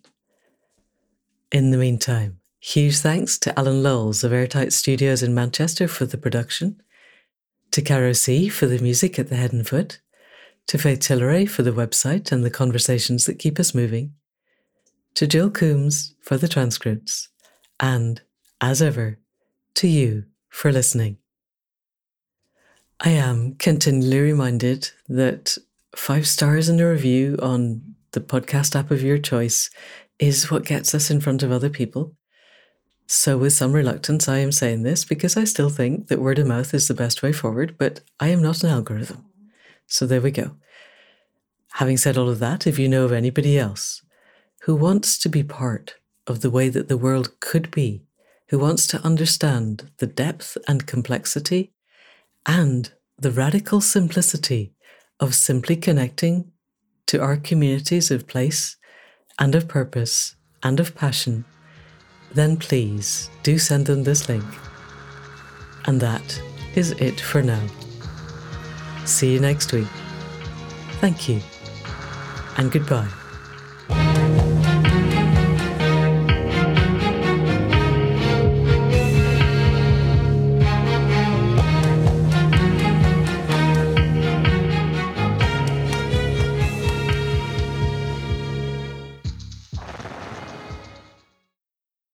In 1.49 1.71
the 1.71 1.77
meantime, 1.77 2.41
huge 2.59 2.97
thanks 2.97 3.37
to 3.39 3.57
Alan 3.57 3.81
Lowles 3.81 4.25
of 4.25 4.33
Airtight 4.33 4.73
Studios 4.73 5.23
in 5.23 5.33
Manchester 5.33 5.87
for 5.87 6.05
the 6.05 6.17
production, 6.17 6.81
to 7.71 7.81
Caro 7.81 8.11
C 8.11 8.49
for 8.49 8.65
the 8.65 8.79
music 8.79 9.17
at 9.17 9.29
the 9.29 9.37
head 9.37 9.53
and 9.53 9.65
foot, 9.65 10.01
to 10.67 10.77
Faith 10.77 10.99
Tilleray 10.99 11.49
for 11.49 11.63
the 11.63 11.71
website 11.71 12.33
and 12.33 12.43
the 12.43 12.49
conversations 12.49 13.25
that 13.25 13.39
keep 13.39 13.61
us 13.61 13.73
moving, 13.73 14.13
to 15.13 15.25
Jill 15.25 15.49
Coombs 15.49 16.15
for 16.21 16.35
the 16.35 16.49
transcripts, 16.49 17.29
and, 17.79 18.21
as 18.59 18.81
ever, 18.81 19.17
to 19.75 19.87
you 19.87 20.25
for 20.49 20.69
listening. 20.73 21.17
I 22.99 23.11
am 23.11 23.55
continually 23.55 24.19
reminded 24.19 24.91
that 25.07 25.57
five 25.95 26.27
stars 26.27 26.67
in 26.67 26.81
a 26.81 26.89
review 26.89 27.39
on 27.41 27.95
the 28.11 28.19
podcast 28.19 28.75
app 28.75 28.91
of 28.91 29.01
your 29.01 29.17
choice 29.17 29.69
is 30.19 30.51
what 30.51 30.65
gets 30.65 30.95
us 30.95 31.09
in 31.09 31.21
front 31.21 31.43
of 31.43 31.51
other 31.51 31.69
people. 31.69 32.15
So, 33.05 33.37
with 33.37 33.53
some 33.53 33.71
reluctance, 33.71 34.27
I 34.27 34.39
am 34.39 34.51
saying 34.51 34.83
this 34.83 35.05
because 35.05 35.37
I 35.37 35.45
still 35.45 35.69
think 35.69 36.07
that 36.07 36.19
word 36.19 36.39
of 36.39 36.47
mouth 36.47 36.73
is 36.73 36.87
the 36.87 36.93
best 36.93 37.23
way 37.23 37.31
forward, 37.31 37.75
but 37.77 38.01
I 38.19 38.29
am 38.29 38.41
not 38.41 38.63
an 38.63 38.69
algorithm. 38.69 39.25
So, 39.85 40.05
there 40.05 40.21
we 40.21 40.31
go. 40.31 40.51
Having 41.73 41.97
said 41.97 42.17
all 42.17 42.29
of 42.29 42.39
that, 42.39 42.67
if 42.67 42.77
you 42.77 42.89
know 42.89 43.05
of 43.05 43.13
anybody 43.13 43.57
else 43.57 44.01
who 44.63 44.75
wants 44.75 45.17
to 45.19 45.29
be 45.29 45.43
part 45.43 45.95
of 46.25 46.41
the 46.41 46.49
way 46.49 46.67
that 46.67 46.89
the 46.89 46.97
world 46.97 47.39
could 47.39 47.71
be, 47.71 48.03
who 48.49 48.59
wants 48.59 48.87
to 48.87 49.01
understand 49.05 49.89
the 49.99 50.07
depth 50.07 50.57
and 50.67 50.87
complexity 50.87 51.71
and 52.45 52.91
the 53.17 53.31
radical 53.31 53.79
simplicity 53.79 54.73
of 55.19 55.35
simply 55.35 55.75
connecting 55.75 56.51
to 57.05 57.21
our 57.21 57.37
communities 57.37 58.11
of 58.11 58.27
place 58.27 58.75
and 59.39 59.55
of 59.55 59.67
purpose 59.67 60.35
and 60.63 60.79
of 60.79 60.95
passion, 60.95 61.45
then 62.33 62.57
please 62.57 63.29
do 63.43 63.57
send 63.57 63.85
them 63.85 64.03
this 64.03 64.27
link. 64.27 64.45
And 65.85 66.01
that 66.01 66.41
is 66.75 66.91
it 66.91 67.19
for 67.19 67.41
now. 67.41 67.65
See 69.05 69.33
you 69.33 69.39
next 69.39 69.71
week. 69.71 69.87
Thank 70.99 71.29
you 71.29 71.41
and 72.57 72.71
goodbye. 72.71 73.26